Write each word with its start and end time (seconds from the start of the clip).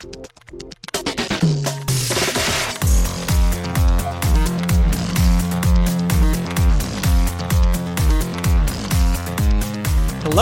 Hello 0.00 0.08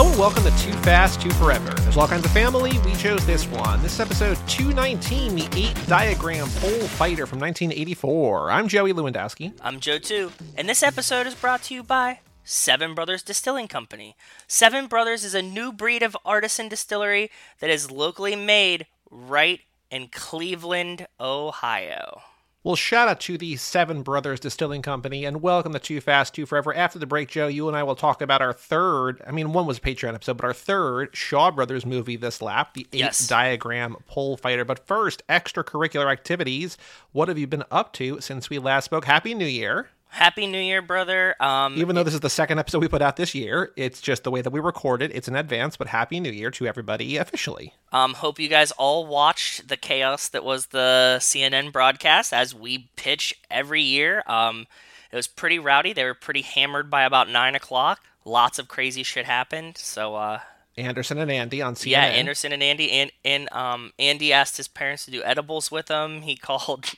and 0.06 0.16
welcome 0.16 0.44
to 0.44 0.50
Too 0.58 0.71
Fast, 0.84 1.21
Too 1.21 1.30
Forever. 1.30 1.74
There's 1.74 1.96
all 1.96 2.06
kinds 2.06 2.24
of 2.24 2.30
family. 2.30 2.79
We 2.84 2.94
chose 2.94 3.26
this 3.26 3.48
one. 3.48 3.82
This 3.82 3.94
is 3.94 4.00
episode 4.00 4.38
219, 4.46 5.34
the 5.34 5.48
eight 5.57 5.86
diagram 5.88 6.48
pole 6.50 6.86
fighter 6.86 7.27
from 7.27 7.40
1984. 7.40 8.52
I'm 8.52 8.68
Joey 8.68 8.93
Lewandowski. 8.93 9.54
I'm 9.61 9.80
Joe 9.80 9.98
too, 9.98 10.30
and 10.56 10.68
this 10.68 10.84
episode 10.84 11.27
is 11.27 11.34
brought 11.34 11.64
to 11.64 11.75
you 11.75 11.82
by 11.82 12.20
Seven 12.45 12.95
Brothers 12.95 13.22
Distilling 13.22 13.66
Company. 13.68 14.16
Seven 14.46 14.86
Brothers 14.86 15.22
is 15.25 15.34
a 15.34 15.43
new 15.43 15.72
breed 15.72 16.02
of 16.02 16.16
artisan 16.25 16.68
distillery 16.68 17.30
that 17.61 17.68
is 17.68 17.90
locally 17.90 18.36
made 18.36 18.86
right 19.11 19.61
in 19.90 20.09
Cleveland, 20.09 21.07
Ohio. 21.21 22.22
Well, 22.64 22.76
shout 22.76 23.08
out 23.08 23.21
to 23.21 23.39
the 23.39 23.57
Seven 23.57 24.03
Brothers 24.03 24.40
Distilling 24.40 24.82
Company 24.82 25.25
and 25.25 25.40
welcome 25.40 25.72
to 25.72 25.79
Too 25.79 26.00
Fast, 26.00 26.34
Too 26.34 26.44
Forever. 26.44 26.75
After 26.75 26.98
the 26.98 27.07
break, 27.07 27.29
Joe, 27.29 27.46
you 27.46 27.68
and 27.68 27.76
I 27.76 27.84
will 27.84 27.94
talk 27.94 28.21
about 28.21 28.43
our 28.43 28.53
third, 28.53 29.22
I 29.26 29.31
mean, 29.31 29.53
one 29.53 29.64
was 29.64 29.79
a 29.79 29.81
Patreon 29.81 30.12
episode, 30.14 30.36
but 30.36 30.44
our 30.44 30.53
third 30.53 31.17
Shaw 31.17 31.50
Brothers 31.50 31.86
movie 31.86 32.17
this 32.17 32.42
lap, 32.42 32.75
the 32.75 32.86
eight 32.92 32.98
Yes. 32.98 33.27
diagram 33.27 33.97
pole 34.06 34.36
fighter. 34.36 34.64
But 34.64 34.86
first, 34.86 35.22
extracurricular 35.28 36.11
activities. 36.12 36.77
What 37.12 37.28
have 37.28 37.39
you 37.39 37.47
been 37.47 37.64
up 37.70 37.92
to 37.95 38.20
since 38.20 38.50
we 38.50 38.59
last 38.59 38.86
spoke? 38.86 39.05
Happy 39.06 39.33
New 39.34 39.47
Year. 39.47 39.89
Happy 40.11 40.47
New 40.47 40.58
Year, 40.58 40.80
brother. 40.83 41.34
Um, 41.41 41.77
Even 41.77 41.94
though 41.94 42.03
this 42.03 42.14
is 42.14 42.20
the 42.20 42.30
second 42.30 42.58
episode 42.58 42.80
we 42.80 42.89
put 42.89 43.03
out 43.03 43.17
this 43.17 43.34
year, 43.34 43.72
it's 43.77 44.00
just 44.00 44.25
the 44.25 44.31
way 44.31 44.41
that 44.41 44.50
we 44.50 44.58
record 44.61 45.03
it. 45.03 45.11
It's 45.14 45.28
in 45.28 45.36
advance, 45.36 45.77
but 45.77 45.86
Happy 45.89 46.19
New 46.19 46.31
Year 46.33 46.50
to 46.53 46.67
everybody 46.67 47.17
officially. 47.17 47.75
Um, 47.92 48.14
hope 48.14 48.39
you 48.39 48.48
guys 48.48 48.70
all 48.72 49.06
watched 49.06 49.69
the 49.69 49.77
chaos 49.77 50.28
that 50.28 50.44
was 50.44 50.67
the 50.67 51.19
CNN 51.20 51.72
broadcast 51.72 52.33
as 52.33 52.55
we 52.55 52.89
pitch 52.97 53.34
every 53.51 53.83
year. 53.83 54.23
Um, 54.27 54.67
it 55.12 55.17
was 55.17 55.27
pretty 55.27 55.59
rowdy. 55.59 55.92
They 55.92 56.05
were 56.05 56.14
pretty 56.14 56.42
hammered 56.42 56.91
by 56.91 57.03
about 57.05 57.29
nine 57.29 57.55
o'clock. 57.55 58.01
Lots 58.25 58.59
of 58.59 58.69
crazy 58.69 59.03
shit 59.03 59.25
happened. 59.27 59.79
So, 59.79 60.14
uh, 60.17 60.41
Anderson 60.77 61.19
and 61.19 61.31
Andy 61.31 61.61
on 61.62 61.75
CNN. 61.75 61.86
yeah, 61.91 62.05
Anderson 62.05 62.53
and 62.53 62.62
Andy 62.62 62.91
and 62.92 63.11
and 63.25 63.53
um, 63.53 63.92
Andy 63.98 64.33
asked 64.33 64.56
his 64.59 64.69
parents 64.69 65.05
to 65.06 65.11
do 65.11 65.23
edibles 65.23 65.70
with 65.70 65.89
him. 65.89 66.23
He 66.23 66.36
called. 66.41 66.92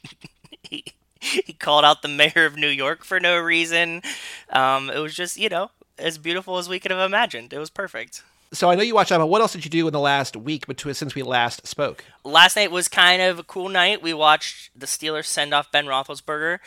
he, 0.63 0.85
he 1.45 1.53
called 1.53 1.85
out 1.85 2.03
the 2.03 2.09
mayor 2.09 2.47
of 2.47 2.57
New 2.57 2.69
York 2.69 3.05
for 3.05 3.21
no 3.21 3.39
reason. 3.39 4.03
Um, 4.51 4.91
it 4.91 4.99
was 4.99 5.15
just, 5.15 5.37
you 5.37 5.49
know, 5.49 5.71
as 5.99 6.19
beautiful 6.19 6.59
as 6.59 6.69
we 6.69 6.81
could 6.81 6.91
have 6.91 7.01
imagined. 7.01 7.53
It 7.53 7.59
was 7.59 7.71
perfect. 7.71 8.23
So 8.53 8.69
I 8.69 8.75
know 8.75 8.83
you 8.83 8.95
watched 8.95 9.11
that, 9.11 9.19
but 9.19 9.29
what 9.29 9.41
else 9.41 9.53
did 9.53 9.65
you 9.65 9.71
do 9.71 9.87
in 9.87 9.93
the 9.93 10.01
last 10.01 10.37
week 10.37 10.67
between 10.67 10.95
since 10.95 11.15
we 11.15 11.23
last 11.23 11.67
spoke? 11.67 12.05
last 12.25 12.57
night 12.57 12.73
was 12.73 12.89
kind 12.89 13.23
of 13.23 13.39
a 13.39 13.45
cool 13.45 13.69
night. 13.69 14.03
We 14.03 14.13
watched 14.13 14.71
the 14.75 14.87
Steelers 14.87 15.27
send 15.27 15.55
off 15.55 15.71
Ben 15.71 15.87
Roethlisberger. 15.87 16.59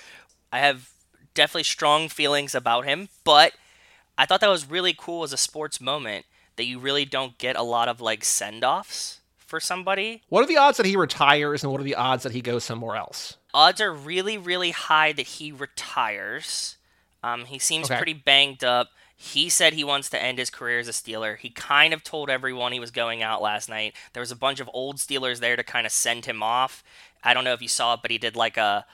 I 0.51 0.59
have 0.59 0.91
definitely 1.33 1.63
strong 1.63 2.07
feelings 2.07 2.55
about 2.55 2.85
him, 2.85 3.09
but 3.25 3.53
I 4.17 4.25
thought 4.25 4.39
that 4.41 4.49
was 4.49 4.69
really 4.69 4.95
cool 4.97 5.23
as 5.23 5.33
a 5.33 5.37
sports 5.37 5.81
moment 5.81 6.25
that 6.55 6.65
you 6.65 6.79
really 6.79 7.03
don't 7.03 7.37
get 7.37 7.57
a 7.57 7.63
lot 7.63 7.89
of 7.89 7.99
like 7.99 8.23
send 8.23 8.63
offs 8.63 9.19
for 9.53 9.59
somebody. 9.59 10.23
What 10.29 10.43
are 10.43 10.47
the 10.47 10.57
odds 10.57 10.77
that 10.77 10.87
he 10.87 10.95
retires, 10.95 11.61
and 11.63 11.71
what 11.71 11.79
are 11.79 11.83
the 11.83 11.93
odds 11.93 12.23
that 12.23 12.31
he 12.31 12.41
goes 12.41 12.63
somewhere 12.63 12.95
else? 12.95 13.37
Odds 13.53 13.79
are 13.79 13.93
really, 13.93 14.35
really 14.35 14.71
high 14.71 15.11
that 15.13 15.27
he 15.27 15.51
retires. 15.51 16.77
Um, 17.21 17.45
he 17.45 17.59
seems 17.59 17.85
Okay. 17.85 17.97
pretty 17.97 18.13
banged 18.13 18.63
up. 18.63 18.89
He 19.15 19.49
said 19.49 19.73
he 19.73 19.83
wants 19.83 20.09
to 20.09 20.21
end 20.21 20.39
his 20.39 20.49
career 20.49 20.79
as 20.79 20.87
a 20.87 20.91
Steeler. 20.91 21.37
He 21.37 21.51
kind 21.51 21.93
of 21.93 22.03
told 22.03 22.31
everyone 22.31 22.71
he 22.71 22.79
was 22.79 22.89
going 22.89 23.21
out 23.21 23.43
last 23.43 23.69
night. 23.69 23.93
There 24.13 24.21
was 24.21 24.31
a 24.31 24.35
bunch 24.35 24.59
of 24.59 24.67
old 24.73 24.97
Steelers 24.97 25.39
there 25.39 25.55
to 25.55 25.63
kind 25.63 25.85
of 25.85 25.91
send 25.91 26.25
him 26.25 26.41
off. 26.41 26.83
I 27.23 27.35
don't 27.35 27.43
know 27.43 27.53
if 27.53 27.61
you 27.61 27.67
saw 27.67 27.93
it, 27.93 27.99
but 28.01 28.09
he 28.09 28.17
did 28.17 28.35
like 28.35 28.57
a 28.57 28.87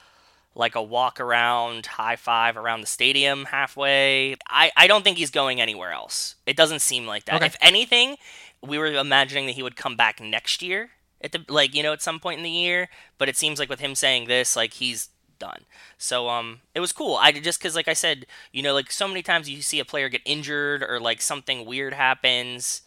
like 0.56 0.76
a 0.76 0.84
walk 0.84 1.22
around 1.22 1.86
high 1.86 2.18
five 2.18 2.58
around 2.58 2.82
the 2.82 2.88
stadium 2.88 3.46
halfway. 3.46 4.36
I, 4.50 4.72
I 4.76 4.88
don't 4.88 5.04
think 5.04 5.18
he's 5.18 5.32
going 5.32 5.62
anywhere 5.62 5.92
else. 5.94 6.36
It 6.46 6.58
doesn't 6.58 6.80
seem 6.82 7.08
like 7.08 7.24
that. 7.26 7.36
Okay. 7.36 7.46
If 7.46 7.56
anything, 7.62 8.18
we 8.62 8.78
were 8.78 8.88
imagining 8.88 9.46
that 9.48 9.54
he 9.54 9.64
would 9.64 9.76
come 9.76 9.96
back 9.96 10.20
next 10.20 10.62
year 10.62 10.92
at 11.22 11.32
the 11.32 11.44
like, 11.48 11.76
you 11.76 11.84
know, 11.84 11.94
at 11.94 12.02
some 12.02 12.20
point 12.20 12.38
in 12.38 12.44
the 12.44 12.50
year, 12.50 12.90
but 13.18 13.30
it 13.30 13.38
seems 13.38 13.60
like 13.60 13.70
with 13.70 13.80
him 13.80 13.96
saying 13.96 14.28
this, 14.28 14.56
like 14.56 14.74
he's 14.74 15.10
done. 15.40 15.66
So 15.98 16.30
um 16.30 16.62
it 16.76 16.80
was 16.80 16.92
cool. 16.92 17.16
I 17.16 17.32
just 17.32 17.62
cuz 17.62 17.76
like 17.76 17.88
I 17.88 17.94
said, 17.94 18.26
you 18.52 18.62
know, 18.62 18.74
like 18.74 18.92
so 18.92 19.08
many 19.08 19.22
times 19.22 19.50
you 19.50 19.62
see 19.62 19.80
a 19.80 19.86
player 19.86 20.10
get 20.10 20.22
injured 20.26 20.84
or 20.84 21.00
like 21.00 21.22
something 21.22 21.66
weird 21.66 21.94
happens 21.94 22.82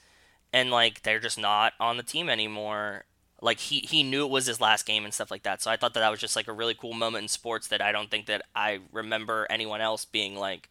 and 0.53 0.71
like 0.71 1.03
they're 1.03 1.21
just 1.21 1.38
not 1.38 1.72
on 1.81 1.97
the 1.97 2.03
team 2.03 2.28
anymore. 2.28 3.05
Like 3.41 3.59
he 3.59 3.81
he 3.81 4.03
knew 4.03 4.25
it 4.25 4.31
was 4.31 4.47
his 4.47 4.61
last 4.61 4.87
game 4.87 5.05
and 5.05 5.15
stuff 5.15 5.31
like 5.31 5.43
that. 5.44 5.62
So 5.62 5.71
I 5.71 5.77
thought 5.77 5.94
that 5.94 6.00
that 6.00 6.11
was 6.11 6.21
just 6.21 6.37
like 6.37 6.49
a 6.49 6.53
really 6.53 6.75
cool 6.75 6.93
moment 6.93 7.25
in 7.25 7.28
sports 7.28 7.69
that 7.69 7.82
I 7.82 7.93
don't 7.93 8.11
think 8.11 8.27
that 8.27 8.43
I 8.55 8.81
remember 8.93 9.47
anyone 9.50 9.81
else 9.81 10.05
being 10.05 10.37
like 10.37 10.69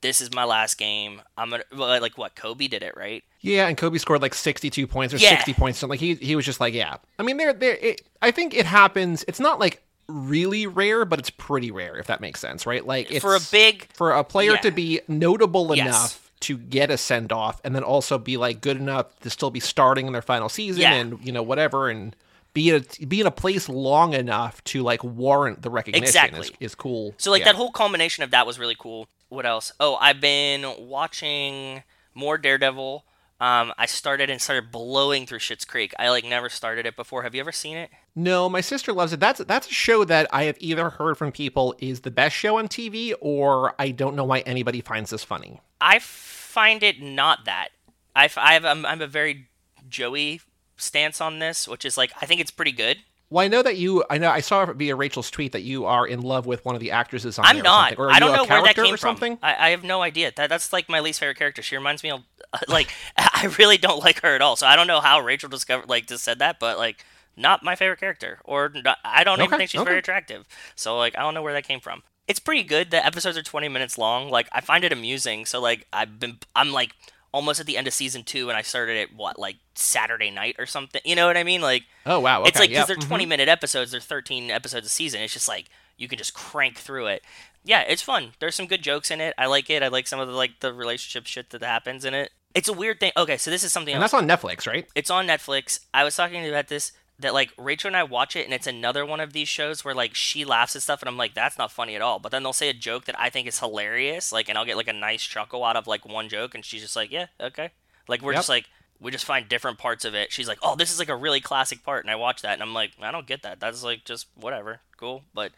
this 0.00 0.20
is 0.20 0.32
my 0.34 0.44
last 0.44 0.76
game. 0.78 1.22
I'm 1.36 1.50
gonna 1.50 1.64
well, 1.76 2.00
like 2.00 2.16
what 2.18 2.34
Kobe 2.34 2.68
did 2.68 2.82
it 2.82 2.96
right. 2.96 3.24
Yeah, 3.40 3.68
and 3.68 3.76
Kobe 3.76 3.98
scored 3.98 4.22
like 4.22 4.34
62 4.34 4.86
points 4.86 5.14
or 5.14 5.18
Yeah. 5.18 5.30
60 5.30 5.54
points. 5.54 5.82
Like 5.82 6.00
he 6.00 6.14
he 6.14 6.36
was 6.36 6.44
just 6.44 6.60
like, 6.60 6.74
yeah. 6.74 6.96
I 7.18 7.22
mean, 7.22 7.36
there 7.36 7.52
there. 7.52 7.78
I 8.22 8.30
think 8.30 8.54
it 8.54 8.66
happens. 8.66 9.24
It's 9.28 9.40
not 9.40 9.58
like 9.60 9.82
really 10.08 10.66
rare, 10.66 11.04
but 11.04 11.18
it's 11.18 11.30
pretty 11.30 11.70
rare 11.70 11.96
if 11.96 12.06
that 12.06 12.20
makes 12.20 12.40
sense, 12.40 12.66
right? 12.66 12.86
Like 12.86 13.10
it's, 13.10 13.22
For 13.22 13.34
a 13.34 13.40
big 13.50 13.88
for 13.94 14.12
a 14.12 14.22
player 14.24 14.52
yeah. 14.52 14.58
to 14.58 14.70
be 14.70 15.00
notable 15.08 15.74
Yes. 15.74 15.86
enough 15.86 16.30
to 16.40 16.58
get 16.58 16.90
a 16.90 16.98
send 16.98 17.32
off, 17.32 17.60
and 17.64 17.74
then 17.74 17.82
also 17.82 18.18
be 18.18 18.36
like 18.36 18.60
good 18.60 18.76
enough 18.76 19.18
to 19.20 19.30
still 19.30 19.50
be 19.50 19.58
starting 19.60 20.06
in 20.06 20.12
their 20.12 20.22
final 20.22 20.48
season, 20.48 20.82
Yeah. 20.82 20.92
and 20.94 21.18
you 21.26 21.32
know 21.32 21.42
whatever, 21.42 21.88
and 21.88 22.14
be 22.56 22.70
in 22.70 22.76
a, 23.02 23.06
be 23.06 23.20
in 23.20 23.26
a 23.26 23.30
place 23.30 23.68
long 23.68 24.14
enough 24.14 24.64
to 24.64 24.82
like 24.82 25.04
warrant 25.04 25.60
the 25.62 25.68
recognition 25.70 26.04
Exactly. 26.04 26.40
is, 26.40 26.52
is 26.60 26.74
cool. 26.74 27.14
So 27.18 27.30
like 27.30 27.40
Yeah. 27.40 27.52
that 27.52 27.54
whole 27.56 27.70
culmination 27.70 28.24
of 28.24 28.30
that 28.30 28.46
was 28.46 28.58
really 28.58 28.76
cool. 28.78 29.06
What 29.28 29.44
else? 29.44 29.72
Oh, 29.78 29.96
I've 29.96 30.20
been 30.20 30.64
watching 30.78 31.82
more 32.14 32.38
Daredevil. 32.38 33.04
Um, 33.38 33.74
I 33.76 33.84
started 33.84 34.30
and 34.30 34.40
started 34.40 34.72
blowing 34.72 35.26
through 35.26 35.40
Schitt's 35.40 35.66
Creek. 35.66 35.92
I 35.98 36.08
like 36.08 36.24
never 36.24 36.48
started 36.48 36.86
it 36.86 36.96
before. 36.96 37.22
Have 37.22 37.34
you 37.34 37.40
ever 37.40 37.52
seen 37.52 37.76
it? 37.76 37.90
No, 38.14 38.48
my 38.48 38.62
sister 38.62 38.94
loves 38.94 39.12
it. 39.12 39.20
That's 39.20 39.40
that's 39.44 39.68
a 39.68 39.74
show 39.74 40.04
that 40.04 40.26
I 40.32 40.44
have 40.44 40.56
either 40.58 40.88
heard 40.88 41.18
from 41.18 41.32
people 41.32 41.74
is 41.78 42.00
the 42.00 42.10
best 42.10 42.34
show 42.34 42.56
on 42.58 42.66
TV, 42.68 43.12
or 43.20 43.74
I 43.78 43.90
don't 43.90 44.16
know 44.16 44.24
why 44.24 44.38
anybody 44.40 44.80
finds 44.80 45.10
this 45.10 45.22
funny. 45.22 45.60
I 45.82 45.98
find 45.98 46.82
it 46.82 47.02
not 47.02 47.44
that. 47.44 47.68
I, 48.14 48.30
I 48.38 48.54
have 48.54 48.64
I'm, 48.64 48.86
I'm 48.86 49.02
a 49.02 49.06
very 49.06 49.48
Joey 49.86 50.40
stance 50.76 51.20
on 51.20 51.38
this, 51.38 51.66
which 51.66 51.84
is 51.84 51.96
like 51.96 52.12
I 52.20 52.26
think 52.26 52.40
it's 52.40 52.50
pretty 52.50 52.72
good. 52.72 52.98
Well, 53.28 53.44
I 53.44 53.48
know 53.48 53.62
that 53.62 53.76
you. 53.76 54.04
I 54.08 54.18
know 54.18 54.30
I 54.30 54.40
saw 54.40 54.66
via 54.66 54.94
Rachel's 54.94 55.30
tweet 55.32 55.52
that 55.52 55.62
you 55.62 55.84
are 55.84 56.06
in 56.06 56.22
love 56.22 56.46
with 56.46 56.64
one 56.64 56.76
of 56.76 56.80
the 56.80 56.92
actresses 56.92 57.38
on 57.38 57.44
I'm 57.44 57.58
not. 57.60 57.98
Or. 57.98 58.06
Or 58.06 58.10
I 58.12 58.20
don't 58.20 58.32
know 58.32 58.44
where 58.44 58.62
that 58.62 58.76
character 58.76 58.84
came 58.84 58.94
or 58.94 58.96
from. 58.96 59.16
something. 59.16 59.38
I, 59.42 59.66
I 59.66 59.70
have 59.70 59.82
no 59.82 60.02
idea. 60.02 60.32
That 60.36 60.48
that's 60.48 60.72
like 60.72 60.88
my 60.88 61.00
least 61.00 61.18
favorite 61.18 61.36
character. 61.36 61.60
She 61.60 61.76
reminds 61.76 62.04
me 62.04 62.10
of 62.12 62.22
like 62.68 62.90
I 63.16 63.52
really 63.58 63.78
don't 63.78 64.02
like 64.02 64.22
her 64.22 64.34
at 64.34 64.42
all. 64.42 64.54
So 64.54 64.66
I 64.66 64.76
don't 64.76 64.86
know 64.86 65.00
how 65.00 65.20
Rachel 65.20 65.48
discovered 65.48 65.88
like 65.88 66.06
just 66.06 66.22
said 66.22 66.38
that, 66.38 66.60
but 66.60 66.78
like 66.78 67.04
not 67.36 67.64
my 67.64 67.74
favorite 67.74 68.00
character, 68.00 68.38
or 68.44 68.70
not, 68.74 68.98
I 69.04 69.24
don't 69.24 69.40
even 69.42 69.58
think 69.58 69.70
she's 69.70 69.80
okay. 69.80 69.88
very 69.88 69.98
attractive. 69.98 70.46
So 70.76 70.96
like 70.96 71.18
I 71.18 71.22
don't 71.22 71.34
know 71.34 71.42
where 71.42 71.52
that 71.52 71.66
came 71.66 71.80
from. 71.80 72.02
It's 72.28 72.40
pretty 72.40 72.62
good. 72.62 72.90
The 72.90 73.04
episodes 73.04 73.36
are 73.36 73.42
20 73.42 73.68
minutes 73.68 73.98
long. 73.98 74.30
Like 74.30 74.48
I 74.52 74.60
find 74.60 74.84
it 74.84 74.92
amusing. 74.92 75.46
So 75.46 75.60
like 75.60 75.86
I've 75.92 76.20
been 76.20 76.38
I'm 76.54 76.72
like 76.72 76.92
almost 77.36 77.60
at 77.60 77.66
the 77.66 77.76
end 77.76 77.86
of 77.86 77.92
season 77.92 78.24
two, 78.24 78.48
and 78.48 78.56
I 78.56 78.62
started 78.62 78.96
it 78.96 79.14
what 79.14 79.38
like 79.38 79.56
Saturday 79.74 80.30
night 80.30 80.56
or 80.58 80.64
something. 80.64 81.02
You 81.04 81.14
know 81.14 81.26
what 81.26 81.36
I 81.36 81.44
mean? 81.44 81.60
Like 81.60 81.82
Oh 82.06 82.18
wow! 82.18 82.40
Okay, 82.40 82.48
it's 82.48 82.58
like 82.58 82.70
because 82.70 82.88
yeah, 82.88 82.94
they're 82.94 83.04
mhm. 83.04 83.08
20 83.08 83.26
minute 83.26 83.48
episodes, 83.48 83.90
they're 83.90 84.00
13 84.00 84.50
episodes 84.50 84.86
a 84.86 84.88
season. 84.88 85.20
It's 85.20 85.34
just 85.34 85.46
like 85.46 85.66
you 85.98 86.08
can 86.08 86.16
just 86.16 86.32
crank 86.32 86.78
through 86.78 87.08
it. 87.08 87.22
Yeah, 87.62 87.82
it's 87.82 88.00
fun. 88.00 88.32
There's 88.38 88.54
some 88.54 88.66
good 88.66 88.80
jokes 88.82 89.10
in 89.10 89.20
it. 89.20 89.34
I 89.36 89.46
like 89.46 89.68
it. 89.68 89.82
I 89.82 89.88
like 89.88 90.06
some 90.06 90.18
of 90.18 90.28
the 90.28 90.34
like 90.34 90.60
the 90.60 90.72
relationship 90.72 91.26
shit 91.26 91.50
that 91.50 91.62
happens 91.62 92.06
in 92.06 92.14
it. 92.14 92.30
It's 92.54 92.68
a 92.68 92.72
weird 92.72 93.00
thing. 93.00 93.12
Okay, 93.18 93.36
so 93.36 93.50
this 93.50 93.62
is 93.62 93.72
something 93.72 93.92
and 93.92 94.02
else. 94.02 94.12
that's 94.12 94.22
on 94.22 94.28
Netflix, 94.28 94.66
right? 94.66 94.88
It's 94.94 95.10
on 95.10 95.26
Netflix. 95.26 95.80
I 95.92 96.04
was 96.04 96.16
talking 96.16 96.48
about 96.48 96.68
this 96.68 96.92
that 97.18 97.32
like 97.34 97.52
Rachel 97.56 97.88
and 97.88 97.96
I 97.96 98.02
watch 98.02 98.36
it 98.36 98.44
and 98.44 98.52
it's 98.52 98.66
another 98.66 99.06
one 99.06 99.20
of 99.20 99.32
these 99.32 99.48
shows 99.48 99.84
where 99.84 99.94
like 99.94 100.14
she 100.14 100.44
laughs 100.44 100.76
at 100.76 100.82
stuff 100.82 101.00
and 101.02 101.08
I'm 101.08 101.16
like 101.16 101.34
that's 101.34 101.56
not 101.58 101.72
funny 101.72 101.94
at 101.96 102.02
all. 102.02 102.18
But 102.18 102.30
then 102.32 102.42
they'll 102.42 102.52
say 102.52 102.68
a 102.68 102.74
joke 102.74 103.06
that 103.06 103.18
I 103.18 103.30
think 103.30 103.46
is 103.48 103.58
hilarious, 103.60 104.32
like 104.32 104.48
and 104.48 104.58
I'll 104.58 104.64
get 104.66 104.76
like 104.76 104.88
a 104.88 104.92
nice 104.92 105.22
chuckle 105.22 105.64
out 105.64 105.76
of 105.76 105.86
like 105.86 106.04
one 106.04 106.28
joke 106.28 106.54
and 106.54 106.64
she's 106.64 106.82
just 106.82 106.96
like, 106.96 107.10
"Yeah, 107.10 107.26
okay." 107.40 107.70
Like 108.08 108.22
we're 108.22 108.32
Yep. 108.32 108.38
just 108.38 108.48
like 108.48 108.66
we 109.00 109.10
just 109.10 109.24
find 109.26 109.48
different 109.48 109.78
parts 109.78 110.04
of 110.04 110.14
it. 110.14 110.32
She's 110.32 110.48
like, 110.48 110.58
"Oh, 110.62 110.74
this 110.76 110.92
is 110.92 110.98
like 110.98 111.08
a 111.08 111.16
really 111.16 111.40
classic 111.40 111.82
part." 111.84 112.04
And 112.04 112.10
I 112.10 112.16
watch 112.16 112.42
that 112.42 112.52
and 112.54 112.62
I'm 112.62 112.74
like, 112.74 112.92
"I 113.00 113.10
don't 113.10 113.26
get 113.26 113.42
that. 113.42 113.60
That's 113.60 113.82
like 113.82 114.04
just 114.04 114.26
whatever. 114.34 114.80
Cool." 114.96 115.22
But 115.34 115.52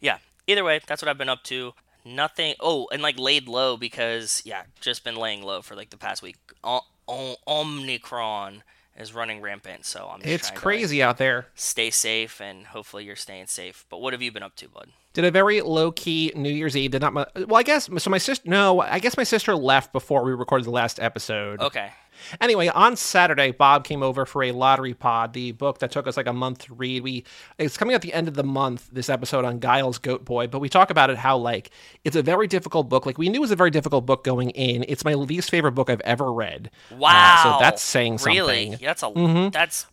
yeah, 0.00 0.18
either 0.46 0.64
way, 0.64 0.80
that's 0.86 1.02
what 1.02 1.08
I've 1.08 1.18
been 1.18 1.28
up 1.28 1.42
to. 1.44 1.74
Nothing. 2.04 2.54
Oh, 2.60 2.88
and 2.92 3.02
like 3.02 3.18
laid 3.18 3.46
low 3.48 3.76
because 3.76 4.42
yeah, 4.44 4.62
just 4.80 5.04
been 5.04 5.16
laying 5.16 5.42
low 5.42 5.60
for 5.62 5.74
like 5.76 5.90
the 5.90 5.96
past 5.96 6.22
week. 6.22 6.36
O- 6.64 6.86
o- 7.06 7.36
Omnicron 7.46 8.62
is 9.00 9.14
running 9.14 9.40
rampant, 9.40 9.84
so 9.84 10.08
I'm 10.12 10.20
just 10.20 10.30
It's 10.32 10.48
trying 10.48 10.56
to, 10.56 10.60
crazy 10.62 11.02
out 11.02 11.18
there. 11.18 11.46
stay 11.54 11.90
safe, 11.90 12.40
and 12.40 12.66
hopefully 12.66 13.04
you're 13.04 13.16
staying 13.16 13.46
safe. 13.46 13.84
But 13.88 14.00
what 14.00 14.12
have 14.12 14.22
you 14.22 14.30
been 14.30 14.42
up 14.42 14.54
to, 14.56 14.68
bud? 14.68 14.88
Did 15.12 15.24
a 15.24 15.30
very 15.30 15.60
low 15.60 15.90
key 15.90 16.32
New 16.36 16.50
Year's 16.52 16.76
Eve. 16.76 16.92
Did 16.92 17.02
not. 17.02 17.14
Well, 17.14 17.56
I 17.56 17.64
guess 17.64 17.88
so. 17.98 18.10
My 18.10 18.18
sister. 18.18 18.48
No, 18.48 18.80
I 18.80 19.00
guess 19.00 19.16
my 19.16 19.24
sister 19.24 19.56
left 19.56 19.92
before 19.92 20.22
we 20.24 20.30
recorded 20.32 20.66
the 20.66 20.70
last 20.70 21.00
episode. 21.00 21.60
Okay. 21.60 21.90
Anyway, 22.40 22.68
on 22.68 22.96
Saturday, 22.96 23.50
Bob 23.50 23.84
came 23.84 24.02
over 24.02 24.26
for 24.26 24.42
a 24.42 24.52
lottery 24.52 24.94
pod, 24.94 25.32
the 25.32 25.52
book 25.52 25.78
that 25.78 25.90
took 25.90 26.06
us 26.06 26.16
like 26.16 26.26
a 26.26 26.32
month 26.32 26.66
to 26.66 26.74
read. 26.74 27.02
We 27.02 27.24
it's 27.58 27.76
coming 27.76 27.94
at 27.94 28.02
the 28.02 28.12
end 28.12 28.28
of 28.28 28.34
the 28.34 28.44
month, 28.44 28.88
this 28.92 29.08
episode 29.08 29.44
on 29.44 29.60
Giles 29.60 29.98
Goat 29.98 30.24
Boy, 30.24 30.46
but 30.46 30.60
we 30.60 30.68
talk 30.68 30.90
about 30.90 31.10
it 31.10 31.16
how 31.16 31.36
like 31.36 31.70
it's 32.04 32.16
a 32.16 32.22
very 32.22 32.46
difficult 32.46 32.88
book. 32.88 33.06
Like 33.06 33.18
we 33.18 33.28
knew 33.28 33.38
it 33.38 33.40
was 33.40 33.50
a 33.50 33.56
very 33.56 33.70
difficult 33.70 34.06
book 34.06 34.24
going 34.24 34.50
in. 34.50 34.84
It's 34.88 35.04
my 35.04 35.14
least 35.14 35.50
favorite 35.50 35.72
book 35.72 35.90
I've 35.90 36.00
ever 36.02 36.32
read. 36.32 36.70
Wow. 36.90 37.10
Uh, 37.10 37.42
so 37.42 37.58
that's 37.60 37.82
saying 37.82 38.18
something. 38.18 38.36
Really? 38.36 38.76
That's 38.76 39.02
a 39.02 39.50
that's 39.52 39.86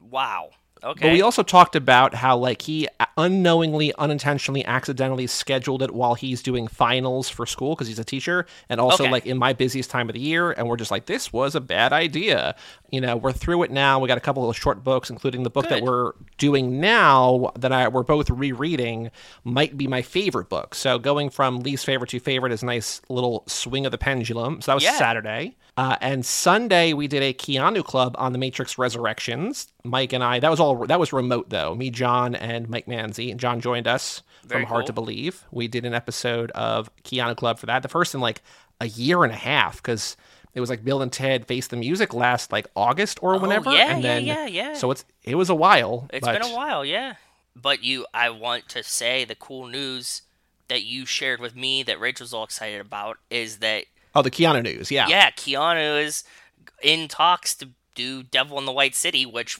wow. 0.00 0.50
Okay. 0.84 1.08
But 1.08 1.12
we 1.12 1.22
also 1.22 1.42
talked 1.42 1.76
about 1.76 2.14
how 2.14 2.36
like 2.36 2.62
he 2.62 2.88
unknowingly, 3.16 3.92
unintentionally, 3.98 4.64
accidentally 4.64 5.26
scheduled 5.26 5.82
it 5.82 5.92
while 5.94 6.14
he's 6.14 6.42
doing 6.42 6.66
finals 6.68 7.28
for 7.28 7.46
school 7.46 7.74
because 7.74 7.88
he's 7.88 7.98
a 7.98 8.04
teacher, 8.04 8.46
and 8.68 8.80
also 8.80 9.04
Okay. 9.04 9.12
like 9.12 9.26
in 9.26 9.38
my 9.38 9.52
busiest 9.52 9.90
time 9.90 10.08
of 10.08 10.14
the 10.14 10.20
year, 10.20 10.52
and 10.52 10.68
we're 10.68 10.76
just 10.76 10.90
like, 10.90 11.06
this 11.06 11.32
was 11.32 11.54
a 11.54 11.60
bad 11.60 11.92
idea. 11.92 12.54
You 12.90 13.00
know, 13.00 13.16
we're 13.16 13.32
through 13.32 13.62
it 13.62 13.70
now. 13.70 13.98
We 13.98 14.08
got 14.08 14.18
a 14.18 14.22
couple 14.22 14.48
of 14.48 14.56
short 14.56 14.84
books, 14.84 15.10
including 15.10 15.42
the 15.42 15.50
book 15.50 15.68
that 15.68 15.82
we're 15.82 16.12
doing 16.38 16.80
now 16.80 17.52
that 17.58 17.72
I 17.72 17.88
we're 17.88 18.02
both 18.02 18.28
rereading, 18.30 19.10
might 19.44 19.76
be 19.76 19.86
my 19.86 20.02
favorite 20.02 20.48
book. 20.48 20.74
So 20.74 20.98
going 20.98 21.30
from 21.30 21.60
least 21.60 21.86
favorite 21.86 22.10
to 22.10 22.20
favorite 22.20 22.52
is 22.52 22.62
a 22.62 22.66
nice 22.66 23.00
little 23.08 23.44
swing 23.46 23.86
of 23.86 23.92
the 23.92 23.98
pendulum. 23.98 24.60
So 24.60 24.70
that 24.72 24.74
was 24.76 24.84
Yeah. 24.84 24.98
Saturday. 24.98 25.56
Uh, 25.78 25.96
and 26.02 26.24
Sunday 26.26 26.92
we 26.92 27.08
did 27.08 27.22
a 27.22 27.32
Keanu 27.32 27.82
Club 27.82 28.14
on 28.18 28.32
the 28.32 28.38
Matrix 28.38 28.76
Resurrections. 28.76 29.68
Mike 29.84 30.12
and 30.12 30.22
I. 30.22 30.38
That 30.38 30.50
was 30.50 30.60
all. 30.60 30.86
That 30.86 31.00
was 31.00 31.12
remote 31.14 31.48
though. 31.48 31.74
Me, 31.74 31.88
John, 31.90 32.34
and 32.34 32.68
Mike 32.68 32.86
Manzi. 33.02 33.36
John 33.36 33.60
joined 33.60 33.86
us 33.86 34.22
Very 34.44 34.62
from 34.62 34.68
Hard 34.68 34.82
cool. 34.82 34.86
to 34.86 34.92
Believe. 34.92 35.44
We 35.50 35.68
did 35.68 35.84
an 35.84 35.94
episode 35.94 36.50
of 36.52 36.90
Keanu 37.04 37.36
Club 37.36 37.58
for 37.58 37.66
that. 37.66 37.82
The 37.82 37.88
first 37.88 38.14
in 38.14 38.20
like 38.20 38.42
a 38.80 38.86
year 38.86 39.24
and 39.24 39.32
a 39.32 39.36
half 39.36 39.76
because 39.76 40.16
it 40.54 40.60
was 40.60 40.70
like 40.70 40.84
Bill 40.84 41.02
and 41.02 41.12
Ted 41.12 41.46
Face 41.46 41.66
the 41.68 41.76
Music 41.76 42.12
last 42.14 42.52
like 42.52 42.66
August 42.76 43.18
or 43.22 43.34
oh, 43.34 43.38
whenever. 43.38 43.70
Oh, 43.70 43.74
yeah, 43.74 43.94
and 43.94 44.02
yeah, 44.02 44.14
then, 44.14 44.24
yeah, 44.26 44.46
yeah. 44.46 44.74
So 44.74 44.90
it's 44.90 45.04
it 45.24 45.34
was 45.34 45.50
a 45.50 45.54
while. 45.54 46.08
It's 46.12 46.26
but 46.26 46.40
been 46.40 46.50
a 46.50 46.54
while, 46.54 46.84
yeah. 46.84 47.14
But 47.54 47.82
you, 47.82 48.06
I 48.14 48.30
want 48.30 48.68
to 48.70 48.82
say 48.82 49.24
the 49.24 49.34
cool 49.34 49.66
news 49.66 50.22
that 50.68 50.84
you 50.84 51.04
shared 51.04 51.38
with 51.40 51.54
me 51.54 51.82
that 51.82 52.00
Rachel's 52.00 52.32
all 52.32 52.44
excited 52.44 52.80
about 52.80 53.18
is 53.30 53.58
that 53.58 53.84
Oh, 54.14 54.22
the 54.22 54.30
Keanu 54.30 54.62
news. 54.62 54.90
Yeah. 54.90 55.08
yeah, 55.08 55.30
Keanu 55.30 56.02
is 56.02 56.24
in 56.82 57.08
talks 57.08 57.54
to 57.56 57.70
do 57.94 58.22
Devil 58.22 58.58
in 58.58 58.64
the 58.64 58.72
White 58.72 58.94
City, 58.94 59.26
which, 59.26 59.58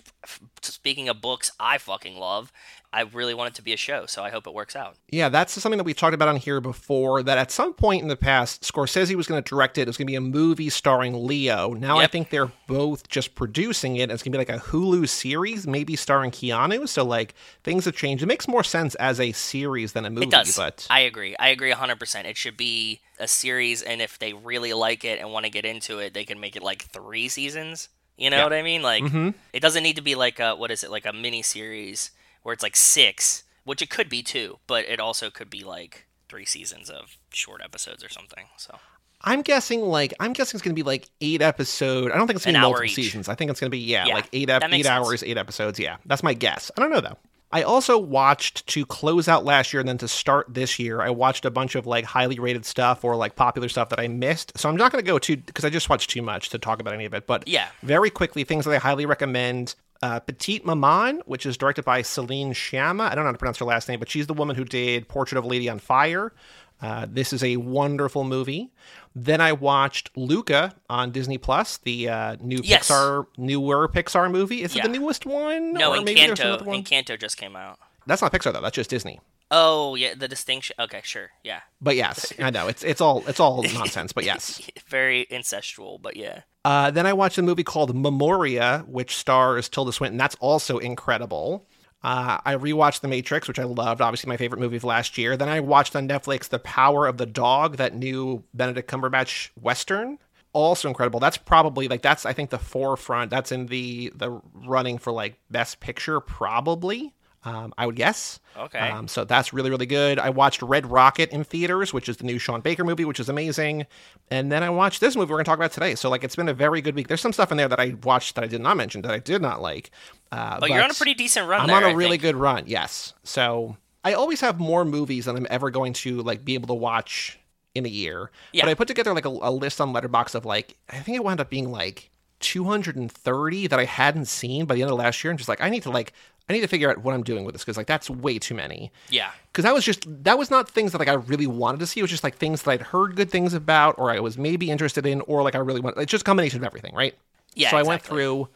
speaking 0.62 1.08
of 1.08 1.20
books, 1.20 1.50
I 1.58 1.78
fucking 1.78 2.16
love. 2.16 2.52
I 2.94 3.02
really 3.02 3.32
want 3.32 3.48
it 3.48 3.54
to 3.54 3.62
be 3.62 3.72
a 3.72 3.76
show, 3.76 4.04
so 4.06 4.22
I 4.22 4.30
hope 4.30 4.46
it 4.46 4.52
works 4.52 4.76
out. 4.76 4.96
Yeah, 5.10 5.30
that's 5.30 5.52
something 5.60 5.78
that 5.78 5.84
we've 5.84 5.96
talked 5.96 6.12
about 6.14 6.28
on 6.28 6.36
here 6.36 6.60
before. 6.60 7.22
That 7.22 7.38
at 7.38 7.50
some 7.50 7.72
point 7.72 8.02
in 8.02 8.08
the 8.08 8.16
past, 8.16 8.62
Scorsese 8.62 9.14
was 9.14 9.26
going 9.26 9.42
to 9.42 9.48
direct 9.48 9.78
it. 9.78 9.82
It 9.82 9.86
was 9.88 9.96
going 9.96 10.06
to 10.06 10.10
be 10.10 10.16
a 10.16 10.20
movie 10.20 10.68
starring 10.68 11.26
Leo. 11.26 11.72
Now 11.72 11.98
I 11.98 12.06
think 12.06 12.28
they're 12.30 12.52
both 12.66 13.08
just 13.08 13.34
producing 13.34 13.96
it. 13.96 14.10
It's 14.10 14.22
going 14.22 14.32
to 14.32 14.38
be 14.38 14.44
like 14.44 14.50
a 14.50 14.58
Hulu 14.62 15.08
series, 15.08 15.66
maybe 15.66 15.96
starring 15.96 16.30
Keanu. 16.30 16.86
So 16.88 17.04
like 17.04 17.34
things 17.64 17.86
have 17.86 17.96
changed. 17.96 18.22
It 18.22 18.26
makes 18.26 18.46
more 18.46 18.62
sense 18.64 18.94
as 18.96 19.18
a 19.20 19.32
series 19.32 19.92
than 19.92 20.04
a 20.04 20.10
movie. 20.10 20.26
It 20.26 20.30
does. 20.30 20.56
But 20.56 20.86
I 20.90 21.00
agree. 21.00 21.34
I 21.38 21.48
agree 21.48 21.72
100%. 21.72 22.24
It 22.26 22.36
should 22.36 22.56
be 22.56 23.00
a 23.18 23.26
series, 23.28 23.82
and 23.82 24.02
if 24.02 24.18
they 24.18 24.32
really 24.32 24.72
like 24.74 25.04
it 25.04 25.18
and 25.20 25.32
want 25.32 25.44
to 25.46 25.50
get 25.50 25.64
into 25.64 25.98
it, 26.00 26.12
they 26.12 26.24
can 26.24 26.40
make 26.40 26.56
it 26.56 26.62
like 26.62 26.82
three 26.86 27.28
seasons. 27.28 27.88
You 28.18 28.28
know 28.30 28.36
Yeah. 28.38 28.44
what 28.44 28.52
I 28.52 28.62
mean? 28.62 28.82
Like, 28.82 29.02
Mm-hmm. 29.04 29.30
it 29.52 29.60
doesn't 29.60 29.82
need 29.82 29.96
to 29.96 30.02
be 30.02 30.14
like 30.14 30.38
a, 30.40 30.54
what 30.56 30.70
is 30.70 30.84
it, 30.84 30.90
like 30.90 31.06
a 31.06 31.12
mini 31.12 31.40
series 31.42 32.10
where 32.42 32.52
it's 32.52 32.62
like 32.62 32.76
six, 32.76 33.44
which 33.64 33.82
it 33.82 33.90
could 33.90 34.08
be 34.08 34.22
two, 34.22 34.58
but 34.66 34.84
it 34.88 35.00
also 35.00 35.30
could 35.30 35.50
be 35.50 35.62
like 35.64 36.06
three 36.28 36.44
seasons 36.44 36.88
of 36.90 37.16
short 37.32 37.60
episodes 37.62 38.02
or 38.04 38.08
something. 38.08 38.44
So, 38.56 38.78
I'm 39.22 39.42
guessing 39.42 39.80
like 39.82 40.12
I'm 40.20 40.32
guessing 40.32 40.56
it's 40.58 40.62
going 40.64 40.74
to 40.74 40.82
be 40.82 40.86
like 40.86 41.08
eight 41.20 41.42
episode. 41.42 42.10
I 42.10 42.16
don't 42.16 42.26
think 42.26 42.36
it's 42.36 42.44
going 42.44 42.54
to 42.54 42.58
An 42.58 42.62
be 42.62 42.66
multiple 42.66 42.84
each. 42.86 42.94
seasons. 42.94 43.28
I 43.28 43.34
think 43.34 43.50
it's 43.50 43.60
going 43.60 43.68
to 43.70 43.76
be 43.76 43.78
yeah, 43.78 44.06
Yeah, 44.06 44.14
like 44.14 44.28
eight 44.32 44.50
ep- 44.50 44.64
eight 44.64 44.84
sense. 44.84 44.86
hours, 44.88 45.22
eight 45.22 45.38
episodes. 45.38 45.78
Yeah, 45.78 45.96
that's 46.06 46.22
my 46.22 46.34
guess. 46.34 46.70
I 46.76 46.80
don't 46.80 46.90
know 46.90 47.00
though. 47.00 47.18
I 47.54 47.64
also 47.64 47.98
watched 47.98 48.66
to 48.68 48.86
close 48.86 49.28
out 49.28 49.44
last 49.44 49.74
year 49.74 49.80
and 49.80 49.86
then 49.88 49.98
to 49.98 50.08
start 50.08 50.46
this 50.54 50.78
year. 50.78 51.02
I 51.02 51.10
watched 51.10 51.44
a 51.44 51.50
bunch 51.50 51.74
of 51.74 51.86
like 51.86 52.06
highly 52.06 52.38
rated 52.38 52.64
stuff 52.64 53.04
or 53.04 53.14
like 53.14 53.36
popular 53.36 53.68
stuff 53.68 53.90
that 53.90 54.00
I 54.00 54.08
missed. 54.08 54.58
So 54.58 54.70
I'm 54.70 54.76
not 54.76 54.90
going 54.90 55.04
to 55.04 55.06
go 55.06 55.18
too 55.18 55.36
because 55.36 55.62
I 55.66 55.68
just 55.68 55.90
watched 55.90 56.08
too 56.08 56.22
much 56.22 56.48
to 56.48 56.58
talk 56.58 56.80
about 56.80 56.94
any 56.94 57.04
of 57.04 57.12
it. 57.12 57.26
But 57.26 57.46
Yeah. 57.46 57.68
very 57.82 58.08
quickly, 58.08 58.42
things 58.44 58.64
that 58.64 58.72
I 58.72 58.78
highly 58.78 59.04
recommend. 59.04 59.74
Uh, 60.02 60.18
Petite 60.20 60.64
Maman, 60.66 61.22
which 61.26 61.46
is 61.46 61.56
directed 61.56 61.84
by 61.84 62.02
Celine 62.02 62.52
Sciamma. 62.52 63.02
I 63.10 63.14
don't 63.14 63.24
know 63.24 63.28
how 63.28 63.32
to 63.32 63.38
pronounce 63.38 63.58
her 63.58 63.64
last 63.64 63.88
name, 63.88 64.00
but 64.00 64.08
she's 64.10 64.26
the 64.26 64.34
woman 64.34 64.56
who 64.56 64.64
did 64.64 65.06
Portrait 65.08 65.38
of 65.38 65.44
a 65.44 65.46
Lady 65.46 65.68
on 65.68 65.78
Fire. 65.78 66.32
Uh, 66.80 67.06
this 67.08 67.32
is 67.32 67.44
a 67.44 67.56
wonderful 67.58 68.24
movie. 68.24 68.72
Then 69.14 69.40
I 69.40 69.52
watched 69.52 70.10
Luca 70.16 70.74
on 70.90 71.12
Disney 71.12 71.38
Plus, 71.38 71.76
the 71.76 72.08
uh, 72.08 72.36
new 72.40 72.58
Yes. 72.64 72.88
Pixar, 72.90 73.26
newer 73.36 73.86
Pixar 73.86 74.28
movie. 74.28 74.62
Is 74.62 74.74
Yeah. 74.74 74.80
it 74.86 74.92
the 74.92 74.98
newest 74.98 75.24
one? 75.24 75.72
no, 75.74 75.92
or 75.94 75.98
Encanto, 75.98 76.62
one? 76.64 76.82
Encanto 76.82 77.16
just 77.20 77.36
came 77.36 77.54
out. 77.54 77.78
That's 78.06 78.20
not 78.22 78.32
Pixar 78.32 78.52
though. 78.52 78.60
That's 78.60 78.74
just 78.74 78.90
Disney. 78.90 79.20
Oh, 79.54 79.96
yeah, 79.96 80.14
the 80.14 80.28
distinction. 80.28 80.74
Okay, 80.80 81.02
sure. 81.04 81.30
Yeah. 81.44 81.60
But 81.78 81.94
yes, 81.94 82.32
I 82.38 82.48
know 82.48 82.68
it's 82.68 82.82
it's 82.82 83.02
all 83.02 83.22
it's 83.28 83.38
all 83.38 83.62
nonsense. 83.62 84.12
But 84.14 84.24
yes. 84.24 84.62
Very 84.88 85.26
incestual, 85.30 86.00
but 86.00 86.16
yeah. 86.16 86.40
Uh, 86.64 86.90
then 86.90 87.06
I 87.06 87.12
watched 87.12 87.36
a 87.36 87.42
movie 87.42 87.62
called 87.62 87.94
Memoria, 87.94 88.82
which 88.88 89.14
stars 89.14 89.68
Tilda 89.68 89.92
Swinton. 89.92 90.16
That's 90.16 90.36
also 90.36 90.78
incredible. 90.78 91.66
Uh, 92.02 92.38
I 92.44 92.56
rewatched 92.56 93.00
The 93.00 93.08
Matrix, 93.08 93.46
which 93.46 93.58
I 93.58 93.64
loved, 93.64 94.00
obviously 94.00 94.28
my 94.28 94.36
favorite 94.36 94.60
movie 94.60 94.76
of 94.76 94.84
last 94.84 95.16
year. 95.18 95.36
Then 95.36 95.48
I 95.48 95.60
watched 95.60 95.94
on 95.94 96.08
Netflix 96.08 96.48
The 96.48 96.58
Power 96.58 97.06
of 97.06 97.16
the 97.18 97.26
Dog, 97.26 97.76
that 97.76 97.94
new 97.94 98.42
Benedict 98.54 98.90
Cumberbatch 98.90 99.50
Western. 99.60 100.18
Also 100.52 100.88
incredible. 100.88 101.20
That's 101.20 101.36
probably 101.36 101.88
like 101.88 102.02
that's 102.02 102.26
I 102.26 102.32
think 102.32 102.50
the 102.50 102.58
forefront. 102.58 103.30
That's 103.30 103.52
in 103.52 103.66
the 103.66 104.12
the 104.14 104.40
running 104.52 104.98
for 104.98 105.12
like 105.12 105.38
Best 105.50 105.80
Picture, 105.80 106.20
probably. 106.20 107.14
Um, 107.44 107.74
I 107.76 107.86
would 107.86 107.96
guess. 107.96 108.38
Okay. 108.56 108.78
Um, 108.78 109.08
so 109.08 109.24
that's 109.24 109.52
really, 109.52 109.68
really 109.68 109.86
good. 109.86 110.18
I 110.20 110.30
watched 110.30 110.62
Red 110.62 110.86
Rocket 110.86 111.30
in 111.30 111.42
theaters, 111.42 111.92
which 111.92 112.08
is 112.08 112.18
the 112.18 112.24
new 112.24 112.38
Sean 112.38 112.60
Baker 112.60 112.84
movie, 112.84 113.04
which 113.04 113.18
is 113.18 113.28
amazing. 113.28 113.86
And 114.30 114.52
then 114.52 114.62
I 114.62 114.70
watched 114.70 115.00
this 115.00 115.16
movie 115.16 115.30
we're 115.30 115.38
going 115.38 115.44
to 115.44 115.48
talk 115.50 115.58
about 115.58 115.72
today. 115.72 115.96
So, 115.96 116.08
like, 116.08 116.22
it's 116.22 116.36
been 116.36 116.48
a 116.48 116.54
very 116.54 116.80
good 116.80 116.94
week. 116.94 117.08
There's 117.08 117.20
some 117.20 117.32
stuff 117.32 117.50
in 117.50 117.56
there 117.58 117.66
that 117.68 117.80
I 117.80 117.96
watched 118.04 118.36
that 118.36 118.44
I 118.44 118.46
did 118.46 118.60
not 118.60 118.76
mention 118.76 119.02
that 119.02 119.10
I 119.10 119.18
did 119.18 119.42
not 119.42 119.60
like. 119.60 119.90
Uh, 120.30 120.60
But, 120.60 120.70
you're 120.70 120.82
on 120.84 120.90
a 120.90 120.94
pretty 120.94 121.14
decent 121.14 121.48
run 121.48 121.62
I'm 121.62 121.66
there. 121.66 121.76
on 121.78 121.82
a 121.82 121.88
I 121.88 121.92
really 121.92 122.10
think. 122.10 122.22
good 122.22 122.36
run, 122.36 122.64
yes. 122.66 123.12
So 123.24 123.76
I 124.04 124.12
always 124.12 124.40
have 124.40 124.60
more 124.60 124.84
movies 124.84 125.24
than 125.24 125.36
I'm 125.36 125.46
ever 125.50 125.70
going 125.70 125.94
to 125.94 126.22
like 126.22 126.44
be 126.44 126.54
able 126.54 126.68
to 126.68 126.74
watch 126.74 127.40
in 127.74 127.86
a 127.86 127.88
year. 127.88 128.30
Yeah. 128.52 128.64
But 128.64 128.70
I 128.70 128.74
put 128.74 128.86
together 128.86 129.12
like 129.14 129.24
a, 129.24 129.30
a 129.30 129.50
list 129.50 129.80
on 129.80 129.92
Letterboxd 129.92 130.36
of 130.36 130.44
like 130.44 130.76
I 130.90 130.98
think 131.00 131.16
it 131.16 131.24
wound 131.24 131.40
up 131.40 131.50
being 131.50 131.72
like 131.72 132.10
230 132.42 133.66
that 133.68 133.78
I 133.78 133.84
hadn't 133.84 134.26
seen 134.26 134.66
by 134.66 134.74
the 134.74 134.82
end 134.82 134.90
of 134.90 134.98
last 134.98 135.22
year, 135.22 135.30
and 135.30 135.38
just 135.38 135.48
like 135.48 135.60
I 135.60 135.70
need 135.70 135.82
to 135.84 135.90
like 135.90 136.12
I 136.48 136.52
need 136.52 136.60
to 136.60 136.68
figure 136.68 136.90
out 136.90 136.98
what 136.98 137.14
I'm 137.14 137.22
doing 137.22 137.44
with 137.44 137.54
this 137.54 137.62
because 137.62 137.76
like 137.76 137.86
that's 137.86 138.10
way 138.10 138.38
too 138.38 138.54
many. 138.54 138.90
Yeah. 139.08 139.30
Because 139.50 139.64
that 139.64 139.74
was 139.74 139.84
just 139.84 140.04
that 140.24 140.38
was 140.38 140.50
not 140.50 140.68
things 140.68 140.92
that 140.92 140.98
like 140.98 141.08
I 141.08 141.14
really 141.14 141.46
wanted 141.46 141.80
to 141.80 141.86
see. 141.86 142.00
It 142.00 142.02
was 142.02 142.10
just 142.10 142.24
like 142.24 142.36
things 142.36 142.62
that 142.62 142.70
I'd 142.70 142.82
heard 142.82 143.16
good 143.16 143.30
things 143.30 143.54
about, 143.54 143.94
or 143.98 144.10
I 144.10 144.20
was 144.20 144.36
maybe 144.36 144.70
interested 144.70 145.06
in, 145.06 145.20
or 145.22 145.42
like 145.42 145.54
I 145.54 145.58
really 145.58 145.80
want. 145.80 145.96
It's 145.98 146.10
just 146.10 146.22
a 146.22 146.24
combination 146.24 146.58
of 146.58 146.64
everything, 146.64 146.94
right? 146.94 147.14
Yeah, 147.54 147.70
So 147.70 147.76
I 147.76 147.82
went 147.82 148.02
through 148.02 148.48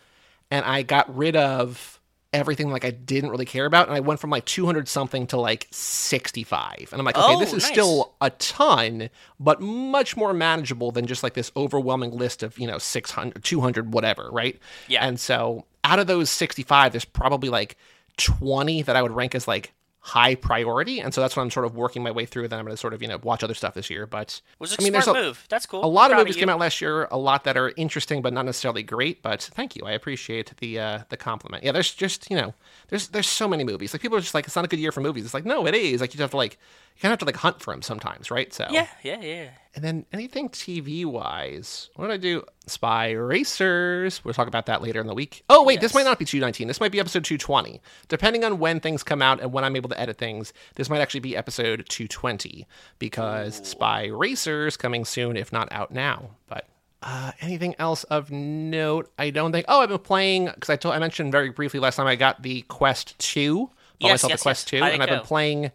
and 0.50 0.64
I 0.64 0.83
got 0.83 1.14
rid 1.14 1.37
of 1.37 1.96
everything 2.37 2.71
like 2.71 2.85
I 2.85 2.90
didn't 2.90 3.31
really 3.31 3.45
care 3.47 3.66
about, 3.66 3.88
and 3.88 3.97
I 3.97 4.00
went 4.00 4.21
from 4.21 4.31
like 4.31 4.45
200 4.45 4.87
something 4.88 5.26
to 5.28 5.37
like 5.38 5.66
65, 5.71 6.88
and 6.93 7.00
I'm 7.00 7.05
like, 7.05 7.16
okay, 7.16 7.35
Oh, 7.35 7.38
this 7.40 7.52
is 7.52 7.62
nice. 7.64 7.73
still 7.73 8.14
a 8.21 8.31
ton, 8.31 9.09
but 9.40 9.61
much 9.61 10.16
more 10.16 10.33
manageable 10.33 10.93
than 10.93 11.07
just 11.07 11.23
like 11.23 11.35
this 11.35 11.50
overwhelming 11.57 12.12
list 12.12 12.43
of 12.43 12.59
you 12.59 12.66
know 12.66 12.78
600, 12.78 13.43
200, 13.43 13.93
whatever, 13.93 14.28
right? 14.31 14.59
Yeah. 14.88 15.07
And 15.07 15.19
so 15.19 15.64
out 15.85 15.99
of 15.99 16.07
those 16.07 16.31
65, 16.31 16.93
there's 16.93 17.05
probably 17.05 17.49
like 17.49 17.76
20 18.19 18.83
that 18.83 18.97
I 18.97 19.02
would 19.02 19.12
rank 19.12 19.35
as 19.35 19.47
like 19.49 19.73
high 20.06 20.36
priority, 20.36 21.00
and 21.00 21.12
so 21.12 21.20
that's 21.20 21.34
what 21.34 21.42
I'm 21.42 21.50
sort 21.50 21.66
of 21.66 21.75
working 21.75 22.00
my 22.00 22.12
way 22.12 22.26
through. 22.26 22.46
Then 22.46 22.60
I'm 22.60 22.64
going 22.64 22.72
to 22.72 22.80
sort 22.80 22.94
of 22.94 23.02
you 23.02 23.08
know 23.08 23.18
watch 23.25 23.42
other 23.42 23.54
stuff 23.54 23.75
this 23.75 23.90
year, 23.90 24.06
but 24.06 24.40
was 24.60 24.72
a 24.72 24.76
I 24.78 24.84
mean, 24.84 24.92
smart 24.92 25.04
there's 25.04 25.16
a, 25.16 25.20
move. 25.20 25.44
That's 25.48 25.66
cool. 25.66 25.84
a 25.84 25.86
lot 25.86 26.12
of 26.12 26.16
movies 26.16 26.36
you. 26.36 26.40
came 26.40 26.48
out 26.48 26.60
last 26.60 26.80
year, 26.80 27.08
a 27.10 27.18
lot 27.18 27.42
that 27.42 27.56
are 27.56 27.72
interesting 27.76 28.22
but 28.22 28.32
not 28.32 28.44
necessarily 28.44 28.84
great. 28.84 29.20
But 29.20 29.42
thank 29.42 29.75
you, 29.75 29.84
I 29.84 29.90
appreciate 29.90 30.56
the 30.58 30.78
uh, 30.78 30.98
the 31.08 31.16
compliment. 31.16 31.64
Yeah, 31.64 31.72
there's 31.72 31.92
just 31.92 32.30
you 32.30 32.36
know, 32.36 32.54
there's 32.88 33.08
there's 33.08 33.26
so 33.26 33.48
many 33.48 33.64
movies. 33.64 33.92
Like 33.92 34.00
people 34.00 34.16
are 34.16 34.20
just 34.20 34.32
like, 34.32 34.46
it's 34.46 34.54
not 34.54 34.64
a 34.64 34.68
good 34.68 34.78
year 34.78 34.92
for 34.92 35.00
movies. 35.00 35.25
It's 35.25 35.34
like 35.34 35.44
no, 35.44 35.66
it 35.66 35.75
is. 35.75 36.00
Like 36.00 36.10
you 36.14 36.18
just 36.18 36.22
have 36.22 36.30
to 36.30 36.36
like 36.36 36.56
you 36.97 37.03
kind 37.03 37.12
of 37.12 37.12
have 37.12 37.19
to 37.19 37.25
like 37.26 37.37
hunt 37.37 37.61
for 37.61 37.75
them 37.75 37.83
sometimes, 37.83 38.31
right? 38.31 38.53
So 38.55 38.67
Yeah, 38.71 38.87
yeah, 39.03 39.21
yeah. 39.21 39.49
And 39.75 39.85
then 39.85 40.07
anything 40.15 40.49
TV 40.49 41.05
wise, 41.05 41.91
what 41.97 42.07
did 42.07 42.15
I 42.15 42.17
do? 42.17 42.43
Spy 42.67 43.11
Racers. 43.11 44.25
We'll 44.25 44.33
talk 44.33 44.49
about 44.49 44.65
that 44.67 44.81
later 44.81 45.03
in 45.03 45.07
the 45.07 45.12
week. 45.12 45.45
Oh 45.50 45.62
wait, 45.62 45.83
this 45.83 45.93
might 45.93 46.07
not 46.07 46.19
be 46.19 46.25
219. 46.25 46.67
This 46.67 46.81
might 46.81 46.93
be 46.93 46.99
episode 46.99 47.25
220. 47.25 47.83
Depending 48.09 48.45
on 48.45 48.59
when 48.59 48.81
things 48.81 49.03
come 49.03 49.21
out 49.21 49.43
and 49.43 49.53
when 49.53 49.65
I'm 49.65 49.76
able 49.76 49.91
to 49.91 50.00
edit 50.00 50.17
things, 50.17 50.55
this 50.76 50.88
might 50.88 51.00
actually 51.00 51.21
be 51.21 51.37
episode 51.37 51.85
220 51.91 52.67
because 52.99 53.57
Spy 53.69 54.07
Racers 54.07 54.79
coming 54.79 55.05
soon, 55.05 55.37
if 55.37 55.53
not 55.53 55.71
out 55.71 55.91
now. 55.91 56.31
But 56.49 56.67
uh, 57.03 57.33
anything 57.43 57.75
else 57.79 58.05
of 58.05 58.31
note? 58.31 59.12
I 59.19 59.29
don't 59.29 59.53
think. 59.53 59.67
Oh, 59.69 59.83
I've 59.83 59.91
been 59.91 59.99
playing 59.99 60.47
because 60.47 60.71
I 60.71 60.76
told 60.76 60.95
I 60.95 60.99
mentioned 60.99 61.33
very 61.33 61.50
briefly 61.50 61.81
last 61.81 61.97
time 61.97 62.07
I 62.07 62.17
got 62.17 62.43
the 62.43 62.62
Quest 62.62 63.19
2. 63.19 63.59
Bought 63.67 63.73
Yes, 63.99 64.11
myself 64.11 64.31
yes, 64.31 64.41
the 64.41 64.43
Quest 64.43 64.73
yes. 64.73 64.81
2, 64.81 64.85
How'd 64.85 64.93
and 64.93 65.03
I've 65.03 65.09
been 65.09 65.21
playing 65.21 65.71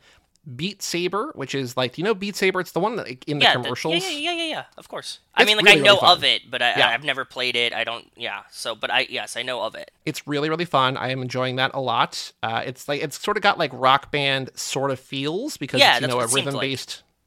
Beat 0.56 0.82
Saber, 0.82 1.32
which 1.36 1.54
is 1.54 1.78
like, 1.78 1.98
you 1.98 2.04
know, 2.04 2.14
Beat 2.16 2.36
Saber. 2.36 2.60
It's 2.60 2.72
the 2.72 2.80
one 2.80 2.96
that 2.96 3.06
like, 3.06 3.28
in 3.28 3.38
the 3.40 3.44
yeah, 3.46 3.54
commercials. 3.54 4.04
yeah, 4.04 4.10
yeah, 4.10 4.32
yeah, 4.34 4.44
yeah. 4.46 4.64
Of 4.78 4.88
course. 4.88 5.20
I 5.36 5.46
mean, 5.46 5.58
like 5.58 5.66
really, 5.66 5.82
I 5.82 5.84
know 5.84 6.00
really 6.02 6.14
of 6.14 6.24
it, 6.24 6.50
but 6.50 6.62
I, 6.62 6.74
Yeah. 6.78 6.90
I've 6.90 7.04
never 7.04 7.26
played 7.26 7.56
it. 7.56 7.74
I 7.74 7.84
don't. 7.84 8.12
Yeah. 8.16 8.42
So, 8.50 8.74
but 8.74 8.90
I 8.90 9.02
yes, 9.10 9.38
I 9.38 9.44
know 9.44 9.62
of 9.62 9.76
it. 9.76 9.92
It's 10.06 10.28
really, 10.28 10.50
really 10.50 10.66
fun. 10.66 10.98
I 10.98 11.10
am 11.12 11.22
enjoying 11.22 11.58
that 11.58 11.72
a 11.76 11.80
lot. 11.80 12.32
Uh, 12.42 12.64
it's 12.66 12.88
like 12.88 13.04
it's 13.04 13.22
sort 13.22 13.38
of 13.38 13.44
got 13.44 13.60
like 13.60 13.72
rock 13.74 14.12
band 14.12 14.50
sort 14.56 14.90
of 14.90 15.00
feels 15.00 15.58
because 15.58 15.80
Yeah, 15.80 15.94
it's 15.98 16.02
you 16.02 16.08
know 16.08 16.20
a 16.20 16.28
rhythm 16.28 16.56
like. 16.56 16.78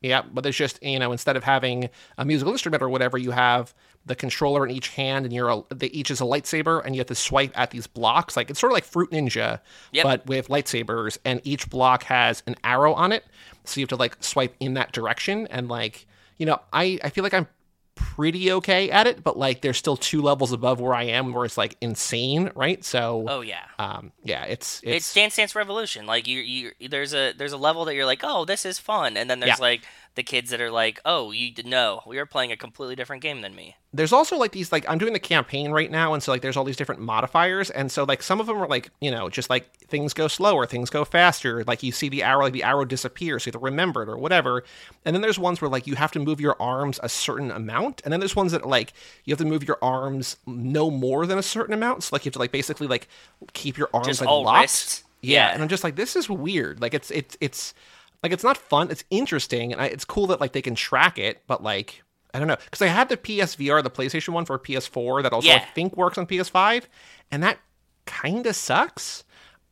Yeah, 0.04 0.20
but 0.32 0.44
it's 0.44 0.56
just 0.56 0.82
you 0.82 0.98
know 0.98 1.12
instead 1.12 1.34
of 1.36 1.44
having 1.44 1.88
a 2.18 2.24
musical 2.26 2.52
instrument 2.52 2.82
or 2.82 2.90
whatever, 2.90 3.16
you 3.16 3.30
have 3.30 3.72
the 4.06 4.14
controller 4.14 4.62
in 4.66 4.70
each 4.70 4.88
hand, 4.88 5.24
and 5.24 5.32
you're 5.32 5.48
a, 5.48 5.62
they 5.74 5.86
each 5.86 6.10
is 6.10 6.20
a 6.20 6.24
lightsaber, 6.24 6.84
and 6.84 6.94
you 6.94 7.00
have 7.00 7.06
to 7.06 7.14
swipe 7.14 7.52
at 7.58 7.70
these 7.70 7.86
blocks. 7.86 8.36
Like 8.36 8.50
it's 8.50 8.60
sort 8.60 8.70
of 8.70 8.74
like 8.74 8.84
Fruit 8.84 9.10
Ninja, 9.10 9.60
Yep. 9.92 10.04
but 10.04 10.26
with 10.26 10.48
lightsabers, 10.48 11.16
and 11.24 11.40
each 11.42 11.70
block 11.70 12.02
has 12.04 12.42
an 12.46 12.54
arrow 12.64 12.92
on 12.92 13.12
it, 13.12 13.24
so 13.64 13.80
you 13.80 13.84
have 13.84 13.88
to 13.90 13.96
like 13.96 14.16
swipe 14.22 14.54
in 14.60 14.74
that 14.74 14.92
direction. 14.92 15.46
And 15.46 15.68
like 15.68 16.06
you 16.36 16.44
know, 16.44 16.60
I 16.72 16.98
I 17.02 17.08
feel 17.08 17.24
like 17.24 17.32
I'm 17.32 17.46
pretty 17.94 18.50
okay 18.52 18.90
at 18.90 19.06
it, 19.06 19.22
but 19.22 19.36
like 19.36 19.60
there's 19.60 19.76
still 19.76 19.96
two 19.96 20.20
levels 20.22 20.52
above 20.52 20.80
where 20.80 20.94
I 20.94 21.04
am, 21.04 21.32
where 21.32 21.44
it's 21.44 21.56
like 21.58 21.76
insane, 21.80 22.50
right? 22.54 22.84
So 22.84 23.24
Oh 23.28 23.40
yeah. 23.40 23.64
um, 23.78 24.12
yeah, 24.22 24.44
it's 24.44 24.80
It's 24.82 25.06
it's, 25.08 25.14
Dance 25.14 25.36
Dance 25.36 25.54
Revolution. 25.54 26.06
Like 26.06 26.26
you, 26.26 26.40
you, 26.40 26.72
there's 26.88 27.14
a 27.14 27.32
there's 27.32 27.52
a 27.52 27.56
level 27.56 27.84
that 27.86 27.94
you're 27.94 28.06
like, 28.06 28.20
oh, 28.22 28.44
this 28.44 28.64
is 28.66 28.78
fun, 28.78 29.16
and 29.16 29.28
then 29.30 29.40
there's 29.40 29.58
Yeah. 29.58 29.64
like 29.64 29.82
the 30.14 30.22
kids 30.22 30.50
that 30.50 30.60
are 30.60 30.70
like, 30.70 31.00
oh, 31.04 31.32
you 31.32 31.52
no, 31.64 32.00
we 32.06 32.18
are 32.18 32.26
playing 32.26 32.52
a 32.52 32.56
completely 32.56 32.94
different 32.94 33.22
game 33.22 33.40
than 33.40 33.54
me. 33.54 33.76
there's 33.92 34.12
also 34.12 34.36
like 34.36 34.52
these 34.52 34.70
like 34.70 34.84
I'm 34.88 34.98
doing 34.98 35.12
the 35.12 35.18
campaign 35.18 35.70
right 35.72 35.90
now, 35.90 36.14
and 36.14 36.22
so 36.22 36.30
like 36.32 36.40
there's 36.42 36.56
all 36.56 36.64
these 36.64 36.76
different 36.76 37.00
modifiers, 37.00 37.68
and 37.70 37.90
so 37.90 38.04
like 38.04 38.22
some 38.22 38.40
of 38.40 38.46
them 38.46 38.58
are 38.62 38.68
like 38.68 38.90
you 39.00 39.10
know 39.10 39.28
just 39.28 39.50
like 39.50 39.74
things 39.88 40.14
go 40.14 40.28
slower, 40.28 40.66
things 40.66 40.88
go 40.90 41.04
faster, 41.04 41.64
like 41.64 41.82
you 41.82 41.90
see 41.92 42.08
the 42.08 42.22
arrow, 42.22 42.42
like 42.44 42.52
the 42.52 42.62
arrow 42.62 42.84
disappears, 42.84 43.42
so 43.42 43.48
you 43.48 43.52
have 43.52 43.60
to 43.60 43.64
remember 43.64 44.02
it 44.02 44.08
or 44.08 44.16
whatever, 44.16 44.62
and 45.04 45.14
then 45.14 45.20
there's 45.22 45.38
ones 45.38 45.60
where 45.60 45.68
like 45.68 45.86
you 45.86 45.96
have 45.96 46.12
to 46.12 46.20
move 46.20 46.40
your 46.40 46.56
arms 46.60 47.00
a 47.02 47.08
certain 47.08 47.50
amount, 47.50 48.00
and 48.04 48.12
then 48.12 48.20
there's 48.20 48.36
ones 48.36 48.52
that 48.52 48.66
like 48.66 48.92
you 49.24 49.32
have 49.32 49.38
to 49.38 49.44
move 49.44 49.64
your 49.66 49.78
arms 49.82 50.36
no 50.46 50.90
more 50.90 51.26
than 51.26 51.38
a 51.38 51.42
certain 51.42 51.74
amount, 51.74 52.04
so 52.04 52.10
like 52.12 52.24
you 52.24 52.28
have 52.28 52.34
to 52.34 52.38
like 52.38 52.52
basically 52.52 52.86
like 52.86 53.08
keep 53.52 53.76
your 53.76 53.88
arms 53.92 54.06
Just 54.06 54.20
like 54.20 54.30
locked. 54.30 55.02
Yeah, 55.22 55.48
Yeah. 55.48 55.54
and 55.54 55.62
I'm 55.62 55.68
just 55.68 55.82
like, 55.82 55.96
this 55.96 56.16
is 56.16 56.28
weird. 56.28 56.80
Like 56.82 56.92
it's 56.94 57.10
it's 57.10 57.36
it's 57.40 57.74
like 58.24 58.32
it's 58.32 58.42
not 58.42 58.56
fun. 58.56 58.90
It's 58.90 59.04
interesting, 59.10 59.70
and 59.72 59.80
I, 59.80 59.86
it's 59.86 60.04
cool 60.04 60.26
that 60.28 60.40
like 60.40 60.52
they 60.52 60.62
can 60.62 60.74
track 60.74 61.18
it, 61.18 61.42
but 61.46 61.62
like 61.62 62.02
I 62.32 62.38
don't 62.40 62.48
know 62.48 62.56
because 62.64 62.82
I 62.82 62.86
had 62.88 63.08
the 63.08 63.16
PSVR, 63.16 63.82
the 63.84 63.90
PlayStation 63.90 64.30
one 64.30 64.44
for 64.46 64.58
PS4 64.58 65.22
that 65.22 65.32
also 65.32 65.50
I 65.50 65.58
think 65.60 65.96
works 65.96 66.18
on 66.18 66.26
PS5, 66.26 66.84
and 67.30 67.42
that 67.44 67.58
kind 68.06 68.46
of 68.46 68.56
sucks. 68.56 69.22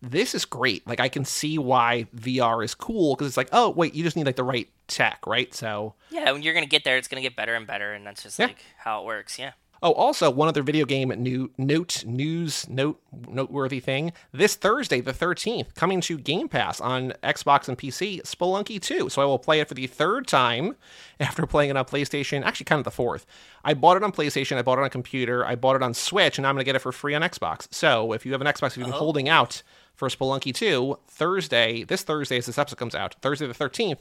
This 0.03 0.35
is 0.35 0.45
great. 0.45 0.87
Like 0.87 1.01
I 1.01 1.09
can 1.09 1.25
see 1.25 1.59
why 1.59 2.07
VR 2.15 2.65
is 2.65 2.75
cool 2.75 3.15
because 3.15 3.27
it's 3.29 3.37
like, 3.37 3.49
oh 3.53 3.71
wait, 3.71 3.95
you 3.95 4.03
just 4.05 4.17
need 4.17 4.27
like 4.27 4.37
the 4.37 4.45
right 4.45 4.69
tech, 4.87 5.27
right? 5.27 5.53
So 5.55 5.95
Yeah, 6.11 6.31
when 6.33 6.43
you're 6.43 6.55
gonna 6.55 6.67
get 6.67 6.85
there, 6.85 6.97
it's 6.99 7.09
gonna 7.09 7.23
get 7.23 7.35
better 7.37 7.55
and 7.55 7.67
better, 7.67 7.93
and 7.95 8.07
that's 8.07 8.23
just 8.23 8.39
Yeah. 8.39 8.47
like 8.47 8.63
how 8.79 9.01
it 9.01 9.07
works. 9.07 9.39
Yeah. 9.39 9.53
Oh, 9.85 9.93
also 9.93 10.31
one 10.31 10.47
other 10.47 10.63
video 10.63 10.85
game 10.85 11.09
new 11.09 11.51
note 11.59 12.05
news 12.07 12.69
note 12.69 13.01
noteworthy 13.27 13.81
thing. 13.81 14.13
This 14.31 14.55
Thursday, 14.55 15.01
the 15.01 15.13
thirteenth, 15.13 15.75
coming 15.75 16.01
to 16.03 16.19
Game 16.19 16.49
Pass 16.49 16.81
on 16.81 17.15
Xbox 17.25 17.69
and 17.69 17.77
PC, 17.77 18.23
Spelunky 18.23 18.81
2. 18.81 19.09
So 19.09 19.21
I 19.21 19.25
will 19.25 19.41
play 19.41 19.59
it 19.59 19.67
for 19.67 19.75
the 19.75 19.89
third 19.89 20.29
time 20.29 20.77
after 21.21 21.47
playing 21.47 21.71
it 21.71 21.77
on 21.77 21.85
PlayStation. 21.85 22.45
Actually, 22.45 22.65
kind 22.65 22.79
of 22.79 22.85
the 22.85 22.93
fourth. 22.93 23.27
I 23.65 23.75
bought 23.75 23.97
it 23.97 24.05
on 24.05 24.13
PlayStation. 24.13 24.57
I 24.57 24.63
bought 24.63 24.79
it 24.79 24.83
on 24.83 24.91
computer. 24.91 25.45
I 25.45 25.57
bought 25.57 25.75
it 25.75 25.83
on 25.83 25.95
Switch, 25.95 26.39
and 26.39 26.47
I'm 26.47 26.55
going 26.55 26.61
to 26.63 26.69
get 26.69 26.77
it 26.77 26.81
for 26.81 26.93
free 26.93 27.15
on 27.15 27.23
Xbox. 27.23 27.67
So 27.75 28.13
if 28.13 28.25
you 28.25 28.31
have 28.33 28.41
an 28.41 28.47
Xbox, 28.47 28.69
if 28.69 28.77
you've 28.77 28.87
been 28.87 28.95
oh. 28.95 28.99
holding 28.99 29.29
out 29.29 29.65
for 29.97 30.09
Spelunky 30.09 30.55
2, 30.55 30.97
Thursday, 31.09 31.83
this 31.83 32.03
Thursday 32.03 32.39
as 32.39 32.47
this 32.47 32.59
episode 32.59 32.79
comes 32.79 32.95
out, 32.95 33.17
Thursday 33.21 33.49
the 33.49 33.55
thirteenth, 33.55 34.01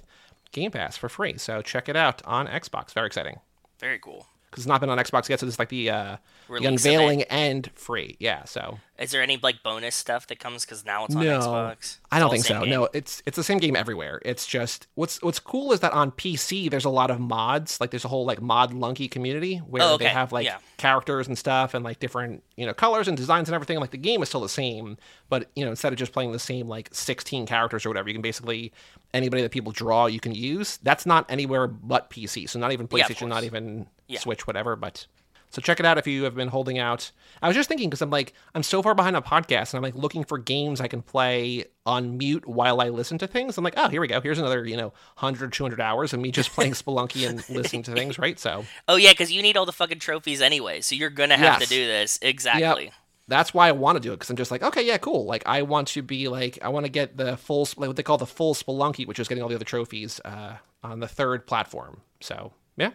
Game 0.51 0.69
Pass 0.69 0.95
for 0.95 1.09
free. 1.09 1.39
So 1.39 1.63
check 1.63 1.89
it 1.89 1.95
out 1.95 2.21
on 2.25 2.47
Xbox. 2.47 2.93
Very 2.93 3.07
exciting 3.07 3.39
Very 3.79 3.97
cool. 3.97 4.27
Because 4.51 4.63
it's 4.63 4.67
not 4.67 4.81
been 4.81 4.89
on 4.89 4.97
Xbox 4.97 5.29
yet. 5.29 5.39
So 5.39 5.45
this 5.45 5.55
is 5.55 5.59
like 5.59 5.69
the 5.69 5.89
uh, 5.89 6.17
the 6.47 6.53
Release 6.53 6.67
of 6.67 6.73
unveiling 6.73 7.23
and 7.23 7.71
free. 7.73 8.17
Yeah. 8.19 8.43
So 8.43 8.79
Is 9.01 9.11
there 9.11 9.21
any 9.23 9.37
like 9.41 9.63
bonus 9.63 9.95
stuff 9.95 10.27
that 10.27 10.39
comes 10.39 10.63
because 10.63 10.85
now 10.85 11.05
it's 11.05 11.15
on 11.15 11.23
no, 11.25 11.39
Xbox? 11.39 11.71
It's 11.77 11.99
I 12.11 12.19
don't 12.19 12.29
think 12.29 12.45
so. 12.45 12.59
game? 12.61 12.69
No, 12.69 12.87
it's 12.93 13.23
it's 13.25 13.35
the 13.35 13.43
same 13.43 13.57
game 13.57 13.75
everywhere. 13.75 14.21
It's 14.23 14.45
just 14.45 14.87
what's 14.95 15.21
what's 15.23 15.39
cool 15.39 15.71
is 15.71 15.79
that 15.79 15.91
on 15.93 16.11
PC 16.11 16.69
there's 16.69 16.85
a 16.85 16.89
lot 16.89 17.09
of 17.09 17.19
mods. 17.19 17.81
Like 17.81 17.89
there's 17.89 18.05
a 18.05 18.09
whole 18.09 18.25
like 18.25 18.39
Modlunky 18.39 19.09
community 19.09 19.57
where 19.57 19.81
Oh, 19.83 19.97
they 19.97 20.05
have 20.05 20.31
like 20.31 20.45
Yeah. 20.45 20.59
characters 20.77 21.27
and 21.27 21.37
stuff 21.37 21.73
and 21.73 21.83
like 21.83 21.99
different 21.99 22.43
you 22.55 22.65
know 22.65 22.73
colors 22.73 23.07
and 23.07 23.17
designs 23.17 23.49
and 23.49 23.55
everything. 23.55 23.79
Like 23.79 23.91
the 23.91 23.97
game 23.97 24.21
is 24.21 24.29
still 24.29 24.41
the 24.41 24.49
same, 24.49 24.97
but 25.29 25.49
you 25.55 25.65
know 25.65 25.71
instead 25.71 25.91
of 25.91 25.97
just 25.97 26.13
playing 26.13 26.31
the 26.31 26.39
same 26.39 26.67
like 26.67 26.89
16 26.91 27.47
characters 27.47 27.85
or 27.85 27.89
whatever, 27.89 28.07
you 28.07 28.13
can 28.13 28.21
basically 28.21 28.71
anybody 29.13 29.41
that 29.41 29.51
people 29.51 29.71
draw 29.71 30.05
you 30.05 30.19
can 30.19 30.35
use. 30.35 30.77
That's 30.83 31.05
not 31.07 31.25
anywhere 31.27 31.67
but 31.67 32.09
PC. 32.11 32.47
So 32.47 32.59
not 32.59 32.71
even 32.71 32.87
Yeah, 32.91 33.05
PlayStation, 33.07 33.27
not 33.29 33.43
even 33.43 33.87
Yeah. 34.07 34.19
Switch, 34.19 34.45
whatever. 34.45 34.75
But 34.75 35.07
so 35.51 35.61
check 35.61 35.79
it 35.79 35.85
out 35.85 35.97
if 35.99 36.07
you 36.07 36.23
have 36.23 36.33
been 36.33 36.47
holding 36.47 36.79
out. 36.79 37.11
I 37.41 37.47
was 37.47 37.55
just 37.55 37.69
thinking 37.69 37.89
because 37.89 38.01
I'm 38.01 38.09
like 38.09 38.33
I'm 38.55 38.63
so 38.63 38.81
far 38.81 38.95
behind 38.95 39.15
on 39.15 39.21
podcasts 39.23 39.73
and 39.73 39.77
I'm 39.77 39.83
like 39.83 39.95
looking 39.95 40.23
for 40.23 40.37
games 40.39 40.81
I 40.81 40.87
can 40.87 41.01
play 41.03 41.65
on 41.85 42.17
mute 42.17 42.47
while 42.47 42.81
I 42.81 42.89
listen 42.89 43.17
to 43.19 43.27
things. 43.27 43.57
I'm 43.57 43.63
like, 43.63 43.73
oh, 43.77 43.89
here 43.89 44.01
we 44.01 44.07
go. 44.07 44.19
Here's 44.21 44.39
another 44.39 44.65
you 44.65 44.77
know 44.77 44.93
100, 45.19 45.53
200 45.53 45.79
hours 45.79 46.13
of 46.13 46.19
me 46.19 46.31
just 46.31 46.51
playing 46.51 46.71
Spelunky 46.81 47.27
and 47.29 47.47
listening 47.49 47.83
to 47.83 47.93
things, 47.93 48.17
right? 48.17 48.39
So 48.39 48.65
Oh 48.87 48.95
yeah, 48.95 49.11
because 49.11 49.31
you 49.31 49.41
need 49.41 49.57
all 49.57 49.65
the 49.65 49.71
fucking 49.71 49.99
trophies 49.99 50.41
anyway, 50.41 50.81
so 50.81 50.95
you're 50.95 51.09
gonna 51.11 51.37
have 51.37 51.59
Yes. 51.59 51.69
to 51.69 51.75
do 51.75 51.85
this 51.85 52.19
exactly. 52.21 52.91
that's 53.27 53.53
why 53.53 53.67
I 53.67 53.71
want 53.71 53.95
to 53.95 53.99
do 54.01 54.11
it 54.11 54.17
because 54.17 54.29
I'm 54.29 54.35
just 54.35 54.51
like, 54.51 54.61
okay, 54.63 54.85
yeah, 54.85 54.97
cool. 54.97 55.25
Like 55.25 55.43
I 55.45 55.61
want 55.61 55.87
to 55.89 56.01
be 56.01 56.27
like 56.27 56.59
I 56.61 56.69
want 56.69 56.85
to 56.85 56.91
get 56.91 57.17
the 57.17 57.37
full 57.37 57.67
like 57.77 57.87
what 57.87 57.95
they 57.95 58.03
call 58.03 58.17
the 58.17 58.25
full 58.25 58.53
Spelunky, 58.53 59.07
which 59.07 59.19
is 59.19 59.27
getting 59.27 59.41
all 59.41 59.49
the 59.49 59.55
other 59.55 59.65
trophies 59.65 60.19
uh, 60.25 60.57
on 60.83 60.99
the 60.99 61.07
third 61.07 61.47
platform. 61.47 62.01
So 62.19 62.53
yeah. 62.77 62.91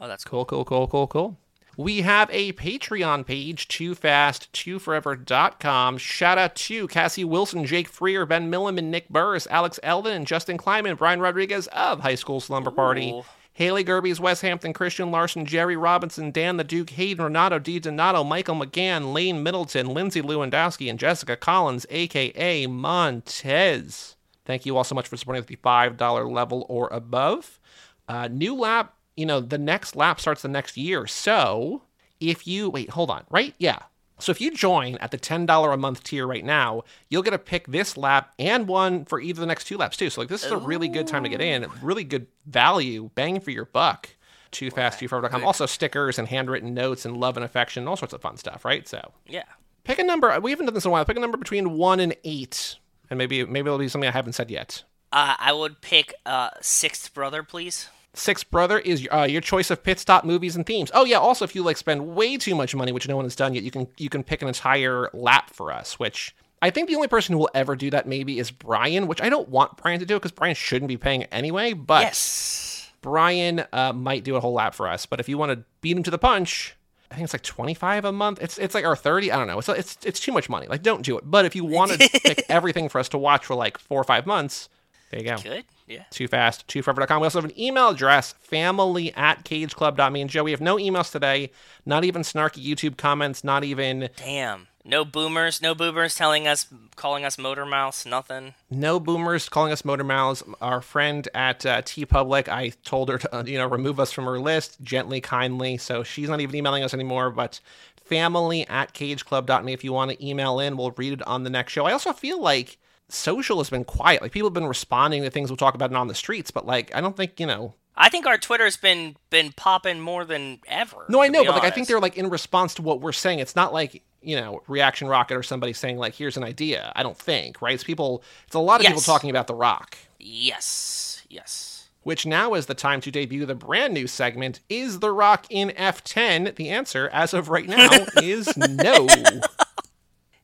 Oh, 0.00 0.08
that's 0.08 0.24
cool. 0.24 0.44
Cool, 0.44 0.64
cool, 0.64 0.86
cool, 0.86 1.06
cool, 1.06 1.06
cool. 1.06 1.38
We 1.78 2.00
have 2.00 2.30
a 2.32 2.54
Patreon 2.54 3.26
page, 3.26 3.68
too 3.68 3.94
fast, 3.94 4.50
tooforever.com. 4.54 5.98
Shout 5.98 6.38
out 6.38 6.54
to 6.56 6.88
Cassie 6.88 7.24
Wilson, 7.24 7.66
Jake 7.66 7.88
Freer, 7.88 8.24
Ben 8.24 8.50
Milliman, 8.50 8.84
Nick 8.84 9.10
Burris, 9.10 9.46
Alex 9.50 9.78
and 9.82 10.26
Justin 10.26 10.56
Kleiman, 10.56 10.96
Brian 10.96 11.20
Rodriguez 11.20 11.66
of 11.68 12.00
High 12.00 12.14
School 12.14 12.40
Slumber 12.40 12.70
Party. 12.70 13.10
Ooh. 13.10 13.24
Haley 13.52 13.84
Gerbies, 13.84 14.20
West 14.20 14.42
Hampton, 14.42 14.74
Christian 14.74 15.10
Larson, 15.10 15.46
Jerry 15.46 15.76
Robinson, 15.76 16.30
Dan 16.30 16.58
the 16.58 16.64
Duke, 16.64 16.90
Hayden 16.90 17.24
Renato, 17.24 17.58
D. 17.58 17.78
Donato, 17.78 18.22
Michael 18.22 18.56
McGann, 18.56 19.14
Lane 19.14 19.42
Middleton, 19.42 19.94
Lindsay 19.94 20.20
Lewandowski, 20.20 20.90
and 20.90 20.98
Jessica 20.98 21.36
Collins, 21.36 21.86
aka 21.88 22.66
Montez. 22.66 24.16
Thank 24.44 24.66
you 24.66 24.76
all 24.76 24.84
so 24.84 24.94
much 24.94 25.08
for 25.08 25.16
supporting 25.16 25.40
at 25.42 25.46
the 25.46 25.56
$5 25.56 26.30
level 26.30 26.66
or 26.68 26.88
above. 26.88 27.58
Uh, 28.06 28.28
new 28.28 28.54
lap, 28.54 28.94
you 29.16 29.26
know, 29.26 29.40
the 29.40 29.58
next 29.58 29.96
lap 29.96 30.20
starts 30.20 30.42
the 30.42 30.48
next 30.48 30.76
year. 30.76 31.06
So 31.06 31.82
if 32.20 32.46
you, 32.46 32.70
wait, 32.70 32.90
hold 32.90 33.10
on, 33.10 33.24
right? 33.30 33.54
Yeah. 33.58 33.78
So 34.18 34.30
if 34.30 34.40
you 34.40 34.50
join 34.50 34.94
at 34.96 35.10
the 35.10 35.18
$10 35.18 35.74
a 35.74 35.76
month 35.76 36.02
tier 36.02 36.26
right 36.26 36.44
now, 36.44 36.84
you'll 37.10 37.22
get 37.22 37.32
to 37.32 37.38
pick 37.38 37.66
this 37.66 37.96
lap 37.98 38.32
and 38.38 38.66
one 38.66 39.04
for 39.04 39.20
either 39.20 39.40
the 39.40 39.46
next 39.46 39.64
two 39.64 39.76
laps 39.76 39.96
too. 39.98 40.08
So 40.08 40.22
like 40.22 40.28
this 40.30 40.42
is 40.44 40.52
a 40.52 40.56
really 40.56 40.88
good 40.88 41.06
time 41.06 41.22
to 41.24 41.28
get 41.28 41.42
in, 41.42 41.66
really 41.82 42.04
good 42.04 42.26
value, 42.46 43.10
bang 43.14 43.40
for 43.40 43.50
your 43.50 43.66
buck. 43.66 44.08
Too 44.52 44.70
fast, 44.70 44.98
too 45.00 45.08
far.com. 45.08 45.44
Also 45.44 45.66
stickers 45.66 46.18
and 46.18 46.26
handwritten 46.28 46.72
notes 46.72 47.04
and 47.04 47.16
love 47.18 47.36
and 47.36 47.44
affection, 47.44 47.86
all 47.86 47.96
sorts 47.96 48.14
of 48.14 48.22
fun 48.22 48.38
stuff, 48.38 48.64
right? 48.64 48.88
So 48.88 49.12
Yeah. 49.26 49.42
pick 49.84 49.98
a 49.98 50.02
number. 50.04 50.38
We 50.40 50.50
haven't 50.50 50.64
done 50.66 50.74
this 50.74 50.86
in 50.86 50.88
a 50.88 50.92
while. 50.92 51.04
Pick 51.04 51.18
a 51.18 51.20
number 51.20 51.36
between 51.36 51.72
one 51.76 52.00
and 52.00 52.16
eight. 52.24 52.76
And 53.10 53.18
maybe 53.18 53.44
maybe 53.44 53.66
it'll 53.68 53.78
be 53.78 53.88
something 53.88 54.08
I 54.08 54.12
haven't 54.12 54.32
said 54.32 54.50
yet. 54.50 54.82
Uh, 55.12 55.34
I 55.38 55.52
would 55.52 55.80
pick 55.82 56.14
uh, 56.24 56.50
Sixth 56.62 57.12
Brother, 57.12 57.42
please. 57.42 57.88
Sixth 58.18 58.50
Brother 58.50 58.78
is 58.78 59.06
uh, 59.12 59.26
your 59.28 59.40
choice 59.40 59.70
of 59.70 59.82
pit 59.82 59.98
stop 59.98 60.24
movies 60.24 60.56
and 60.56 60.64
themes. 60.64 60.90
Oh 60.94 61.04
yeah, 61.04 61.18
also 61.18 61.44
if 61.44 61.54
you 61.54 61.62
like 61.62 61.76
spend 61.76 62.14
way 62.14 62.36
too 62.36 62.54
much 62.54 62.74
money, 62.74 62.92
which 62.92 63.08
no 63.08 63.16
one 63.16 63.24
has 63.24 63.36
done 63.36 63.54
yet, 63.54 63.62
you 63.62 63.70
can 63.70 63.86
you 63.98 64.08
can 64.08 64.24
pick 64.24 64.42
an 64.42 64.48
entire 64.48 65.10
lap 65.12 65.50
for 65.50 65.70
us. 65.70 65.98
Which 65.98 66.34
I 66.62 66.70
think 66.70 66.88
the 66.88 66.96
only 66.96 67.08
person 67.08 67.34
who 67.34 67.38
will 67.38 67.50
ever 67.54 67.76
do 67.76 67.90
that 67.90 68.08
maybe 68.08 68.38
is 68.38 68.50
Brian, 68.50 69.06
which 69.06 69.20
I 69.20 69.28
don't 69.28 69.48
want 69.48 69.76
Brian 69.76 70.00
to 70.00 70.06
do 70.06 70.14
because 70.14 70.32
Brian 70.32 70.54
shouldn't 70.54 70.88
be 70.88 70.96
paying 70.96 71.24
anyway. 71.24 71.74
But 71.74 72.02
yes. 72.02 72.90
Brian 73.02 73.64
uh, 73.72 73.92
might 73.92 74.24
do 74.24 74.36
a 74.36 74.40
whole 74.40 74.54
lap 74.54 74.74
for 74.74 74.88
us. 74.88 75.06
But 75.06 75.20
if 75.20 75.28
you 75.28 75.36
want 75.36 75.52
to 75.52 75.64
beat 75.80 75.96
him 75.96 76.02
to 76.02 76.10
the 76.10 76.18
punch, 76.18 76.74
I 77.10 77.14
think 77.16 77.24
it's 77.24 77.34
like 77.34 77.42
twenty 77.42 77.74
five 77.74 78.04
a 78.04 78.12
month. 78.12 78.42
It's 78.42 78.56
it's 78.56 78.74
like 78.74 78.86
our 78.86 78.96
thirty. 78.96 79.30
I 79.30 79.36
don't 79.36 79.46
know. 79.46 79.58
It's 79.58 79.68
it's 79.68 79.98
it's 80.04 80.20
too 80.20 80.32
much 80.32 80.48
money. 80.48 80.66
Like 80.66 80.82
don't 80.82 81.02
do 81.02 81.18
it. 81.18 81.30
But 81.30 81.44
if 81.44 81.54
you 81.54 81.64
want 81.64 81.92
to 81.92 81.98
pick 82.24 82.46
everything 82.48 82.88
for 82.88 82.98
us 82.98 83.10
to 83.10 83.18
watch 83.18 83.44
for 83.44 83.54
like 83.54 83.76
four 83.78 84.00
or 84.00 84.04
five 84.04 84.26
months, 84.26 84.68
there 85.10 85.20
you 85.20 85.26
go 85.26 85.36
Good. 85.36 85.64
Yeah. 85.86 86.02
too 86.10 86.26
fast, 86.28 86.66
too 86.68 86.82
forever.com. 86.82 87.20
We 87.20 87.26
also 87.26 87.40
have 87.40 87.50
an 87.50 87.58
email 87.60 87.88
address, 87.90 88.32
family 88.40 89.14
at 89.14 89.44
cageclub.me. 89.44 90.20
And 90.20 90.30
Joe, 90.30 90.44
we 90.44 90.50
have 90.50 90.60
no 90.60 90.76
emails 90.76 91.12
today, 91.12 91.50
not 91.84 92.04
even 92.04 92.22
snarky 92.22 92.64
YouTube 92.64 92.96
comments, 92.96 93.44
not 93.44 93.62
even 93.64 94.08
Damn. 94.16 94.68
No 94.88 95.04
boomers. 95.04 95.60
No 95.60 95.74
boomers 95.74 96.14
telling 96.14 96.46
us, 96.46 96.68
calling 96.94 97.24
us 97.24 97.38
motor 97.38 97.66
mouse. 97.66 98.06
Nothing. 98.06 98.54
no 98.70 99.00
boomers 99.00 99.48
calling 99.48 99.72
us 99.72 99.84
motor 99.84 100.04
mouths. 100.04 100.44
Our 100.60 100.80
friend 100.80 101.28
at 101.34 101.66
uh, 101.66 101.82
T 101.84 102.06
Public, 102.06 102.48
I 102.48 102.68
told 102.84 103.08
her 103.08 103.18
to, 103.18 103.36
uh, 103.36 103.42
you 103.44 103.58
know, 103.58 103.66
remove 103.66 103.98
us 103.98 104.12
from 104.12 104.26
her 104.26 104.38
list 104.38 104.80
gently, 104.82 105.20
kindly. 105.20 105.76
So 105.76 106.04
she's 106.04 106.28
not 106.28 106.40
even 106.40 106.54
emailing 106.54 106.84
us 106.84 106.94
anymore, 106.94 107.30
but 107.30 107.58
family 108.06 108.66
at 108.68 108.94
cageclub.me. 108.94 109.72
If 109.72 109.84
you 109.84 109.92
want 109.92 110.12
to 110.12 110.26
email 110.26 110.60
in, 110.60 110.76
we'll 110.76 110.92
read 110.92 111.14
it 111.14 111.26
on 111.26 111.44
the 111.44 111.50
next 111.50 111.72
show. 111.72 111.84
I 111.86 111.92
also 111.92 112.12
feel 112.12 112.40
like 112.40 112.78
social 113.08 113.58
has 113.58 113.70
been 113.70 113.84
quiet. 113.84 114.22
Like 114.22 114.32
people 114.32 114.48
have 114.48 114.54
been 114.54 114.66
responding 114.66 115.22
to 115.22 115.30
things 115.30 115.50
we'll 115.50 115.56
talk 115.56 115.74
about 115.74 115.90
it 115.90 115.96
on 115.96 116.08
the 116.08 116.14
streets, 116.14 116.50
but 116.50 116.66
like 116.66 116.94
I 116.94 117.00
don't 117.00 117.16
think 117.16 117.38
you 117.40 117.46
know. 117.46 117.74
I 117.98 118.10
think 118.10 118.26
our 118.26 118.36
Twitter's 118.36 118.76
been 118.76 119.16
been 119.30 119.52
popping 119.52 120.00
more 120.00 120.24
than 120.24 120.60
ever. 120.66 121.06
No, 121.08 121.22
I 121.22 121.28
know, 121.28 121.44
but 121.44 121.54
like 121.54 121.64
I 121.64 121.70
think 121.70 121.88
they're 121.88 122.00
like 122.00 122.18
in 122.18 122.28
response 122.28 122.74
to 122.74 122.82
what 122.82 123.00
we're 123.00 123.12
saying. 123.12 123.38
It's 123.38 123.56
not 123.56 123.72
like 123.72 124.02
you 124.20 124.36
know 124.36 124.62
reaction 124.68 125.08
rocket 125.08 125.36
or 125.36 125.42
somebody 125.42 125.72
saying 125.72 125.98
like 125.98 126.14
here's 126.14 126.36
an 126.36 126.44
idea. 126.44 126.92
I 126.94 127.02
don't 127.02 127.16
think 127.16 127.62
right. 127.62 127.74
It's 127.74 127.84
people. 127.84 128.22
It's 128.46 128.54
a 128.54 128.60
lot 128.60 128.80
of 128.80 128.86
people 128.86 129.02
talking 129.02 129.30
about 129.30 129.46
the 129.46 129.54
Rock. 129.54 129.96
yes, 130.18 131.22
yes. 131.28 131.75
Which 132.06 132.24
now 132.24 132.54
is 132.54 132.66
the 132.66 132.74
time 132.74 133.00
to 133.00 133.10
debut 133.10 133.46
the 133.46 133.56
brand 133.56 133.92
new 133.92 134.06
segment. 134.06 134.60
Is 134.68 135.00
The 135.00 135.10
Rock 135.10 135.44
in 135.50 135.70
F10? 135.70 136.54
The 136.54 136.70
answer, 136.70 137.10
as 137.12 137.34
of 137.34 137.48
right 137.48 137.66
now, 137.66 137.90
is 138.22 138.56
no. 138.56 139.08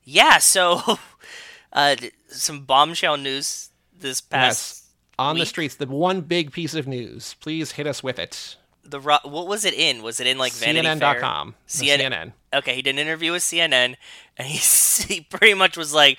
Yeah, 0.02 0.38
so 0.38 0.99
uh, 1.73 1.95
some 2.26 2.64
bombshell 2.64 3.16
news 3.16 3.71
this 3.97 4.21
past. 4.21 4.83
Yes. 4.83 4.90
On 5.21 5.38
the 5.38 5.47
streets, 5.47 5.76
the 5.76 5.87
one 5.87 6.23
big 6.23 6.50
piece 6.50 6.75
of 6.75 6.88
news. 6.88 7.37
Please 7.38 7.71
hit 7.71 7.87
us 7.87 8.02
with 8.02 8.19
it. 8.19 8.57
The 8.83 8.99
Ro- 8.99 9.19
what 9.23 9.47
was 9.47 9.64
it 9.64 9.75
in? 9.75 10.02
Was 10.02 10.19
it 10.19 10.26
in 10.26 10.38
like 10.38 10.52
Vanity 10.54 10.99
Fair? 10.99 11.14
CNN.com. 11.14 11.54
CNN. 11.69 12.00
CNN. 12.00 12.33
Okay, 12.54 12.75
he 12.75 12.83
did 12.83 12.97
an 12.97 12.99
interview 12.99 13.31
with 13.31 13.42
CNN, 13.45 13.95
and 14.37 14.49
he 14.49 14.59
he 15.14 15.21
pretty 15.21 15.54
much 15.54 15.76
was 15.76 15.95
like, 15.95 16.19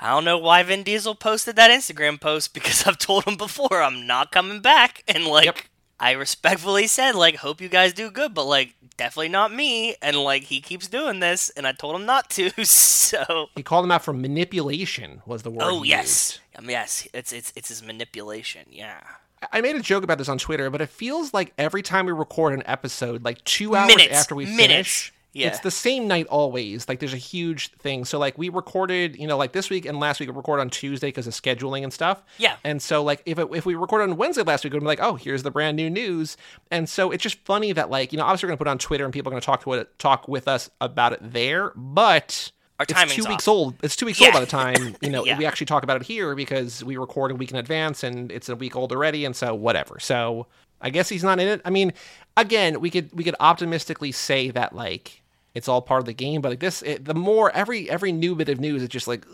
I 0.00 0.10
don't 0.10 0.24
know 0.24 0.38
why 0.38 0.62
Vin 0.62 0.82
Diesel 0.82 1.14
posted 1.14 1.56
that 1.56 1.70
Instagram 1.70 2.20
post 2.20 2.54
because 2.54 2.84
I've 2.86 2.98
told 2.98 3.24
him 3.24 3.36
before 3.36 3.82
I'm 3.82 4.06
not 4.06 4.32
coming 4.32 4.60
back, 4.60 5.02
and 5.06 5.24
like 5.26 5.44
Yep. 5.44 5.58
I 6.02 6.12
respectfully 6.12 6.86
said 6.86 7.14
like 7.14 7.36
hope 7.36 7.60
you 7.60 7.68
guys 7.68 7.92
do 7.92 8.10
good, 8.10 8.32
but 8.32 8.46
like 8.46 8.74
definitely 8.96 9.28
not 9.28 9.52
me, 9.52 9.96
and 10.00 10.16
like 10.16 10.44
he 10.44 10.60
keeps 10.62 10.88
doing 10.88 11.20
this, 11.20 11.50
and 11.50 11.66
I 11.66 11.72
told 11.72 11.94
him 11.96 12.06
not 12.06 12.30
to, 12.30 12.50
so. 12.64 13.48
He 13.54 13.62
called 13.62 13.84
him 13.84 13.90
out 13.90 14.02
for 14.04 14.14
manipulation, 14.14 15.20
was 15.26 15.42
the 15.42 15.50
word. 15.50 15.62
Oh 15.62 15.82
yes, 15.82 16.38
um, 16.56 16.70
yes, 16.70 17.06
it's 17.12 17.32
it's 17.32 17.52
it's 17.54 17.68
his 17.68 17.82
manipulation. 17.82 18.62
Yeah, 18.70 19.00
I 19.52 19.60
made 19.60 19.76
a 19.76 19.80
joke 19.80 20.02
about 20.04 20.16
this 20.16 20.28
on 20.30 20.38
Twitter, 20.38 20.70
but 20.70 20.80
it 20.80 20.88
feels 20.88 21.34
like 21.34 21.52
every 21.58 21.82
time 21.82 22.06
we 22.06 22.12
record 22.12 22.54
an 22.54 22.62
episode, 22.64 23.22
like 23.22 23.44
two 23.44 23.76
hours 23.76 23.94
Minutes. 23.94 24.14
after 24.18 24.34
we 24.34 24.46
Minutes. 24.46 24.62
finish, 24.66 25.12
Yeah. 25.32 25.46
it's 25.48 25.60
the 25.60 25.70
same 25.70 26.08
night 26.08 26.26
always. 26.26 26.88
Like 26.88 26.98
there's 26.98 27.12
a 27.14 27.16
huge 27.18 27.70
thing. 27.72 28.04
So 28.04 28.18
like 28.18 28.36
we 28.36 28.48
recorded, 28.48 29.16
you 29.16 29.26
know, 29.26 29.36
like 29.36 29.52
this 29.52 29.70
week 29.70 29.86
and 29.86 30.00
last 30.00 30.18
week 30.20 30.28
we 30.28 30.34
recorded 30.34 30.62
on 30.62 30.70
Tuesday 30.70 31.08
because 31.08 31.26
of 31.28 31.32
scheduling 31.34 31.84
and 31.84 31.92
stuff. 31.92 32.22
Yeah. 32.38 32.56
And 32.64 32.82
so 32.82 33.02
like 33.04 33.22
if 33.26 33.38
it, 33.38 33.48
if 33.52 33.64
we 33.64 33.74
recorded 33.76 34.10
on 34.10 34.16
Wednesday 34.16 34.42
last 34.42 34.64
week, 34.64 34.72
we'd 34.72 34.80
be 34.80 34.86
like, 34.86 35.00
oh, 35.00 35.14
here's 35.14 35.42
the 35.44 35.50
brand 35.50 35.76
new 35.76 35.88
news. 35.88 36.36
And 36.70 36.88
so 36.88 37.10
it's 37.12 37.22
just 37.22 37.38
funny 37.44 37.72
that 37.72 37.90
like 37.90 38.12
you 38.12 38.18
know 38.18 38.24
obviously 38.24 38.46
we're 38.46 38.50
gonna 38.50 38.58
put 38.58 38.66
it 38.68 38.70
on 38.72 38.78
Twitter 38.78 39.04
and 39.04 39.12
people 39.12 39.30
are 39.30 39.34
gonna 39.34 39.40
talk 39.40 39.62
to 39.64 39.72
it, 39.74 39.98
talk 39.98 40.26
with 40.26 40.48
us 40.48 40.68
about 40.80 41.12
it 41.12 41.20
there, 41.22 41.72
but. 41.76 42.50
Our 42.80 42.86
it's 42.88 43.14
two 43.14 43.24
off. 43.24 43.28
weeks 43.28 43.46
old. 43.46 43.74
It's 43.82 43.94
two 43.94 44.06
weeks 44.06 44.18
Yeah. 44.22 44.28
old 44.28 44.32
by 44.32 44.40
the 44.40 44.46
time 44.46 44.96
you 45.02 45.10
know 45.10 45.22
Yeah. 45.26 45.36
we 45.36 45.44
actually 45.44 45.66
talk 45.66 45.82
about 45.82 45.98
it 46.00 46.02
here 46.06 46.34
because 46.34 46.82
we 46.82 46.96
record 46.96 47.30
a 47.30 47.34
week 47.34 47.50
in 47.50 47.58
advance 47.58 48.02
and 48.02 48.32
it's 48.32 48.48
a 48.48 48.56
week 48.56 48.74
old 48.74 48.90
already, 48.90 49.26
and 49.26 49.36
so 49.36 49.54
whatever. 49.54 49.98
So 50.00 50.46
I 50.80 50.88
guess 50.88 51.10
he's 51.10 51.22
not 51.22 51.38
in 51.40 51.46
it. 51.46 51.60
I 51.66 51.68
mean, 51.68 51.92
again, 52.38 52.80
we 52.80 52.88
could 52.88 53.12
we 53.12 53.22
could 53.22 53.36
optimistically 53.38 54.12
say 54.12 54.50
that 54.52 54.74
like 54.74 55.19
it's 55.54 55.68
all 55.68 55.82
part 55.82 56.00
of 56.00 56.06
the 56.06 56.12
game, 56.14 56.40
but 56.40 56.50
like 56.50 56.60
this, 56.60 56.82
it, 56.82 57.04
the 57.04 57.14
more 57.14 57.50
every 57.52 57.88
every 57.90 58.12
new 58.12 58.34
bit 58.34 58.48
of 58.48 58.60
news 58.60 58.82
it's 58.82 58.92
just 58.92 59.08
like 59.08 59.24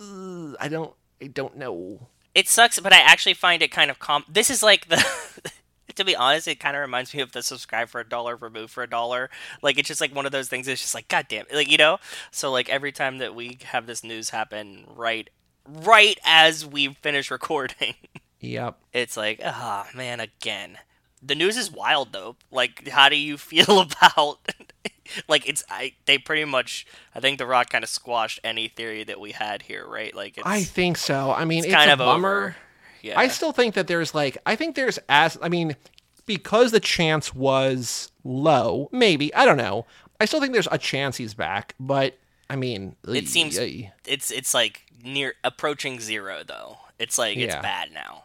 I 0.61 0.69
don't 0.69 0.93
I 1.23 1.27
don't 1.29 1.57
know. 1.57 2.09
it 2.35 2.49
sucks, 2.49 2.79
but 2.81 2.93
I 2.93 2.99
actually 2.99 3.35
find 3.35 3.63
it 3.63 3.71
kind 3.71 3.91
of 3.91 3.99
com. 3.99 4.25
This 4.29 4.51
is 4.51 4.63
like 4.63 4.89
the. 4.89 5.05
to 5.95 6.05
be 6.05 6.15
honest, 6.17 6.47
it 6.47 6.61
kind 6.61 6.77
of 6.77 6.81
reminds 6.83 7.15
me 7.15 7.23
of 7.23 7.33
the 7.33 7.43
subscribe 7.43 7.89
for 7.89 8.01
a 8.03 8.07
dollar, 8.09 8.37
remove 8.37 8.71
for 8.71 8.83
a 8.83 8.89
dollar. 8.89 9.31
Like 9.63 9.79
it's 9.79 9.89
just 9.89 10.01
like 10.01 10.15
one 10.15 10.27
of 10.27 10.33
those 10.33 10.47
things. 10.49 10.69
It's 10.69 10.83
just 10.83 10.95
like, 10.95 11.09
god 11.09 11.25
damn, 11.29 11.47
it," 11.49 11.55
like 11.55 11.71
you 11.71 11.79
know. 11.79 11.99
So 12.31 12.51
like 12.53 12.69
every 12.69 12.93
time 12.93 13.17
that 13.19 13.35
we 13.35 13.59
have 13.65 13.87
this 13.87 14.05
news 14.05 14.29
happen, 14.31 14.85
right, 14.95 15.31
right 15.67 16.19
as 16.25 16.67
we 16.67 16.89
finish 16.89 17.31
recording, 17.31 17.95
Yep. 18.41 18.79
it's 18.93 19.17
like, 19.17 19.41
ah, 19.43 19.89
man, 19.95 20.21
again. 20.21 20.77
The 21.27 21.35
news 21.35 21.57
is 21.57 21.71
wild 21.71 22.13
though. 22.13 22.37
Like, 22.51 22.89
how 22.89 23.09
do 23.09 23.17
you 23.17 23.37
feel 23.51 23.81
about? 23.81 24.39
like, 25.29 25.49
it's 25.49 25.65
I. 25.69 25.93
They 26.07 26.19
pretty 26.19 26.45
much. 26.45 26.87
I 27.15 27.21
think 27.21 27.39
The 27.39 27.47
Rock 27.47 27.71
kind 27.71 27.83
of 27.85 27.91
squashed 27.91 28.41
any 28.45 28.69
theory 28.69 29.05
that 29.05 29.19
we 29.21 29.33
had 29.33 29.63
here, 29.63 29.87
right? 29.87 30.15
Like, 30.15 30.39
it's, 30.39 30.47
I 30.47 30.63
think 30.63 30.97
so. 30.97 31.33
I 31.33 31.45
mean, 31.45 31.65
it's, 31.65 31.73
kind 31.75 31.91
a 31.91 31.95
of 31.95 31.99
bummer. 31.99 32.29
over. 32.37 32.57
Yeah. 33.03 33.19
I 33.19 33.29
still 33.29 33.53
think 33.53 33.75
that 33.75 33.87
there's 33.87 34.15
like 34.15 34.37
I 34.47 34.57
think 34.57 34.75
there's 34.75 34.99
as 35.09 35.39
I 35.41 35.49
mean 35.49 35.77
because 36.27 36.73
the 36.73 36.81
chance 36.81 37.33
was 37.35 38.11
low, 38.25 38.89
maybe 38.91 39.33
I 39.35 39.45
don't 39.45 39.59
know. 39.59 39.87
I 40.21 40.25
still 40.25 40.41
think 40.41 40.53
there's 40.55 40.67
a 40.73 40.79
chance 40.79 41.17
he's 41.17 41.35
back, 41.35 41.75
but 41.79 42.19
I 42.51 42.57
mean, 42.57 42.97
It 43.07 43.29
seems 43.29 43.57
it's 43.59 44.31
it's 44.33 44.55
like 44.55 44.87
near 45.05 45.35
approaching 45.45 46.01
zero 46.01 46.43
though. 46.45 46.79
It's 46.99 47.17
like 47.19 47.37
it's 47.37 47.55
Yeah. 47.55 47.63
bad 47.63 47.93
now. 47.93 48.25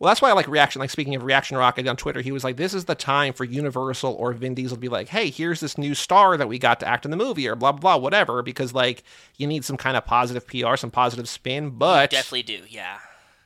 Well, 0.00 0.08
that's 0.08 0.22
why 0.22 0.30
I 0.30 0.32
like 0.32 0.48
reaction. 0.48 0.80
Like 0.80 0.88
speaking 0.90 1.14
of 1.14 1.22
reaction 1.24 1.56
rocket 1.58 1.86
on 1.86 1.94
Twitter, 1.96 2.22
he 2.22 2.32
was 2.32 2.42
like, 2.42 2.56
"This 2.56 2.72
is 2.74 2.86
the 2.86 2.94
time 2.94 3.34
for 3.34 3.44
Universal 3.44 4.14
or 4.14 4.32
Vin 4.32 4.54
Diesel 4.54 4.76
to 4.76 4.80
be 4.80 4.88
like, 4.88 5.08
hey, 5.08 5.28
here's 5.30 5.60
this 5.60 5.76
new 5.76 5.94
star 5.94 6.38
that 6.38 6.48
we 6.48 6.58
got 6.58 6.80
to 6.80 6.88
act 6.88 7.04
in 7.04 7.10
the 7.10 7.18
movie 7.18 7.46
or 7.46 7.54
blah 7.54 7.72
blah 7.72 7.80
blah, 7.80 7.96
whatever." 8.02 8.42
Because 8.42 8.72
like 8.72 9.04
you 9.36 9.46
need 9.46 9.62
some 9.64 9.76
kind 9.76 9.96
of 9.98 10.06
positive 10.06 10.46
PR, 10.46 10.76
some 10.76 10.90
positive 10.90 11.28
spin, 11.28 11.70
but 11.70 12.10
Definitely 12.10 12.42
do. 12.44 12.62
Yeah. 12.68 12.98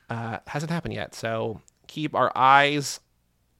uh, 0.09 0.37
hasn't 0.47 0.71
happened 0.71 0.93
yet. 0.93 1.13
So 1.13 1.59
keep 1.87 2.15
our 2.15 2.31
eyes 2.35 3.01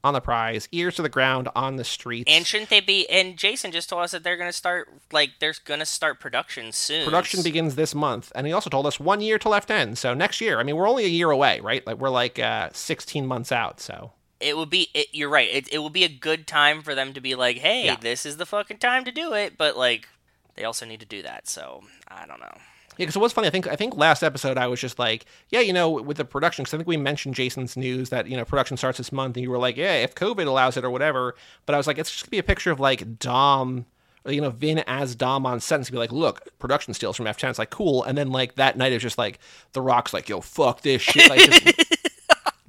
on 0.06 0.14
the 0.14 0.20
prize, 0.20 0.68
ears 0.72 0.96
to 0.96 1.02
the 1.02 1.08
ground 1.08 1.48
on 1.54 1.76
the 1.76 1.84
streets. 1.84 2.30
And 2.32 2.46
shouldn't 2.46 2.70
they 2.70 2.80
be? 2.80 3.08
And 3.10 3.36
Jason 3.36 3.72
just 3.72 3.88
told 3.88 4.02
us 4.02 4.12
that 4.12 4.22
they're 4.22 4.36
gonna 4.36 4.52
start 4.52 4.88
like 5.12 5.32
they're 5.40 5.54
gonna 5.64 5.84
start 5.86 6.20
production 6.20 6.72
soon. 6.72 7.04
Production 7.04 7.42
begins 7.42 7.74
this 7.74 7.94
month, 7.94 8.32
and 8.34 8.46
he 8.46 8.52
also 8.52 8.70
told 8.70 8.86
us 8.86 8.98
one 9.00 9.20
year 9.20 9.38
to 9.38 9.48
left 9.48 9.70
end. 9.70 9.98
So 9.98 10.14
next 10.14 10.40
year, 10.40 10.58
I 10.58 10.62
mean, 10.62 10.76
we're 10.76 10.88
only 10.88 11.04
a 11.04 11.08
year 11.08 11.30
away, 11.30 11.60
right? 11.60 11.86
Like 11.86 11.98
we're 11.98 12.08
like 12.10 12.38
uh, 12.38 12.70
16 12.72 13.26
months 13.26 13.52
out. 13.52 13.80
So 13.80 14.12
It 14.40 14.56
would 14.56 14.70
be. 14.70 14.88
It, 14.94 15.08
you're 15.12 15.28
right. 15.28 15.48
It 15.52 15.68
it 15.72 15.78
would 15.78 15.92
be 15.92 16.04
a 16.04 16.08
good 16.08 16.46
time 16.46 16.82
for 16.82 16.94
them 16.94 17.12
to 17.14 17.20
be 17.20 17.34
like, 17.34 17.58
hey, 17.58 17.84
Yeah. 17.86 17.96
this 18.00 18.24
is 18.24 18.36
the 18.36 18.46
fucking 18.46 18.78
time 18.78 19.04
to 19.04 19.12
do 19.12 19.32
it. 19.34 19.58
But 19.58 19.76
like, 19.76 20.08
they 20.54 20.64
also 20.64 20.86
need 20.86 21.00
to 21.00 21.06
do 21.06 21.22
that. 21.22 21.48
So 21.48 21.84
I 22.08 22.26
don't 22.26 22.40
know. 22.40 22.56
Yeah, 22.96 23.04
because 23.04 23.16
it 23.16 23.20
was 23.20 23.32
funny. 23.32 23.48
I 23.48 23.50
think 23.50 23.66
I 23.66 23.76
think 23.76 23.96
last 23.96 24.22
episode 24.22 24.56
I 24.56 24.66
was 24.66 24.80
just 24.80 24.98
like, 24.98 25.26
yeah, 25.50 25.60
you 25.60 25.72
know, 25.72 25.90
with 25.90 26.16
the 26.16 26.24
production, 26.24 26.62
because 26.62 26.74
I 26.74 26.78
think 26.78 26.88
we 26.88 26.96
mentioned 26.96 27.34
Jason's 27.34 27.76
news 27.76 28.10
that 28.10 28.26
you 28.26 28.36
know 28.36 28.44
production 28.44 28.76
starts 28.76 28.98
this 28.98 29.12
month, 29.12 29.36
and 29.36 29.42
you 29.42 29.50
were 29.50 29.58
like, 29.58 29.76
yeah, 29.76 29.94
if 29.94 30.14
COVID 30.14 30.46
allows 30.46 30.76
it 30.76 30.84
or 30.84 30.90
whatever. 30.90 31.34
But 31.66 31.74
I 31.74 31.78
was 31.78 31.86
like, 31.86 31.98
it's 31.98 32.10
just 32.10 32.24
gonna 32.24 32.30
be 32.30 32.38
a 32.38 32.42
picture 32.42 32.70
of 32.70 32.80
like 32.80 33.18
Dom. 33.18 33.86
You 34.26 34.40
know, 34.40 34.50
Vin 34.50 34.80
as 34.88 35.14
Dom 35.14 35.46
on 35.46 35.60
set 35.60 35.76
and 35.76 35.86
to 35.86 35.92
be 35.92 35.98
like, 35.98 36.10
look, 36.10 36.48
production 36.58 36.92
steals 36.94 37.16
from 37.16 37.26
F10. 37.26 37.50
It's 37.50 37.60
like, 37.60 37.70
cool. 37.70 38.02
And 38.02 38.18
then, 38.18 38.32
like, 38.32 38.56
that 38.56 38.76
night, 38.76 38.90
it 38.90 38.96
was 38.96 39.04
just 39.04 39.18
like, 39.18 39.38
The 39.70 39.80
Rock's 39.80 40.12
like, 40.12 40.28
yo, 40.28 40.40
fuck 40.40 40.80
this 40.80 41.00
shit. 41.00 41.30
Like, 41.30 41.48
just 41.48 41.78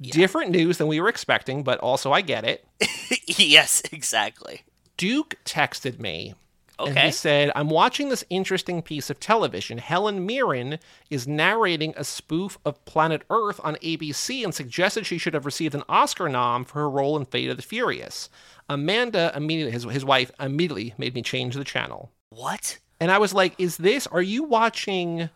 different 0.00 0.52
news 0.52 0.78
than 0.78 0.86
we 0.86 1.00
were 1.00 1.08
expecting, 1.08 1.64
but 1.64 1.80
also 1.80 2.12
I 2.12 2.20
get 2.20 2.44
it. 2.44 2.64
yes, 3.26 3.82
exactly. 3.90 4.62
Duke 4.96 5.34
texted 5.44 5.98
me 5.98 6.34
and 6.78 6.90
Okay. 6.90 7.06
he 7.06 7.12
said, 7.12 7.50
I'm 7.56 7.68
watching 7.70 8.08
this 8.08 8.24
interesting 8.30 8.82
piece 8.82 9.10
of 9.10 9.18
television. 9.20 9.78
Helen 9.78 10.24
Mirren 10.26 10.78
is 11.10 11.26
narrating 11.26 11.92
a 11.96 12.04
spoof 12.04 12.58
of 12.64 12.84
Planet 12.84 13.22
Earth 13.30 13.60
on 13.64 13.76
ABC 13.76 14.44
and 14.44 14.54
suggested 14.54 15.04
she 15.06 15.18
should 15.18 15.34
have 15.34 15.44
received 15.46 15.74
an 15.74 15.82
Oscar 15.88 16.28
nom 16.28 16.64
for 16.64 16.74
her 16.80 16.90
role 16.90 17.16
in 17.16 17.24
Fate 17.24 17.50
of 17.50 17.56
the 17.56 17.62
Furious. 17.62 18.30
Amanda 18.68 19.32
immediately, 19.34 19.72
his, 19.72 19.84
his 19.84 20.04
wife, 20.04 20.30
immediately 20.38 20.94
made 20.98 21.14
me 21.14 21.22
change 21.22 21.54
the 21.54 21.64
channel. 21.64 22.12
What? 22.30 22.78
And 23.00 23.10
I 23.10 23.18
was 23.18 23.32
like, 23.34 23.54
is 23.58 23.76
this, 23.78 24.06
are 24.08 24.22
you 24.22 24.42
watching 24.44 25.30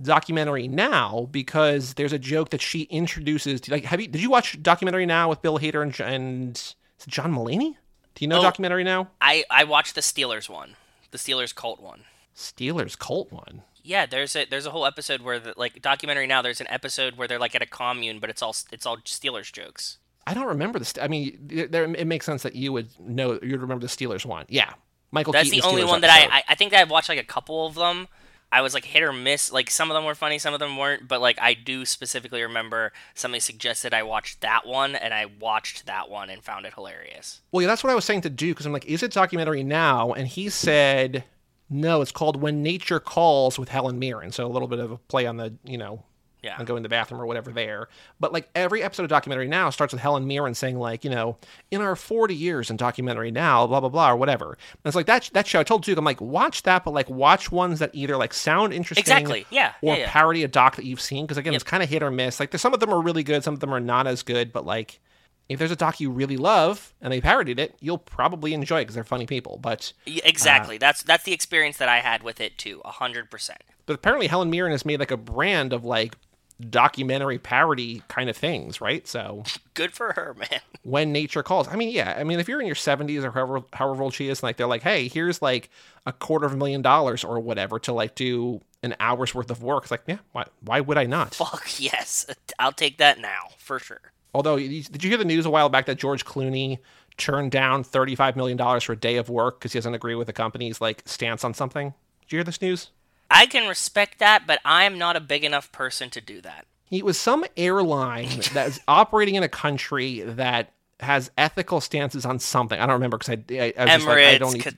documentary 0.00 0.68
now? 0.68 1.28
Because 1.30 1.94
there's 1.94 2.12
a 2.12 2.18
joke 2.18 2.50
that 2.50 2.60
she 2.60 2.82
introduces, 2.82 3.68
like, 3.68 3.84
have 3.84 4.00
you, 4.00 4.08
did 4.08 4.22
you 4.22 4.30
watch 4.30 4.62
documentary 4.62 5.06
now 5.06 5.28
with 5.28 5.42
Bill 5.42 5.58
Hader 5.58 5.82
and, 5.82 5.98
and 6.00 6.56
is 6.56 6.74
it 7.06 7.08
John 7.08 7.32
Mulaney? 7.34 7.76
Do 8.14 8.24
you 8.24 8.28
know 8.28 8.38
Oh. 8.38 8.42
documentary 8.42 8.84
now? 8.84 9.08
I 9.20 9.44
I 9.50 9.64
watched 9.64 9.94
the 9.94 10.00
Steelers 10.00 10.48
one, 10.48 10.74
the 11.10 11.18
Steelers 11.18 11.54
cult 11.54 11.80
one. 11.80 12.04
Steelers 12.34 12.98
cult 12.98 13.32
one. 13.32 13.62
Yeah, 13.82 14.04
there's 14.06 14.34
a 14.34 14.44
there's 14.44 14.66
a 14.66 14.70
whole 14.70 14.84
episode 14.84 15.20
where 15.22 15.38
the 15.38 15.54
like 15.56 15.80
documentary 15.80 16.26
now. 16.26 16.42
There's 16.42 16.60
an 16.60 16.66
episode 16.68 17.16
where 17.16 17.28
they're 17.28 17.38
like 17.38 17.54
at 17.54 17.62
a 17.62 17.66
commune, 17.66 18.18
but 18.18 18.30
it's 18.30 18.42
all 18.42 18.54
it's 18.72 18.84
all 18.84 18.98
Steelers 18.98 19.52
jokes. 19.52 19.98
I 20.26 20.34
don't 20.34 20.48
remember 20.48 20.78
this. 20.80 20.92
I 21.00 21.06
mean, 21.06 21.38
there, 21.70 21.84
it 21.84 22.06
makes 22.06 22.26
sense 22.26 22.42
that 22.42 22.56
you 22.56 22.72
would 22.72 22.88
know. 22.98 23.38
You'd 23.42 23.60
remember 23.60 23.86
the 23.86 23.92
Steelers 23.92 24.26
one. 24.26 24.44
Yeah, 24.48 24.72
Michael. 25.12 25.32
That's 25.32 25.50
Keaton 25.50 25.60
the 25.60 25.66
only 25.68 25.82
Steelers 25.82 25.88
one 25.88 26.00
that. 26.00 26.10
I, 26.10 26.38
I 26.38 26.42
I 26.48 26.54
think 26.56 26.74
I've 26.74 26.90
watched 26.90 27.08
like 27.08 27.20
a 27.20 27.24
couple 27.24 27.66
of 27.66 27.74
them. 27.74 28.08
I 28.56 28.62
was 28.62 28.72
like 28.72 28.86
hit 28.86 29.02
or 29.02 29.12
miss. 29.12 29.52
Like 29.52 29.70
some 29.70 29.90
of 29.90 29.94
them 29.94 30.06
were 30.06 30.14
funny, 30.14 30.38
some 30.38 30.54
of 30.54 30.60
them 30.60 30.78
weren't. 30.78 31.06
But 31.06 31.20
like 31.20 31.38
I 31.42 31.52
do 31.52 31.84
specifically 31.84 32.40
remember 32.40 32.90
somebody 33.14 33.40
suggested 33.40 33.92
I 33.92 34.02
watched 34.02 34.40
that 34.40 34.66
one, 34.66 34.96
and 34.96 35.12
I 35.12 35.26
watched 35.26 35.84
that 35.84 36.08
one 36.08 36.30
and 36.30 36.42
found 36.42 36.64
it 36.64 36.72
hilarious. 36.72 37.42
Well, 37.52 37.60
yeah, 37.60 37.68
that's 37.68 37.84
what 37.84 37.90
I 37.90 37.94
was 37.94 38.06
saying 38.06 38.22
to 38.22 38.30
do 38.30 38.52
because 38.52 38.64
I'm 38.64 38.72
like, 38.72 38.86
is 38.86 39.02
it 39.02 39.12
documentary 39.12 39.62
now? 39.62 40.14
And 40.14 40.26
he 40.26 40.48
said, 40.48 41.24
no, 41.68 42.00
it's 42.00 42.12
called 42.12 42.40
When 42.40 42.62
Nature 42.62 42.98
Calls 42.98 43.58
with 43.58 43.68
Helen 43.68 43.98
Mirren. 43.98 44.32
So 44.32 44.46
a 44.46 44.48
little 44.48 44.68
bit 44.68 44.78
of 44.78 44.90
a 44.90 44.96
play 44.96 45.26
on 45.26 45.36
the, 45.36 45.52
you 45.62 45.76
know, 45.76 46.02
Yeah. 46.46 46.56
and 46.58 46.66
go 46.66 46.76
in 46.76 46.82
the 46.82 46.88
bathroom 46.88 47.20
or 47.20 47.26
whatever 47.26 47.50
there. 47.50 47.88
But 48.20 48.32
like 48.32 48.48
every 48.54 48.82
episode 48.82 49.02
of 49.02 49.08
documentary 49.08 49.48
now 49.48 49.68
starts 49.70 49.92
with 49.92 50.00
Helen 50.00 50.26
Mirren 50.26 50.54
saying 50.54 50.78
like, 50.78 51.04
you 51.04 51.10
know, 51.10 51.36
in 51.70 51.80
our 51.82 51.96
40 51.96 52.34
years 52.34 52.70
in 52.70 52.76
documentary 52.76 53.30
now, 53.30 53.66
blah 53.66 53.80
blah 53.80 53.88
blah 53.88 54.10
or 54.12 54.16
whatever. 54.16 54.50
And 54.52 54.78
it's 54.84 54.96
like 54.96 55.06
that 55.06 55.28
that 55.34 55.46
show. 55.46 55.60
I 55.60 55.64
told 55.64 55.82
Duke, 55.82 55.98
I'm 55.98 56.04
like, 56.04 56.20
watch 56.20 56.62
that, 56.62 56.84
but 56.84 56.94
like 56.94 57.10
watch 57.10 57.50
ones 57.52 57.80
that 57.80 57.90
either 57.92 58.16
like 58.16 58.32
sound 58.32 58.72
interesting, 58.72 59.02
Exactly. 59.02 59.44
Yeah. 59.50 59.72
or 59.82 59.94
Yeah, 59.94 60.00
yeah. 60.02 60.10
parody 60.10 60.44
a 60.44 60.48
doc 60.48 60.76
that 60.76 60.84
you've 60.84 61.00
seen 61.00 61.24
because 61.26 61.36
again, 61.36 61.52
it's 61.54 61.64
kind 61.64 61.82
of 61.82 61.88
hit 61.88 62.02
or 62.02 62.10
miss. 62.10 62.38
Like 62.40 62.52
there's 62.52 62.62
some 62.62 62.72
of 62.72 62.80
them 62.80 62.90
are 62.94 63.00
really 63.02 63.22
good, 63.24 63.42
some 63.42 63.54
of 63.54 63.60
them 63.60 63.74
are 63.74 63.80
not 63.80 64.06
as 64.06 64.22
good, 64.22 64.52
but 64.52 64.64
like. 64.64 65.00
If 65.48 65.60
there's 65.60 65.70
a 65.70 65.76
doc 65.76 66.00
you 66.00 66.10
really 66.10 66.36
love 66.36 66.92
and 67.00 67.12
they 67.12 67.20
parodied 67.20 67.60
it, 67.60 67.76
you'll 67.78 67.98
probably 67.98 68.52
enjoy 68.52 68.78
it 68.78 68.82
because 68.82 68.96
they're 68.96 69.04
funny 69.04 69.26
people. 69.26 69.60
But 69.62 69.92
Exactly. 70.04 70.74
Uh, 70.74 70.78
that's 70.80 71.04
that's 71.04 71.22
the 71.22 71.32
experience 71.32 71.76
that 71.76 71.88
I 71.88 71.98
had 72.00 72.24
with 72.24 72.40
it 72.40 72.58
too. 72.58 72.82
A 72.84 72.90
hundred 72.90 73.30
percent. 73.30 73.60
but 73.86 73.94
apparently 73.94 74.26
Helen 74.26 74.50
Mirren 74.50 74.72
has 74.72 74.84
made 74.84 74.98
like 74.98 75.12
a 75.12 75.16
brand 75.16 75.72
of 75.72 75.84
like 75.84 76.16
documentary 76.60 77.38
parody 77.38 78.02
kind 78.08 78.30
of 78.30 78.36
things, 78.36 78.80
right? 78.80 79.06
So 79.06 79.42
Good 79.74 79.92
for 79.92 80.12
her, 80.12 80.34
man. 80.38 80.60
when 80.82 81.12
nature 81.12 81.42
calls, 81.42 81.68
I 81.68 81.76
mean, 81.76 81.90
yeah, 81.90 82.14
I 82.18 82.24
mean, 82.24 82.40
if 82.40 82.48
you're 82.48 82.60
in 82.60 82.66
your 82.66 82.76
70s 82.76 83.24
or 83.24 83.30
however 83.30 83.62
however 83.72 84.02
old 84.02 84.14
she 84.14 84.28
is, 84.28 84.38
and 84.38 84.44
like 84.44 84.56
they're 84.56 84.66
like, 84.66 84.82
hey, 84.82 85.08
here's 85.08 85.42
like 85.42 85.70
a 86.06 86.12
quarter 86.12 86.46
of 86.46 86.54
a 86.54 86.56
million 86.56 86.82
dollars 86.82 87.24
or 87.24 87.40
whatever 87.40 87.78
to 87.80 87.92
like 87.92 88.14
do 88.14 88.60
an 88.82 88.94
hour's 89.00 89.34
worth 89.34 89.50
of 89.50 89.62
work, 89.62 89.84
it's 89.84 89.90
like, 89.90 90.02
yeah, 90.06 90.18
why 90.32 90.44
why 90.62 90.80
would 90.80 90.98
I 90.98 91.04
not? 91.04 91.34
Fuck 91.34 91.80
yes, 91.80 92.26
I'll 92.58 92.72
take 92.72 92.98
that 92.98 93.18
now 93.18 93.48
for 93.58 93.78
sure. 93.78 94.12
Although, 94.34 94.58
did 94.58 95.02
you 95.02 95.10
hear 95.10 95.18
the 95.18 95.24
news 95.24 95.46
a 95.46 95.50
while 95.50 95.70
back 95.70 95.86
that 95.86 95.98
George 95.98 96.26
Clooney 96.26 96.78
turned 97.16 97.50
down 97.50 97.82
35 97.82 98.36
million 98.36 98.56
dollars 98.56 98.84
for 98.84 98.92
a 98.92 98.96
day 98.96 99.16
of 99.16 99.28
work 99.30 99.58
because 99.58 99.72
he 99.72 99.78
doesn't 99.78 99.94
agree 99.94 100.14
with 100.14 100.26
the 100.26 100.32
company's 100.32 100.80
like 100.80 101.02
stance 101.06 101.44
on 101.44 101.54
something? 101.54 101.94
Did 102.22 102.32
you 102.32 102.38
hear 102.38 102.44
this 102.44 102.60
news? 102.60 102.90
I 103.30 103.46
can 103.46 103.68
respect 103.68 104.18
that, 104.18 104.46
but 104.46 104.60
I'm 104.64 104.98
not 104.98 105.16
a 105.16 105.20
big 105.20 105.44
enough 105.44 105.72
person 105.72 106.10
to 106.10 106.20
do 106.20 106.40
that. 106.42 106.66
It 106.90 107.04
was 107.04 107.18
some 107.18 107.44
airline 107.56 108.28
that 108.54 108.68
is 108.68 108.80
operating 108.86 109.34
in 109.34 109.42
a 109.42 109.48
country 109.48 110.20
that 110.20 110.72
has 111.00 111.30
ethical 111.36 111.80
stances 111.80 112.24
on 112.24 112.38
something. 112.38 112.78
I 112.78 112.86
don't 112.86 112.94
remember 112.94 113.18
because 113.18 113.30
I, 113.30 113.54
I, 113.54 113.74
I 113.76 113.84
was 113.84 113.94
just 113.94 114.06
like, 114.06 114.18
I 114.18 114.36
Emirates, 114.36 114.38
don't. 114.38 114.52
Need 114.54 114.62
Q- 114.62 114.72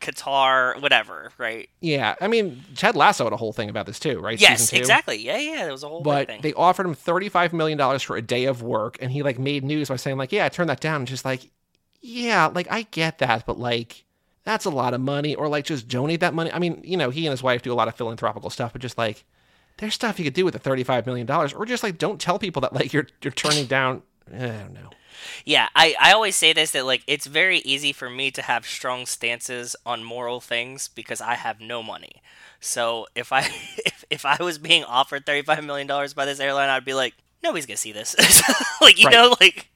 Qatar, 0.00 0.80
whatever, 0.80 1.30
right? 1.38 1.68
yeah, 1.80 2.14
I 2.20 2.28
mean, 2.28 2.62
Chad 2.74 2.96
Lasso 2.96 3.24
had 3.24 3.32
a 3.32 3.36
whole 3.36 3.52
thing 3.52 3.68
about 3.68 3.86
this 3.86 3.98
too, 3.98 4.18
right? 4.18 4.40
Yes, 4.40 4.72
exactly. 4.72 5.16
Yeah, 5.18 5.36
yeah, 5.38 5.62
there 5.64 5.72
was 5.72 5.82
a 5.82 5.88
whole 5.88 6.00
But 6.00 6.26
thing. 6.26 6.40
they 6.42 6.52
offered 6.54 6.86
him 6.86 6.94
thirty-five 6.94 7.52
million 7.52 7.76
dollars 7.76 8.02
for 8.02 8.16
a 8.16 8.22
day 8.22 8.44
of 8.46 8.62
work, 8.62 8.96
and 9.00 9.10
he 9.10 9.22
like 9.22 9.38
made 9.38 9.62
news 9.64 9.88
by 9.88 9.96
saying 9.96 10.16
like, 10.16 10.32
"Yeah, 10.32 10.46
I 10.46 10.48
turned 10.48 10.70
that 10.70 10.80
down." 10.80 11.02
And 11.02 11.06
just 11.08 11.24
like, 11.24 11.50
yeah, 12.00 12.46
like 12.46 12.66
I 12.70 12.82
get 12.82 13.18
that, 13.18 13.44
but 13.46 13.58
like 13.58 14.04
that's 14.44 14.64
a 14.64 14.70
lot 14.70 14.94
of 14.94 15.00
money, 15.00 15.34
or 15.34 15.48
like 15.48 15.64
just 15.64 15.88
donate 15.88 16.20
that 16.20 16.34
money. 16.34 16.52
I 16.52 16.58
mean, 16.58 16.80
you 16.84 16.96
know, 16.96 17.10
he 17.10 17.26
and 17.26 17.32
his 17.32 17.42
wife 17.42 17.62
do 17.62 17.72
a 17.72 17.74
lot 17.74 17.88
of 17.88 17.94
philanthropical 17.94 18.50
stuff, 18.50 18.72
but 18.72 18.82
just 18.82 18.98
like 18.98 19.24
there's 19.78 19.94
stuff 19.94 20.18
you 20.18 20.24
could 20.24 20.34
do 20.34 20.44
with 20.44 20.52
the 20.52 20.60
thirty-five 20.60 21.06
million 21.06 21.26
dollars, 21.26 21.52
or 21.52 21.64
just 21.66 21.82
like 21.82 21.98
don't 21.98 22.20
tell 22.20 22.38
people 22.38 22.60
that 22.62 22.72
like 22.72 22.92
you're 22.92 23.06
you're 23.22 23.32
turning 23.32 23.66
down. 23.66 24.02
I 24.32 24.38
don't 24.38 24.74
know. 24.74 24.90
Yeah, 25.44 25.68
I, 25.74 25.94
I 26.00 26.12
always 26.12 26.36
say 26.36 26.52
this 26.52 26.72
that 26.72 26.84
like 26.84 27.02
it's 27.06 27.26
very 27.26 27.58
easy 27.58 27.92
for 27.92 28.10
me 28.10 28.30
to 28.32 28.42
have 28.42 28.66
strong 28.66 29.06
stances 29.06 29.76
on 29.86 30.04
moral 30.04 30.40
things 30.40 30.88
because 30.88 31.20
I 31.20 31.34
have 31.34 31.60
no 31.60 31.82
money. 31.82 32.22
So 32.60 33.06
if 33.14 33.32
I 33.32 33.40
if, 33.84 34.04
if 34.10 34.24
I 34.24 34.36
was 34.40 34.58
being 34.58 34.84
offered 34.84 35.26
thirty 35.26 35.42
five 35.42 35.64
million 35.64 35.86
dollars 35.86 36.14
by 36.14 36.24
this 36.24 36.40
airline, 36.40 36.68
I'd 36.68 36.84
be 36.84 36.94
like, 36.94 37.14
nobody's 37.44 37.66
gonna 37.66 37.76
see 37.76 37.92
this. 37.92 38.16
like 38.80 38.98
you 38.98 39.06
Right. 39.06 39.12
know, 39.12 39.36
like 39.40 39.68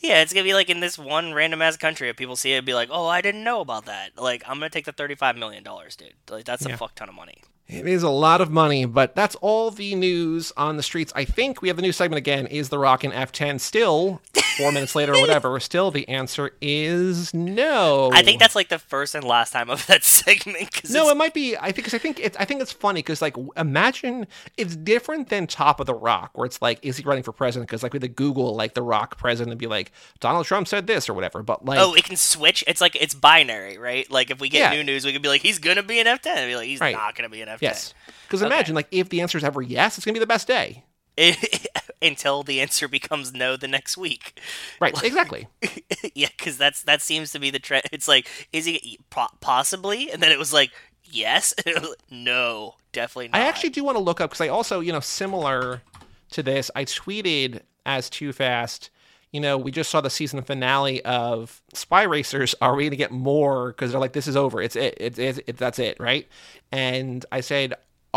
yeah, 0.00 0.22
it's 0.22 0.32
gonna 0.32 0.44
be 0.44 0.54
like 0.54 0.70
in 0.70 0.80
this 0.80 0.98
one 0.98 1.34
random 1.34 1.60
ass 1.60 1.76
country. 1.76 2.08
If 2.08 2.16
people 2.16 2.36
see 2.36 2.52
it, 2.54 2.64
be 2.64 2.72
like, 2.72 2.88
oh, 2.90 3.06
I 3.06 3.20
didn't 3.20 3.44
know 3.44 3.60
about 3.60 3.84
that. 3.84 4.12
Like 4.16 4.42
I'm 4.46 4.56
gonna 4.56 4.70
take 4.70 4.86
the 4.86 4.92
thirty 4.92 5.14
five 5.14 5.36
million 5.36 5.62
dollars, 5.62 5.96
dude. 5.96 6.14
Like 6.30 6.44
that's 6.46 6.66
Yeah. 6.66 6.74
a 6.74 6.76
fuck 6.78 6.94
ton 6.94 7.10
of 7.10 7.14
money. 7.14 7.42
It 7.68 7.84
is 7.88 8.04
a 8.04 8.10
lot 8.10 8.40
of 8.40 8.48
money, 8.50 8.84
but 8.84 9.16
that's 9.16 9.34
all 9.40 9.72
the 9.72 9.96
news 9.96 10.52
on 10.56 10.76
the 10.76 10.84
streets. 10.84 11.12
I 11.16 11.24
think 11.24 11.60
we 11.60 11.66
have 11.68 11.76
the 11.76 11.82
new 11.82 11.90
segment 11.90 12.18
again. 12.18 12.46
Is 12.46 12.68
The 12.68 12.78
Rock 12.78 13.02
in 13.02 13.10
F10 13.10 13.58
still, 13.60 14.22
four 14.56 14.72
minutes 14.72 14.94
later 14.94 15.14
or 15.14 15.20
whatever, 15.20 15.58
still 15.60 15.90
the 15.90 16.08
answer 16.08 16.50
is 16.60 17.32
no. 17.34 18.10
I 18.12 18.22
think 18.22 18.40
that's 18.40 18.54
like 18.54 18.68
the 18.68 18.78
first 18.78 19.14
and 19.14 19.24
last 19.24 19.52
time 19.52 19.70
of 19.70 19.86
that 19.88 20.04
segment. 20.04 20.56
No, 20.90 21.00
it's- 21.02 21.12
it 21.12 21.16
might 21.16 21.34
be. 21.34 21.56
I 21.56 21.72
think. 21.72 21.84
Cause 21.86 21.94
I 21.94 21.98
think 21.98 22.18
it's. 22.20 22.36
I 22.38 22.44
think 22.44 22.60
it's 22.60 22.72
funny 22.72 23.00
because 23.00 23.20
like, 23.22 23.36
imagine 23.56 24.26
it's 24.56 24.76
different 24.76 25.28
than 25.28 25.46
Top 25.46 25.80
of 25.80 25.86
the 25.86 25.94
Rock, 25.94 26.30
where 26.34 26.46
it's 26.46 26.60
like, 26.62 26.78
is 26.82 26.96
he 26.96 27.04
running 27.04 27.22
for 27.22 27.32
president? 27.32 27.68
Because 27.68 27.82
like 27.82 27.92
with 27.92 28.02
the 28.02 28.08
Google 28.08 28.54
like 28.54 28.74
the 28.74 28.82
Rock 28.82 29.18
president 29.18 29.52
and 29.52 29.58
be 29.60 29.66
like, 29.66 29.92
Donald 30.20 30.46
Trump 30.46 30.68
said 30.68 30.86
this 30.86 31.08
or 31.08 31.14
whatever. 31.14 31.42
But 31.42 31.64
like, 31.64 31.78
Oh, 31.78 31.94
it 31.94 32.04
can 32.04 32.16
switch. 32.16 32.64
It's 32.66 32.80
like 32.80 32.96
it's 32.96 33.14
binary, 33.14 33.78
right? 33.78 34.10
Like 34.10 34.30
if 34.30 34.40
we 34.40 34.48
get 34.48 34.72
Yeah. 34.72 34.76
new 34.78 34.84
news, 34.84 35.04
we 35.04 35.12
could 35.12 35.22
be 35.22 35.28
like, 35.28 35.42
he's 35.42 35.58
gonna 35.58 35.82
be 35.82 36.00
an 36.00 36.06
F 36.06 36.22
ten. 36.22 36.48
Be 36.48 36.56
like, 36.56 36.66
he's 36.66 36.80
Right. 36.80 36.94
not 36.94 37.14
gonna 37.14 37.28
be 37.28 37.42
an 37.42 37.48
F 37.48 37.60
ten. 37.60 37.68
yes. 37.70 37.94
Because 38.26 38.42
imagine 38.42 38.74
like 38.74 38.88
if 38.90 39.08
the 39.08 39.20
answer 39.20 39.38
is 39.38 39.44
ever 39.44 39.62
yes, 39.62 39.96
it's 39.98 40.04
gonna 40.04 40.14
be 40.14 40.20
the 40.20 40.26
best 40.26 40.46
day. 40.48 40.84
Until 42.02 42.42
the 42.42 42.60
answer 42.60 42.88
becomes 42.88 43.32
no 43.32 43.56
the 43.56 43.68
next 43.68 43.96
week. 43.96 44.40
Right. 44.80 45.02
Exactly. 45.02 45.48
yeah, 46.14 46.28
because 46.36 46.58
that's 46.58 46.82
that 46.82 47.00
seems 47.00 47.32
to 47.32 47.38
be 47.38 47.50
the 47.50 47.58
trend. 47.58 47.84
It's 47.92 48.06
like, 48.06 48.28
is 48.52 48.66
he 48.66 48.98
possibly? 49.40 50.10
And 50.10 50.22
then 50.22 50.30
it 50.30 50.38
was 50.38 50.52
like, 50.52 50.70
yes. 51.04 51.54
And 51.64 51.74
it 51.74 51.80
was 51.80 51.90
like, 51.90 52.10
no, 52.10 52.74
definitely 52.92 53.28
not. 53.28 53.40
I 53.40 53.46
actually 53.46 53.70
do 53.70 53.82
want 53.82 53.96
to 53.96 54.02
look 54.02 54.20
up 54.20 54.30
because 54.30 54.42
I 54.42 54.48
also, 54.48 54.80
you 54.80 54.92
know, 54.92 55.00
similar 55.00 55.82
to 56.30 56.42
this, 56.42 56.70
I 56.74 56.84
tweeted 56.84 57.62
as 57.84 58.10
Too 58.10 58.32
Fast. 58.32 58.90
You 59.32 59.40
know, 59.40 59.58
we 59.58 59.70
just 59.70 59.90
saw 59.90 60.00
the 60.00 60.08
season 60.08 60.40
finale 60.42 61.04
of 61.04 61.60
Spy 61.74 62.04
Racers. 62.04 62.54
Are 62.60 62.74
we 62.74 62.84
going 62.84 62.92
to 62.92 62.96
get 62.96 63.10
more? 63.10 63.68
Because 63.68 63.90
they're 63.90 64.00
like, 64.00 64.12
this 64.12 64.28
is 64.28 64.36
over. 64.36 64.62
It's 64.62 64.76
it. 64.76 64.96
It's 64.98 65.18
it, 65.18 65.44
it. 65.46 65.56
That's 65.56 65.78
it, 65.78 65.98
right? 65.98 66.26
And 66.72 67.26
I 67.32 67.40
said, 67.40 67.74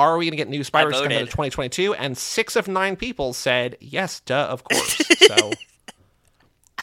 are 0.07 0.17
we 0.17 0.25
going 0.25 0.31
to 0.31 0.37
get 0.37 0.49
new 0.49 0.63
Spy 0.63 0.81
I 0.81 0.83
Racers 0.83 1.01
coming 1.01 1.17
out 1.17 1.23
of 1.23 1.29
2022? 1.29 1.93
And 1.93 2.17
six 2.17 2.55
of 2.55 2.67
nine 2.67 2.95
people 2.95 3.33
said 3.33 3.77
yes, 3.79 4.19
duh, 4.21 4.47
of 4.49 4.63
course. 4.63 5.01
so. 5.27 5.51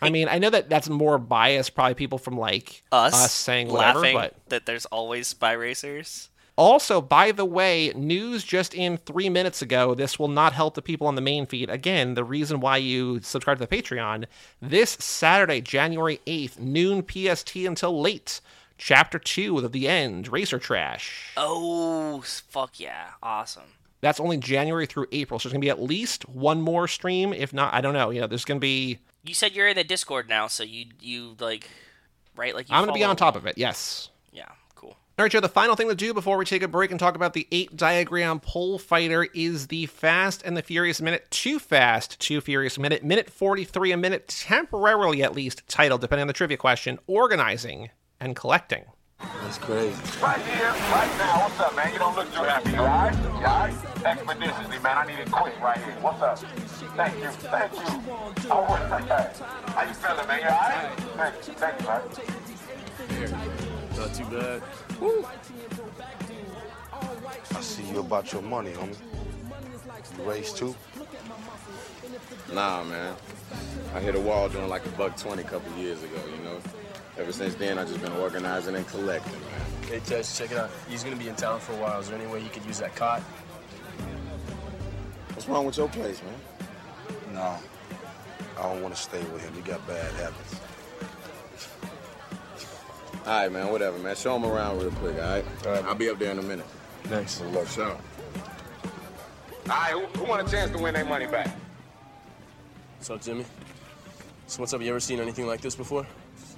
I 0.02 0.10
mean, 0.10 0.28
I 0.28 0.38
know 0.38 0.50
that 0.50 0.68
that's 0.68 0.88
more 0.88 1.18
biased, 1.18 1.74
probably 1.74 1.94
people 1.94 2.18
from 2.18 2.38
like 2.38 2.82
us, 2.92 3.32
saying 3.32 3.68
whatever, 3.68 4.00
laughing 4.00 4.14
but 4.16 4.34
that 4.48 4.66
there's 4.66 4.84
always 4.86 5.26
spy 5.28 5.52
racers. 5.52 6.28
also, 6.58 7.00
by 7.00 7.32
the 7.32 7.46
way, 7.46 7.92
news 7.96 8.44
just 8.44 8.74
in 8.74 8.98
three 8.98 9.30
minutes 9.30 9.62
ago. 9.62 9.94
This 9.94 10.18
will 10.18 10.28
not 10.28 10.52
help 10.52 10.74
the 10.74 10.82
people 10.82 11.06
on 11.06 11.14
the 11.14 11.22
main 11.22 11.46
feed. 11.46 11.70
Again, 11.70 12.12
the 12.12 12.24
reason 12.24 12.60
why 12.60 12.76
you 12.76 13.20
subscribe 13.22 13.58
to 13.58 13.66
the 13.66 13.74
Patreon 13.74 14.26
this 14.60 14.90
Saturday, 14.90 15.62
January 15.62 16.20
8th, 16.26 16.58
noon 16.58 17.02
PST 17.02 17.56
until 17.56 17.98
late. 17.98 18.40
Chapter 18.78 19.18
2 19.18 19.58
of 19.58 19.72
The 19.72 19.88
End, 19.88 20.28
Racer 20.28 20.58
Trash. 20.58 21.32
Oh, 21.36 22.22
fuck 22.22 22.78
yeah, 22.78 23.10
awesome. 23.22 23.62
That's 24.00 24.20
only 24.20 24.36
January 24.36 24.86
through 24.86 25.06
April. 25.12 25.40
So 25.40 25.48
there's 25.48 25.54
going 25.54 25.62
to 25.62 25.64
be 25.64 25.70
at 25.70 25.82
least 25.82 26.28
one 26.28 26.60
more 26.60 26.86
stream. 26.86 27.32
If 27.32 27.52
not, 27.52 27.72
I 27.72 27.80
don't 27.80 27.94
know. 27.94 28.10
You 28.10 28.20
know, 28.20 28.26
there's 28.26 28.44
going 28.44 28.58
to 28.58 28.64
be. 28.64 28.98
You 29.24 29.34
said 29.34 29.52
you're 29.52 29.68
in 29.68 29.76
the 29.76 29.84
Discord 29.84 30.28
now, 30.28 30.46
so 30.46 30.62
you 30.62 30.86
you 31.00 31.34
like, 31.40 31.68
right? 32.36 32.54
Like 32.54 32.68
you 32.68 32.74
I'm 32.74 32.84
going 32.84 32.94
to 32.94 32.98
be 32.98 33.04
on 33.04 33.16
top 33.16 33.34
of 33.34 33.46
it. 33.46 33.56
Yes. 33.56 34.10
Yeah, 34.32 34.44
cool. 34.74 34.90
All 34.90 35.24
right, 35.24 35.32
Joe, 35.32 35.40
the 35.40 35.48
final 35.48 35.74
thing 35.74 35.88
to 35.88 35.94
do 35.94 36.12
before 36.12 36.36
we 36.36 36.44
take 36.44 36.62
a 36.62 36.68
break 36.68 36.90
and 36.90 37.00
talk 37.00 37.16
about 37.16 37.32
the 37.32 37.48
eight 37.50 37.74
diagram 37.76 38.38
pole 38.38 38.78
fighter 38.78 39.24
is 39.34 39.68
the 39.68 39.86
Fast 39.86 40.42
and 40.44 40.56
the 40.56 40.62
Furious 40.62 41.00
Minute. 41.00 41.26
Too 41.30 41.58
Fast, 41.58 42.20
Too 42.20 42.40
Furious 42.40 42.78
Minute, 42.78 43.02
Minute 43.02 43.30
43, 43.30 43.92
a 43.92 43.96
minute 43.96 44.28
temporarily 44.28 45.22
at 45.22 45.34
least, 45.34 45.66
titled, 45.66 46.02
depending 46.02 46.22
on 46.22 46.28
the 46.28 46.32
trivia 46.34 46.58
question, 46.58 46.98
Organizing 47.06 47.88
and 48.20 48.36
Collecting. 48.36 48.84
That's 49.18 49.58
crazy. 49.58 49.96
Right 50.22 50.40
here, 50.42 50.68
right 50.68 51.18
now. 51.18 51.42
What's 51.42 51.60
up, 51.60 51.74
man? 51.74 51.92
You 51.92 51.98
don't 51.98 52.16
look 52.16 52.30
too 52.32 52.42
happy. 52.42 52.70
You 52.70 52.78
all 52.78 52.84
right? 52.84 53.16
You 53.24 53.30
all 53.30 53.40
right? 53.40 53.74
Expeditiously, 54.04 54.78
man. 54.80 54.98
I 54.98 55.06
need 55.06 55.18
it 55.18 55.30
quick 55.30 55.58
right 55.60 55.78
here. 55.78 55.96
What's 56.00 56.20
up? 56.22 56.38
Thank 56.38 57.18
you. 57.22 57.28
Thank 57.30 57.72
you. 57.72 58.50
All 58.50 58.66
right. 58.66 59.36
How 59.68 59.82
you 59.84 59.94
feeling, 59.94 60.26
man? 60.28 60.40
You 60.40 60.48
all 60.48 60.52
right? 60.52 60.92
Thank 61.16 61.48
you. 61.48 61.54
Thank 61.54 61.80
you, 61.80 61.86
man. 61.86 63.56
Not 63.96 64.14
too 64.14 64.24
bad. 64.26 64.62
I 67.54 67.60
see 67.60 67.84
you 67.84 68.00
about 68.00 68.32
your 68.32 68.42
money, 68.42 68.72
homie. 68.72 68.96
You 70.18 70.24
race 70.24 70.52
too? 70.52 70.74
Nah, 72.52 72.84
man. 72.84 73.16
I 73.94 74.00
hit 74.00 74.14
a 74.14 74.20
wall 74.20 74.48
doing 74.48 74.68
like 74.68 74.84
a 74.84 74.90
buck 74.90 75.16
twenty 75.16 75.42
a 75.42 75.46
couple 75.46 75.74
years 75.78 76.02
ago. 76.02 76.20
You 76.36 76.44
know. 76.44 76.58
Ever 77.18 77.32
since 77.32 77.54
then, 77.54 77.78
I've 77.78 77.88
just 77.88 78.02
been 78.02 78.12
organizing 78.12 78.74
and 78.74 78.86
collecting, 78.88 79.32
man. 79.32 79.60
Hey, 79.88 80.00
Tej, 80.00 80.22
check 80.22 80.50
it 80.50 80.58
out. 80.58 80.70
He's 80.88 81.02
gonna 81.02 81.16
be 81.16 81.28
in 81.28 81.34
town 81.34 81.60
for 81.60 81.72
a 81.72 81.76
while. 81.76 81.98
Is 82.00 82.08
there 82.08 82.18
any 82.18 82.30
way 82.30 82.40
he 82.40 82.48
could 82.48 82.64
use 82.66 82.78
that 82.80 82.94
cot? 82.94 83.22
What's 85.32 85.48
wrong 85.48 85.64
with 85.64 85.76
your 85.76 85.88
place, 85.88 86.20
man? 86.22 87.34
No. 87.34 87.56
I 88.58 88.62
don't 88.62 88.82
want 88.82 88.94
to 88.94 89.00
stay 89.00 89.22
with 89.24 89.42
him. 89.42 89.54
He 89.54 89.60
got 89.60 89.86
bad 89.86 90.12
habits. 90.14 90.60
All 93.26 93.42
right, 93.42 93.52
man. 93.52 93.70
Whatever, 93.70 93.98
man. 93.98 94.16
Show 94.16 94.36
him 94.36 94.44
around 94.44 94.78
real 94.78 94.90
quick. 94.92 95.16
All 95.16 95.22
right. 95.22 95.44
All 95.66 95.72
right. 95.72 95.84
I'll 95.84 95.94
be 95.94 96.08
up 96.08 96.18
there 96.18 96.32
in 96.32 96.38
a 96.38 96.42
minute. 96.42 96.66
Thanks. 97.04 97.40
Look, 97.40 97.68
show. 97.68 97.84
All 97.84 99.68
right. 99.68 99.92
Who, 99.92 100.00
who 100.18 100.24
want 100.24 100.46
a 100.46 100.50
chance 100.50 100.70
to 100.70 100.78
win 100.78 100.94
their 100.94 101.04
money 101.04 101.26
back? 101.26 101.48
What's 102.96 103.10
up, 103.10 103.22
Jimmy? 103.22 103.44
So 104.46 104.60
what's 104.60 104.72
up? 104.72 104.80
You 104.80 104.90
ever 104.90 105.00
seen 105.00 105.20
anything 105.20 105.46
like 105.46 105.60
this 105.60 105.74
before? 105.74 106.06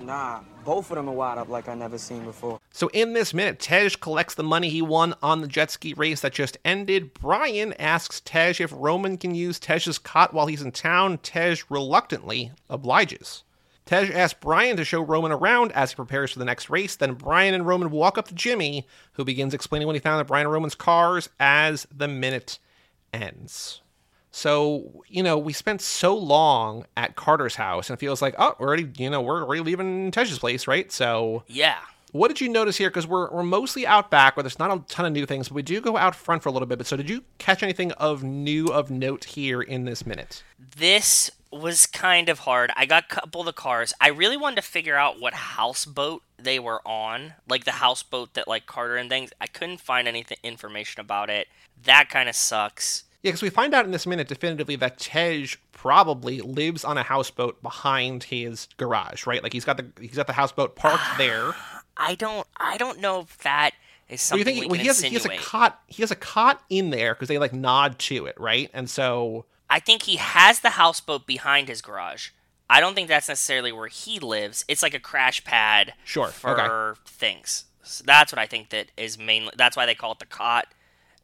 Nah, 0.01 0.41
both 0.65 0.91
of 0.91 0.97
them 0.97 1.09
are 1.09 1.15
wide 1.15 1.39
up 1.39 1.49
like 1.49 1.69
I 1.69 1.75
never 1.75 1.99
seen 1.99 2.25
before. 2.25 2.61
So 2.71 2.89
in 2.89 3.13
this 3.13 3.35
minute, 3.35 3.59
Tej 3.59 3.91
collects 4.01 4.35
the 4.35 4.45
money 4.45 4.69
he 4.69 4.81
won 4.81 5.15
on 5.23 5.41
the 5.41 5.49
jet 5.49 5.71
ski 5.71 5.93
race 5.95 6.21
that 6.21 6.33
just 6.33 6.57
ended. 6.65 7.15
Brian 7.15 7.73
asks 7.75 8.21
Tej 8.21 8.55
if 8.61 8.73
Roman 8.75 9.19
can 9.19 9.35
use 9.35 9.59
Tej's 9.59 9.99
cot 9.99 10.33
while 10.33 10.47
he's 10.47 10.63
in 10.63 10.73
town. 10.73 11.19
Tej 11.19 11.57
reluctantly 11.69 12.53
obliges. 12.71 13.43
Tej 13.87 14.13
asks 14.13 14.39
Brian 14.41 14.77
to 14.77 14.85
show 14.85 15.01
Roman 15.01 15.33
around 15.33 15.73
as 15.73 15.91
he 15.91 15.97
prepares 15.97 16.31
for 16.33 16.39
the 16.39 16.45
next 16.45 16.71
race. 16.71 16.95
Then 16.95 17.15
Brian 17.15 17.55
and 17.55 17.67
Roman 17.67 17.91
walk 17.91 18.19
up 18.19 18.29
to 18.29 18.35
Jimmy, 18.35 18.87
who 19.15 19.25
begins 19.25 19.55
explaining 19.55 19.87
what 19.87 19.97
he 19.97 20.01
found 20.01 20.21
at 20.21 20.27
Brian 20.27 20.47
and 20.47 20.53
Roman's 20.53 20.75
cars 20.75 21.29
as 21.41 21.87
the 21.91 22.07
minute 22.07 22.59
ends. 23.13 23.81
So, 24.39 25.03
you 25.09 25.25
know, 25.25 25.37
we 25.37 25.53
spent 25.53 25.81
so 25.81 26.17
long 26.17 26.87
at 26.97 27.17
Carter's 27.17 27.57
house 27.57 27.91
and 27.91 27.97
it 27.97 28.01
feels 28.01 28.23
like, 28.23 28.37
oh, 28.39 28.55
we're 28.61 28.69
already, 28.69 28.89
you 28.97 29.11
know, 29.11 29.21
we're 29.21 29.43
already 29.43 29.63
leaving 29.63 30.13
Tej's 30.13 30.39
place, 30.39 30.69
right? 30.69 30.93
So, 30.93 31.43
Yeah. 31.49 31.79
what 32.13 32.29
did 32.29 32.41
you 32.41 32.49
notice 32.49 32.77
here? 32.77 32.89
Because 32.89 33.05
we're, 33.07 33.29
we're 33.33 33.43
mostly 33.43 33.85
out 33.85 34.13
back 34.13 34.37
where 34.37 34.45
there's 34.45 34.61
not 34.61 34.71
a 34.71 34.81
ton 34.89 35.07
of 35.07 35.13
new 35.13 35.27
things, 35.27 35.49
but 35.49 35.57
we 35.57 35.63
do 35.63 35.81
go 35.81 35.97
out 35.97 36.15
front 36.15 36.45
for 36.45 36.51
a 36.51 36.53
little 36.53 36.67
bit. 36.69 36.79
But 36.79 36.87
so, 36.87 36.97
did 36.97 37.11
you 37.11 37.25
catch 37.39 37.65
anything 37.65 37.91
of 37.93 38.23
new 38.23 38.69
of 38.69 38.93
note 38.93 39.25
here 39.25 39.61
in 39.61 39.85
this 39.87 40.07
minute? 40.07 40.45
This 40.77 41.33
was 41.51 41.87
kind 41.87 42.29
of 42.29 42.41
hard. 42.41 42.71
I 42.77 42.87
got 42.87 43.05
a 43.11 43.15
couple 43.15 43.41
of 43.41 43.47
the 43.47 43.53
cars. 43.53 43.93
I 44.01 44.09
really 44.11 44.37
wanted 44.37 44.57
to 44.57 44.63
figure 44.63 44.97
out 44.97 45.19
what 45.21 45.35
houseboat 45.35 46.23
they 46.39 46.61
were 46.61 46.81
on, 46.87 47.33
like 47.49 47.65
the 47.65 47.73
houseboat 47.73 48.35
that 48.35 48.47
like 48.47 48.67
Carter 48.67 48.97
and 48.97 49.11
things. 49.11 49.33
I 49.41 49.49
couldn't 49.49 49.81
find 49.81 50.07
anything 50.07 50.39
information 50.45 51.01
about 51.01 51.29
it. 51.29 51.49
That 51.83 52.09
kind 52.09 52.29
of 52.29 52.37
sucks. 52.37 53.03
Yeah, 53.23 53.31
because 53.31 53.43
we 53.43 53.51
find 53.51 53.75
out 53.75 53.85
in 53.85 53.91
this 53.91 54.07
minute 54.07 54.29
definitively 54.29 54.77
that 54.77 54.99
Tej 54.99 55.49
probably 55.73 56.41
lives 56.41 56.85
on 56.85 56.97
a 56.97 57.03
houseboat 57.03 57.61
behind 57.63 58.25
his 58.25 58.69
garage, 58.77 59.27
right? 59.27 59.43
Like 59.43 59.53
he's 59.53 59.65
got 59.65 59.77
the 59.77 59.87
he's 60.01 60.17
got 60.17 60.27
the 60.27 60.33
houseboat 60.33 60.77
parked 60.77 61.19
there. 61.19 61.55
I 61.97 62.15
don't. 62.15 62.47
I 62.57 62.77
don't 62.77 63.01
know 63.01 63.21
if 63.21 63.39
that 63.39 63.73
is 64.09 64.31
Well, 64.31 64.39
you 64.39 64.45
something 64.45 64.45
think 64.45 64.57
we 64.61 64.67
well, 64.67 64.77
can 64.77 64.81
he 64.83 64.87
has 64.87 65.01
he 65.01 65.15
has 65.15 65.25
a 65.25 65.37
cot 65.37 65.81
he 65.89 66.03
has 66.03 66.13
a 66.13 66.17
cot 66.17 66.63
in 66.71 66.91
there 66.91 67.15
because 67.15 67.27
they 67.29 67.39
like 67.39 67.53
nod 67.53 67.99
to 68.01 68.27
it, 68.27 68.39
right? 68.39 68.71
And 68.73 68.89
so 68.89 69.47
I 69.69 69.81
think 69.81 70.03
he 70.03 70.17
has 70.17 70.61
the 70.61 70.71
houseboat 70.71 71.27
behind 71.27 71.69
his 71.69 71.83
garage. 71.83 72.31
I 72.71 72.81
don't 72.81 72.95
think 72.95 73.09
that's 73.09 73.29
necessarily 73.29 73.73
where 73.73 73.89
he 73.89 74.21
lives. 74.21 74.65
It's 74.69 74.83
like 74.83 74.95
a 74.95 75.01
crash 75.01 75.43
pad 75.43 75.95
Sure, 76.05 76.29
for 76.29 76.97
things. 77.05 77.65
So 77.83 78.05
that's 78.07 78.31
what 78.33 78.39
I 78.39 78.47
think 78.47 78.71
that 78.71 78.89
is 78.97 79.19
mainly. 79.19 79.53
That's 79.57 79.77
why 79.77 79.87
they 79.87 79.95
call 79.95 80.13
it 80.13 80.19
the 80.19 80.27
cot, 80.27 80.69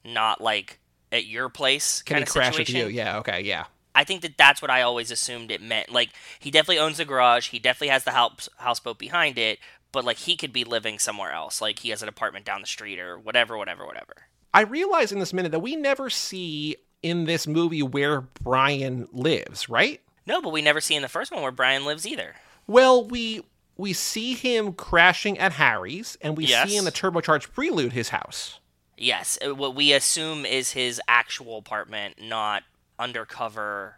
not 0.04 0.40
like 0.40 0.78
at 1.14 1.26
your 1.26 1.48
place 1.48 2.02
can 2.02 2.14
kind 2.16 2.24
he 2.24 2.28
of 2.28 2.32
crash 2.32 2.58
with 2.58 2.66
situation. 2.66 2.90
you? 2.90 2.94
Yeah, 2.96 3.18
okay, 3.18 3.40
yeah. 3.42 3.64
I 3.94 4.04
think 4.04 4.22
that 4.22 4.36
that's 4.36 4.60
what 4.60 4.70
I 4.70 4.82
always 4.82 5.10
assumed 5.10 5.50
it 5.52 5.62
meant. 5.62 5.90
Like 5.90 6.10
he 6.40 6.50
definitely 6.50 6.80
owns 6.80 6.96
the 6.98 7.04
garage. 7.04 7.48
He 7.50 7.58
definitely 7.58 7.88
has 7.88 8.04
the 8.04 8.10
house 8.10 8.48
houseboat 8.56 8.98
behind 8.98 9.38
it. 9.38 9.58
But 9.92 10.04
like 10.04 10.16
he 10.16 10.36
could 10.36 10.52
be 10.52 10.64
living 10.64 10.98
somewhere 10.98 11.30
else. 11.32 11.60
Like 11.60 11.78
he 11.78 11.90
has 11.90 12.02
an 12.02 12.08
apartment 12.08 12.44
down 12.44 12.60
the 12.60 12.66
street 12.66 12.98
or 12.98 13.16
whatever, 13.18 13.56
whatever, 13.56 13.86
whatever. 13.86 14.14
I 14.52 14.62
realize 14.62 15.12
in 15.12 15.20
this 15.20 15.32
minute 15.32 15.52
that 15.52 15.60
we 15.60 15.76
never 15.76 16.10
see 16.10 16.76
in 17.02 17.24
this 17.26 17.46
movie 17.46 17.82
where 17.82 18.20
Brian 18.22 19.06
lives, 19.12 19.68
right? 19.68 20.00
No, 20.26 20.40
but 20.42 20.52
we 20.52 20.62
never 20.62 20.80
see 20.80 20.94
in 20.96 21.02
the 21.02 21.08
first 21.08 21.30
one 21.30 21.42
where 21.42 21.52
Brian 21.52 21.84
lives 21.84 22.06
either. 22.06 22.34
Well, 22.66 23.04
we 23.06 23.42
we 23.76 23.92
see 23.92 24.34
him 24.34 24.72
crashing 24.72 25.38
at 25.38 25.52
Harry's, 25.52 26.16
and 26.20 26.36
we 26.36 26.46
Yes. 26.46 26.68
see 26.68 26.76
in 26.76 26.84
the 26.84 26.92
turbocharged 26.92 27.52
prelude 27.52 27.92
his 27.92 28.08
house. 28.08 28.58
Yes, 28.96 29.38
uh, 29.44 29.54
what 29.54 29.74
we 29.74 29.92
assume 29.92 30.46
is 30.46 30.72
his 30.72 31.00
actual 31.08 31.58
apartment, 31.58 32.16
not 32.20 32.62
undercover 32.98 33.96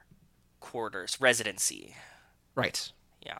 quarters, 0.61 1.19
residency. 1.21 1.95
Right. 2.55 2.91
Yeah. 3.25 3.39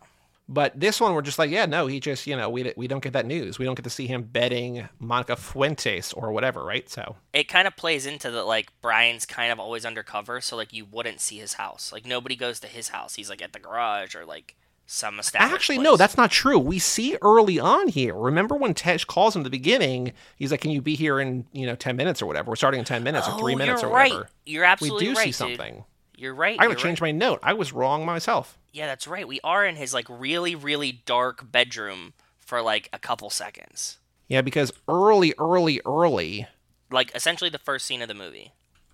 But 0.49 0.79
this 0.79 1.01
one, 1.01 1.13
we're 1.13 1.23
just 1.23 1.41
like, 1.41 1.51
yeah, 1.51 1.67
no, 1.67 1.89
he 1.89 1.99
just, 1.99 2.27
you 2.27 2.37
know, 2.37 2.49
we, 2.49 2.73
we 2.77 2.87
don't 2.87 3.03
get 3.03 3.15
that 3.15 3.27
news. 3.27 3.59
We 3.59 3.65
don't 3.65 3.75
get 3.75 3.83
to 3.83 3.91
see 3.91 4.07
him 4.07 4.23
betting 4.23 4.89
Monica 5.01 5.35
Fuentes 5.35 6.13
or 6.13 6.31
whatever, 6.31 6.65
right? 6.65 6.89
So, 6.89 7.17
It 7.33 7.49
kind 7.49 7.67
of 7.67 7.75
plays 7.75 8.07
into 8.07 8.31
the 8.31 8.45
like 8.45 8.71
Brian's 8.81 9.27
kind 9.27 9.51
of 9.51 9.59
always 9.59 9.85
undercover, 9.85 10.41
so 10.41 10.57
like 10.57 10.73
you 10.73 10.85
wouldn't 10.85 11.21
see 11.21 11.39
his 11.39 11.55
house. 11.55 11.93
Like 11.93 12.07
nobody 12.07 12.37
goes 12.37 12.61
to 12.61 12.69
his 12.69 12.89
house. 12.89 13.17
He's 13.17 13.29
like 13.29 13.43
at 13.43 13.53
the 13.53 13.59
garage 13.59 14.15
or 14.15 14.25
like 14.25 14.55
some 14.87 15.21
actually, 15.35 15.77
place. 15.77 15.85
no, 15.85 15.97
that's 15.97 16.17
not 16.17 16.31
true. 16.31 16.59
We 16.59 16.79
see 16.79 17.17
early 17.21 17.59
on 17.59 17.89
here. 17.89 18.15
Remember 18.15 18.55
when 18.55 18.73
Tej 18.73 18.99
calls 19.07 19.35
him 19.35 19.41
at 19.41 19.45
the 19.45 19.51
beginning? 19.51 20.13
He's 20.37 20.53
like, 20.53 20.61
can 20.61 20.71
you 20.71 20.81
be 20.81 20.95
here 20.95 21.19
in, 21.19 21.45
you 21.53 21.67
know, 21.67 21.75
10 21.75 21.97
minutes 21.97 22.23
or 22.23 22.27
whatever? 22.27 22.51
We're 22.51 22.57
starting 22.57 22.79
in 22.79 22.85
10 22.85 23.03
minutes 23.03 23.29
or 23.29 23.37
three 23.39 23.55
oh, 23.55 23.59
minutes 23.59 23.83
you're 23.83 23.91
or 23.91 23.95
right. 23.95 24.13
whatever. 24.13 24.31
You're 24.45 24.65
absolutely 24.65 25.09
right. 25.09 25.11
We 25.11 25.15
do 25.15 25.19
right, 25.19 25.25
see 25.35 25.45
dude. 25.45 25.59
something. 25.59 25.85
You're 26.17 26.35
right. 26.35 26.57
I 26.59 26.67
gotta 26.67 26.77
change 26.77 27.01
right. 27.01 27.15
my 27.15 27.19
note. 27.19 27.41
I 27.43 27.53
was 27.53 27.73
wrong 27.73 28.07
myself. 28.07 28.57
Yeah, 28.73 28.87
that's 28.87 29.07
right. 29.07 29.27
We 29.27 29.41
are 29.43 29.67
in 29.67 29.77
his 29.77 29.93
like 29.93 30.07
really, 30.09 30.55
really 30.55 31.03
dark 31.05 31.51
bedroom 31.51 32.15
for 32.39 32.63
like 32.63 32.89
a 32.93 32.99
couple 32.99 33.29
seconds. 33.29 33.99
Yeah, 34.29 34.41
because 34.41 34.73
early, 34.89 35.35
early, 35.39 35.81
early, 35.85 36.47
Like 36.91 37.15
essentially 37.15 37.51
the 37.51 37.59
first 37.59 37.87
scene 37.87 38.03
of 38.03 38.09
the 38.09 38.15
movie. 38.15 38.53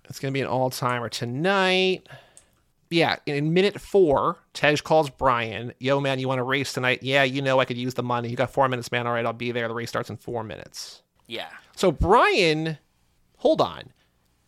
It's 0.09 0.19
going 0.19 0.31
to 0.31 0.37
be 0.37 0.41
an 0.41 0.47
all 0.47 0.69
timer 0.69 1.09
tonight. 1.09 2.07
Yeah, 2.89 3.17
in 3.25 3.53
minute 3.53 3.81
four, 3.81 4.37
Tej 4.53 4.77
calls 4.77 5.09
Brian, 5.09 5.73
Yo, 5.79 5.99
man, 5.99 6.19
you 6.19 6.27
want 6.27 6.39
to 6.39 6.43
race 6.43 6.73
tonight? 6.73 7.01
Yeah, 7.01 7.23
you 7.23 7.41
know 7.41 7.59
I 7.59 7.65
could 7.65 7.77
use 7.77 7.95
the 7.95 8.03
money. 8.03 8.29
You 8.29 8.35
got 8.35 8.51
four 8.51 8.67
minutes, 8.69 8.91
man. 8.91 9.07
All 9.07 9.13
right, 9.13 9.25
I'll 9.25 9.33
be 9.33 9.51
there. 9.51 9.67
The 9.67 9.73
race 9.73 9.89
starts 9.89 10.09
in 10.09 10.17
four 10.17 10.43
minutes. 10.43 11.01
Yeah. 11.27 11.49
So, 11.75 11.91
Brian, 11.91 12.77
hold 13.37 13.61
on. 13.61 13.91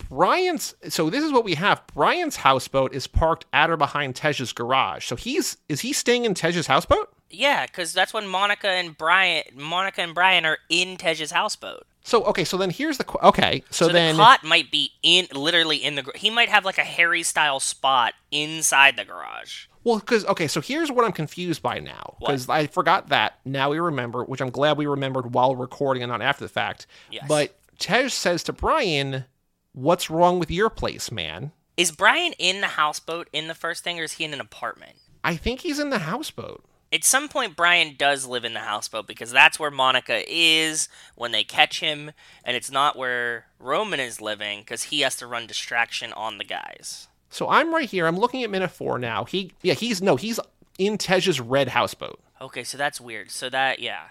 Brian's, 0.08 0.74
so 0.88 1.10
this 1.10 1.24
is 1.24 1.32
what 1.32 1.44
we 1.44 1.54
have. 1.54 1.82
Brian's 1.92 2.36
houseboat 2.36 2.94
is 2.94 3.06
parked 3.06 3.44
at 3.52 3.70
or 3.70 3.76
behind 3.76 4.14
Tej's 4.14 4.52
garage. 4.52 5.06
So 5.06 5.16
he's, 5.16 5.56
is 5.68 5.80
he 5.80 5.92
staying 5.92 6.24
in 6.24 6.34
Tej's 6.34 6.68
houseboat? 6.68 7.12
Yeah, 7.28 7.66
because 7.66 7.92
that's 7.92 8.14
when 8.14 8.28
Monica 8.28 8.68
and 8.68 8.96
Brian, 8.96 9.42
Monica 9.54 10.02
and 10.02 10.14
Brian 10.14 10.46
are 10.46 10.58
in 10.68 10.96
Tej's 10.96 11.32
houseboat. 11.32 11.84
So, 12.06 12.22
okay, 12.26 12.44
so 12.44 12.56
then 12.56 12.70
here's 12.70 12.98
the, 12.98 13.04
qu- 13.04 13.18
okay, 13.18 13.64
so, 13.68 13.88
So, 13.88 13.92
then. 13.92 14.16
the 14.16 14.22
cot 14.22 14.44
might 14.44 14.70
be 14.70 14.92
in, 15.02 15.26
literally 15.34 15.78
in 15.78 15.96
the. 15.96 16.08
He 16.14 16.30
might 16.30 16.48
have 16.48 16.64
like 16.64 16.78
a 16.78 16.84
Harry 16.84 17.24
style 17.24 17.58
spot 17.58 18.14
inside 18.30 18.96
the 18.96 19.04
garage. 19.04 19.66
Well, 19.82 19.98
because 19.98 20.24
okay, 20.26 20.46
so 20.46 20.60
here's 20.60 20.92
what 20.92 21.04
I'm 21.04 21.10
confused 21.10 21.62
by 21.62 21.80
now. 21.80 22.16
Because 22.20 22.48
I 22.48 22.68
forgot 22.68 23.08
that. 23.08 23.40
Now 23.44 23.70
we 23.70 23.80
remember, 23.80 24.22
which 24.22 24.40
I'm 24.40 24.50
glad 24.50 24.78
we 24.78 24.86
remembered 24.86 25.34
while 25.34 25.56
recording 25.56 26.04
and 26.04 26.12
not 26.12 26.22
after 26.22 26.44
the 26.44 26.48
fact. 26.48 26.86
Yes. 27.10 27.24
But 27.26 27.58
Tej 27.80 28.08
says 28.10 28.44
to 28.44 28.52
Brian, 28.52 29.24
"What's 29.72 30.08
wrong 30.08 30.38
with 30.38 30.48
your 30.50 30.70
place, 30.70 31.10
man?" 31.10 31.50
Is 31.76 31.90
Brian 31.90 32.34
in 32.38 32.60
the 32.60 32.68
houseboat 32.68 33.28
in 33.32 33.48
the 33.48 33.54
first 33.54 33.82
thing, 33.82 33.98
or 33.98 34.04
is 34.04 34.12
he 34.12 34.24
in 34.24 34.32
an 34.32 34.40
apartment? 34.40 34.92
I 35.24 35.34
think 35.34 35.62
he's 35.62 35.80
in 35.80 35.90
the 35.90 35.98
houseboat. 35.98 36.64
At 36.92 37.02
some 37.02 37.28
point, 37.28 37.56
Brian 37.56 37.96
does 37.98 38.26
live 38.26 38.44
in 38.44 38.54
the 38.54 38.60
houseboat 38.60 39.06
because 39.06 39.32
that's 39.32 39.58
where 39.58 39.72
Monica 39.72 40.22
is 40.32 40.88
when 41.16 41.32
they 41.32 41.42
catch 41.42 41.80
him, 41.80 42.12
and 42.44 42.56
it's 42.56 42.70
not 42.70 42.96
where 42.96 43.46
Roman 43.58 43.98
is 43.98 44.20
living 44.20 44.60
because 44.60 44.84
he 44.84 45.00
has 45.00 45.16
to 45.16 45.26
run 45.26 45.46
distraction 45.46 46.12
on 46.12 46.38
the 46.38 46.44
guys. 46.44 47.08
So 47.28 47.48
I'm 47.48 47.74
right 47.74 47.88
here. 47.88 48.06
I'm 48.06 48.18
looking 48.18 48.44
at 48.44 48.50
minute 48.50 48.70
four 48.70 48.98
now. 48.98 49.24
He, 49.24 49.52
yeah, 49.62 49.74
he's 49.74 50.00
no, 50.00 50.14
he's 50.16 50.38
in 50.78 50.96
Tej's 50.96 51.40
red 51.40 51.68
houseboat. 51.68 52.20
Okay, 52.40 52.62
so 52.62 52.78
that's 52.78 53.00
weird. 53.00 53.30
So 53.30 53.50
that, 53.50 53.80
yeah. 53.80 54.04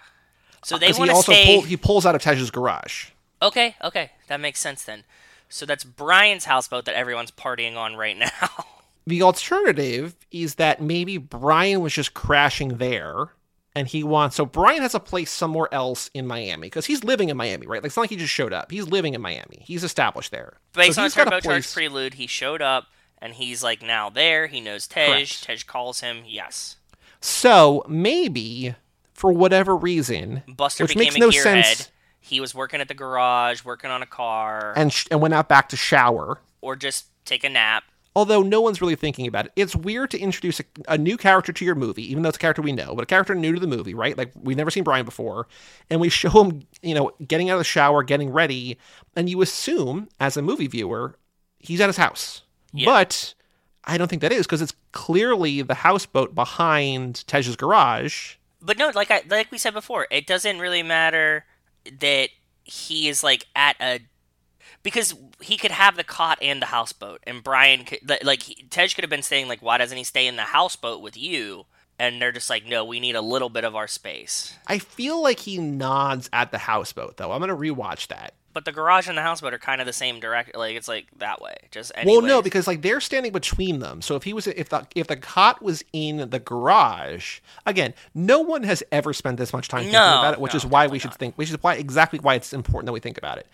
So 0.64 0.76
uh, 0.76 0.80
they 0.80 0.92
want 0.92 1.12
to 1.12 1.22
stay. 1.22 1.46
pull, 1.46 1.62
he 1.62 1.78
pulls 1.78 2.06
out 2.06 2.16
of 2.16 2.22
Tej's 2.22 2.52
garage. 2.52 3.08
Okay, 3.42 3.76
okay, 3.84 4.12
that 4.28 4.40
makes 4.40 4.60
sense 4.60 4.84
then. 4.84 5.04
So 5.48 5.66
that's 5.66 5.84
Brian's 5.84 6.46
houseboat 6.46 6.86
that 6.86 6.96
everyone's 6.96 7.32
partying 7.32 7.78
on 7.78 7.96
right 7.96 8.18
now. 8.42 8.66
The 9.08 9.22
alternative 9.22 10.16
is 10.32 10.56
that 10.56 10.82
maybe 10.82 11.18
Brian 11.18 11.82
was 11.82 11.94
just 11.94 12.14
crashing 12.14 12.78
there 12.78 13.30
and 13.76 13.88
he 13.88 14.04
wants 14.04 14.36
so 14.36 14.46
Brian 14.46 14.82
has 14.82 14.96
a 14.96 15.00
place 15.00 15.30
somewhere 15.30 15.68
else 15.74 16.10
in 16.14 16.26
Miami 16.26 16.68
because 16.68 16.86
he's 16.86 17.04
living 17.04 17.30
in 17.30 17.38
Miami, 17.38 17.68
right? 17.68 17.84
Like 17.84 17.88
it's 17.90 17.98
not 17.98 18.04
like 18.04 18.10
he 18.10 18.16
just 18.16 18.34
showed 18.34 18.54
up. 18.54 18.72
He's 18.72 18.88
living 18.88 19.14
in 19.14 19.22
Miami. 19.22 19.64
He's 19.66 19.84
established 19.84 20.32
there. 20.32 20.58
Based 20.74 20.96
So 20.96 21.04
on 21.04 21.34
a 21.34 21.62
prelude, 21.62 22.16
he 22.16 22.26
showed 22.26 22.62
up 22.62 22.88
and 23.20 23.34
he's 23.34 23.64
like 23.64 23.82
now 23.82 24.10
there. 24.10 24.48
He 24.48 24.60
knows 24.62 24.88
Tej. 24.88 25.08
Correct. 25.08 25.44
Tej 25.44 25.58
calls 25.68 26.00
him. 26.00 26.24
Yes. 26.26 26.78
So 27.22 27.84
maybe 27.88 28.76
for 29.14 29.32
whatever 29.32 29.76
reason, 29.76 30.44
Buster 30.48 30.84
which 30.84 30.90
became 30.96 31.06
makes 31.06 31.16
a 31.16 31.20
no 31.20 31.30
sense, 31.32 31.92
He 32.20 32.40
was 32.40 32.56
working 32.56 32.82
at 32.82 32.88
the 32.88 32.94
garage, 32.94 33.64
working 33.64 33.92
on 33.92 34.02
a 34.02 34.06
car, 34.08 34.74
and 34.76 34.92
sh- 34.92 35.08
and 35.12 35.22
went 35.22 35.34
out 35.34 35.48
back 35.48 35.70
to 35.70 35.78
shower. 35.78 36.40
or 36.62 36.76
just 36.76 37.06
take 37.26 37.44
a 37.44 37.50
nap. 37.50 37.84
Although 38.16 38.44
no 38.44 38.62
one's 38.62 38.80
really 38.82 38.96
thinking 38.96 39.28
about 39.28 39.48
it, 39.48 39.52
it's 39.58 39.76
weird 39.76 40.10
to 40.12 40.20
introduce 40.20 40.62
a, 40.62 40.64
a 40.88 40.98
new 40.98 41.18
character 41.18 41.52
to 41.52 41.66
your 41.66 41.76
movie, 41.76 42.10
even 42.10 42.24
though 42.24 42.30
it's 42.30 42.38
a 42.38 42.40
character 42.40 42.62
we 42.62 42.72
know, 42.72 42.96
but 42.96 43.04
a 43.04 43.06
character 43.06 43.36
new 43.36 43.54
to 43.54 43.60
the 43.60 43.68
movie, 43.68 43.94
right? 43.94 44.18
Like 44.18 44.32
we've 44.42 44.56
never 44.56 44.72
seen 44.72 44.84
Brian 44.86 45.04
before, 45.06 45.48
and 45.90 46.00
we 46.00 46.08
show 46.22 46.30
him, 46.44 46.62
you 46.82 46.94
know, 46.96 47.12
getting 47.28 47.50
out 47.50 47.56
of 47.56 47.60
the 47.60 47.66
shower, 47.66 48.04
getting 48.04 48.30
ready, 48.30 48.78
and 49.16 49.30
you 49.30 49.42
assume 49.42 50.08
as 50.20 50.38
a 50.38 50.42
movie 50.42 50.68
viewer 50.68 51.16
he's 51.60 51.82
at 51.82 51.88
his 51.90 51.98
house, 51.98 52.44
Yeah. 52.74 52.86
but 52.86 53.34
I 53.84 53.98
don't 53.98 54.08
think 54.08 54.22
that 54.22 54.32
is 54.32 54.46
because 54.46 54.62
it's 54.62 54.74
clearly 54.92 55.62
the 55.62 55.74
houseboat 55.76 56.34
behind 56.34 57.24
Tej's 57.28 57.56
garage. 57.56 58.36
But 58.62 58.78
no, 58.78 58.92
like 58.96 59.12
I 59.12 59.24
like 59.30 59.52
we 59.52 59.58
said 59.58 59.74
before, 59.74 60.08
it 60.10 60.26
doesn't 60.26 60.60
really 60.60 60.84
matter 60.84 61.46
that 62.00 62.30
he 62.64 63.08
is 63.10 63.24
like 63.24 63.46
at 63.56 63.76
a 63.80 64.00
because 64.86 65.14
he 65.42 65.58
could 65.58 65.72
have 65.72 65.98
the 65.98 66.06
cot 66.06 66.38
and 66.42 66.62
the 66.62 66.68
houseboat, 66.68 67.20
and 67.28 67.44
Brian 67.44 67.84
could 67.84 68.00
like 68.24 68.44
Tej 68.70 68.88
could 68.90 69.04
have 69.04 69.10
been 69.10 69.22
saying 69.22 69.50
like, 69.50 69.62
why 69.62 69.78
doesn't 69.78 69.98
he 69.98 70.06
stay 70.06 70.28
in 70.28 70.38
the 70.38 70.44
houseboat 70.44 71.02
with 71.02 71.18
you? 71.18 71.66
and 71.98 72.22
they're 72.22 72.34
just 72.34 72.50
like, 72.50 72.66
no, 72.66 72.84
we 72.84 73.00
need 73.00 73.16
a 73.16 73.22
little 73.22 73.48
bit 73.50 73.64
of 73.64 73.74
our 73.74 73.88
space. 73.88 74.54
I 74.68 74.80
feel 74.80 75.22
like 75.24 75.40
he 75.40 75.58
nods 75.58 76.30
at 76.34 76.52
the 76.52 76.58
houseboat 76.58 77.16
though. 77.18 77.32
I'm 77.32 77.40
gonna 77.40 77.56
rewatch 77.56 78.08
that. 78.08 78.34
But 78.54 78.64
the 78.66 78.72
garage 78.72 79.08
and 79.10 79.18
the 79.18 79.22
houseboat 79.22 79.54
are 79.54 79.58
kind 79.58 79.82
of 79.82 79.88
the 79.88 79.94
same 79.94 80.20
direct. 80.20 80.56
Like 80.56 80.76
it's 80.76 80.88
like 80.88 81.08
that 81.20 81.42
way. 81.42 81.56
Just 81.72 81.92
anyways. 81.96 82.18
Well, 82.18 82.28
no, 82.28 82.42
because 82.42 82.68
like 82.68 82.82
they're 82.82 83.02
standing 83.02 83.32
between 83.32 83.80
them. 83.80 84.02
So 84.02 84.16
if 84.16 84.24
he 84.24 84.34
was, 84.34 84.48
if 84.48 84.70
the 84.70 84.88
if 84.96 85.08
the 85.08 85.16
cot 85.18 85.62
was 85.62 85.84
in 85.94 86.30
the 86.30 86.40
garage, 86.40 87.40
again, 87.66 87.94
no 88.14 88.40
one 88.42 88.64
has 88.64 88.84
ever 88.92 89.14
spent 89.14 89.38
this 89.38 89.54
much 89.54 89.68
time 89.70 89.82
thinking 89.82 89.94
No, 89.94 90.20
about 90.20 90.34
it, 90.34 90.40
which 90.42 90.54
no, 90.54 90.58
is 90.58 90.66
why 90.66 90.88
we 90.88 91.00
should 91.00 91.12
not. 91.12 91.20
think, 91.20 91.36
which 91.36 91.50
is 91.50 91.62
why 91.62 91.76
exactly 91.76 92.20
why 92.20 92.36
it's 92.36 92.54
important 92.54 92.88
that 92.88 92.94
we 92.94 93.00
think 93.00 93.18
about 93.18 93.38
it. 93.38 93.48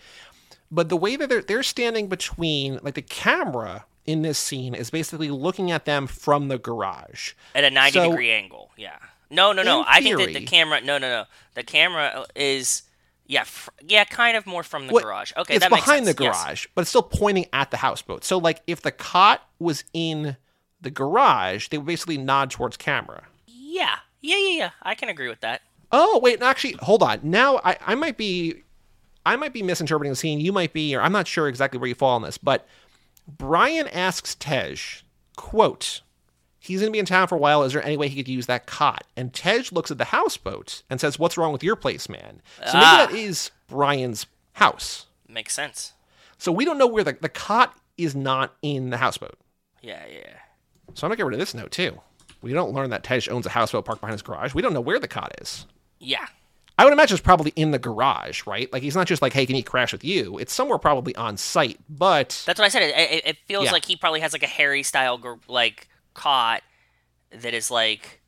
But 0.74 0.88
the 0.88 0.96
way 0.96 1.14
that 1.16 1.28
they're 1.28 1.42
they're 1.42 1.62
standing 1.62 2.08
between, 2.08 2.80
like 2.82 2.94
the 2.94 3.02
camera 3.02 3.84
in 4.06 4.22
this 4.22 4.38
scene 4.38 4.74
is 4.74 4.90
basically 4.90 5.30
looking 5.30 5.70
at 5.70 5.84
them 5.84 6.06
from 6.08 6.48
the 6.48 6.58
garage. 6.58 7.34
at 7.54 7.62
a 7.62 7.70
90 7.70 7.92
So- 7.98 8.10
degree 8.10 8.30
angle. 8.32 8.70
Yeah. 8.76 8.96
No, 9.30 9.52
no, 9.52 9.62
no. 9.62 9.84
I 9.86 10.02
think 10.02 10.18
that 10.18 10.32
the 10.34 10.44
camera. 10.44 10.80
No, 10.80 10.98
no, 10.98 11.08
no. 11.08 11.24
The 11.54 11.62
camera 11.62 12.26
is. 12.34 12.82
Yeah, 13.26 13.44
fr- 13.44 13.70
yeah, 13.86 14.04
kind 14.04 14.36
of 14.36 14.46
more 14.46 14.62
from 14.62 14.88
the 14.88 14.92
What- 14.92 15.04
garage. 15.04 15.32
Okay, 15.36 15.54
it's 15.54 15.64
that 15.64 15.70
makes 15.70 15.84
behind 15.86 16.06
the 16.06 16.10
Yes. 16.18 16.42
garage, 16.44 16.66
but 16.74 16.82
it's 16.82 16.88
still 16.90 17.02
pointing 17.04 17.46
at 17.52 17.70
the 17.70 17.76
houseboat. 17.78 18.24
So 18.24 18.36
like 18.38 18.60
if 18.66 18.82
the 18.82 18.90
cot 18.90 19.48
was 19.58 19.84
in 19.94 20.36
the 20.80 20.90
garage, 20.90 21.68
they 21.68 21.78
would 21.78 21.86
basically 21.86 22.18
nod 22.18 22.50
towards 22.50 22.76
camera. 22.76 23.24
Yeah, 23.46 23.96
yeah, 24.20 24.36
yeah, 24.36 24.56
yeah. 24.58 24.70
I 24.82 24.94
can 24.94 25.08
agree 25.08 25.28
with 25.28 25.40
that. 25.40 25.62
Oh 25.92 26.18
wait, 26.18 26.42
actually, 26.42 26.72
hold 26.80 27.02
on. 27.02 27.20
Now 27.22 27.60
I, 27.64 27.76
I 27.86 27.94
might 27.94 28.16
be, 28.18 28.64
I 29.24 29.36
might 29.36 29.52
be 29.52 29.62
misinterpreting 29.62 30.12
the 30.12 30.16
scene. 30.16 30.40
You 30.40 30.52
might 30.52 30.72
be, 30.72 30.94
or 30.96 31.00
I'm 31.00 31.12
not 31.12 31.26
sure 31.26 31.48
exactly 31.48 31.78
where 31.78 31.88
you 31.88 31.94
fall 31.94 32.16
on 32.16 32.22
this. 32.22 32.38
But 32.38 32.66
Brian 33.28 33.86
asks 33.88 34.34
Tej, 34.34 34.76
quote, 35.36 36.00
"He's 36.58 36.80
going 36.80 36.90
to 36.90 36.92
be 36.92 36.98
in 36.98 37.06
town 37.06 37.28
for 37.28 37.36
a 37.36 37.38
while. 37.38 37.62
Is 37.62 37.72
there 37.72 37.84
any 37.84 37.96
way 37.96 38.08
he 38.08 38.16
could 38.16 38.28
use 38.28 38.46
that 38.46 38.66
cot?" 38.66 39.04
And 39.16 39.32
Tej 39.32 39.64
looks 39.70 39.90
at 39.90 39.98
the 39.98 40.06
houseboat 40.06 40.82
and 40.90 41.00
says, 41.00 41.18
"What's 41.18 41.36
wrong 41.38 41.52
with 41.52 41.62
your 41.62 41.76
place, 41.76 42.08
man?" 42.08 42.42
So 42.58 42.72
maybe 42.74 42.84
Ah. 42.84 43.06
that 43.06 43.12
is 43.12 43.50
Brian's 43.68 44.26
house. 44.54 45.06
Makes 45.28 45.54
sense. 45.54 45.92
So 46.38 46.50
we 46.52 46.64
don't 46.64 46.78
know 46.78 46.86
where 46.88 47.04
the 47.04 47.16
the 47.20 47.28
cot 47.28 47.76
is 47.96 48.14
not 48.14 48.54
in 48.62 48.90
the 48.90 48.96
houseboat. 48.96 49.38
Yeah, 49.80 50.04
yeah. 50.06 50.38
So 50.94 51.06
I'm 51.06 51.10
gonna 51.10 51.16
get 51.16 51.26
rid 51.26 51.34
of 51.34 51.38
this 51.40 51.54
note 51.54 51.70
too. 51.70 52.00
We 52.42 52.52
don't 52.52 52.72
learn 52.72 52.90
that 52.90 53.04
Tej 53.04 53.28
owns 53.30 53.46
a 53.46 53.50
houseboat 53.50 53.84
parked 53.84 54.00
behind 54.00 54.14
his 54.14 54.22
garage. 54.22 54.52
We 54.52 54.62
don't 54.62 54.72
know 54.74 54.80
where 54.80 54.98
the 54.98 55.06
cot 55.08 55.32
is. 55.40 55.66
Yeah. 56.00 56.26
I 56.78 56.84
would 56.84 56.92
imagine 56.92 57.14
it's 57.14 57.22
probably 57.22 57.52
in 57.54 57.70
the 57.70 57.78
garage, 57.78 58.46
right? 58.46 58.72
Like 58.72 58.82
he's 58.82 58.96
not 58.96 59.06
just 59.06 59.20
like, 59.22 59.32
"Hey, 59.32 59.46
can 59.46 59.54
he 59.56 59.62
crash 59.62 59.92
with 59.92 60.04
you?" 60.04 60.38
It's 60.38 60.52
somewhere 60.52 60.78
probably 60.78 61.14
on 61.16 61.36
site. 61.36 61.78
But 61.88 62.42
That's 62.46 62.58
what 62.58 62.64
I 62.66 62.68
said. 62.68 62.82
It, 62.82 62.94
it, 62.96 63.26
it 63.26 63.36
feels 63.46 63.66
Yeah. 63.66 63.72
like 63.72 63.84
he 63.84 63.96
probably 63.96 64.20
has 64.20 64.32
like 64.32 64.42
a 64.42 64.46
Harry 64.48 64.82
style 64.82 65.20
like 65.48 65.88
cot 66.14 66.62
that 67.30 67.54
is 67.54 67.70
like, 67.70 68.20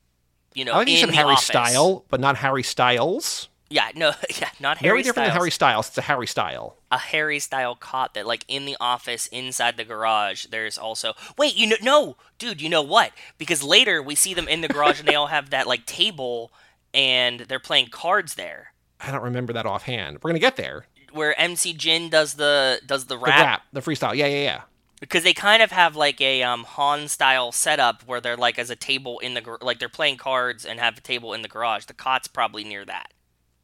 you 0.55 0.65
know, 0.65 0.75
I 0.75 0.85
think 0.85 0.91
in 0.99 1.01
said 1.01 1.09
the 1.11 1.15
Harry 1.17 1.33
office. 1.33 1.45
Style, 1.47 2.05
but 2.11 2.21
not 2.21 2.37
Harry 2.37 2.63
Styles. 2.63 3.49
Yeah, 3.71 3.89
no, 3.95 4.13
yeah, 4.41 4.51
not 4.61 4.79
Harry. 4.79 4.91
Very 4.91 5.03
different 5.03 5.27
Styles. 5.27 5.29
than 5.33 5.41
Harry 5.41 5.51
Styles. 5.51 5.89
It's 5.89 5.99
a 5.99 6.03
Harry 6.03 6.27
Style. 6.27 6.77
a 6.93 6.99
Harry 6.99 7.39
style 7.41 7.75
cot 7.75 8.15
that 8.15 8.27
like 8.27 8.45
in 8.47 8.67
the 8.67 8.77
office 8.79 9.27
inside 9.29 9.77
the 9.77 9.85
garage 9.85 10.45
there's 10.47 10.79
also 10.79 11.15
wait 11.39 11.57
you 11.57 11.67
know 11.67 11.77
no 11.83 12.17
dude 12.39 12.61
you 12.63 12.69
know 12.69 12.83
what 12.83 13.11
because 13.37 13.65
later 13.65 14.01
we 14.01 14.15
see 14.15 14.33
them 14.33 14.47
in 14.47 14.61
the 14.61 14.69
garage 14.69 15.01
and 15.01 15.09
they 15.09 15.15
all 15.17 15.27
have 15.27 15.51
that 15.51 15.67
like 15.67 15.85
table 15.87 16.53
and 16.95 17.41
they're 17.41 17.59
playing 17.59 17.89
cards 17.89 18.35
there 18.35 18.69
I 19.01 19.11
don't 19.11 19.23
remember 19.23 19.53
that 19.53 19.67
offhand. 19.67 20.19
We're 20.23 20.31
gonna 20.31 20.39
get 20.39 20.57
there. 20.57 20.87
where 21.13 21.39
MC 21.39 21.75
Jin 21.75 22.09
does 22.09 22.35
the 22.35 22.81
does 22.87 23.05
the 23.07 23.17
The 23.17 23.19
rap, 23.19 23.41
rap, 23.41 23.63
the 23.73 23.81
freestyle. 23.83 24.15
Yeah, 24.15 24.27
yeah, 24.27 24.43
yeah. 24.43 24.61
because 25.01 25.25
they 25.25 25.35
kind 25.35 25.63
of 25.63 25.71
have 25.73 25.95
like 25.97 26.21
a 26.23 26.43
um 26.43 26.65
Han 26.65 27.09
style 27.09 27.53
setup 27.53 28.03
where 28.07 28.21
they're 28.23 28.37
like 28.39 28.59
as 28.59 28.71
a 28.71 28.77
table 28.77 29.19
in 29.19 29.35
the 29.35 29.41
gar- 29.43 29.59
like 29.61 29.79
they're 29.79 29.89
playing 29.91 30.17
cards 30.17 30.65
and 30.65 30.81
have 30.81 30.97
a 30.97 31.01
table 31.03 31.35
in 31.35 31.43
the 31.43 31.49
garage 31.49 31.85
the 31.85 31.93
cot's 31.95 32.29
probably 32.29 32.65
near 32.65 32.85
that 32.85 33.09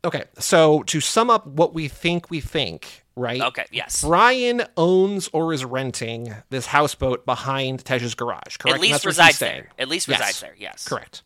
Okay, 0.02 0.24
so 0.38 0.82
to 0.84 0.98
sum 1.00 1.28
up 1.28 1.46
what 1.46 1.74
we 1.74 1.86
think 1.86 2.30
we 2.30 2.40
think, 2.40 3.04
right? 3.16 3.40
okay 3.40 3.64
yes 3.70 4.02
Brian 4.02 4.62
owns 4.76 5.28
or 5.32 5.52
is 5.54 5.64
renting 5.64 6.34
this 6.50 6.66
houseboat 6.66 7.24
behind 7.24 7.84
Tej's 7.84 8.14
garage, 8.14 8.56
correct? 8.58 8.74
at 8.76 8.80
least 8.80 8.92
that's 8.92 9.04
what 9.04 9.10
he's 9.12 9.18
resides 9.18 9.38
there 9.38 9.68
at 9.78 9.88
least 9.88 10.08
Yes. 10.08 10.18
resides 10.18 10.40
there 10.40 10.54
yes 10.58 10.86
Correct. 10.88 11.22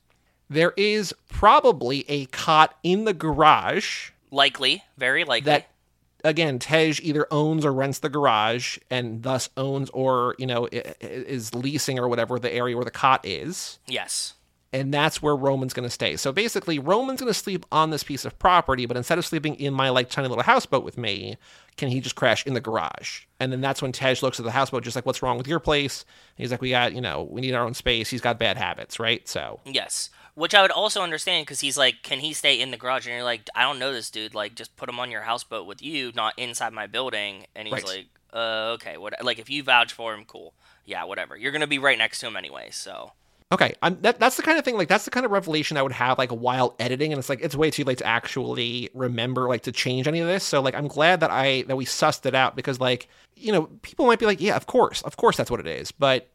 There 0.51 0.73
is 0.77 1.15
probably 1.29 2.05
a 2.09 2.27
cot 2.27 2.77
in 2.83 3.05
the 3.05 3.15
garage 3.15 4.11
likely 4.31 4.83
very 4.99 5.25
likely. 5.25 5.51
that 5.51 5.69
again 6.25 6.59
tej 6.59 6.95
either 7.03 7.27
owns 7.31 7.65
or 7.65 7.73
rents 7.73 8.01
the 8.01 8.09
garage 8.09 8.79
and 8.91 9.23
thus 9.23 9.49
owns 9.57 9.91
or 9.91 10.35
you 10.39 10.47
know 10.47 10.69
is 10.73 11.55
leasing 11.55 11.99
or 11.99 12.09
whatever 12.09 12.39
the 12.39 12.53
area 12.53 12.77
where 12.77 12.85
the 12.85 12.91
cot 12.91 13.21
is. 13.25 13.79
Yes. 13.87 14.35
And 14.73 14.93
that's 14.93 15.23
where 15.23 15.37
roman's 15.37 15.73
going 15.73 15.87
to 15.87 15.91
stay. 15.91 16.17
So 16.17 16.33
basically 16.33 16.81
roman's 16.81 17.21
going 17.21 17.31
to 17.33 17.39
sleep 17.39 17.65
on 17.71 17.91
this 17.91 18.03
piece 18.03 18.25
of 18.25 18.37
property 18.39 18.87
but 18.87 18.97
instead 18.97 19.19
of 19.19 19.27
sleeping 19.27 19.55
in 19.55 19.73
my 19.73 19.89
like 19.91 20.11
tiny 20.11 20.27
little 20.27 20.43
houseboat 20.43 20.83
with 20.85 20.99
me 20.99 21.37
can 21.77 21.89
he 21.89 22.01
just 22.01 22.17
crash 22.17 22.45
in 22.47 22.55
the 22.55 22.61
garage? 22.61 23.23
And 23.39 23.53
then 23.53 23.61
that's 23.61 23.83
when 23.83 23.93
tej 23.93 24.17
looks 24.23 24.41
at 24.41 24.45
the 24.45 24.51
houseboat 24.53 24.83
just 24.83 24.97
like 24.97 25.07
what's 25.07 25.23
wrong 25.23 25.39
with 25.39 25.47
your 25.47 25.61
place? 25.61 26.05
And 26.37 26.43
he's 26.43 26.51
like 26.51 26.61
we 26.61 26.71
got 26.71 26.93
you 26.93 27.01
know 27.01 27.23
we 27.31 27.41
need 27.41 27.55
our 27.55 27.65
own 27.65 27.75
space. 27.75 28.09
He's 28.09 28.21
got 28.21 28.39
bad 28.39 28.57
habits 28.57 28.99
right? 28.99 29.27
So 29.29 29.61
Yes. 29.65 30.11
Which 30.35 30.55
I 30.55 30.63
would 30.63 30.71
also 30.73 31.01
understand 31.03 31.47
because 31.47 31.61
he's 31.61 31.77
like, 31.77 32.03
can 32.03 32.19
he 32.19 32.33
stay 32.33 32.61
in 32.61 32.71
the 32.73 32.77
garage? 32.77 33.07
And 33.07 33.15
you're 33.15 33.23
like, 33.25 33.49
I 33.55 33.63
don't 33.63 33.79
know 33.79 33.93
this 33.93 34.11
dude. 34.11 34.35
Like, 34.35 34.55
just 34.57 34.75
put 34.77 34.89
him 34.89 34.99
on 34.99 35.11
your 35.11 35.23
houseboat 35.23 35.67
with 35.67 35.81
you, 35.83 36.11
not 36.15 36.37
inside 36.39 36.73
my 36.73 36.87
building. 36.89 37.47
And 37.55 37.69
he's 37.69 37.75
Right. 37.75 37.85
like, 37.87 38.07
uh, 38.33 38.73
okay, 38.75 38.97
what? 38.97 39.15
Like, 39.25 39.39
if 39.39 39.49
you 39.49 39.63
vouch 39.63 39.93
for 39.93 40.13
him, 40.13 40.25
cool. 40.25 40.53
Yeah, 40.85 41.05
whatever. 41.05 41.37
You're 41.37 41.53
gonna 41.53 41.69
be 41.69 41.79
right 41.79 41.97
next 41.97 42.19
to 42.21 42.27
him 42.27 42.37
anyway, 42.37 42.69
so 42.73 43.13
Okay, 43.53 43.75
I'm, 43.83 44.01
that, 44.01 44.19
that's 44.19 44.37
the 44.37 44.43
kind 44.43 44.59
of 44.59 44.65
thing, 44.65 44.77
like, 44.77 44.89
that's 44.89 45.05
the 45.05 45.13
kind 45.13 45.25
of 45.25 45.31
revelation 45.31 45.77
I 45.77 45.83
would 45.83 45.93
have, 45.93 46.19
like, 46.19 46.31
while 46.31 46.75
editing, 46.81 47.13
and 47.13 47.21
it's 47.21 47.29
like, 47.29 47.41
it's 47.41 47.55
way 47.55 47.71
too 47.71 47.85
late 47.85 47.99
to 47.99 48.07
actually 48.07 48.91
remember, 48.95 49.49
like, 49.49 49.63
to 49.65 49.71
change 49.73 50.09
any 50.09 50.19
of 50.19 50.27
this, 50.27 50.43
so, 50.43 50.61
like, 50.61 50.75
I'm 50.75 50.89
glad 50.89 51.21
that 51.21 51.31
I, 51.31 51.63
that 51.69 51.77
we 51.77 51.85
sussed 51.85 52.27
it 52.27 52.35
out, 52.35 52.57
because, 52.57 52.81
like, 52.81 53.07
you 53.37 53.53
know, 53.53 53.69
people 53.83 54.07
might 54.07 54.19
be 54.19 54.27
like, 54.27 54.41
yeah, 54.41 54.57
of 54.57 54.67
course, 54.67 55.03
of 55.03 55.17
course 55.19 55.37
that's 55.37 55.51
what 55.53 55.61
it 55.61 55.69
is, 55.69 55.93
but 55.93 56.29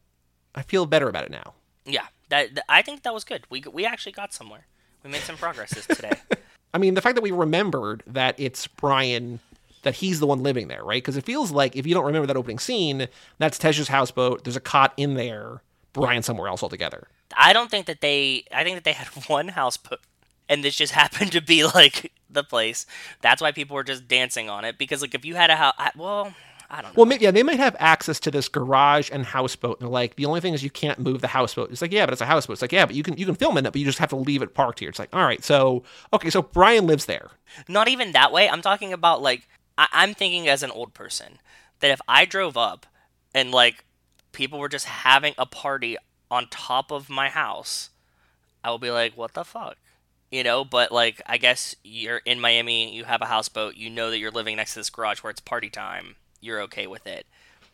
I 0.54 0.62
feel 0.62 0.86
better 0.86 1.08
about 1.08 1.24
it 1.24 1.30
now. 1.30 1.52
yeah. 1.84 2.06
That, 2.30 2.54
that 2.54 2.64
I 2.68 2.82
think 2.82 3.02
that 3.02 3.14
was 3.14 3.24
good. 3.24 3.44
We 3.50 3.62
we 3.72 3.84
actually 3.84 4.12
got 4.12 4.32
somewhere. 4.32 4.66
We 5.04 5.10
made 5.10 5.22
some 5.22 5.36
progress 5.36 5.74
this 5.74 5.86
today. 5.86 6.12
I 6.74 6.78
mean, 6.78 6.94
the 6.94 7.00
fact 7.00 7.16
that 7.16 7.22
we 7.22 7.30
remembered 7.30 8.02
that 8.06 8.38
it's 8.38 8.66
Brian, 8.66 9.40
that 9.82 9.96
he's 9.96 10.20
the 10.20 10.26
one 10.26 10.42
living 10.42 10.68
there, 10.68 10.84
right? 10.84 11.02
Because 11.02 11.16
it 11.16 11.24
feels 11.24 11.50
like, 11.50 11.74
if 11.74 11.86
you 11.86 11.94
don't 11.94 12.04
remember 12.04 12.26
that 12.26 12.36
opening 12.36 12.58
scene, 12.58 13.08
that's 13.38 13.58
Tej's 13.58 13.88
houseboat, 13.88 14.44
there's 14.44 14.56
a 14.56 14.60
cot 14.60 14.92
in 14.96 15.14
there, 15.14 15.62
Brian 15.92 16.22
somewhere 16.22 16.48
else 16.48 16.62
altogether. 16.62 17.08
I 17.36 17.52
don't 17.52 17.70
think 17.70 17.86
that 17.86 18.00
they. 18.00 18.44
I 18.52 18.64
think 18.64 18.76
that 18.76 18.84
they 18.84 18.92
had 18.92 19.08
one 19.28 19.48
houseboat, 19.48 20.00
and 20.48 20.62
this 20.62 20.76
just 20.76 20.92
happened 21.02 21.32
to 21.32 21.40
be 21.40 21.64
like 21.64 22.12
the 22.28 22.44
place. 22.44 22.86
That's 23.20 23.42
why 23.42 23.52
people 23.52 23.74
were 23.74 23.84
just 23.84 24.06
dancing 24.06 24.48
on 24.48 24.64
it 24.64 24.78
because 24.78 25.02
like 25.02 25.14
if 25.14 25.24
you 25.24 25.34
had 25.34 25.50
a 25.50 25.56
house, 25.56 25.74
well, 25.96 26.34
I 26.72 26.82
don't 26.82 26.92
know. 26.92 26.98
Well, 26.98 27.06
maybe, 27.06 27.24
yeah, 27.24 27.32
they 27.32 27.42
might 27.42 27.58
have 27.58 27.74
access 27.80 28.20
to 28.20 28.30
this 28.30 28.48
garage 28.48 29.10
and 29.12 29.24
houseboat. 29.24 29.80
And 29.80 29.86
they're 29.88 29.92
like, 29.92 30.14
the 30.14 30.24
only 30.26 30.40
thing 30.40 30.54
is 30.54 30.62
you 30.62 30.70
can't 30.70 31.00
move 31.00 31.20
the 31.20 31.26
houseboat. 31.26 31.72
It's 31.72 31.82
like, 31.82 31.90
yeah, 31.92 32.06
but 32.06 32.12
it's 32.12 32.22
a 32.22 32.26
houseboat. 32.26 32.54
It's 32.54 32.62
like, 32.62 32.70
yeah, 32.70 32.86
but 32.86 32.94
you 32.94 33.02
can 33.02 33.16
you 33.16 33.26
can 33.26 33.34
film 33.34 33.56
in 33.58 33.66
it, 33.66 33.72
but 33.72 33.80
you 33.80 33.84
just 33.84 33.98
have 33.98 34.10
to 34.10 34.16
leave 34.16 34.40
it 34.40 34.54
parked 34.54 34.78
here. 34.78 34.88
It's 34.88 34.98
like, 35.00 35.08
all 35.12 35.24
right, 35.24 35.42
so 35.42 35.82
okay, 36.12 36.30
so 36.30 36.42
Brian 36.42 36.86
lives 36.86 37.06
there. 37.06 37.30
Not 37.66 37.88
even 37.88 38.12
that 38.12 38.30
way. 38.32 38.48
I'm 38.48 38.62
talking 38.62 38.92
about 38.92 39.20
like 39.20 39.48
I- 39.76 39.88
I'm 39.92 40.14
thinking 40.14 40.46
as 40.48 40.62
an 40.62 40.70
old 40.70 40.94
person 40.94 41.38
that 41.80 41.90
if 41.90 42.00
I 42.06 42.24
drove 42.24 42.56
up 42.56 42.86
and 43.34 43.50
like 43.50 43.84
people 44.30 44.60
were 44.60 44.68
just 44.68 44.86
having 44.86 45.34
a 45.38 45.46
party 45.46 45.96
on 46.30 46.46
top 46.50 46.92
of 46.92 47.10
my 47.10 47.28
house, 47.30 47.90
I 48.62 48.70
would 48.70 48.80
be 48.80 48.92
like, 48.92 49.16
what 49.16 49.34
the 49.34 49.42
fuck, 49.44 49.76
you 50.30 50.44
know? 50.44 50.64
But 50.64 50.92
like 50.92 51.20
I 51.26 51.36
guess 51.36 51.74
you're 51.82 52.18
in 52.18 52.38
Miami, 52.38 52.94
you 52.94 53.04
have 53.04 53.22
a 53.22 53.26
houseboat, 53.26 53.74
you 53.74 53.90
know 53.90 54.10
that 54.10 54.18
you're 54.18 54.30
living 54.30 54.54
next 54.56 54.74
to 54.74 54.78
this 54.80 54.90
garage 54.90 55.18
where 55.24 55.32
it's 55.32 55.40
party 55.40 55.68
time, 55.70 56.14
you're 56.40 56.62
okay 56.62 56.86
with 56.86 57.06
it. 57.06 57.26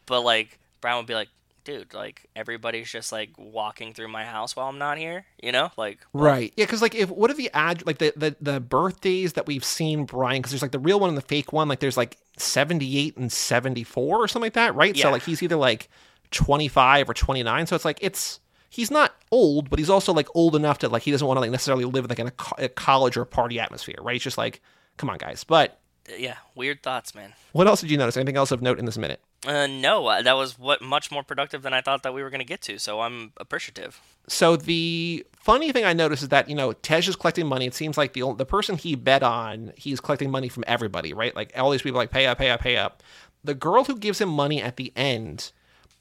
But 0.07 0.23
like 0.23 0.59
Brian 0.81 0.99
would 0.99 1.07
be 1.07 1.15
like. 1.15 1.29
Dude, 1.65 1.95
like 1.95 2.29
everybody's 2.37 2.89
just 2.89 3.11
like 3.11 3.31
walking 3.37 3.93
through 3.93 4.07
my 4.07 4.25
house 4.25 4.55
while 4.55 4.69
I'm 4.69 4.79
not 4.79 4.99
here, 4.99 5.25
you 5.43 5.51
know? 5.51 5.73
Like, 5.77 5.99
Right. 6.13 6.53
Yeah, 6.57 6.65
because 6.65 6.81
like 6.81 6.95
if 6.95 7.11
what 7.11 7.29
are 7.29 7.35
the 7.35 7.51
ad 7.53 7.85
like 7.85 7.99
the, 7.99 8.13
the 8.15 8.37
the 8.41 8.61
birthdays 8.61 9.33
that 9.33 9.49
we've 9.49 9.65
seen 9.65 10.05
Brian 10.05 10.41
because 10.41 10.53
there's 10.53 10.63
like 10.63 10.71
the 10.71 10.79
real 10.79 11.01
one 11.01 11.09
and 11.09 11.19
the 11.19 11.23
fake 11.23 11.53
one 11.53 11.67
like 11.67 11.81
there's 11.81 11.97
like 11.97 12.19
78 12.37 13.17
and 13.17 13.33
74 13.33 14.17
or 14.17 14.29
something 14.29 14.47
like 14.47 14.53
that, 14.53 14.77
right? 14.77 14.95
Yeah. 14.95 15.07
So 15.07 15.11
like 15.11 15.25
he's 15.25 15.43
either 15.43 15.57
like 15.57 15.89
25 16.31 17.11
or 17.11 17.15
29. 17.15 17.67
So 17.67 17.75
it's 17.75 17.85
like 17.85 17.99
it's 18.01 18.39
he's 18.71 18.93
not 18.93 19.17
old, 19.33 19.69
but 19.69 19.81
he's 19.81 19.91
also 19.91 20.13
like 20.13 20.29
old 20.37 20.55
enough 20.55 20.79
to 20.79 20.89
like 20.89 21.03
he 21.03 21.11
doesn't 21.11 21.27
want 21.27 21.37
to 21.37 21.41
like 21.41 21.51
necessarily 21.51 21.85
live 21.85 22.09
like 22.09 22.21
in 22.21 22.29
a, 22.29 22.33
co- 22.33 22.63
a 22.63 22.69
college 22.69 23.17
or 23.17 23.23
a 23.23 23.27
party 23.27 23.59
atmosphere, 23.59 23.97
right? 24.03 24.13
He's 24.13 24.23
just 24.23 24.39
like, 24.39 24.63
come 24.99 25.11
on, 25.11 25.19
guys. 25.19 25.43
But 25.43 25.81
yeah, 26.19 26.37
weird 26.55 26.83
thoughts, 26.83 27.15
man. 27.15 27.33
what 27.53 27.67
else 27.67 27.81
did 27.81 27.91
you 27.91 27.97
notice? 27.99 28.17
Anything 28.17 28.37
else 28.37 28.51
of 28.51 28.63
note 28.63 28.79
in 28.79 28.85
this 28.85 28.99
minute? 28.99 29.21
Uh, 29.47 29.67
no, 29.67 30.07
uh, 30.07 30.23
that 30.23 30.33
was 30.35 30.59
what 30.59 30.83
much 30.83 31.11
more 31.11 31.23
productive 31.23 31.63
than 31.63 31.73
I 31.73 31.81
thought 31.81 32.03
that 32.03 32.13
we 32.15 32.23
were 32.23 32.31
going 32.31 32.41
to 32.41 32.45
get 32.47 32.61
to. 32.63 32.79
So 32.79 33.01
I'm 33.01 33.33
appreciative. 33.37 34.01
So 34.29 34.57
the 34.57 35.25
funny 35.37 35.71
thing 35.73 35.85
I 35.85 35.93
noticed 35.93 36.23
is 36.23 36.29
that 36.31 36.49
you 36.49 36.55
know 36.57 36.73
Tej 36.73 36.99
is 37.09 37.17
collecting 37.17 37.47
money. 37.47 37.67
It 37.67 37.75
seems 37.75 37.97
like 37.97 38.13
the 38.13 38.23
ol- 38.23 38.35
the 38.35 38.47
person 38.47 38.77
he 38.77 38.95
bet 38.97 39.23
on, 39.23 39.73
he's 39.77 40.01
collecting 40.01 40.31
money 40.31 40.49
from 40.49 40.65
everybody, 40.67 41.13
right? 41.13 41.35
Like 41.37 41.53
all 41.57 41.71
these 41.71 41.83
people, 41.83 41.99
like 41.99 42.11
pay 42.11 42.27
up, 42.27 42.39
pay 42.39 42.51
up, 42.51 42.61
pay 42.61 42.77
up. 42.77 43.03
The 43.45 43.55
girl 43.55 43.85
who 43.85 43.97
gives 43.99 44.21
him 44.21 44.29
money 44.29 44.61
at 44.61 44.77
the 44.77 44.93
end, 44.97 45.53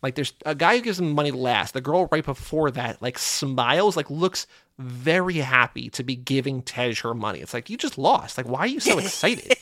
Like 0.02 0.16
there's 0.16 0.34
a 0.46 0.56
guy 0.56 0.78
who 0.78 0.82
gives 0.84 1.00
him 1.00 1.12
money 1.12 1.32
last. 1.32 1.74
The 1.74 1.82
girl 1.82 2.08
right 2.12 2.26
before 2.26 2.72
that 2.72 3.02
like 3.02 3.20
smiles, 3.20 3.96
like 3.96 4.10
looks 4.10 4.48
very 4.80 5.36
happy 5.38 5.90
to 5.92 6.04
be 6.04 6.16
giving 6.16 6.62
Tej 6.64 6.96
her 6.96 7.14
money. 7.14 7.40
It's 7.42 7.54
like 7.54 7.70
you 7.70 7.78
just 7.78 7.98
lost. 7.98 8.38
Like 8.38 8.48
why 8.48 8.60
are 8.62 8.68
you 8.68 8.80
so 8.80 8.98
excited? 9.06 9.54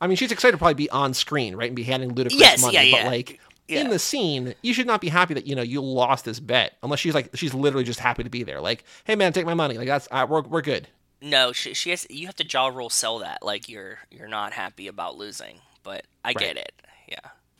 I 0.00 0.06
mean, 0.06 0.16
she's 0.16 0.32
excited 0.32 0.52
to 0.52 0.58
probably 0.58 0.74
be 0.74 0.90
on 0.90 1.14
screen, 1.14 1.56
right, 1.56 1.66
and 1.68 1.76
be 1.76 1.82
handing 1.82 2.14
Ludacris 2.14 2.38
Yes, 2.38 2.62
money. 2.62 2.90
yeah, 2.90 3.02
but 3.02 3.06
like 3.10 3.40
Yeah. 3.66 3.80
in 3.80 3.90
the 3.90 3.98
scene, 3.98 4.54
you 4.62 4.72
should 4.72 4.86
not 4.86 5.00
be 5.00 5.08
happy 5.08 5.34
that 5.34 5.46
you 5.46 5.54
know 5.54 5.62
you 5.62 5.80
lost 5.82 6.24
this 6.24 6.40
bet, 6.40 6.76
unless 6.82 7.00
she's 7.00 7.14
like 7.14 7.30
she's 7.34 7.52
literally 7.54 7.84
just 7.84 8.00
happy 8.00 8.22
to 8.24 8.30
be 8.30 8.42
there. 8.42 8.60
Like, 8.60 8.84
hey 9.04 9.16
man, 9.16 9.32
take 9.32 9.46
my 9.46 9.54
money. 9.54 9.76
Like 9.78 9.88
that's 9.88 10.08
uh, 10.10 10.26
we're 10.28 10.42
we're 10.42 10.62
good. 10.62 10.88
No, 11.20 11.52
she, 11.52 11.74
she 11.74 11.90
has. 11.90 12.06
You 12.08 12.26
have 12.26 12.36
to 12.36 12.44
jaw 12.44 12.68
rule 12.68 12.90
sell 12.90 13.18
that 13.18 13.42
like 13.42 13.68
you're 13.68 13.98
you're 14.10 14.28
not 14.28 14.52
happy 14.52 14.86
about 14.86 15.16
losing. 15.16 15.58
But 15.82 16.04
I 16.24 16.32
get 16.32 16.56
it. 16.56 16.72
Yeah. 17.08 17.18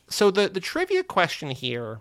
So 0.08 0.30
the 0.30 0.48
the 0.48 0.60
trivia 0.60 1.02
question 1.02 1.50
here, 1.50 2.00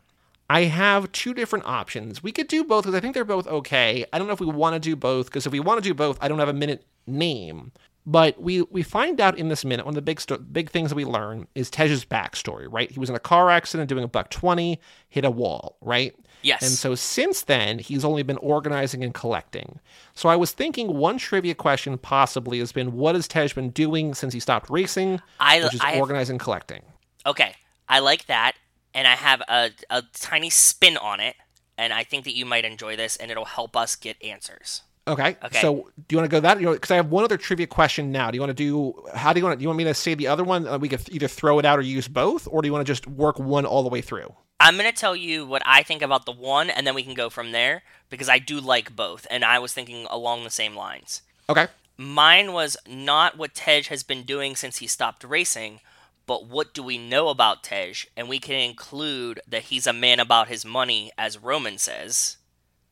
I 0.50 0.66
have 0.66 1.12
two 1.12 1.34
different 1.34 1.66
options. 1.66 2.22
We 2.22 2.32
could 2.32 2.48
do 2.48 2.64
both 2.64 2.84
because 2.84 2.96
I 2.96 3.00
think 3.00 3.14
they're 3.16 3.26
both 3.26 3.48
okay. 3.48 4.06
I 4.14 4.18
don't 4.20 4.28
know 4.28 4.34
if 4.34 4.40
we 4.40 4.46
want 4.46 4.76
to 4.76 4.80
do 4.80 4.96
both 4.96 5.26
because 5.28 5.46
if 5.48 5.52
we 5.52 5.60
want 5.60 5.82
to 5.84 5.90
do 5.90 5.94
both, 5.96 6.18
I 6.22 6.28
don't 6.28 6.40
have 6.40 6.48
a 6.50 6.54
minute 6.54 6.86
name. 7.08 7.72
But 8.10 8.42
we 8.42 8.62
we 8.62 8.84
find 8.84 9.20
out 9.20 9.38
in 9.38 9.50
this 9.50 9.66
minute 9.66 9.86
one 9.86 9.92
of 9.92 9.96
the 9.96 10.02
big 10.02 10.22
sto- 10.22 10.38
big 10.38 10.70
things 10.70 10.90
that 10.90 10.96
we 10.96 11.04
learn 11.04 11.46
is 11.56 11.70
Tej's 11.70 12.06
backstory. 12.06 12.66
Right, 12.72 12.90
he 12.90 13.00
was 13.02 13.10
in 13.10 13.16
a 13.18 13.20
car 13.20 13.50
accident 13.50 13.90
doing 13.90 14.06
a 14.06 14.08
buck 14.08 14.30
twenty, 14.30 14.80
hit 15.10 15.26
a 15.26 15.30
wall. 15.30 15.76
Right. 15.82 16.16
Yes. 16.42 16.62
And 16.62 16.72
so 16.72 16.96
since 16.96 17.42
then, 17.42 17.80
he's 17.80 18.06
only 18.06 18.24
been 18.24 18.38
organizing 18.38 19.04
and 19.04 19.14
collecting. 19.14 19.82
So 20.14 20.30
I 20.30 20.38
was 20.38 20.54
thinking 20.54 20.96
one 20.96 21.18
trivia 21.18 21.54
question 21.54 21.98
possibly 21.98 22.60
has 22.60 22.72
been 22.72 22.94
what 22.94 23.16
has 23.16 23.28
Tej 23.28 23.50
been 23.54 23.72
doing 23.72 24.14
since 24.14 24.34
he 24.34 24.40
stopped 24.40 24.70
racing? 24.70 25.20
I- 25.40 25.62
which 25.62 25.74
is 25.74 25.82
I- 25.82 26.00
organizing 26.00 26.36
and 26.36 26.40
collecting. 26.40 26.84
Okay, 27.26 27.56
I 27.90 28.00
like 28.00 28.28
that, 28.28 28.54
and 28.94 29.06
I 29.06 29.16
have 29.16 29.42
a, 29.50 29.72
a 29.90 30.04
tiny 30.14 30.50
spin 30.50 30.96
on 30.96 31.20
it, 31.20 31.36
and 31.78 31.92
I 31.92 32.06
think 32.06 32.24
that 32.24 32.36
you 32.36 32.46
might 32.46 32.64
enjoy 32.64 32.96
this, 32.96 33.18
and 33.18 33.30
it'll 33.30 33.44
help 33.44 33.76
us 33.76 33.98
get 33.98 34.24
answers. 34.24 34.84
Okay. 35.08 35.38
Okay. 35.44 35.62
So 35.62 35.90
do 36.08 36.16
you 36.16 36.18
want 36.18 36.30
to 36.30 36.36
go 36.36 36.40
that? 36.42 36.60
Because 36.60 36.92
I 36.92 36.96
have 36.96 37.10
one 37.10 37.24
other 37.24 37.38
trivia 37.38 37.68
question 37.68 38.12
now. 38.12 38.30
Do 38.30 38.36
you 38.36 38.42
want 38.42 38.50
to 38.50 38.54
do? 38.54 38.94
How 39.14 39.34
do 39.34 39.40
you 39.40 39.46
want 39.46 39.54
to? 39.54 39.58
Do 39.58 39.64
you 39.64 39.70
want 39.70 39.78
me 39.78 39.84
to 39.86 39.94
say 39.94 40.14
the 40.14 40.28
other 40.28 40.44
one? 40.44 40.68
Uh, 40.68 40.78
we 40.78 40.90
could 40.90 41.08
either 41.10 41.28
throw 41.28 41.60
it 41.60 41.66
out 41.66 41.80
or 41.80 41.82
use 41.82 42.08
both, 42.08 42.48
or 42.52 42.62
do 42.62 42.68
you 42.68 42.74
want 42.74 42.86
to 42.86 42.92
just 42.92 43.08
work 43.08 43.40
one 43.40 43.66
all 43.66 43.84
the 43.84 43.90
way 43.90 44.02
through? 44.02 44.34
I'm 44.60 44.76
gonna 44.76 44.92
tell 44.92 45.16
you 45.16 45.46
what 45.46 45.62
I 45.66 45.84
think 45.84 46.02
about 46.02 46.26
the 46.26 46.32
one, 46.32 46.70
and 46.70 46.86
then 46.86 46.96
we 46.96 47.04
can 47.04 47.14
go 47.14 47.30
from 47.30 47.52
there 47.52 47.84
because 48.10 48.28
I 48.28 48.40
do 48.40 48.60
like 48.60 48.96
both, 48.96 49.28
and 49.30 49.46
I 49.46 49.60
was 49.60 49.74
thinking 49.74 50.08
along 50.10 50.44
the 50.44 50.50
same 50.50 50.76
lines. 50.76 51.22
Okay. 51.50 51.68
Mine 51.98 52.54
was 52.54 52.78
not 52.88 53.38
what 53.38 53.56
Tej 53.56 53.84
has 53.90 54.04
been 54.04 54.24
doing 54.24 54.56
since 54.56 54.78
he 54.78 54.88
stopped 54.88 55.24
racing, 55.24 55.80
but 56.28 56.46
what 56.46 56.74
do 56.74 56.84
we 56.84 56.98
know 56.98 57.30
about 57.30 57.64
Tej? 57.64 57.94
And 58.16 58.30
we 58.30 58.40
can 58.40 58.56
include 58.56 59.40
that 59.48 59.64
he's 59.64 59.88
a 59.88 59.94
man 59.94 60.20
about 60.20 60.48
his 60.48 60.66
money, 60.66 61.12
as 61.18 61.42
Roman 61.42 61.78
says, 61.78 62.38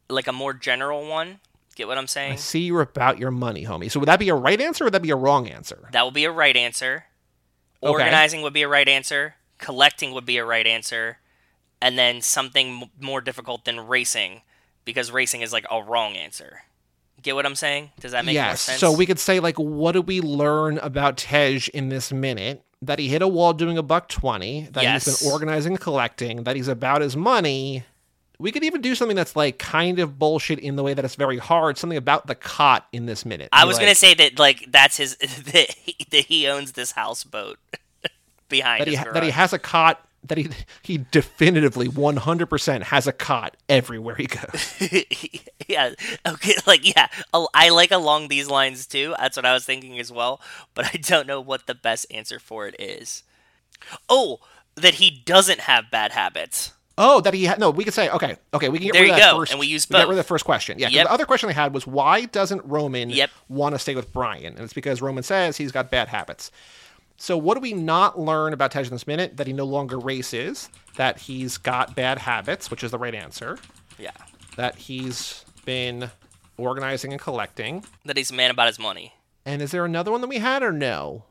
like 0.10 0.28
a 0.28 0.34
more 0.34 0.54
general 0.54 1.08
one. 1.08 1.40
Get 1.76 1.88
what 1.88 1.98
I'm 1.98 2.08
saying? 2.08 2.34
I 2.34 2.36
see 2.38 2.62
you're 2.62 2.82
about 2.82 3.20
your 3.20 3.32
money, 3.32 3.66
homie. 3.66 3.92
So 3.92 4.00
would 4.00 4.08
that 4.08 4.20
be 4.20 4.30
a 4.30 4.36
right 4.36 4.60
answer 4.60 4.84
or 4.84 4.88
would 4.88 4.94
that 4.94 5.02
be 5.02 5.12
a 5.12 5.16
wrong 5.16 5.48
answer? 5.48 5.90
That 5.92 6.06
would 6.06 6.14
be 6.14 6.24
a 6.24 6.32
right 6.32 6.56
answer. 6.56 7.06
Okay. 7.84 7.92
Organizing 7.92 8.42
would 8.42 8.54
be 8.54 8.62
a 8.62 8.68
right 8.68 8.88
answer. 8.88 9.36
Collecting 9.58 10.14
would 10.14 10.26
be 10.26 10.38
a 10.38 10.46
right 10.46 10.66
answer. 10.66 11.18
And 11.82 11.98
then 12.00 12.22
something 12.22 12.84
m- 12.84 12.90
more 13.02 13.20
difficult 13.20 13.66
than 13.66 13.88
racing, 13.88 14.42
because 14.86 15.12
racing 15.12 15.42
is 15.42 15.52
like 15.52 15.66
a 15.70 15.84
wrong 15.84 16.16
answer. 16.16 16.64
Get 17.22 17.36
what 17.36 17.46
I'm 17.46 17.56
saying? 17.56 17.92
Does 18.00 18.14
that 18.14 18.24
make 18.24 18.36
more 18.36 18.46
yes. 18.46 18.62
sense? 18.62 18.80
So 18.80 18.94
we 18.94 19.06
could 19.06 19.20
say 19.20 19.42
like, 19.42 19.58
what 19.58 19.92
do 19.92 20.02
we 20.02 20.22
learn 20.22 20.78
about 20.78 21.18
Tej 21.18 21.60
in 21.74 21.90
this 21.90 22.12
minute? 22.14 22.64
That 22.82 23.00
he 23.00 23.10
hit 23.10 23.22
a 23.22 23.28
wall 23.28 23.54
doing 23.54 23.78
a 23.78 23.84
buck 23.84 24.10
twenty. 24.10 24.68
That 24.72 24.86
he's 24.86 25.22
been 25.22 25.32
organizing 25.32 25.74
and 25.74 25.82
collecting. 25.82 26.44
That 26.44 26.56
he's 26.56 26.68
about 26.68 27.02
his 27.02 27.18
money. 27.18 27.84
We 28.40 28.52
could 28.52 28.64
even 28.64 28.82
do 28.82 28.96
something 28.96 29.16
that's 29.16 29.36
like 29.36 29.58
kind 29.60 30.00
of 30.00 30.20
bullshit 30.20 30.60
in 30.60 30.76
the 30.76 30.84
way 30.84 30.94
that 30.94 31.06
it's 31.06 31.16
very 31.16 31.38
hard. 31.38 31.78
Something 31.78 31.98
about 31.98 32.28
the 32.28 32.36
cot 32.36 32.88
in 32.92 33.06
this 33.06 33.26
minute. 33.26 33.50
I 33.52 33.66
was 33.66 33.78
like- 33.78 33.86
gonna 33.86 33.96
say 33.96 34.14
that 34.16 34.40
like 34.40 34.66
that's 34.72 34.98
his 34.98 35.16
that 35.18 35.72
he, 35.72 36.06
that 36.12 36.26
he 36.26 36.48
owns 36.48 36.74
this 36.74 36.92
houseboat 36.92 37.58
behind 38.50 38.82
that 38.82 38.88
he 38.88 38.96
that 38.96 39.24
he 39.24 39.30
has 39.32 39.54
a 39.54 39.60
cot 39.60 40.06
that 40.28 40.38
he 40.38 40.50
he 40.82 41.06
definitively 41.12 41.88
100% 41.88 42.84
has 42.84 43.08
a 43.08 43.12
cot 43.12 43.56
everywhere 43.70 44.16
he 44.16 44.26
goes. 44.26 44.82
yeah. 45.68 45.92
Okay. 46.28 46.54
Like 46.66 46.96
yeah. 46.96 47.08
I 47.54 47.70
like 47.70 47.92
along 47.92 48.28
these 48.28 48.50
lines 48.50 48.88
too. 48.88 49.14
That's 49.20 49.38
what 49.38 49.46
I 49.46 49.54
was 49.54 49.66
thinking 49.66 50.00
as 50.00 50.12
well. 50.12 50.42
But 50.74 50.86
I 50.94 50.98
don't 50.98 51.28
know 51.28 51.42
what 51.42 51.68
the 51.68 51.76
best 51.76 52.06
answer 52.12 52.40
for 52.40 52.68
it 52.68 52.76
is. 52.80 53.24
Oh, 54.10 54.40
that 54.76 54.96
he 54.96 55.12
doesn't 55.26 55.62
have 55.62 55.92
bad 55.92 56.12
habits. 56.12 56.74
Oh, 56.98 57.20
that 57.22 57.34
he 57.34 57.46
ha- 57.46 57.56
no, 57.60 57.72
we 57.72 57.84
could 57.84 57.94
say 57.94 58.10
okay, 58.10 58.38
okay, 58.54 58.70
we 58.70 58.80
can 58.80 58.86
get 58.88 58.94
There 58.94 59.02
rid 59.04 59.12
of 59.12 59.18
that 59.18 59.32
go, 59.34 59.38
first. 59.40 59.52
and 59.52 59.60
we 59.60 59.68
use 59.68 59.86
get 59.86 60.00
rid 60.08 60.12
of 60.12 60.16
the 60.18 60.24
first 60.24 60.46
question. 60.46 60.80
Yeah. 60.80 60.88
Yep. 60.90 61.06
the 61.08 61.12
other 61.12 61.26
question 61.26 61.50
I 61.50 61.54
had 61.54 61.74
was 61.74 61.86
why 61.86 62.26
doesn't 62.26 62.64
Roman 62.64 63.10
Yep. 63.10 63.30
want 63.50 63.76
to 63.76 63.80
stay 63.80 63.96
with 63.96 64.14
Brian? 64.14 64.46
And 64.56 64.60
it's 64.62 64.74
because 64.74 65.02
Roman 65.02 65.24
says 65.24 65.58
he's 65.58 65.72
got 65.74 65.92
bad 65.92 66.08
habits. 66.08 66.52
So 67.18 67.38
what 67.38 67.56
do 67.56 67.62
we 67.62 67.74
not 67.74 68.20
learn 68.20 68.54
about 68.54 68.72
Tej 68.72 68.84
in 68.84 68.90
this 68.92 69.08
minute? 69.08 69.38
That 69.38 69.48
he 69.48 69.54
no 69.54 69.66
longer 69.66 69.98
races, 70.00 70.70
that 70.98 71.18
he's 71.20 71.58
got 71.58 71.96
bad 71.96 72.20
habits, 72.20 72.70
which 72.72 72.84
is 72.84 72.92
the 72.92 72.98
right 72.98 73.16
answer. 73.16 73.58
Yeah. 73.98 74.12
That 74.58 74.76
he's 74.76 75.44
been 75.66 76.12
organizing 76.58 77.12
and 77.12 77.22
collecting. 77.22 77.84
That 78.06 78.16
he's 78.18 78.32
a 78.32 78.34
man 78.34 78.52
about 78.52 78.68
his 78.68 78.80
money. 78.80 79.14
And 79.46 79.62
is 79.62 79.72
there 79.72 79.86
another 79.86 80.12
one 80.12 80.22
that 80.22 80.28
we 80.28 80.38
had 80.40 80.64
or 80.64 80.72
no? 80.72 81.24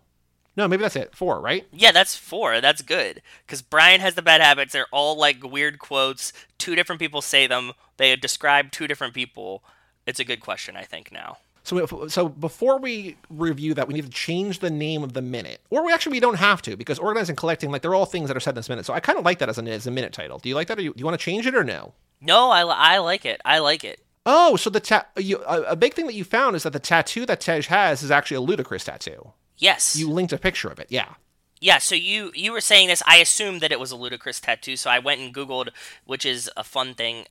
No, 0.57 0.69
maybe 0.69 0.83
that's 0.83 0.97
it. 0.97 1.15
Four, 1.15 1.41
right? 1.41 1.67
Yeah, 1.73 1.93
that's 1.93 2.15
four. 2.15 2.61
That's 2.61 2.83
good. 2.83 3.23
Because 3.47 3.63
Brian 3.63 4.01
has 4.01 4.15
the 4.15 4.23
bad 4.23 4.41
habits. 4.41 4.73
They're 4.73 4.87
all 4.93 5.17
like 5.17 5.43
weird 5.43 5.79
quotes. 5.79 6.33
Two 6.59 6.75
different 6.75 7.01
people 7.01 7.23
say 7.23 7.47
them. 7.47 7.73
They 7.97 8.15
describe 8.17 8.71
two 8.71 8.87
different 8.87 9.15
people. 9.15 9.65
It's 10.07 10.21
a 10.21 10.25
good 10.25 10.41
question, 10.41 10.77
I 10.77 10.83
think, 10.83 11.11
now. 11.11 11.39
So, 11.65 11.79
if, 11.79 12.13
so 12.13 12.29
before 12.29 12.79
we 12.79 13.17
review 13.31 13.73
that, 13.75 13.89
we 13.89 13.95
need 13.95 14.05
to 14.05 14.11
change 14.11 14.59
the 14.59 14.69
name 14.71 15.03
of 15.03 15.15
the 15.15 15.23
minute, 15.23 15.63
or 15.71 15.85
we 15.85 15.95
actually 15.95 16.13
we 16.13 16.21
don't 16.21 16.37
have 16.37 16.61
to 16.63 16.77
because 16.77 16.99
organizing 16.99 17.33
and 17.33 17.39
collecting, 17.39 17.71
like 17.71 17.81
they're 17.81 17.95
all 17.95 18.05
things 18.05 18.29
that 18.29 18.37
are 18.37 18.41
said 18.41 18.51
in 18.51 18.57
this 18.57 18.69
minute. 18.69 18.85
So 18.85 18.93
I 18.93 19.01
kind 19.01 19.19
of 19.19 19.25
like 19.25 19.39
that 19.39 19.49
as 19.49 19.59
a 19.59 19.63
as 19.63 19.87
a 19.87 19.91
minute 19.91 20.13
title. 20.13 20.39
Do 20.39 20.51
you 20.51 20.55
like 20.55 20.69
that, 20.69 20.79
or 20.79 20.83
you, 20.83 20.93
do 20.93 20.99
you 20.99 21.07
want 21.07 21.19
to 21.19 21.25
change 21.25 21.47
it 21.47 21.55
or 21.55 21.65
no? 21.65 21.95
No, 22.21 22.51
I, 22.51 22.61
I 22.61 22.99
like 22.99 23.25
it. 23.25 23.41
I 23.47 23.61
like 23.61 23.83
it. 23.83 24.01
Oh, 24.27 24.57
so 24.57 24.69
the 24.69 24.81
ta- 24.81 25.07
you, 25.17 25.43
a, 25.47 25.63
a 25.63 25.77
big 25.77 25.95
thing 25.95 26.07
that 26.07 26.15
you 26.15 26.25
found 26.25 26.55
is 26.55 26.65
that 26.65 26.75
the 26.75 26.79
tattoo 26.79 27.25
that 27.27 27.41
Tej 27.41 27.63
has 27.63 28.03
is 28.03 28.11
actually 28.11 28.45
a 28.45 28.57
Ludacris 28.57 28.85
tattoo. 28.85 29.33
Yes. 29.65 29.97
You 29.97 30.11
linked 30.11 30.33
a 30.33 30.39
picture 30.39 30.69
of 30.69 30.79
it, 30.79 30.89
yeah. 30.91 31.15
Yeah, 31.59 31.79
so 31.79 31.95
you 31.95 32.31
you 32.35 32.53
were 32.53 32.61
saying 32.61 32.89
this. 32.89 33.03
I 33.07 33.17
assumed 33.17 33.63
that 33.63 33.73
it 33.73 33.81
was 33.81 33.91
a 33.91 33.97
Ludacris 33.97 34.41
tattoo, 34.41 34.77
so 34.77 34.91
I 34.91 34.99
went 34.99 35.23
and 35.23 35.35
googled, 35.35 35.71
which 36.05 36.27
is 36.27 36.51
a 36.59 36.63
fun 36.63 36.95
thing 36.95 37.25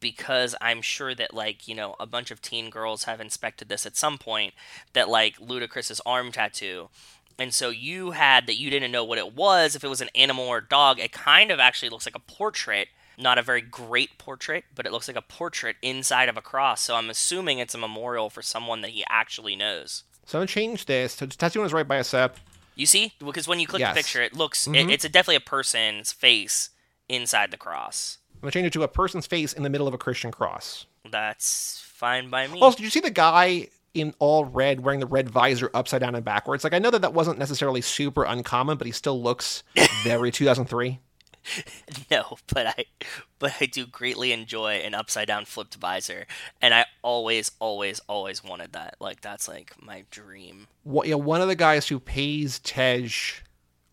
because 0.00 0.54
I'm 0.60 0.82
sure 0.82 1.14
that 1.14 1.32
like 1.32 1.66
you 1.66 1.74
know 1.74 1.96
a 1.98 2.04
bunch 2.04 2.30
of 2.30 2.42
teen 2.42 2.68
girls 2.68 3.04
have 3.04 3.22
inspected 3.22 3.70
this 3.70 3.86
at 3.86 3.96
some 3.96 4.18
point. 4.18 4.52
That 4.92 5.08
like 5.08 5.38
Ludacris's 5.38 6.02
arm 6.04 6.30
tattoo, 6.30 6.90
and 7.38 7.54
so 7.54 7.70
you 7.70 8.10
had 8.10 8.46
that 8.46 8.58
you 8.58 8.68
didn't 8.68 8.92
know 8.92 9.04
what 9.04 9.16
it 9.16 9.34
was 9.34 9.74
if 9.74 9.82
it 9.82 9.88
was 9.88 10.02
an 10.02 10.10
animal 10.14 10.44
or 10.44 10.58
a 10.58 10.68
dog. 10.68 10.98
It 10.98 11.12
kind 11.12 11.50
of 11.50 11.58
actually 11.58 11.88
looks 11.88 12.06
like 12.06 12.16
a 12.16 12.32
portrait. 12.34 12.88
Not 13.16 13.38
a 13.38 13.42
very 13.42 13.62
great 13.62 14.18
portrait, 14.18 14.64
but 14.74 14.84
it 14.84 14.92
looks 14.92 15.08
like 15.08 15.16
a 15.16 15.22
portrait 15.22 15.76
inside 15.80 16.28
of 16.28 16.36
a 16.36 16.42
cross. 16.42 16.82
So 16.82 16.96
I'm 16.96 17.08
assuming 17.08 17.58
it's 17.58 17.74
a 17.74 17.78
memorial 17.78 18.28
for 18.28 18.42
someone 18.42 18.82
that 18.82 18.90
he 18.90 19.04
actually 19.08 19.56
knows. 19.56 20.04
So 20.30 20.38
I'm 20.38 20.42
gonna 20.42 20.46
change 20.46 20.86
this. 20.86 21.14
So 21.14 21.26
is 21.26 21.72
right 21.72 21.88
by 21.88 21.96
a 21.96 22.04
sep. 22.04 22.36
You 22.76 22.86
see, 22.86 23.14
because 23.18 23.48
when 23.48 23.58
you 23.58 23.66
click 23.66 23.80
Yes. 23.80 23.88
Mm-hmm. 23.88 23.94
the 23.96 23.98
picture, 23.98 24.22
it 24.22 24.36
looks 24.36 24.68
it, 24.68 24.88
it's 24.88 25.04
a, 25.04 25.08
definitely 25.08 25.34
a 25.34 25.40
person's 25.40 26.12
face 26.12 26.70
inside 27.08 27.50
the 27.50 27.56
cross. 27.56 28.18
I'm 28.36 28.42
gonna 28.42 28.52
change 28.52 28.68
it 28.68 28.72
to 28.74 28.84
a 28.84 28.88
person's 28.88 29.26
face 29.26 29.52
in 29.52 29.64
the 29.64 29.68
middle 29.68 29.88
of 29.88 29.94
a 29.94 29.98
Christian 29.98 30.30
cross. 30.30 30.86
That's 31.10 31.82
fine 31.84 32.30
by 32.30 32.46
me. 32.46 32.60
Also, 32.60 32.76
did 32.76 32.84
you 32.84 32.90
see 32.90 33.00
the 33.00 33.10
guy 33.10 33.70
in 33.92 34.14
all 34.20 34.44
red 34.44 34.78
wearing 34.78 35.00
the 35.00 35.06
red 35.06 35.28
visor 35.28 35.68
upside 35.74 36.00
down 36.00 36.14
and 36.14 36.24
backwards? 36.24 36.62
Like, 36.62 36.74
I 36.74 36.78
know 36.78 36.92
that 36.92 37.02
that 37.02 37.12
wasn't 37.12 37.40
necessarily 37.40 37.80
super 37.80 38.22
uncommon, 38.22 38.78
but 38.78 38.86
he 38.86 38.92
still 38.92 39.20
looks 39.20 39.64
very 40.04 40.30
2003. 40.30 41.00
no, 42.10 42.36
but 42.52 42.66
I 42.66 42.84
but 43.38 43.54
I 43.60 43.66
do 43.66 43.86
greatly 43.86 44.32
enjoy 44.32 44.74
an 44.74 44.94
upside 44.94 45.26
down 45.28 45.44
flipped 45.44 45.76
visor, 45.76 46.26
and 46.60 46.74
I 46.74 46.86
always, 47.02 47.52
always, 47.58 48.00
always 48.08 48.44
wanted 48.44 48.72
that. 48.72 48.96
Like 49.00 49.20
that's 49.20 49.48
like 49.48 49.74
my 49.82 50.04
dream. 50.10 50.68
What, 50.84 51.06
yeah, 51.06 51.14
one 51.16 51.40
of 51.40 51.48
the 51.48 51.56
guys 51.56 51.88
who 51.88 51.98
pays 51.98 52.58
Tej 52.60 53.10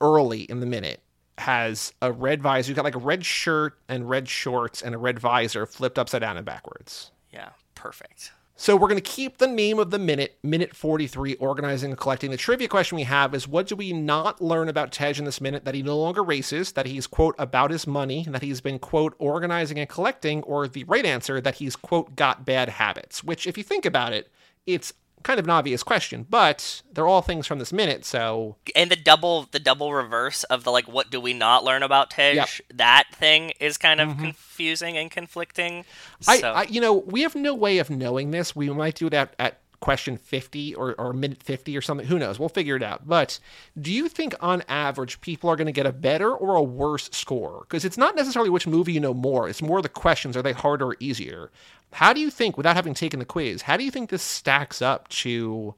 early 0.01 0.41
in 0.41 0.59
the 0.59 0.65
minute 0.65 1.01
has 1.37 1.93
a 2.01 2.11
red 2.11 2.41
visor. 2.41 2.69
He's 2.69 2.75
got 2.75 2.85
like 2.85 2.95
a 2.95 2.99
red 2.99 3.25
shirt 3.25 3.77
and 3.87 4.09
red 4.09 4.27
shorts 4.27 4.81
and 4.81 4.95
a 4.95 4.97
red 4.97 5.19
visor 5.19 5.65
flipped 5.65 5.99
upside 5.99 6.21
down 6.21 6.37
and 6.37 6.45
backwards. 6.45 7.11
Yeah, 7.31 7.49
perfect. 7.75 8.31
So 8.59 8.75
we're 8.75 8.87
going 8.87 8.99
to 8.99 9.01
keep 9.01 9.37
the 9.37 9.45
name 9.45 9.77
of 9.77 9.91
the 9.91 9.99
minute, 9.99 10.39
minute 10.41 10.75
43, 10.75 11.35
organizing 11.35 11.91
and 11.91 11.99
collecting. 11.99 12.31
The 12.31 12.37
trivia 12.37 12.67
question 12.67 12.95
we 12.95 13.03
have 13.03 13.35
is 13.35 13.47
what 13.47 13.67
do 13.67 13.75
we 13.75 13.93
not 13.93 14.41
learn 14.41 14.67
about 14.67 14.91
Tej 14.91 15.13
in 15.19 15.25
this 15.25 15.39
minute? 15.39 15.63
That 15.63 15.75
he 15.75 15.83
no 15.83 15.95
longer 15.95 16.23
races, 16.23 16.71
that 16.71 16.87
he's, 16.87 17.05
quote, 17.05 17.35
about 17.37 17.69
his 17.69 17.85
money, 17.85 18.25
that 18.27 18.41
he's 18.41 18.59
been, 18.59 18.79
quote, 18.79 19.13
organizing 19.19 19.77
and 19.77 19.87
collecting, 19.87 20.41
or 20.41 20.67
the 20.67 20.85
right 20.85 21.05
answer, 21.05 21.39
that 21.39 21.55
he's, 21.55 21.75
quote, 21.75 22.15
got 22.15 22.45
bad 22.45 22.69
habits. 22.69 23.23
Which, 23.23 23.45
if 23.45 23.59
you 23.59 23.63
think 23.63 23.85
about 23.85 24.11
it, 24.11 24.31
it's 24.65 24.91
kind 25.23 25.39
of 25.39 25.45
an 25.45 25.49
obvious 25.49 25.83
question, 25.83 26.25
but 26.29 26.81
they're 26.93 27.07
all 27.07 27.21
things 27.21 27.47
from 27.47 27.59
this 27.59 27.73
minute, 27.73 28.05
so 28.05 28.57
and 28.75 28.91
the 28.91 28.95
double 28.95 29.47
the 29.51 29.59
double 29.59 29.93
reverse 29.93 30.43
of 30.45 30.63
the 30.63 30.71
like 30.71 30.87
what 30.87 31.09
do 31.09 31.19
we 31.19 31.33
not 31.33 31.63
learn 31.63 31.83
about 31.83 32.09
Tej? 32.09 32.33
Yep. 32.35 32.49
That 32.75 33.05
thing 33.13 33.51
is 33.59 33.77
kind 33.77 33.99
of 33.99 34.09
mm-hmm. 34.09 34.23
confusing 34.23 34.97
and 34.97 35.11
conflicting. 35.11 35.85
I, 36.27 36.41
I, 36.41 36.63
you 36.63 36.81
know, 36.81 36.93
we 36.93 37.21
have 37.21 37.35
no 37.35 37.53
way 37.53 37.79
of 37.79 37.89
knowing 37.89 38.31
this. 38.31 38.55
We 38.55 38.69
might 38.69 38.95
do 38.95 39.07
it 39.07 39.13
at, 39.13 39.35
at 39.39 39.59
question 39.79 40.17
50 40.17 40.75
or, 40.75 40.95
or 40.99 41.13
minute 41.13 41.43
50 41.43 41.77
or 41.77 41.81
something. 41.81 42.07
Who 42.07 42.19
knows? 42.19 42.39
We'll 42.39 42.49
figure 42.49 42.75
it 42.75 42.83
out. 42.83 43.07
But 43.07 43.39
do 43.79 43.91
you 43.91 44.09
think 44.09 44.33
on 44.39 44.63
average 44.67 45.21
people 45.21 45.49
are 45.49 45.55
going 45.55 45.67
to 45.67 45.71
get 45.71 45.85
a 45.85 45.91
better 45.91 46.33
or 46.33 46.55
a 46.55 46.63
worse 46.63 47.09
score? 47.11 47.61
Because 47.61 47.85
it's 47.85 47.97
not 47.97 48.15
necessarily 48.15 48.49
which 48.49 48.67
movie 48.67 48.93
you 48.93 48.99
know 48.99 49.13
more, 49.13 49.47
it's 49.47 49.61
more 49.61 49.81
the 49.81 49.89
questions. 49.89 50.35
Are 50.35 50.41
they 50.41 50.53
harder 50.53 50.87
or 50.87 50.97
easier? 50.99 51.51
How 51.93 52.11
do 52.13 52.19
you 52.19 52.29
think, 52.29 52.57
without 52.57 52.75
having 52.75 52.93
taken 52.93 53.19
the 53.19 53.25
quiz, 53.25 53.63
how 53.63 53.77
do 53.77 53.83
you 53.83 53.91
think 53.91 54.09
this 54.09 54.23
stacks 54.23 54.81
up 54.81 55.07
to 55.09 55.75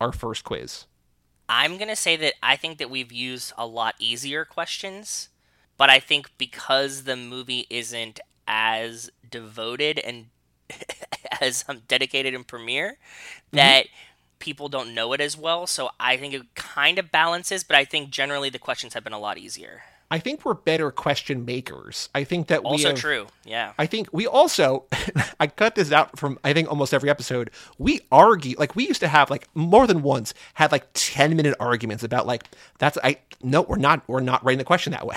our 0.00 0.12
first 0.12 0.44
quiz? 0.44 0.86
I'm 1.48 1.76
gonna 1.76 1.96
say 1.96 2.16
that 2.16 2.34
I 2.42 2.56
think 2.56 2.78
that 2.78 2.90
we've 2.90 3.12
used 3.12 3.52
a 3.58 3.66
lot 3.66 3.94
easier 3.98 4.44
questions, 4.44 5.28
but 5.76 5.90
I 5.90 6.00
think 6.00 6.30
because 6.38 7.04
the 7.04 7.16
movie 7.16 7.66
isn't 7.68 8.20
as 8.48 9.10
devoted 9.30 9.98
and 9.98 10.26
as 11.40 11.64
um, 11.68 11.82
dedicated 11.88 12.34
in 12.34 12.44
premiere, 12.44 12.96
that 13.52 13.86
people 14.38 14.68
don't 14.68 14.94
know 14.94 15.12
it 15.12 15.20
as 15.20 15.36
well. 15.36 15.66
So 15.66 15.90
I 16.00 16.16
think 16.16 16.34
it 16.34 16.42
kind 16.54 16.98
of 16.98 17.12
balances, 17.12 17.62
but 17.62 17.76
I 17.76 17.84
think 17.84 18.10
generally 18.10 18.50
the 18.50 18.58
questions 18.58 18.94
have 18.94 19.04
been 19.04 19.12
a 19.12 19.18
lot 19.18 19.38
easier. 19.38 19.82
I 20.12 20.18
think 20.18 20.44
we're 20.44 20.52
better 20.52 20.90
question 20.90 21.46
makers. 21.46 22.10
I 22.14 22.24
think 22.24 22.48
that 22.48 22.64
we 22.64 22.68
Also 22.68 22.94
true, 22.94 23.28
yeah. 23.46 23.72
I 23.78 23.86
think 23.86 24.08
we 24.12 24.26
also, 24.26 24.84
I 25.40 25.46
cut 25.46 25.74
this 25.74 25.90
out 25.90 26.18
from 26.18 26.38
I 26.44 26.52
think 26.52 26.68
almost 26.68 26.92
every 26.92 27.08
episode. 27.08 27.50
We 27.78 28.00
argue 28.12 28.54
like 28.58 28.76
we 28.76 28.86
used 28.86 29.00
to 29.00 29.08
have 29.08 29.30
like 29.30 29.48
more 29.54 29.86
than 29.86 30.02
once 30.02 30.34
had 30.52 30.70
like 30.70 30.86
ten 30.92 31.34
minute 31.34 31.54
arguments 31.58 32.04
about 32.04 32.26
like 32.26 32.44
that's 32.78 32.98
I 33.02 33.20
no 33.42 33.62
we're 33.62 33.76
not 33.76 34.06
we're 34.06 34.20
not 34.20 34.44
writing 34.44 34.58
the 34.58 34.64
question 34.64 34.90
that 34.90 35.06
way, 35.06 35.16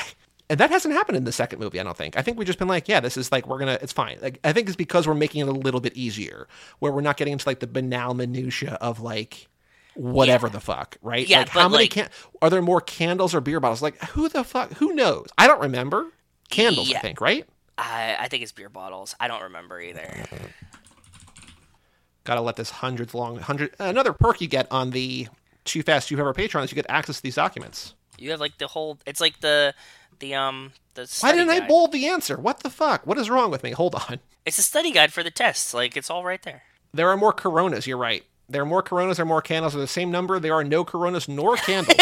and 0.49 0.59
that 0.59 0.69
hasn't 0.69 0.93
happened 0.93 1.17
in 1.17 1.23
the 1.23 1.31
second 1.31 1.59
movie. 1.59 1.79
I 1.79 1.83
don't 1.83 1.97
think. 1.97 2.17
I 2.17 2.21
think 2.21 2.37
we've 2.37 2.47
just 2.47 2.59
been 2.59 2.67
like 2.67 2.87
yeah 2.87 2.99
this 2.99 3.17
is 3.17 3.31
like 3.31 3.47
we're 3.47 3.59
gonna 3.59 3.77
it's 3.81 3.93
fine. 3.93 4.17
Like 4.21 4.39
I 4.43 4.53
think 4.53 4.67
it's 4.67 4.75
because 4.75 5.07
we're 5.07 5.13
making 5.15 5.41
it 5.41 5.47
a 5.47 5.51
little 5.51 5.81
bit 5.81 5.95
easier 5.95 6.47
where 6.79 6.91
we're 6.91 7.01
not 7.01 7.17
getting 7.17 7.33
into 7.33 7.47
like 7.47 7.59
the 7.59 7.67
banal 7.67 8.13
minutia 8.13 8.73
of 8.81 8.99
like 8.99 9.47
whatever 9.95 10.49
the 10.49 10.59
fuck 10.59 10.97
right 11.01 11.25
Yeah, 11.25 11.39
like 11.39 11.49
how 11.49 11.69
many 11.69 11.83
like- 11.85 11.91
can 11.91 12.09
are 12.41 12.49
there 12.49 12.61
more 12.61 12.81
candles 12.81 13.33
or 13.33 13.39
beer 13.39 13.61
bottles 13.61 13.81
like 13.81 13.97
who 14.09 14.27
the 14.27 14.43
fuck 14.43 14.73
who 14.73 14.93
knows 14.93 15.27
i 15.37 15.47
don't 15.47 15.61
remember 15.61 16.07
candles 16.49 16.93
i 16.93 16.99
think 16.99 17.21
right 17.21 17.47
I, 17.77 18.17
I 18.19 18.27
think 18.27 18.43
it's 18.43 18.51
beer 18.51 18.67
bottles. 18.69 19.15
I 19.21 19.27
don't 19.29 19.43
remember 19.43 19.79
either. 19.81 20.25
Gotta 22.23 22.41
let 22.41 22.55
this 22.55 22.69
hundreds 22.71 23.13
long 23.13 23.37
hundred 23.37 23.75
another 23.79 24.11
perk 24.13 24.41
you 24.41 24.47
get 24.47 24.67
on 24.71 24.89
the 24.91 25.27
Too 25.63 25.83
Fast 25.83 26.07
Too 26.07 26.15
Forever 26.15 26.33
Patreon 26.33 26.63
is 26.63 26.71
you 26.71 26.75
get 26.75 26.85
access 26.89 27.17
to 27.17 27.23
these 27.23 27.35
documents. 27.35 27.93
You 28.17 28.31
have 28.31 28.39
like 28.39 28.57
the 28.57 28.67
whole. 28.67 28.97
It's 29.05 29.21
like 29.21 29.41
the 29.41 29.75
the 30.19 30.35
um 30.35 30.71
the. 30.93 31.07
Why 31.21 31.31
didn't 31.31 31.49
I 31.49 31.67
bold 31.67 31.91
the 31.91 32.07
answer? 32.07 32.37
What 32.37 32.61
the 32.61 32.69
fuck? 32.69 33.05
What 33.07 33.17
is 33.17 33.29
wrong 33.29 33.51
with 33.51 33.63
me? 33.63 33.71
Hold 33.71 33.95
on. 33.95 34.19
It's 34.45 34.57
a 34.59 34.63
study 34.63 34.91
guide 34.91 35.11
for 35.13 35.23
the 35.23 35.31
tests. 35.31 35.73
Like 35.73 35.97
it's 35.97 36.09
all 36.09 36.23
right 36.23 36.41
there. 36.43 36.63
There 36.93 37.09
are 37.09 37.17
more 37.17 37.33
Coronas. 37.33 37.87
You're 37.87 37.97
right. 37.97 38.23
There 38.47 38.61
are 38.61 38.65
more 38.65 38.81
Coronas. 38.83 39.17
There 39.17 39.23
are 39.23 39.27
more 39.27 39.41
candles. 39.41 39.73
They're 39.73 39.81
the 39.81 39.87
same 39.87 40.11
number. 40.11 40.39
There 40.39 40.53
are 40.53 40.63
no 40.63 40.83
Coronas 40.85 41.27
nor 41.27 41.55
candles. 41.57 41.97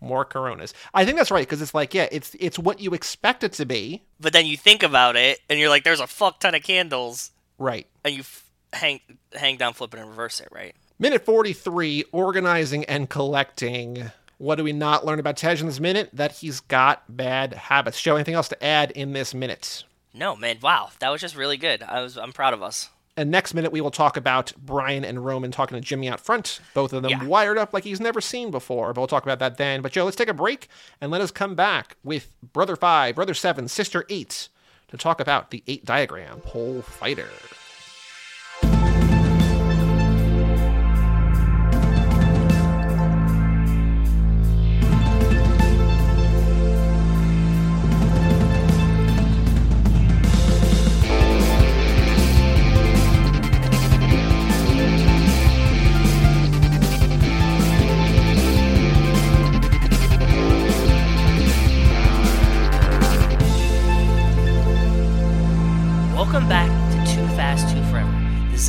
more 0.00 0.24
Coronas. 0.24 0.72
I 0.92 1.04
think 1.04 1.16
that's 1.16 1.30
right 1.30 1.46
because 1.46 1.60
it's 1.62 1.74
like 1.74 1.92
yeah, 1.94 2.08
it's 2.12 2.34
it's 2.38 2.58
what 2.58 2.80
you 2.80 2.94
expect 2.94 3.42
it 3.44 3.52
to 3.54 3.66
be. 3.66 4.02
But 4.20 4.32
then 4.32 4.46
you 4.46 4.56
think 4.56 4.82
about 4.82 5.16
it, 5.16 5.40
and 5.50 5.58
you're 5.58 5.68
like, 5.70 5.84
"There's 5.84 6.00
a 6.00 6.06
fuck 6.06 6.40
ton 6.40 6.54
of 6.54 6.62
candles," 6.62 7.30
Right. 7.58 7.86
and 8.04 8.14
you 8.14 8.20
f- 8.20 8.44
hang 8.72 9.00
hang 9.34 9.56
down, 9.56 9.72
flip 9.74 9.92
it, 9.94 10.00
and 10.00 10.08
reverse 10.08 10.40
it. 10.40 10.48
Right? 10.52 10.74
Minute 10.98 11.24
43, 11.24 12.04
organizing 12.12 12.84
and 12.84 13.10
collecting. 13.10 14.10
What 14.44 14.56
do 14.56 14.64
we 14.64 14.74
not 14.74 15.06
learn 15.06 15.18
about 15.18 15.38
Tej 15.38 15.60
in 15.60 15.66
this 15.66 15.80
minute? 15.80 16.10
That 16.12 16.32
he's 16.32 16.60
got 16.60 17.02
bad 17.08 17.54
habits. 17.54 17.98
Joe, 18.02 18.16
anything 18.16 18.34
else 18.34 18.48
to 18.48 18.62
add 18.62 18.90
in 18.90 19.14
this 19.14 19.32
minute? 19.32 19.84
No, 20.12 20.36
man. 20.36 20.58
Wow, 20.60 20.90
that 20.98 21.08
was 21.08 21.22
just 21.22 21.34
really 21.34 21.56
good. 21.56 21.82
I 21.82 22.02
was 22.02 22.18
I'm 22.18 22.30
proud 22.34 22.52
of 22.52 22.62
us. 22.62 22.90
And 23.16 23.30
next 23.30 23.54
minute, 23.54 23.72
we 23.72 23.80
will 23.80 23.90
talk 23.90 24.18
about 24.18 24.52
Brian 24.58 25.02
and 25.02 25.24
Roman 25.24 25.50
talking 25.50 25.76
to 25.76 25.80
Jimmy 25.80 26.10
out 26.10 26.20
front. 26.20 26.60
Both 26.74 26.92
of 26.92 27.00
them 27.02 27.10
Yeah. 27.10 27.24
wired 27.24 27.56
up 27.56 27.72
like 27.72 27.84
he's 27.84 28.00
never 28.00 28.20
seen 28.20 28.50
before. 28.50 28.92
But 28.92 29.00
we'll 29.00 29.08
talk 29.08 29.22
about 29.22 29.38
that 29.38 29.56
then. 29.56 29.80
But 29.80 29.92
Joe, 29.92 30.04
let's 30.04 30.16
take 30.16 30.28
a 30.28 30.34
break 30.34 30.68
and 31.00 31.10
let 31.10 31.22
us 31.22 31.30
come 31.30 31.54
back 31.54 31.96
with 32.04 32.28
Brother 32.52 32.76
Five, 32.76 33.14
Brother 33.14 33.32
Seven, 33.32 33.66
Sister 33.66 34.04
Eight 34.10 34.50
to 34.88 34.98
talk 34.98 35.20
about 35.20 35.52
the 35.52 35.62
eight 35.66 35.86
diagram 35.86 36.40
pole 36.42 36.82
fighter. 36.82 37.30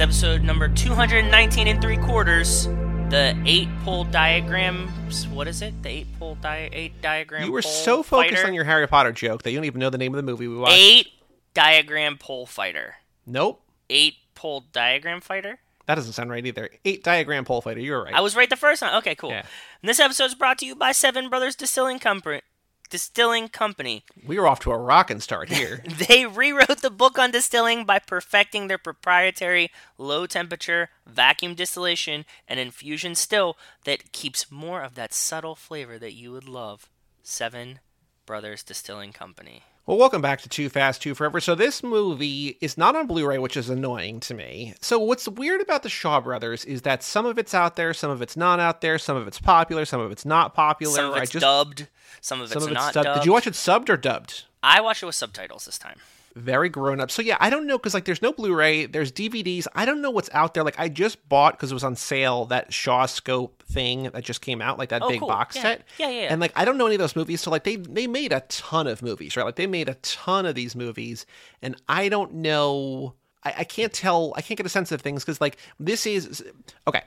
Episode 0.05 0.43
number 0.43 0.67
219 0.67 1.67
and 1.67 1.81
three 1.81 1.97
quarters. 1.97 2.65
The 3.09 3.35
eight 3.43 3.67
pole 3.83 4.03
diagrams. 4.03 5.27
What 5.29 5.47
is 5.47 5.63
it? 5.63 5.81
The 5.81 5.89
eight 5.89 6.19
pole 6.19 6.37
di- 6.39 6.69
eight 6.71 7.01
diagram. 7.01 7.43
You 7.43 7.51
were 7.51 7.63
so 7.63 8.03
focused 8.03 8.35
fighter? 8.35 8.47
on 8.47 8.53
your 8.53 8.65
Harry 8.65 8.87
Potter 8.87 9.11
joke 9.11 9.41
that 9.41 9.49
you 9.49 9.57
don't 9.57 9.65
even 9.65 9.79
know 9.79 9.89
the 9.89 9.97
name 9.97 10.13
of 10.13 10.17
the 10.17 10.31
movie 10.31 10.47
we 10.47 10.57
watched. 10.57 10.75
eight 10.77 11.07
diagram 11.55 12.19
pole 12.19 12.45
fighter. 12.45 12.97
Nope. 13.25 13.63
Eight 13.89 14.17
pole 14.35 14.65
diagram 14.71 15.21
fighter. 15.21 15.57
That 15.87 15.95
doesn't 15.95 16.13
sound 16.13 16.29
right 16.29 16.45
either. 16.45 16.69
Eight 16.85 17.03
diagram 17.03 17.43
pole 17.43 17.61
fighter. 17.61 17.79
You're 17.79 18.03
right. 18.03 18.13
I 18.13 18.21
was 18.21 18.35
right 18.35 18.47
the 18.49 18.55
first 18.55 18.81
time. 18.81 18.95
Okay, 18.99 19.15
cool. 19.15 19.31
Yeah. 19.31 19.41
And 19.81 19.89
this 19.89 19.99
episode 19.99 20.25
is 20.25 20.35
brought 20.35 20.59
to 20.59 20.67
you 20.67 20.75
by 20.75 20.91
Seven 20.91 21.29
Brothers 21.29 21.55
Distilling 21.55 21.97
Company. 21.97 22.41
Distilling 22.89 23.49
Company. 23.49 24.03
we 24.25 24.37
were 24.39 24.47
off 24.47 24.59
to 24.61 24.71
a 24.71 24.77
rockin' 24.77 25.19
start 25.19 25.49
here. 25.49 25.83
They 26.07 26.25
rewrote 26.25 26.81
the 26.81 26.89
book 26.89 27.17
on 27.17 27.31
distilling 27.31 27.85
by 27.85 27.99
perfecting 27.99 28.67
their 28.67 28.77
proprietary 28.77 29.71
low 29.97 30.25
temperature 30.27 30.89
vacuum 31.05 31.55
distillation 31.55 32.25
and 32.47 32.59
infusion 32.59 33.15
still 33.15 33.57
that 33.85 34.11
keeps 34.11 34.51
more 34.51 34.81
of 34.81 34.95
that 34.95 35.13
subtle 35.13 35.55
flavor 35.55 35.97
that 35.99 36.13
you 36.13 36.31
would 36.31 36.47
love. 36.47 36.89
Seven 37.23 37.79
Brothers 38.25 38.63
Distilling 38.63 39.13
Company. 39.13 39.63
Well, 39.87 39.99
welcome 39.99 40.19
back 40.23 40.41
to 40.41 40.49
Too 40.49 40.67
Fast, 40.67 41.03
Too 41.03 41.13
Forever. 41.13 41.39
So 41.39 41.53
this 41.53 41.83
movie 41.83 42.57
is 42.59 42.75
not 42.75 42.95
on 42.95 43.05
Blu-ray, 43.05 43.37
which 43.37 43.55
is 43.55 43.69
annoying 43.69 44.19
to 44.21 44.33
me. 44.33 44.73
So 44.81 44.97
what's 44.97 45.27
weird 45.27 45.61
about 45.61 45.83
the 45.83 45.89
Shaw 45.89 46.19
Brothers 46.19 46.65
is 46.65 46.81
that 46.81 47.03
some 47.03 47.27
of 47.27 47.37
it's 47.37 47.53
out 47.53 47.75
there, 47.75 47.93
some 47.93 48.09
of 48.09 48.19
it's 48.19 48.35
not 48.35 48.59
out 48.59 48.81
there, 48.81 48.97
some 48.97 49.15
of 49.15 49.27
it's 49.27 49.39
popular, 49.39 49.85
some 49.85 50.01
of 50.01 50.11
it's 50.11 50.25
not 50.25 50.55
popular. 50.55 50.95
Some 50.95 51.05
of 51.11 51.13
I 51.13 51.21
it's 51.21 51.31
just 51.31 51.43
dubbed, 51.43 51.87
some 52.19 52.41
of 52.41 52.49
some 52.49 52.57
it's 52.57 52.65
of 52.65 52.71
it's 52.71 52.81
not 52.81 52.93
dubbed. 52.95 53.05
dubbed. 53.05 53.19
Did 53.19 53.25
you 53.27 53.33
watch 53.33 53.45
it 53.45 53.53
subbed 53.53 53.89
or 53.89 53.97
dubbed? 53.97 54.45
I 54.63 54.81
watched 54.81 55.03
it 55.03 55.05
with 55.05 55.13
subtitles 55.13 55.65
this 55.65 55.77
time. 55.77 55.99
Very 56.35 56.67
grown 56.67 56.99
up. 56.99 57.09
So 57.11 57.21
yeah, 57.21 57.37
I 57.39 57.49
don't 57.49 57.65
know 57.65 57.77
because 57.77 57.93
like 57.93 58.03
there's 58.03 58.21
no 58.21 58.33
Blu-ray, 58.33 58.87
there's 58.87 59.09
DVDs. 59.09 59.67
I 59.73 59.85
don't 59.85 60.01
know 60.01 60.11
what's 60.11 60.29
out 60.33 60.53
there. 60.53 60.63
Like 60.65 60.77
I 60.77 60.89
just 60.89 61.29
bought 61.29 61.53
because 61.53 61.71
it 61.71 61.73
was 61.73 61.83
on 61.85 61.95
sale 61.95 62.43
that 62.47 62.71
Shawscope 62.71 63.51
thing 63.71 64.03
that 64.03 64.21
just 64.23 64.41
came 64.41 64.61
out, 64.61 64.77
like 64.77 64.89
that 64.89 65.01
Oh, 65.01 65.07
big 65.09 65.19
cool. 65.19 65.29
box 65.29 65.55
Yeah. 65.55 65.61
set. 65.61 65.83
Yeah, 65.97 66.09
yeah, 66.09 66.21
yeah. 66.23 66.27
And 66.31 66.41
like 66.41 66.51
I 66.53 66.65
don't 66.65 66.77
know 66.77 66.87
any 66.87 66.95
of 66.95 66.99
those 66.99 67.15
movies, 67.15 67.39
so 67.39 67.51
like 67.51 67.63
they 67.63 67.77
they 67.77 68.05
made 68.05 68.33
a 68.33 68.41
ton 68.49 68.85
of 68.85 69.01
movies, 69.01 69.37
right? 69.37 69.45
Like 69.45 69.55
they 69.55 69.65
made 69.67 69.87
a 69.87 69.93
ton 69.95 70.45
of 70.45 70.55
these 70.55 70.75
movies, 70.75 71.25
and 71.61 71.77
I 71.87 72.09
don't 72.09 72.33
know. 72.33 73.13
I, 73.45 73.53
I 73.59 73.63
can't 73.63 73.93
tell. 73.93 74.33
I 74.35 74.41
can't 74.41 74.57
get 74.57 74.65
a 74.65 74.69
sense 74.69 74.91
of 74.91 75.01
things 75.01 75.23
because 75.23 75.39
like 75.39 75.55
this 75.79 76.05
is 76.05 76.43
okay. 76.85 77.03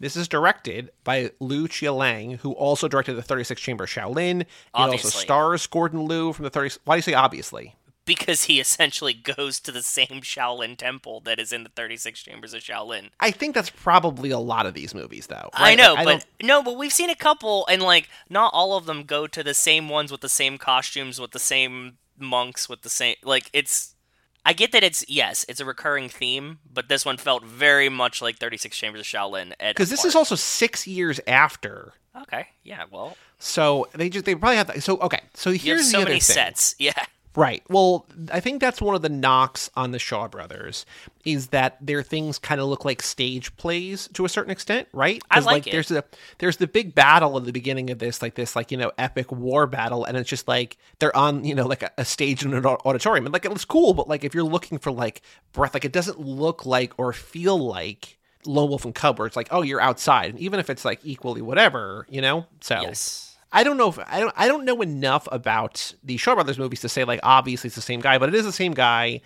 This 0.00 0.16
is 0.16 0.26
directed 0.26 0.90
by 1.04 1.30
Lu 1.38 1.68
Chia 1.68 1.92
Lang, 1.92 2.32
who 2.38 2.50
also 2.54 2.88
directed 2.88 3.14
the 3.14 3.22
36 3.22 3.60
Chamber 3.62 3.86
Shaolin. 3.86 4.40
It 4.40 4.46
also 4.74 4.94
Obviously. 4.94 5.10
stars 5.20 5.64
Gordon 5.68 6.06
Liu 6.06 6.32
from 6.32 6.42
the 6.42 6.50
30. 6.50 6.78
Why 6.84 6.96
do 6.96 6.98
you 6.98 7.02
say 7.02 7.14
obviously? 7.14 7.76
Because 8.04 8.44
he 8.44 8.58
essentially 8.60 9.14
goes 9.36 9.60
to 9.60 9.70
the 9.72 9.82
same 9.82 10.20
Shaolin 10.22 10.76
temple 10.76 11.20
that 11.20 11.38
is 11.38 11.52
in 11.52 11.62
the 11.62 11.70
36 11.70 12.22
Chambers 12.22 12.52
of 12.54 12.62
Shaolin. 12.62 13.10
I 13.20 13.30
think 13.30 13.54
that's 13.54 13.70
probably 13.70 14.30
a 14.30 14.38
lot 14.38 14.66
of 14.66 14.74
these 14.74 14.94
movies, 14.94 15.28
though. 15.28 15.50
I 15.54 15.74
know, 15.74 15.94
Like, 15.94 16.04
but 16.04 16.10
don't- 16.40 16.46
no, 16.48 16.62
but 16.62 16.76
we've 16.76 16.92
seen 16.92 17.10
a 17.10 17.14
couple, 17.14 17.66
and 17.68 17.80
like 17.82 18.08
not 18.28 18.52
all 18.52 18.76
of 18.76 18.86
them 18.86 19.04
go 19.04 19.26
to 19.26 19.42
the 19.42 19.54
same 19.54 19.88
ones 19.88 20.10
with 20.10 20.20
the 20.20 20.28
same 20.28 20.58
costumes, 20.58 21.20
with 21.20 21.30
the 21.30 21.38
same 21.38 21.98
monks, 22.18 22.68
with 22.68 22.82
the 22.82 22.90
same 22.90 23.16
like 23.22 23.48
it's. 23.52 23.94
I 24.44 24.52
get 24.54 24.72
that 24.72 24.82
it's 24.82 25.04
yes, 25.08 25.44
it's 25.48 25.60
a 25.60 25.64
recurring 25.64 26.08
theme, 26.08 26.58
but 26.68 26.88
this 26.88 27.04
one 27.04 27.16
felt 27.16 27.44
very 27.44 27.88
much 27.88 28.20
like 28.20 28.38
Thirty 28.38 28.56
Six 28.56 28.76
Chambers 28.76 29.00
of 29.02 29.06
Shaolin. 29.06 29.52
because 29.60 29.88
this 29.88 30.04
is 30.04 30.16
also 30.16 30.34
six 30.34 30.84
years 30.84 31.20
after. 31.28 31.92
okay. 32.22 32.48
Yeah, 32.64 32.84
well, 32.90 33.16
So 33.38 33.86
they 33.94 34.08
just 34.08 34.24
they 34.24 34.34
probably 34.34 34.56
have 34.56 34.66
that. 34.66 34.82
So 34.82 34.96
okay, 34.98 35.20
so 35.34 35.50
you 35.50 35.58
have 35.58 35.64
here's 35.64 35.90
so 35.92 35.98
the 35.98 36.02
other 36.02 36.10
many 36.10 36.20
thing. 36.20 36.34
sets. 36.34 36.74
Yeah, 36.80 36.92
Right. 37.34 37.62
Well, 37.70 38.06
I 38.30 38.40
think 38.40 38.60
that's 38.60 38.82
one 38.82 38.94
of 38.94 39.00
the 39.00 39.08
knocks 39.08 39.70
on 39.74 39.90
the 39.92 39.98
Shaw 39.98 40.28
Brothers 40.28 40.84
is 41.24 41.46
that 41.48 41.78
their 41.80 42.02
things 42.02 42.38
kind 42.38 42.60
of 42.60 42.66
look 42.66 42.84
like 42.84 43.00
stage 43.00 43.56
plays 43.56 44.08
to 44.12 44.24
a 44.26 44.28
certain 44.28 44.50
extent, 44.50 44.86
right? 44.92 45.22
I 45.30 45.36
'Cause, 45.36 45.46
like 45.46 45.66
it. 45.66 45.70
There's 45.72 45.90
a 45.90 46.04
there's 46.38 46.58
the 46.58 46.66
big 46.66 46.94
battle 46.94 47.38
at 47.38 47.44
the 47.46 47.52
beginning 47.52 47.88
of 47.90 47.98
this, 48.00 48.20
like 48.20 48.34
this, 48.34 48.54
like 48.54 48.70
you 48.70 48.76
know, 48.76 48.92
epic 48.98 49.32
war 49.32 49.66
battle, 49.66 50.04
and 50.04 50.16
it's 50.16 50.28
just 50.28 50.46
like 50.46 50.76
they're 50.98 51.16
on, 51.16 51.44
you 51.44 51.54
know, 51.54 51.66
like 51.66 51.82
a, 51.82 51.90
a 51.96 52.04
stage 52.04 52.44
in 52.44 52.52
an 52.52 52.66
auditorium, 52.66 53.24
and 53.24 53.32
like 53.32 53.44
it 53.46 53.48
looks 53.48 53.64
cool, 53.64 53.94
but 53.94 54.08
like 54.08 54.24
if 54.24 54.34
you're 54.34 54.44
looking 54.44 54.78
for 54.78 54.92
like 54.92 55.22
breath, 55.52 55.72
like 55.72 55.84
it 55.86 55.92
doesn't 55.92 56.18
look 56.20 56.66
like 56.66 56.92
or 56.98 57.14
feel 57.14 57.58
like 57.58 58.18
Lone 58.44 58.68
Wolf 58.68 58.84
and 58.84 58.94
Cub, 58.94 59.18
where 59.18 59.26
it's 59.26 59.36
like, 59.36 59.48
oh, 59.52 59.62
you're 59.62 59.80
outside, 59.80 60.30
and 60.32 60.38
even 60.40 60.60
if 60.60 60.68
it's 60.68 60.84
like 60.84 61.00
equally 61.02 61.40
whatever, 61.40 62.06
you 62.10 62.20
know, 62.20 62.44
so. 62.60 62.82
Yes. 62.82 63.31
I 63.52 63.64
don't 63.64 63.76
know 63.76 63.88
if 63.88 63.98
I 63.98 64.20
don't 64.20 64.32
I 64.36 64.48
don't 64.48 64.64
know 64.64 64.80
enough 64.82 65.28
about 65.30 65.94
the 66.02 66.16
Shaw 66.16 66.34
Brothers 66.34 66.58
movies 66.58 66.80
to 66.80 66.88
say 66.88 67.04
like 67.04 67.20
obviously 67.22 67.68
it's 67.68 67.76
the 67.76 67.82
same 67.82 68.00
guy, 68.00 68.18
but 68.18 68.28
it 68.28 68.34
is 68.34 68.44
the 68.44 68.52
same 68.52 68.72
guy. 68.72 69.20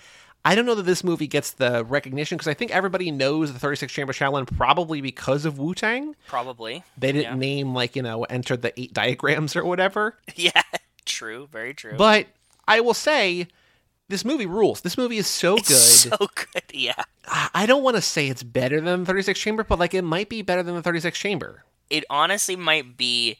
I 0.45 0.55
don't 0.55 0.65
know 0.67 0.77
that 0.77 0.85
this 0.85 1.03
movie 1.03 1.27
gets 1.27 1.53
the 1.53 1.85
recognition 1.85 2.37
because 2.39 2.47
I 2.49 2.55
think 2.55 2.71
everybody 2.71 3.11
knows 3.11 3.53
the 3.53 3.59
36 3.59 3.93
Chamber 3.93 4.13
Shaolin 4.13 4.47
probably 4.57 5.01
because 5.01 5.45
of 5.45 5.59
Wu 5.59 5.75
Tang. 5.75 6.15
Probably. 6.29 6.85
They 6.97 7.11
didn't 7.13 7.33
Yeah. 7.33 7.35
name 7.37 7.75
like 7.75 7.97
you 7.97 8.03
know 8.03 8.25
enter 8.25 8.57
the 8.57 8.79
eight 8.81 8.93
diagrams 8.93 9.57
or 9.57 9.65
whatever. 9.65 10.17
Yeah. 10.37 10.63
True. 11.05 11.49
Very 11.53 11.73
true. 11.75 11.95
But 11.97 12.27
I 12.67 12.81
will 12.81 12.95
say 12.95 13.47
this 14.09 14.25
movie 14.25 14.47
rules. 14.47 14.81
This 14.83 14.99
movie 14.99 15.19
is 15.19 15.27
so 15.27 15.57
good. 15.57 15.67
so 15.67 16.17
good. 16.17 16.63
Yeah. 16.73 16.95
I 17.29 17.49
I 17.55 17.67
don't 17.67 17.83
want 17.83 17.97
to 17.97 18.03
say 18.03 18.29
it's 18.29 18.43
better 18.43 18.81
than 18.81 19.01
the 19.01 19.07
36 19.07 19.39
Chamber, 19.39 19.65
but 19.65 19.79
like 19.79 19.95
it 19.95 20.03
might 20.03 20.29
be 20.29 20.43
better 20.43 20.63
than 20.63 20.75
the 20.75 20.83
36 20.83 21.17
Chamber. 21.19 21.65
It 21.91 22.05
honestly 22.11 22.57
might 22.57 22.97
be, 22.97 23.39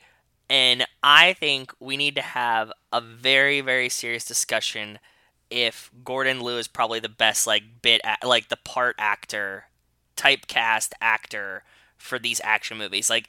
and 0.49 0.87
I 1.03 1.33
think 1.33 1.73
we 1.81 1.97
need 1.97 2.15
to 2.17 2.23
have 2.23 2.73
a 2.93 3.01
very, 3.01 3.61
very 3.61 3.89
serious 3.89 4.25
discussion 4.25 4.99
if 5.51 5.91
Gordon 6.05 6.41
Liu 6.41 6.57
is 6.59 6.69
probably 6.69 7.01
the 7.01 7.09
best, 7.09 7.47
like, 7.47 7.83
bit, 7.83 8.01
a- 8.05 8.27
like, 8.27 8.49
the 8.49 8.57
part 8.57 8.97
actor, 8.99 9.67
typecast 10.17 10.93
actor 11.01 11.63
for 11.97 12.19
these 12.19 12.41
action 12.45 12.79
movies. 12.79 13.09
Like, 13.11 13.29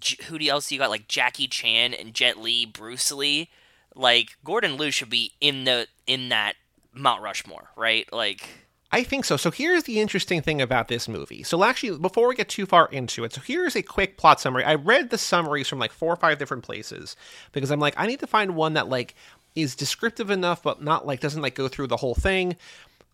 J- 0.00 0.24
who 0.24 0.38
do- 0.38 0.48
else 0.48 0.70
you 0.72 0.78
got? 0.78 0.90
Like, 0.90 1.08
Jackie 1.08 1.46
Chan 1.48 1.94
and 1.94 2.14
Jet 2.14 2.38
Li, 2.38 2.64
Bruce 2.66 3.12
Lee. 3.12 3.50
Like, 3.94 4.36
Gordon 4.44 4.76
Liu 4.76 4.90
should 4.90 5.10
be 5.10 5.32
in 5.40 5.64
the, 5.64 5.86
in 6.06 6.28
that 6.30 6.54
Mount 6.92 7.22
Rushmore, 7.22 7.70
right? 7.76 8.10
Like, 8.12 8.48
I 8.92 9.02
think 9.02 9.24
so. 9.24 9.36
So 9.36 9.50
here's 9.50 9.84
the 9.84 10.00
interesting 10.00 10.40
thing 10.40 10.62
about 10.62 10.88
this 10.88 11.08
movie. 11.08 11.42
So 11.42 11.64
actually, 11.64 11.98
before 11.98 12.28
we 12.28 12.36
get 12.36 12.48
too 12.48 12.66
far 12.66 12.86
into 12.86 13.24
it, 13.24 13.32
so 13.32 13.40
here's 13.40 13.74
a 13.74 13.82
quick 13.82 14.16
plot 14.16 14.40
summary. 14.40 14.64
I 14.64 14.76
read 14.76 15.10
the 15.10 15.18
summaries 15.18 15.68
from 15.68 15.80
like 15.80 15.92
four 15.92 16.12
or 16.12 16.16
five 16.16 16.38
different 16.38 16.62
places 16.62 17.16
because 17.52 17.70
I'm 17.70 17.80
like, 17.80 17.94
I 17.96 18.06
need 18.06 18.20
to 18.20 18.26
find 18.26 18.54
one 18.54 18.74
that 18.74 18.88
like 18.88 19.14
is 19.56 19.74
descriptive 19.74 20.30
enough, 20.30 20.62
but 20.62 20.82
not 20.82 21.06
like 21.06 21.20
doesn't 21.20 21.42
like 21.42 21.54
go 21.54 21.66
through 21.66 21.88
the 21.88 21.96
whole 21.96 22.14
thing. 22.14 22.56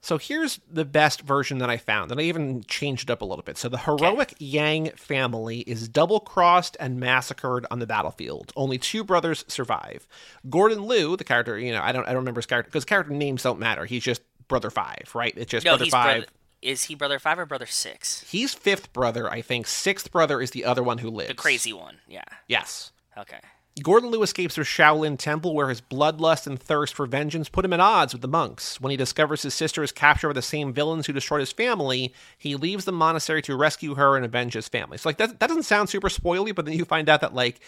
So 0.03 0.16
here's 0.16 0.61
the 0.71 0.87
best 0.87 1.21
version 1.21 1.59
that 1.59 1.68
I 1.68 1.77
found, 1.77 2.11
and 2.11 2.18
I 2.18 2.25
even 2.25 2.64
changed 2.64 3.11
it 3.11 3.12
up 3.12 3.21
a 3.21 3.27
little 3.27 3.43
bit. 3.43 3.59
So 3.59 3.68
the 3.68 3.77
heroic 3.77 4.35
Yang 4.39 4.93
family 4.93 5.59
is 5.61 5.89
double 5.89 6.21
crossed 6.21 6.75
and 6.81 6.99
massacred 6.99 7.66
on 7.71 7.81
the 7.81 7.87
battlefield. 7.87 8.51
Only 8.57 8.79
two 8.79 9.05
brothers 9.05 9.45
survive. 9.47 10.07
Gordon 10.49 10.87
Liu, 10.87 11.16
the 11.16 11.25
character, 11.25 11.59
you 11.59 11.73
know, 11.73 11.83
I 11.83 11.93
don't, 11.93 12.05
I 12.05 12.12
don't 12.12 12.21
remember 12.21 12.39
his 12.39 12.47
character 12.47 12.71
because 12.71 12.87
character 12.87 13.12
names 13.12 13.43
don't 13.43 13.59
matter. 13.59 13.85
He's 13.85 14.03
just 14.03 14.23
brother 14.51 14.68
five, 14.68 15.11
right? 15.14 15.32
It's 15.36 15.51
just 15.51 15.64
no, 15.64 15.72
brother 15.78 15.86
five. 15.90 16.16
brother. 16.18 16.26
Is 16.61 16.82
he 16.84 16.94
brother 16.94 17.18
five 17.18 17.38
or 17.38 17.46
brother 17.46 17.64
six? 17.64 18.22
He's 18.30 18.53
fifth 18.53 18.92
brother, 18.92 19.30
I 19.30 19.40
think. 19.40 19.66
Sixth 19.66 20.12
brother 20.12 20.42
is 20.42 20.51
the 20.51 20.66
other 20.66 20.82
one 20.82 20.98
who 20.98 21.09
lives. 21.09 21.28
The 21.30 21.34
crazy 21.34 21.72
one. 21.72 21.96
Yeah. 22.07 22.24
Yes. 22.48 22.92
Okay. 23.16 23.38
Gordon 23.82 24.11
Liu 24.11 24.22
escapes 24.22 24.57
from 24.57 24.64
Shaolin 24.64 25.16
Temple, 25.16 25.55
where 25.55 25.70
his 25.70 25.80
bloodlust 25.80 26.46
and 26.46 26.61
thirst 26.61 26.92
for 26.92 27.07
vengeance 27.07 27.48
put 27.48 27.64
him 27.64 27.72
at 27.72 27.80
odds 27.80 28.12
with 28.12 28.20
the 28.20 28.28
monks. 28.28 28.78
When 28.78 28.90
he 28.90 28.96
discovers 28.98 29.40
his 29.40 29.55
sister 29.55 29.82
is 29.82 29.90
captured 29.92 30.28
by 30.28 30.32
the 30.34 30.42
same 30.42 30.74
villains 30.74 31.07
who 31.07 31.14
destroyed 31.14 31.40
his 31.40 31.53
family, 31.53 32.12
he 32.36 32.57
leaves 32.57 32.84
the 32.84 32.92
monastery 32.92 33.40
to 33.42 33.57
rescue 33.57 33.94
her 33.94 34.16
and 34.16 34.24
avenge 34.24 34.53
his 34.53 34.68
family. 34.68 34.98
So, 34.98 35.09
like, 35.09 35.16
that, 35.16 35.38
that 35.40 35.46
doesn't 35.46 35.62
sound 35.62 35.88
super 35.88 36.09
spoily, 36.11 36.55
but 36.55 36.66
then 36.66 36.74
you 36.74 36.84
find 36.84 37.09
out 37.09 37.22
that, 37.22 37.32
like, 37.32 37.61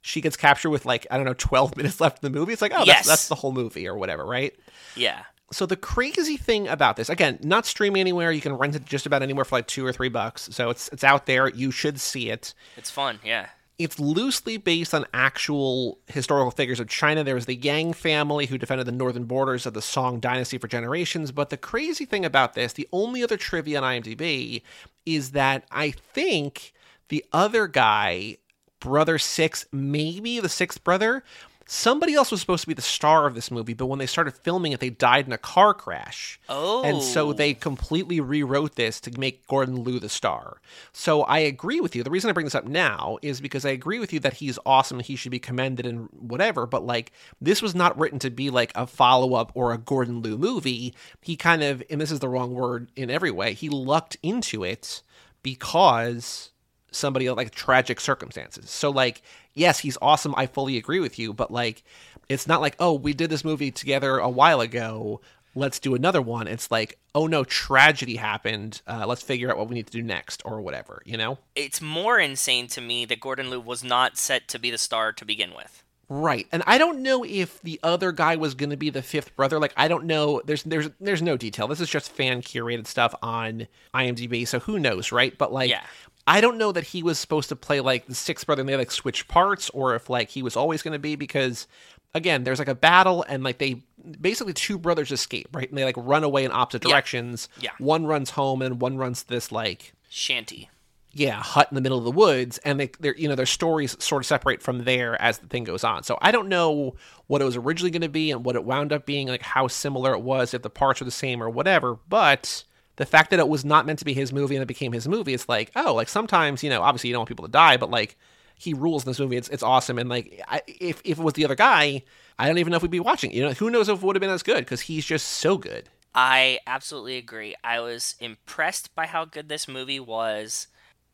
she 0.00 0.22
gets 0.22 0.36
captured 0.38 0.70
with, 0.70 0.86
like, 0.86 1.06
I 1.10 1.16
don't 1.16 1.26
know, 1.26 1.34
12 1.36 1.76
minutes 1.76 2.00
left 2.00 2.24
in 2.24 2.32
the 2.32 2.38
movie. 2.38 2.52
It's 2.54 2.62
like, 2.62 2.72
oh, 2.74 2.84
Yes. 2.84 2.98
that's, 2.98 3.08
that's 3.08 3.28
the 3.28 3.34
whole 3.34 3.52
movie 3.52 3.86
or 3.88 3.96
whatever, 3.98 4.24
right? 4.24 4.54
Yeah. 4.96 5.22
So 5.50 5.64
the 5.64 5.76
crazy 5.76 6.36
thing 6.36 6.68
about 6.68 6.96
this, 6.96 7.08
again, 7.08 7.38
not 7.42 7.64
streaming 7.64 8.00
anywhere. 8.00 8.30
You 8.30 8.40
can 8.40 8.52
rent 8.52 8.74
it 8.74 8.84
just 8.84 9.06
about 9.06 9.22
anywhere 9.22 9.44
for 9.44 9.56
like 9.56 9.66
two 9.66 9.84
or 9.86 9.92
three 9.92 10.10
bucks. 10.10 10.48
So 10.52 10.68
it's 10.70 10.88
it's 10.88 11.04
out 11.04 11.26
there. 11.26 11.48
You 11.48 11.70
should 11.70 12.00
see 12.00 12.30
it. 12.30 12.54
It's 12.76 12.90
fun. 12.90 13.18
Yeah. 13.24 13.46
It's 13.78 14.00
loosely 14.00 14.56
based 14.56 14.92
on 14.92 15.06
actual 15.14 16.00
historical 16.08 16.50
figures 16.50 16.80
of 16.80 16.88
China. 16.88 17.22
There 17.22 17.36
was 17.36 17.46
the 17.46 17.54
Yang 17.54 17.92
family 17.92 18.46
who 18.46 18.58
defended 18.58 18.88
the 18.88 18.92
northern 18.92 19.24
borders 19.24 19.66
of 19.66 19.72
the 19.74 19.80
Song 19.80 20.18
dynasty 20.18 20.58
for 20.58 20.66
generations. 20.66 21.30
But 21.30 21.50
the 21.50 21.56
crazy 21.56 22.04
thing 22.04 22.24
about 22.24 22.54
this, 22.54 22.72
the 22.72 22.88
only 22.92 23.22
other 23.22 23.36
trivia 23.36 23.80
on 23.80 23.84
IMDb, 23.84 24.62
is 25.06 25.30
that 25.30 25.64
I 25.70 25.92
think 25.92 26.72
the 27.08 27.24
other 27.32 27.68
guy, 27.68 28.38
brother 28.80 29.16
six, 29.16 29.64
maybe 29.72 30.40
the 30.40 30.48
sixth 30.48 30.82
brother, 30.82 31.22
somebody 31.70 32.14
else 32.14 32.30
was 32.30 32.40
supposed 32.40 32.62
to 32.62 32.66
be 32.66 32.74
the 32.74 32.80
star 32.80 33.26
of 33.26 33.34
this 33.34 33.50
movie. 33.50 33.74
But 33.74 33.86
when 33.86 33.98
they 33.98 34.06
started 34.06 34.32
filming 34.32 34.72
it, 34.72 34.80
they 34.80 34.88
died 34.88 35.26
in 35.26 35.32
a 35.32 35.38
car 35.38 35.74
crash. 35.74 36.40
Oh. 36.48 36.82
And 36.82 37.02
so 37.02 37.28
oh. 37.28 37.32
they 37.34 37.52
completely 37.52 38.20
rewrote 38.20 38.74
this 38.74 39.00
to 39.02 39.20
make 39.20 39.46
Gordon 39.46 39.84
Liu 39.84 40.00
the 40.00 40.08
star. 40.08 40.62
So 40.92 41.22
I 41.22 41.40
agree 41.40 41.80
with 41.80 41.94
you. 41.94 42.02
The 42.02 42.10
reason 42.10 42.30
I 42.30 42.32
bring 42.32 42.46
this 42.46 42.54
up 42.54 42.64
now 42.66 43.18
is 43.20 43.42
because 43.42 43.66
I 43.66 43.70
agree 43.70 43.98
with 43.98 44.14
you 44.14 44.20
that 44.20 44.34
he's 44.34 44.58
awesome. 44.64 44.98
And 44.98 45.06
he 45.06 45.14
should 45.14 45.30
be 45.30 45.38
commended 45.38 45.84
and 45.84 46.08
whatever. 46.12 46.66
But 46.66 46.86
like, 46.86 47.12
this 47.38 47.60
was 47.60 47.74
not 47.74 47.98
written 47.98 48.18
to 48.20 48.30
be 48.30 48.48
like 48.48 48.72
a 48.74 48.86
follow 48.86 49.34
up 49.34 49.52
or 49.54 49.72
a 49.72 49.78
Gordon 49.78 50.22
Liu 50.22 50.38
movie. 50.38 50.94
He 51.20 51.36
kind 51.36 51.62
of, 51.62 51.82
and 51.90 52.00
this 52.00 52.10
is 52.10 52.20
the 52.20 52.30
wrong 52.30 52.54
word 52.54 52.90
in 52.96 53.10
every 53.10 53.30
way, 53.30 53.52
he 53.52 53.68
lucked 53.68 54.16
into 54.22 54.64
it 54.64 55.02
because 55.42 56.50
somebody 56.90 57.28
like 57.30 57.50
tragic 57.50 58.00
circumstances. 58.00 58.70
So 58.70 58.90
like, 58.90 59.22
yes, 59.54 59.78
he's 59.78 59.98
awesome. 60.00 60.34
I 60.36 60.46
fully 60.46 60.76
agree 60.76 61.00
with 61.00 61.18
you, 61.18 61.32
but 61.32 61.50
like, 61.50 61.82
it's 62.28 62.46
not 62.46 62.60
like, 62.60 62.76
oh, 62.78 62.94
we 62.94 63.14
did 63.14 63.30
this 63.30 63.44
movie 63.44 63.70
together 63.70 64.18
a 64.18 64.28
while 64.28 64.60
ago. 64.60 65.20
Let's 65.54 65.78
do 65.78 65.94
another 65.94 66.22
one. 66.22 66.46
It's 66.46 66.70
like, 66.70 66.98
oh 67.14 67.26
no, 67.26 67.42
tragedy 67.42 68.16
happened. 68.16 68.82
Uh, 68.86 69.06
let's 69.06 69.22
figure 69.22 69.50
out 69.50 69.56
what 69.56 69.68
we 69.68 69.74
need 69.74 69.86
to 69.86 69.92
do 69.92 70.02
next 70.02 70.42
or 70.44 70.60
whatever. 70.60 71.02
You 71.04 71.16
know? 71.16 71.38
It's 71.54 71.80
more 71.80 72.18
insane 72.18 72.68
to 72.68 72.80
me 72.80 73.04
that 73.06 73.20
Gordon 73.20 73.50
Liu 73.50 73.60
was 73.60 73.82
not 73.82 74.16
set 74.16 74.46
to 74.48 74.58
be 74.58 74.70
the 74.70 74.78
star 74.78 75.12
to 75.12 75.24
begin 75.24 75.54
with. 75.54 75.82
Right. 76.10 76.46
And 76.52 76.62
I 76.66 76.78
don't 76.78 77.02
know 77.02 77.22
if 77.22 77.60
the 77.60 77.78
other 77.82 78.12
guy 78.12 78.36
was 78.36 78.54
going 78.54 78.70
to 78.70 78.78
be 78.78 78.88
the 78.88 79.02
fifth 79.02 79.36
brother. 79.36 79.58
Like 79.58 79.74
I 79.76 79.88
don't 79.88 80.04
know. 80.04 80.40
There's 80.44 80.62
there's 80.62 80.88
there's 81.00 81.20
no 81.20 81.36
detail. 81.36 81.68
This 81.68 81.80
is 81.80 81.90
just 81.90 82.10
fan 82.10 82.40
curated 82.40 82.86
stuff 82.86 83.14
on 83.22 83.68
IMDb, 83.94 84.48
so 84.48 84.58
who 84.60 84.78
knows, 84.78 85.12
right? 85.12 85.36
But 85.36 85.52
like 85.52 85.68
Yeah. 85.68 85.82
I 86.28 86.40
don't 86.40 86.58
know 86.58 86.72
that 86.72 86.84
he 86.84 87.02
was 87.02 87.18
supposed 87.18 87.48
to 87.48 87.56
play 87.56 87.80
like 87.80 88.06
the 88.06 88.14
sixth 88.14 88.46
brother 88.46 88.60
and 88.60 88.68
they 88.68 88.76
like 88.76 88.90
switch 88.90 89.26
parts 89.28 89.70
or 89.70 89.94
if 89.94 90.08
like 90.10 90.28
he 90.30 90.42
was 90.42 90.56
always 90.56 90.82
going 90.82 90.92
to 90.92 90.98
be 90.98 91.16
because 91.16 91.66
again, 92.14 92.44
there's 92.44 92.58
like 92.58 92.68
a 92.68 92.74
battle 92.74 93.24
and 93.28 93.42
like 93.42 93.58
they 93.58 93.82
basically 94.20 94.52
two 94.52 94.78
brothers 94.78 95.10
escape, 95.12 95.48
right? 95.52 95.68
And 95.68 95.76
they 95.78 95.84
like 95.84 95.96
run 95.96 96.24
away 96.24 96.44
in 96.44 96.52
opposite 96.52 96.84
Yeah. 96.84 96.90
directions. 96.92 97.48
Yeah. 97.60 97.70
One 97.78 98.06
runs 98.06 98.30
home 98.30 98.62
and 98.62 98.80
one 98.80 98.96
runs 98.98 99.24
this 99.24 99.50
like 99.52 99.92
Shanty. 100.08 100.70
yeah, 101.12 101.40
hut 101.42 101.68
in 101.70 101.74
the 101.74 101.80
middle 101.80 101.98
of 101.98 102.04
the 102.04 102.10
woods, 102.10 102.58
and 102.58 102.78
they, 102.80 102.90
they're, 103.00 103.16
you 103.16 103.28
know, 103.28 103.34
their 103.34 103.44
stories 103.46 103.96
sort 104.02 104.22
of 104.22 104.26
separate 104.26 104.62
from 104.62 104.84
there 104.84 105.20
as 105.20 105.38
the 105.38 105.46
thing 105.48 105.64
goes 105.64 105.82
on. 105.84 106.02
So 106.02 106.16
I 106.22 106.30
don't 106.30 106.48
know 106.48 106.94
what 107.26 107.42
it 107.42 107.44
was 107.44 107.56
originally 107.56 107.90
going 107.90 108.02
to 108.02 108.08
be 108.08 108.30
and 108.30 108.44
what 108.44 108.54
it 108.56 108.64
wound 108.64 108.92
up 108.92 109.04
being, 109.04 109.28
like 109.28 109.42
how 109.42 109.66
similar 109.68 110.12
it 110.14 110.20
was, 110.22 110.54
if 110.54 110.62
the 110.62 110.70
parts 110.70 111.00
were 111.00 111.04
the 111.06 111.10
same 111.10 111.42
or 111.42 111.50
whatever. 111.50 111.98
But 112.08 112.64
the 112.98 113.06
fact 113.06 113.30
that 113.30 113.38
it 113.38 113.48
was 113.48 113.64
not 113.64 113.86
meant 113.86 114.00
to 114.00 114.04
be 114.04 114.12
his 114.12 114.32
movie 114.32 114.56
and 114.56 114.62
it 114.62 114.66
became 114.66 114.92
his 114.92 115.08
movie, 115.08 115.32
it's 115.32 115.48
like, 115.48 115.70
oh, 115.76 115.94
like 115.94 116.08
sometimes, 116.08 116.62
you 116.62 116.68
know, 116.68 116.82
obviously 116.82 117.08
you 117.08 117.14
don't 117.14 117.20
want 117.20 117.28
people 117.28 117.46
to 117.46 117.50
die, 117.50 117.76
but 117.76 117.90
like 117.90 118.16
he 118.56 118.74
rules 118.74 119.04
in 119.04 119.10
this 119.10 119.20
movie. 119.20 119.36
It's 119.36 119.48
it's 119.48 119.62
awesome, 119.62 119.98
and 119.98 120.08
like 120.08 120.42
I, 120.48 120.60
if 120.66 121.00
if 121.04 121.18
it 121.18 121.22
was 121.22 121.34
the 121.34 121.44
other 121.44 121.54
guy, 121.54 122.02
I 122.38 122.46
don't 122.46 122.58
even 122.58 122.72
know 122.72 122.76
if 122.76 122.82
we'd 122.82 122.90
be 122.90 123.00
watching. 123.00 123.32
You 123.32 123.42
know, 123.42 123.52
who 123.52 123.70
knows 123.70 123.88
if 123.88 124.02
it 124.02 124.04
would 124.04 124.16
have 124.16 124.20
been 124.20 124.30
as 124.30 124.42
good 124.42 124.58
because 124.58 124.82
he's 124.82 125.06
just 125.06 125.26
so 125.28 125.56
good. 125.56 125.88
I 126.14 126.58
absolutely 126.66 127.16
agree. 127.16 127.54
I 127.62 127.78
was 127.80 128.16
impressed 128.18 128.94
by 128.96 129.06
how 129.06 129.24
good 129.24 129.48
this 129.48 129.68
movie 129.68 130.00
was, 130.00 130.66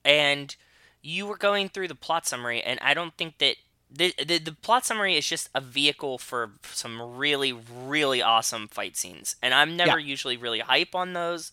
and 0.04 0.56
you 1.02 1.26
were 1.26 1.36
going 1.36 1.68
through 1.68 1.88
the 1.88 1.94
plot 1.94 2.26
summary, 2.26 2.62
and 2.62 2.80
I 2.80 2.94
don't 2.94 3.14
think 3.18 3.38
that 3.38 3.56
the, 3.94 4.14
the 4.24 4.38
the 4.38 4.52
plot 4.52 4.84
summary 4.84 5.16
is 5.16 5.26
just 5.26 5.48
a 5.54 5.60
vehicle 5.60 6.18
for 6.18 6.52
some 6.64 7.00
really 7.16 7.52
really 7.52 8.22
awesome 8.22 8.68
fight 8.68 8.96
scenes, 8.96 9.36
and 9.42 9.54
I'm 9.54 9.76
never 9.76 9.98
Yeah. 9.98 9.98
usually 9.98 10.36
really 10.36 10.60
hype 10.60 10.94
on 10.94 11.12
those. 11.14 11.52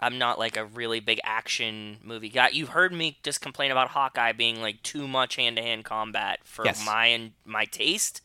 I'm 0.00 0.18
not 0.18 0.38
like 0.38 0.56
a 0.56 0.64
really 0.64 1.00
big 1.00 1.20
action 1.24 1.98
movie 2.02 2.30
guy. 2.30 2.48
You've 2.50 2.70
heard 2.70 2.92
me 2.92 3.18
just 3.22 3.40
complain 3.40 3.70
about 3.70 3.90
Hawkeye 3.90 4.32
being 4.32 4.60
like 4.60 4.82
too 4.82 5.06
much 5.08 5.36
hand 5.36 5.56
to 5.56 5.62
hand 5.62 5.84
combat 5.84 6.40
for 6.44 6.64
Yes. 6.64 6.80
my 6.84 7.06
and 7.06 7.32
my 7.44 7.64
taste, 7.66 8.22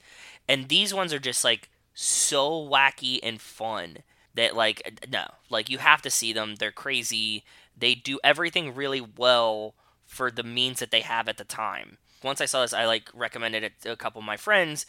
and 0.48 0.70
these 0.70 0.94
ones 0.94 1.14
are 1.14 1.20
just 1.20 1.44
like 1.44 1.70
so 1.94 2.52
wacky 2.68 3.20
and 3.24 3.42
fun 3.42 4.00
that 4.36 4.56
like 4.56 5.06
no, 5.12 5.26
like 5.50 5.70
you 5.70 5.80
have 5.80 6.02
to 6.04 6.10
see 6.10 6.34
them. 6.34 6.56
They're 6.56 6.72
crazy. 6.72 7.44
They 7.78 7.96
do 7.96 8.20
everything 8.24 8.74
really 8.76 9.02
well 9.02 9.76
for 10.06 10.32
the 10.32 10.44
means 10.44 10.80
that 10.80 10.92
they 10.92 11.02
have 11.02 11.28
at 11.28 11.38
the 11.38 11.44
time. 11.46 11.98
Once 12.24 12.42
I 12.42 12.46
saw 12.46 12.62
this, 12.62 12.74
I 12.74 12.86
like 12.86 13.10
recommended 13.14 13.64
it 13.64 13.74
to 13.82 13.92
a 13.92 13.96
couple 13.98 14.20
of 14.20 14.26
my 14.26 14.38
friends, 14.38 14.86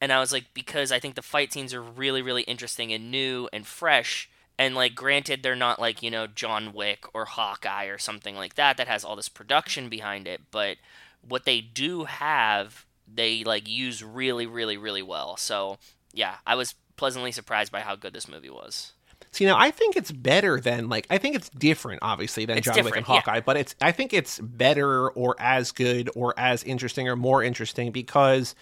And 0.00 0.12
I 0.12 0.20
was 0.20 0.32
like, 0.32 0.46
because 0.54 0.92
I 0.92 0.98
think 1.00 1.14
the 1.14 1.22
fight 1.22 1.52
scenes 1.52 1.74
are 1.74 1.82
really, 1.82 2.22
really 2.22 2.42
interesting 2.42 2.92
and 2.92 3.10
new 3.10 3.48
and 3.52 3.66
fresh. 3.66 4.30
And 4.58 4.74
like, 4.74 4.94
granted, 4.94 5.42
they're 5.42 5.56
not 5.56 5.78
like 5.80 6.02
you 6.02 6.10
know 6.10 6.26
John 6.26 6.72
Wick 6.72 7.04
or 7.14 7.24
Hawkeye 7.26 7.86
or 7.86 7.98
something 7.98 8.36
like 8.36 8.54
that 8.54 8.76
that 8.76 8.88
has 8.88 9.04
all 9.04 9.16
this 9.16 9.28
production 9.28 9.88
behind 9.88 10.26
it. 10.28 10.42
But 10.50 10.78
what 11.26 11.44
they 11.44 11.60
do 11.60 12.04
have, 12.04 12.86
they 13.12 13.44
like 13.44 13.68
use 13.68 14.02
really, 14.02 14.46
really, 14.46 14.76
really 14.76 15.02
well. 15.02 15.36
So 15.36 15.78
yeah, 16.12 16.36
I 16.46 16.54
was 16.56 16.74
pleasantly 16.96 17.32
surprised 17.32 17.72
by 17.72 17.80
how 17.80 17.96
good 17.96 18.12
this 18.14 18.28
movie 18.28 18.50
was. 18.50 18.92
See, 19.32 19.44
now 19.44 19.56
I 19.56 19.70
think 19.70 19.96
it's 19.96 20.10
better 20.10 20.60
than 20.60 20.88
like 20.88 21.06
I 21.08 21.18
think 21.18 21.36
it's 21.36 21.48
different, 21.50 22.00
obviously, 22.02 22.46
than 22.46 22.58
It's 22.58 22.64
John 22.64 22.74
Wick 22.74 22.78
and 22.78 22.86
different, 22.86 23.08
yeah. 23.08 23.14
Hawkeye. 23.14 23.40
But 23.40 23.56
it's 23.56 23.74
I 23.80 23.92
think 23.92 24.12
it's 24.12 24.40
better 24.40 25.10
or 25.10 25.36
as 25.38 25.70
good 25.72 26.10
or 26.16 26.34
as 26.36 26.64
interesting 26.64 27.08
or 27.08 27.16
more 27.16 27.42
interesting 27.42 27.92
because 27.92 28.54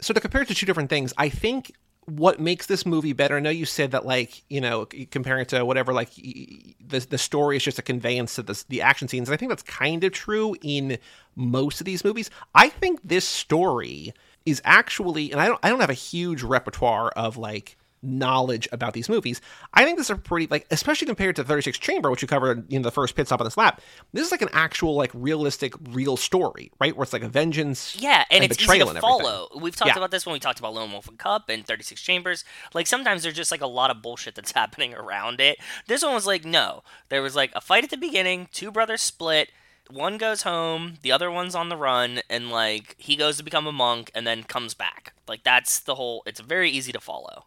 so 0.00 0.12
to 0.12 0.20
compare 0.20 0.42
it 0.42 0.48
to 0.48 0.54
two 0.54 0.66
different 0.66 0.90
things, 0.90 1.12
I 1.16 1.28
think 1.28 1.72
what 2.06 2.40
makes 2.40 2.66
this 2.66 2.84
movie 2.84 3.12
better. 3.12 3.36
I 3.36 3.40
know 3.40 3.50
you 3.50 3.64
said 3.64 3.92
that 3.92 4.04
like 4.04 4.42
you 4.50 4.60
know 4.60 4.86
comparing 5.10 5.42
it 5.42 5.48
to 5.50 5.64
whatever 5.64 5.92
like 5.92 6.12
the 6.14 7.06
the 7.08 7.18
story 7.18 7.56
is 7.56 7.62
just 7.62 7.78
a 7.78 7.82
conveyance 7.82 8.34
to 8.34 8.42
the 8.42 8.64
the 8.68 8.82
action 8.82 9.06
scenes. 9.06 9.28
And 9.28 9.34
I 9.34 9.36
think 9.36 9.50
that's 9.50 9.62
kind 9.62 10.02
of 10.02 10.10
true 10.12 10.56
in 10.62 10.98
most 11.36 11.80
of 11.80 11.84
these 11.84 12.04
movies. 12.04 12.28
I 12.54 12.68
think 12.68 13.00
this 13.04 13.26
story 13.26 14.12
is 14.44 14.60
actually, 14.64 15.30
and 15.30 15.40
I 15.40 15.46
don't 15.46 15.60
I 15.62 15.68
don't 15.68 15.80
have 15.80 15.90
a 15.90 15.94
huge 15.94 16.42
repertoire 16.42 17.10
of 17.10 17.36
like 17.36 17.76
knowledge 18.02 18.68
about 18.72 18.92
these 18.92 19.08
movies. 19.08 19.40
I 19.74 19.84
think 19.84 19.96
this 19.96 20.06
is 20.06 20.10
a 20.10 20.16
pretty 20.16 20.48
like, 20.50 20.66
especially 20.70 21.06
compared 21.06 21.36
to 21.36 21.44
36 21.44 21.78
Chamber, 21.78 22.10
which 22.10 22.22
you 22.22 22.28
covered 22.28 22.70
in 22.72 22.82
the 22.82 22.90
first 22.90 23.14
pit 23.14 23.26
stop 23.26 23.40
on 23.40 23.44
this 23.44 23.56
lap. 23.56 23.80
This 24.12 24.26
is 24.26 24.32
like 24.32 24.42
an 24.42 24.48
actual 24.52 24.94
like 24.94 25.10
realistic, 25.14 25.74
real 25.90 26.16
story, 26.16 26.70
right? 26.80 26.96
Where 26.96 27.04
it's 27.04 27.12
like 27.12 27.22
a 27.22 27.28
vengeance, 27.28 27.96
Yeah, 27.98 28.24
and, 28.30 28.44
it's 28.44 28.60
easy 28.60 28.78
to 28.80 28.88
and 28.88 28.98
follow. 28.98 29.48
We've 29.58 29.76
talked 29.76 29.90
Yeah. 29.90 29.98
about 29.98 30.10
this 30.10 30.26
when 30.26 30.32
we 30.32 30.40
talked 30.40 30.58
about 30.58 30.74
Lone 30.74 30.92
Wolf 30.92 31.08
and 31.08 31.18
Cub 31.18 31.44
and 31.48 31.64
36 31.66 32.00
Chambers. 32.02 32.44
Like 32.74 32.86
sometimes 32.86 33.22
there's 33.22 33.34
just 33.36 33.50
like 33.50 33.60
a 33.60 33.66
lot 33.66 33.90
of 33.90 34.02
bullshit 34.02 34.34
that's 34.34 34.52
happening 34.62 34.94
around 34.94 35.40
it. 35.40 35.58
This 35.86 36.02
one 36.02 36.14
was 36.14 36.26
like, 36.26 36.44
no. 36.44 36.82
There 37.08 37.22
was 37.22 37.36
like 37.36 37.52
a 37.54 37.60
fight 37.60 37.84
at 37.84 37.90
the 37.90 37.96
beginning, 37.96 38.48
two 38.52 38.70
brothers 38.72 39.02
split, 39.02 39.50
one 39.90 40.16
goes 40.16 40.42
home, 40.42 40.94
the 41.02 41.12
other 41.12 41.30
one's 41.30 41.54
on 41.54 41.68
the 41.68 41.76
run, 41.76 42.20
and 42.30 42.50
like 42.50 42.94
he 42.98 43.16
goes 43.16 43.36
to 43.36 43.42
become 43.42 43.66
a 43.66 43.72
monk 43.72 44.10
and 44.14 44.26
then 44.26 44.42
comes 44.44 44.74
back. 44.74 45.12
Like 45.28 45.42
that's 45.42 45.80
the 45.80 45.94
whole 45.96 46.22
it's 46.26 46.40
very 46.40 46.70
easy 46.70 46.92
to 46.92 47.00
follow. 47.00 47.46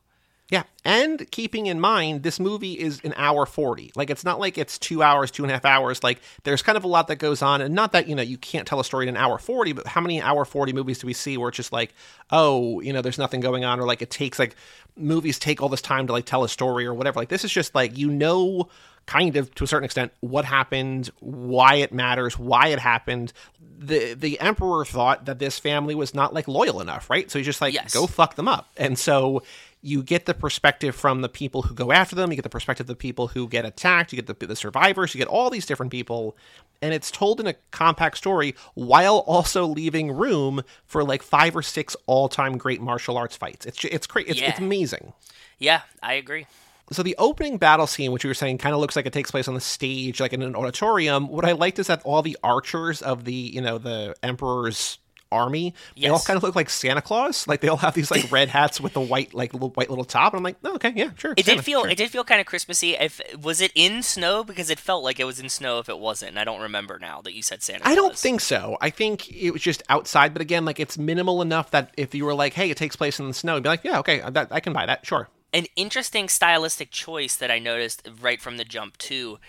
Yeah, 0.51 0.61
and 0.83 1.29
keeping 1.31 1.65
in 1.65 1.79
mind, 1.79 2.21
this 2.21 2.39
movie 2.39 2.73
is 2.73 3.01
an 3.03 3.15
hour 3.17 3.47
40. 3.47 3.91
Like, 3.95 4.11
it's 4.11 4.23
not 4.23 4.39
like 4.39 4.59
it's 4.59 4.77
two 4.77 5.01
hours, 5.01 5.31
two 5.31 5.43
and 5.43 5.49
a 5.49 5.55
half 5.55 5.65
hours. 5.65 6.03
Like, 6.03 6.19
there's 6.43 6.61
kind 6.61 6.77
of 6.77 6.83
a 6.83 6.87
lot 6.87 7.07
that 7.07 7.15
goes 7.15 7.41
on. 7.41 7.61
And 7.61 7.73
not 7.73 7.93
that, 7.93 8.07
you 8.07 8.13
know, 8.13 8.21
you 8.21 8.37
can't 8.37 8.67
tell 8.67 8.79
a 8.79 8.83
story 8.83 9.05
in 9.07 9.09
an 9.15 9.17
hour 9.17 9.39
40, 9.39 9.73
but 9.73 9.87
how 9.87 10.01
many 10.01 10.21
hour 10.21 10.45
40 10.45 10.71
movies 10.71 10.99
do 10.99 11.07
we 11.07 11.13
see 11.13 11.35
where 11.35 11.49
it's 11.49 11.55
just 11.57 11.73
like, 11.73 11.95
oh, 12.29 12.79
you 12.81 12.93
know, 12.93 13.01
there's 13.01 13.17
nothing 13.17 13.39
going 13.41 13.65
on? 13.65 13.79
Or 13.79 13.87
like, 13.87 14.03
it 14.03 14.11
takes, 14.11 14.37
like, 14.37 14.55
movies 14.95 15.39
take 15.39 15.63
all 15.63 15.69
this 15.69 15.81
time 15.81 16.05
to, 16.07 16.13
like, 16.13 16.25
tell 16.25 16.43
a 16.43 16.49
story 16.49 16.85
or 16.85 16.93
whatever. 16.93 17.19
Like, 17.19 17.29
this 17.29 17.43
is 17.43 17.51
just 17.51 17.73
like, 17.73 17.97
you 17.97 18.11
know, 18.11 18.69
kind 19.07 19.35
of 19.37 19.53
to 19.55 19.63
a 19.63 19.67
certain 19.67 19.85
extent 19.85 20.11
what 20.19 20.45
happened, 20.45 21.09
why 21.21 21.75
it 21.75 21.91
matters, 21.91 22.37
why 22.37 22.67
it 22.67 22.79
happened. 22.79 23.33
The 23.77 24.13
the 24.13 24.39
emperor 24.39 24.85
thought 24.85 25.25
that 25.25 25.37
this 25.39 25.59
family 25.59 25.95
was 25.95 26.13
not 26.15 26.33
like 26.33 26.47
loyal 26.47 26.81
enough, 26.81 27.09
right? 27.09 27.29
So 27.29 27.37
he's 27.39 27.45
just 27.45 27.61
like, 27.61 27.73
Yes. 27.73 27.93
go 27.93 28.07
fuck 28.07 28.35
them 28.35 28.47
up. 28.47 28.69
And 28.77 28.97
so 28.97 29.43
you 29.85 30.01
get 30.01 30.25
the 30.25 30.33
perspective 30.33 30.95
from 30.95 31.21
the 31.21 31.29
people 31.29 31.61
who 31.61 31.75
go 31.75 31.91
after 31.91 32.15
them, 32.15 32.31
you 32.31 32.35
get 32.35 32.43
the 32.43 32.49
perspective 32.49 32.85
of 32.85 32.87
the 32.87 32.95
people 32.95 33.27
who 33.27 33.47
get 33.47 33.65
attacked, 33.65 34.11
you 34.11 34.21
get 34.21 34.39
the, 34.39 34.47
the 34.47 34.55
survivors, 34.55 35.13
you 35.13 35.19
get 35.19 35.27
all 35.27 35.49
these 35.49 35.65
different 35.65 35.91
people, 35.91 36.35
and 36.81 36.93
it's 36.93 37.11
told 37.11 37.39
in 37.39 37.47
a 37.47 37.53
compact 37.71 38.17
story 38.17 38.55
while 38.73 39.19
also 39.19 39.65
leaving 39.65 40.11
room 40.11 40.63
for 40.85 41.03
like 41.03 41.21
five 41.21 41.55
or 41.55 41.61
six 41.61 41.95
all-time 42.07 42.57
great 42.57 42.81
martial 42.81 43.15
arts 43.15 43.37
fights. 43.37 43.65
It's 43.65 43.85
it's 43.85 44.07
crazy. 44.07 44.31
It's, 44.31 44.41
it's 44.41 44.59
amazing. 44.59 45.13
Yeah, 45.59 45.81
I 46.01 46.13
agree. 46.13 46.47
So 46.91 47.01
the 47.01 47.15
opening 47.17 47.57
battle 47.57 47.87
scene, 47.87 48.11
which 48.11 48.23
you 48.23 48.29
were 48.29 48.35
saying, 48.35 48.59
kind 48.59 48.75
of 48.75 48.81
looks 48.81 48.95
like 48.95 49.05
it 49.05 49.13
takes 49.13 49.31
place 49.31 49.47
on 49.47 49.53
the 49.53 49.61
stage, 49.61 50.19
like 50.19 50.33
in 50.33 50.41
an 50.41 50.55
auditorium. 50.55 51.27
What 51.29 51.45
I 51.45 51.53
liked 51.53 51.79
is 51.79 51.87
that 51.87 52.01
all 52.03 52.21
the 52.21 52.37
archers 52.43 53.01
of 53.01 53.25
the, 53.25 53.33
you 53.33 53.61
know, 53.61 53.77
the 53.77 54.15
emperor's 54.21 54.99
army, 55.31 55.73
they 55.95 56.07
all 56.07 56.19
kind 56.19 56.37
of 56.37 56.43
look 56.43 56.55
like 56.55 56.69
Santa 56.69 57.01
Claus. 57.01 57.47
Like 57.47 57.61
they 57.61 57.67
all 57.67 57.77
have 57.77 57.93
these 57.93 58.11
like 58.11 58.31
red 58.31 58.49
hats 58.49 58.79
with 58.79 58.93
the 58.93 59.01
white, 59.01 59.33
like 59.33 59.53
little 59.53 59.69
white 59.69 59.89
little 59.89 60.05
top. 60.05 60.33
And 60.33 60.39
I'm 60.39 60.43
like, 60.43 60.57
oh, 60.63 60.75
okay, 60.75 60.93
yeah, 60.95 61.11
sure. 61.17 61.33
It 61.37 61.45
Santa, 61.45 61.57
did 61.57 61.65
feel 61.65 61.81
sure. 61.81 61.89
it 61.89 61.97
did 61.97 62.11
feel 62.11 62.23
kind 62.23 62.41
of 62.41 62.47
Christmassy. 62.47 62.93
If 62.93 63.21
was 63.41 63.61
it 63.61 63.71
in 63.75 64.03
snow 64.03 64.43
because 64.43 64.69
it 64.69 64.79
felt 64.79 65.03
like 65.03 65.19
it 65.19 65.25
was 65.25 65.39
in 65.39 65.49
snow 65.49 65.79
if 65.79 65.89
it 65.89 65.99
wasn't. 65.99 66.29
And 66.29 66.39
I 66.39 66.43
don't 66.43 66.61
remember 66.61 66.99
now 66.99 67.21
that 67.21 67.33
you 67.33 67.41
said 67.41 67.63
Santa. 67.63 67.87
I 67.87 67.95
don't 67.95 68.17
think 68.17 68.41
so. 68.41 68.77
I 68.81 68.89
think 68.89 69.31
it 69.31 69.51
was 69.51 69.61
just 69.61 69.83
outside, 69.89 70.33
but 70.33 70.41
again, 70.41 70.65
like 70.65 70.79
it's 70.79 70.97
minimal 70.97 71.41
enough 71.41 71.71
that 71.71 71.93
if 71.97 72.15
you 72.15 72.25
were 72.25 72.33
like, 72.33 72.53
"Hey, 72.53 72.69
it 72.69 72.77
takes 72.77 72.95
place 72.95 73.19
in 73.19 73.27
the 73.27 73.33
snow," 73.33 73.55
you'd 73.55 73.63
be 73.63 73.69
like, 73.69 73.83
"Yeah, 73.83 73.99
okay, 73.99 74.21
that, 74.29 74.47
I 74.51 74.59
can 74.59 74.73
buy 74.73 74.85
that, 74.85 75.05
sure." 75.05 75.29
an 75.55 75.65
interesting 75.77 76.27
stylistic 76.27 76.91
choice 76.91 77.35
that 77.37 77.49
I 77.49 77.59
noticed 77.59 78.09
right 78.21 78.41
from 78.41 78.57
the 78.57 78.65
jump 78.65 78.97
too. 78.97 79.39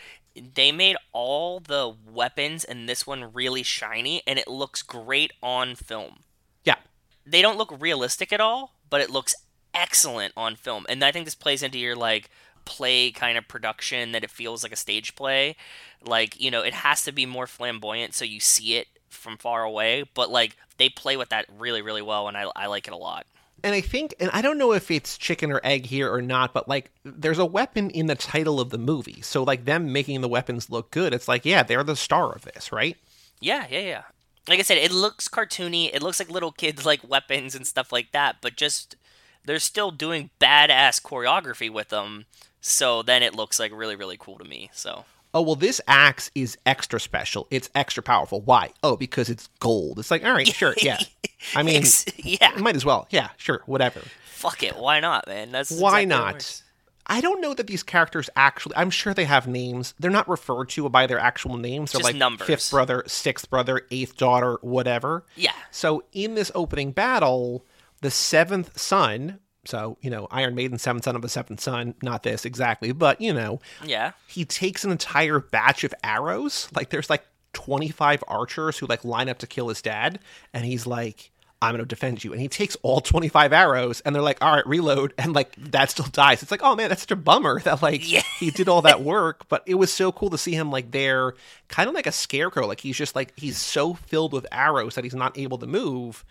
They 0.55 0.72
made 0.72 0.97
all 1.12 1.61
the 1.61 1.95
weapons 2.11 2.64
in 2.64 2.87
this 2.87 3.07
one 3.07 3.32
really 3.32 3.62
shiny, 3.62 4.22
and 4.26 4.39
it 4.39 4.49
looks 4.49 4.82
great 4.82 5.32
on 5.43 5.74
film. 5.74 6.20
Yeah, 6.64 6.76
They 7.24 7.43
don't 7.43 7.59
look 7.59 7.74
realistic 7.80 8.32
at 8.32 8.41
all, 8.41 8.74
but 8.91 9.01
it 9.01 9.11
looks 9.11 9.34
excellent 9.74 10.32
on 10.37 10.57
film. 10.57 10.87
And 10.89 11.03
I 11.05 11.12
think 11.12 11.24
this 11.24 11.34
plays 11.34 11.62
into 11.62 11.78
your 11.78 11.97
like 11.97 12.30
play 12.64 13.11
kind 13.11 13.39
of 13.39 13.49
production 13.49 14.12
that 14.12 14.24
it 14.24 14.30
feels 14.30 14.62
like 14.62 14.72
a 14.72 14.76
stage 14.76 15.14
play. 15.14 15.57
Like, 16.05 16.41
you 16.41 16.51
know, 16.51 16.62
it 16.62 16.74
has 16.74 17.03
to 17.05 17.12
be 17.12 17.26
more 17.26 17.47
flamboyant 17.47 18.14
so 18.14 18.24
you 18.24 18.41
see 18.41 18.76
it 18.76 18.89
from 19.09 19.39
far 19.39 19.62
away, 19.64 20.05
but 20.14 20.30
like 20.30 20.57
they 20.76 20.89
play 20.89 21.16
with 21.16 21.30
that 21.30 21.47
really, 21.59 21.82
really 21.82 22.03
well, 22.03 22.28
and 22.28 22.37
I, 22.37 22.47
I 22.55 22.66
like 22.66 22.87
it 22.87 22.93
a 22.93 22.97
lot. 22.97 23.26
And 23.64 23.74
I 23.74 23.80
think, 23.80 24.14
and 24.20 24.30
I 24.32 24.42
don't 24.42 24.59
know 24.59 24.72
if 24.72 24.90
it's 24.90 25.18
chicken 25.18 25.50
or 25.50 25.61
egg 25.64 25.86
here 25.86 26.12
or 26.12 26.22
not, 26.22 26.52
but 26.52 26.68
like 26.68 26.90
there's 27.04 27.38
a 27.38 27.46
weapon 27.46 27.90
in 27.90 28.07
the 28.07 28.14
title 28.14 28.61
of 28.61 28.70
the 28.70 28.78
movie, 28.78 29.20
so 29.22 29.42
like 29.42 29.64
them 29.64 29.92
making 29.92 30.20
the 30.20 30.28
weapons 30.28 30.70
look 30.70 30.90
good, 30.90 31.14
it's 31.14 31.28
like, 31.28 31.44
yeah, 31.44 31.62
they're 31.62 31.84
the 31.84 31.96
star 31.96 32.32
of 32.32 32.42
this, 32.42 32.72
right? 32.72 32.96
Yeah, 33.40 33.66
yeah, 33.70 33.80
yeah. 33.80 34.02
Like 34.48 34.61
I 34.61 34.62
said, 34.62 34.78
it 34.78 34.92
looks 34.92 35.28
cartoony. 35.28 35.90
It 35.92 36.02
looks 36.02 36.20
like 36.20 36.30
little 36.30 36.52
kids 36.52 36.86
like 36.86 37.09
weapons 37.09 37.54
and 37.54 37.66
stuff 37.66 37.90
like 37.90 38.12
that, 38.12 38.36
but 38.40 38.57
just 38.57 38.96
they're 39.44 39.59
still 39.59 39.90
doing 39.90 40.30
badass 40.40 41.02
choreography 41.02 41.70
with 41.70 41.88
them. 41.88 42.26
So 42.61 43.02
then 43.02 43.22
it 43.22 43.34
looks 43.34 43.59
like 43.59 43.72
really, 43.72 43.96
really 43.96 44.16
cool 44.18 44.38
to 44.38 44.44
me. 44.44 44.70
So 44.72 45.04
Oh 45.37 45.43
well, 45.43 45.55
this 45.55 45.82
axe 45.87 46.30
is 46.34 46.57
extra 46.64 46.99
special. 46.99 47.47
It's 47.51 47.68
extra 47.74 48.03
powerful. 48.03 48.41
Why? 48.41 48.70
Oh, 48.82 48.97
because 48.97 49.28
it's 49.28 49.51
gold. 49.61 49.99
It's 49.99 50.11
like, 50.11 50.24
all 50.24 50.32
right, 50.32 50.49
sure, 50.49 50.74
yeah. 50.80 50.99
I 51.55 51.62
mean, 51.62 51.82
yeah, 52.16 52.53
might 52.57 52.74
as 52.74 52.87
well. 52.87 53.07
Yeah, 53.11 53.28
sure, 53.37 53.61
whatever. 53.66 54.01
fuck 54.24 54.62
it. 54.62 54.78
Why 54.78 54.99
not, 54.99 55.26
man? 55.26 55.53
That's 55.53 55.70
Why 55.70 56.01
exactly 56.01 56.07
not? 56.07 56.62
I 57.07 57.20
don't 57.20 57.43
know 57.43 57.53
that 57.53 57.66
these 57.66 57.82
characters 57.82 58.30
actually. 58.34 58.76
I'm 58.76 58.89
sure 58.89 59.12
they 59.12 59.26
have 59.26 59.47
names. 59.47 59.93
They're 60.01 60.11
not 60.11 60.26
referred 60.26 60.70
to 60.70 60.89
by 60.89 61.07
their 61.07 61.18
actual 61.20 61.59
names. 61.59 61.93
They're 61.93 61.99
Just 61.99 62.12
like 62.12 62.16
numbers. 62.16 62.47
fifth 62.47 62.70
brother, 62.70 63.05
sixth 63.07 63.51
brother, 63.51 63.82
eighth 63.91 64.16
daughter, 64.16 64.57
whatever. 64.62 65.26
Yeah. 65.37 65.53
So 65.70 66.03
in 66.14 66.34
this 66.34 66.51
opening 66.55 66.93
battle, 66.93 67.62
the 68.01 68.11
seventh 68.11 68.78
son. 68.78 69.41
So 69.67 69.97
you 70.01 70.11
know, 70.11 70.27
Iron 70.31 70.55
Maiden, 70.55 70.79
seventh 70.79 71.05
son 71.05 71.17
of 71.17 71.25
a 71.25 71.29
seventh 71.29 71.61
son. 71.61 71.95
Not 72.03 72.23
this 72.23 72.45
exactly, 72.45 72.93
but 72.93 73.21
you 73.21 73.33
know, 73.35 73.61
Yeah. 73.85 74.12
he 74.27 74.45
takes 74.45 74.85
an 74.85 74.91
entire 74.93 75.39
batch 75.41 75.85
of 75.85 75.93
arrows. 76.03 76.69
Like 76.75 76.91
there's 76.91 77.11
like 77.11 77.25
25 77.53 78.23
archers 78.29 78.79
who 78.79 78.87
like 78.87 79.05
line 79.05 79.29
up 79.29 79.39
to 79.39 79.47
kill 79.47 79.69
his 79.69 79.81
dad, 79.83 80.19
and 80.53 80.64
he's 80.64 80.87
like, 80.87 81.31
"I'm 81.62 81.73
gonna 81.73 81.87
defend 81.87 82.23
you." 82.23 82.33
And 82.33 82.41
he 82.41 82.49
takes 82.49 82.77
all 82.83 83.01
25 83.01 83.53
arrows, 83.53 84.01
and 84.03 84.14
they're 84.14 84.23
like, 84.23 84.43
"All 84.45 84.53
right, 84.55 84.67
reload," 84.67 85.14
and 85.17 85.33
like 85.35 85.71
dad 85.71 85.89
still 85.91 86.05
dies. 86.07 86.43
It's 86.43 86.51
like, 86.51 86.61
oh 86.62 86.77
man, 86.77 86.91
that's 86.91 87.01
such 87.03 87.11
a 87.12 87.17
bummer 87.17 87.61
that 87.64 87.81
like 87.83 88.09
Yeah. 88.11 88.23
he 88.39 88.51
did 88.51 88.69
all 88.69 88.83
that 88.83 89.01
work, 89.03 89.49
but 89.49 89.62
it 89.67 89.77
was 89.77 89.91
so 89.93 90.12
cool 90.12 90.29
to 90.31 90.39
see 90.39 90.53
him 90.53 90.71
like 90.71 90.91
there, 90.91 91.35
kind 91.69 91.89
of 91.89 91.95
like 91.95 92.07
a 92.07 92.12
scarecrow. 92.12 92.67
Like 92.67 92.81
he's 92.81 92.97
just 92.99 93.17
like 93.17 93.33
he's 93.37 93.57
so 93.57 93.95
filled 93.95 94.33
with 94.35 94.47
arrows 94.53 94.95
that 94.95 95.05
he's 95.05 95.14
not 95.14 95.37
able 95.39 95.57
to 95.59 95.67
move. 95.67 96.25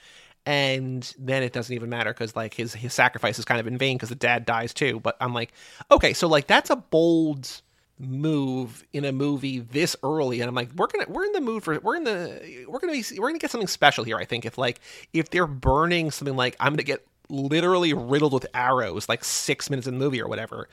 And 0.45 1.11
then 1.17 1.41
it 1.41 1.53
doesn't 1.53 1.73
even 1.73 1.89
matter 1.89 2.13
because 2.13 2.35
like 2.35 2.53
his 2.53 2.73
his 2.73 2.93
sacrifice 2.93 3.39
is 3.39 3.45
kind 3.45 3.59
of 3.59 3.67
in 3.67 3.77
vain 3.77 3.97
because 3.97 4.09
the 4.09 4.15
dad 4.15 4.45
dies 4.45 4.73
too. 4.73 4.99
But 4.99 5.17
I'm 5.19 5.33
like, 5.33 5.51
okay, 5.91 6.13
so 6.13 6.27
like 6.27 6.47
that's 6.47 6.69
a 6.69 6.75
bold 6.75 7.61
move 7.97 8.83
in 8.93 9.05
a 9.05 9.11
movie 9.13 9.59
this 9.59 9.95
early 10.03 10.41
and 10.41 10.49
i'm 10.49 10.53
like 10.53 10.69
we're 10.75 10.87
gonna 10.87 11.05
we're 11.07 11.23
in 11.23 11.31
the 11.31 11.39
mood 11.39 11.63
for 11.63 11.79
we're 11.79 11.95
in 11.95 12.03
the 12.03 12.65
we're 12.67 12.77
gonna 12.79 12.91
be 12.91 13.01
we're 13.17 13.29
gonna 13.29 13.39
get 13.39 13.49
something 13.49 13.69
special 13.69 14.03
here 14.03 14.17
i 14.17 14.25
think 14.25 14.43
if 14.45 14.57
like 14.57 14.81
if 15.13 15.29
they're 15.29 15.47
burning 15.47 16.11
something 16.11 16.35
like 16.35 16.57
i'm 16.59 16.73
gonna 16.73 16.83
get 16.83 17.07
literally 17.29 17.93
riddled 17.93 18.33
with 18.33 18.45
arrows 18.53 19.07
like 19.07 19.23
six 19.23 19.69
minutes 19.69 19.87
in 19.87 19.93
the 19.97 19.97
movie 20.03 20.21
or 20.21 20.27
whatever 20.27 20.67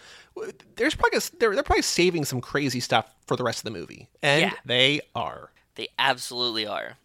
there's 0.75 0.97
probably 0.97 1.21
they're, 1.39 1.55
they're 1.55 1.63
probably 1.63 1.81
saving 1.81 2.25
some 2.25 2.41
crazy 2.41 2.81
stuff 2.81 3.09
for 3.29 3.37
the 3.37 3.45
rest 3.45 3.61
of 3.61 3.65
the 3.73 3.79
movie 3.79 4.09
and 4.21 4.43
Yeah. 4.43 4.53
they 4.65 5.01
are 5.15 5.53
They 5.77 5.87
absolutely 6.01 6.67
are. 6.67 6.97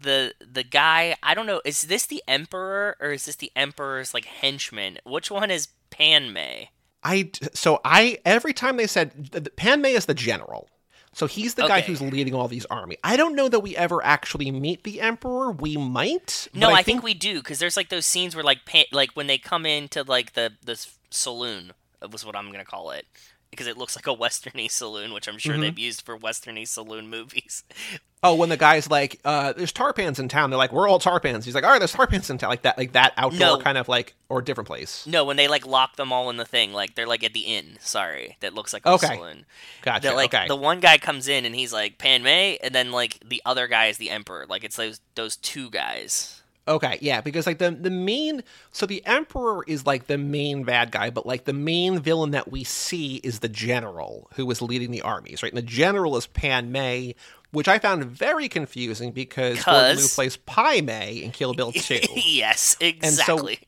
The 0.00 0.34
the 0.40 0.62
guy, 0.62 1.16
I 1.22 1.34
don't 1.34 1.46
know, 1.46 1.60
is 1.64 1.82
this 1.82 2.06
the 2.06 2.22
emperor 2.28 2.96
or 3.00 3.12
is 3.12 3.26
this 3.26 3.36
the 3.36 3.52
emperor's 3.56 4.14
like 4.14 4.24
henchman? 4.24 4.98
Which 5.04 5.30
one 5.30 5.50
is 5.50 5.68
Pan 5.90 6.32
Mei? 6.32 6.70
I 7.02 7.30
so 7.54 7.80
I 7.84 8.18
every 8.24 8.52
time 8.52 8.76
they 8.76 8.86
said 8.86 9.12
th- 9.32 9.44
th- 9.44 9.56
Pan 9.56 9.80
Mei 9.80 9.92
is 9.92 10.06
the 10.06 10.14
general. 10.14 10.68
So 11.14 11.26
he's 11.26 11.54
the 11.54 11.66
guy 11.66 11.80
who's 11.80 12.00
leading 12.00 12.34
all 12.34 12.46
these 12.46 12.66
army. 12.66 12.96
I 13.02 13.16
don't 13.16 13.34
know 13.34 13.48
that 13.48 13.60
we 13.60 13.74
ever 13.76 14.04
actually 14.04 14.52
meet 14.52 14.84
the 14.84 15.00
emperor. 15.00 15.50
We 15.50 15.76
might. 15.76 16.46
No, 16.54 16.68
but 16.68 16.74
I, 16.74 16.82
think, 16.82 17.02
we 17.02 17.14
do 17.14 17.38
because 17.38 17.58
there's 17.58 17.76
like 17.76 17.88
those 17.88 18.06
scenes 18.06 18.36
where 18.36 18.44
like 18.44 18.64
pa- 18.64 18.84
like 18.92 19.12
when 19.14 19.26
they 19.26 19.38
come 19.38 19.66
into 19.66 20.04
like 20.04 20.34
the 20.34 20.52
the 20.64 20.86
saloon 21.10 21.72
uh, 22.00 22.08
was 22.08 22.24
what 22.24 22.36
I'm 22.36 22.52
gonna 22.52 22.64
call 22.64 22.90
it 22.90 23.06
because 23.50 23.66
it 23.66 23.76
looks 23.78 23.96
like 23.96 24.06
a 24.06 24.14
westerny 24.16 24.70
saloon, 24.70 25.12
which 25.12 25.28
I'm 25.28 25.38
sure 25.38 25.52
Mm-hmm. 25.54 25.62
they've 25.62 25.78
used 25.78 26.02
for 26.02 26.18
westerny 26.18 26.66
saloon 26.66 27.08
movies. 27.08 27.64
Oh, 28.20 28.34
when 28.34 28.48
the 28.48 28.56
guy's 28.56 28.90
like, 28.90 29.20
uh, 29.24 29.52
"There's 29.52 29.72
tarpans 29.72 30.18
in 30.18 30.26
town," 30.26 30.50
they're 30.50 30.58
like, 30.58 30.72
"We're 30.72 30.88
all 30.88 30.98
tarpans." 30.98 31.44
He's 31.44 31.54
like, 31.54 31.62
"All 31.62 31.70
right, 31.70 31.78
there's 31.78 31.94
tarpans 31.94 32.28
in 32.30 32.36
town," 32.38 32.50
like 32.50 32.62
that, 32.62 32.76
like 32.76 32.90
that 32.94 33.12
outdoor 33.16 33.38
No. 33.38 33.58
kind 33.58 33.78
of 33.78 33.86
like 33.88 34.16
or 34.28 34.42
different 34.42 34.66
place. 34.66 35.06
No, 35.06 35.24
when 35.24 35.36
they 35.36 35.46
like 35.46 35.64
lock 35.64 35.94
them 35.94 36.12
all 36.12 36.28
in 36.28 36.36
the 36.36 36.44
thing, 36.44 36.72
like 36.72 36.96
they're 36.96 37.06
like 37.06 37.22
at 37.22 37.32
the 37.32 37.42
inn. 37.42 37.76
Sorry, 37.78 38.36
that 38.40 38.54
looks 38.54 38.72
like 38.72 38.84
a 38.86 38.90
Okay. 38.94 39.06
saloon. 39.06 39.46
Gotcha. 39.82 40.08
That 40.08 40.16
like 40.16 40.34
okay. 40.34 40.48
the 40.48 40.56
one 40.56 40.80
guy 40.80 40.98
comes 40.98 41.28
in 41.28 41.44
and 41.44 41.54
he's 41.54 41.72
like 41.72 41.98
Pan 41.98 42.24
Mei, 42.24 42.58
and 42.60 42.74
then 42.74 42.90
like 42.90 43.20
the 43.24 43.40
other 43.46 43.68
guy 43.68 43.86
is 43.86 43.98
the 43.98 44.10
Emperor. 44.10 44.46
Like 44.48 44.64
it's 44.64 44.74
those 44.74 45.00
those 45.14 45.36
two 45.36 45.70
guys. 45.70 46.37
Okay, 46.68 46.98
yeah, 47.00 47.20
because 47.22 47.46
like 47.46 47.58
the 47.58 47.70
the 47.70 47.90
main 47.90 48.44
so 48.70 48.84
the 48.86 49.04
emperor 49.06 49.64
is 49.66 49.86
like 49.86 50.06
the 50.06 50.18
main 50.18 50.64
bad 50.64 50.90
guy, 50.92 51.08
but 51.10 51.24
like 51.26 51.44
the 51.46 51.52
main 51.54 51.98
villain 51.98 52.30
that 52.32 52.50
we 52.52 52.62
see 52.62 53.16
is 53.16 53.38
the 53.40 53.48
general 53.48 54.28
who 54.34 54.48
is 54.50 54.60
leading 54.62 54.90
the 54.90 55.00
armies, 55.00 55.42
right? 55.42 55.50
And 55.50 55.58
the 55.58 55.62
general 55.66 56.16
is 56.18 56.26
Pan 56.26 56.70
Mei, 56.70 57.14
which 57.52 57.68
I 57.68 57.78
found 57.78 58.04
very 58.04 58.48
confusing 58.48 59.12
because 59.12 59.64
Gordon 59.64 59.96
Liu 59.96 60.06
plays 60.08 60.36
Pai 60.36 60.82
Mei 60.82 61.22
in 61.22 61.30
Kill 61.32 61.54
Bill 61.54 61.72
2. 61.74 61.98
yes, 62.14 62.76
so- 62.78 62.86
exactly. 62.86 63.60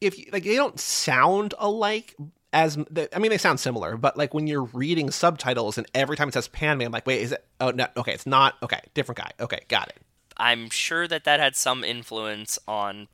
if 0.00 0.16
you, 0.18 0.26
like 0.32 0.44
they 0.44 0.54
don't 0.54 0.78
sound 0.78 1.54
alike 1.58 2.14
as 2.52 2.78
I 3.12 3.18
mean 3.18 3.30
they 3.30 3.38
sound 3.38 3.58
similar, 3.58 3.96
but 3.96 4.16
like 4.16 4.32
when 4.32 4.46
you're 4.46 4.62
reading 4.62 5.10
subtitles 5.10 5.76
and 5.76 5.88
every 5.92 6.16
time 6.16 6.28
it 6.28 6.34
says 6.34 6.46
Pan 6.46 6.78
Mei, 6.78 6.84
I'm 6.84 6.92
like, 6.92 7.04
wait, 7.04 7.20
is 7.20 7.32
it? 7.32 7.44
Oh 7.60 7.70
no, 7.72 7.88
okay, 7.96 8.12
it's 8.12 8.26
not. 8.26 8.54
Okay, 8.62 8.78
different 8.94 9.18
guy. 9.18 9.30
Okay, 9.40 9.62
got 9.66 9.88
it. 9.88 9.96
I'm 10.36 10.70
sure 10.70 11.06
that 11.08 11.24
that 11.24 11.40
had 11.40 11.56
some 11.56 11.84
influence 11.84 12.58
on 12.66 13.08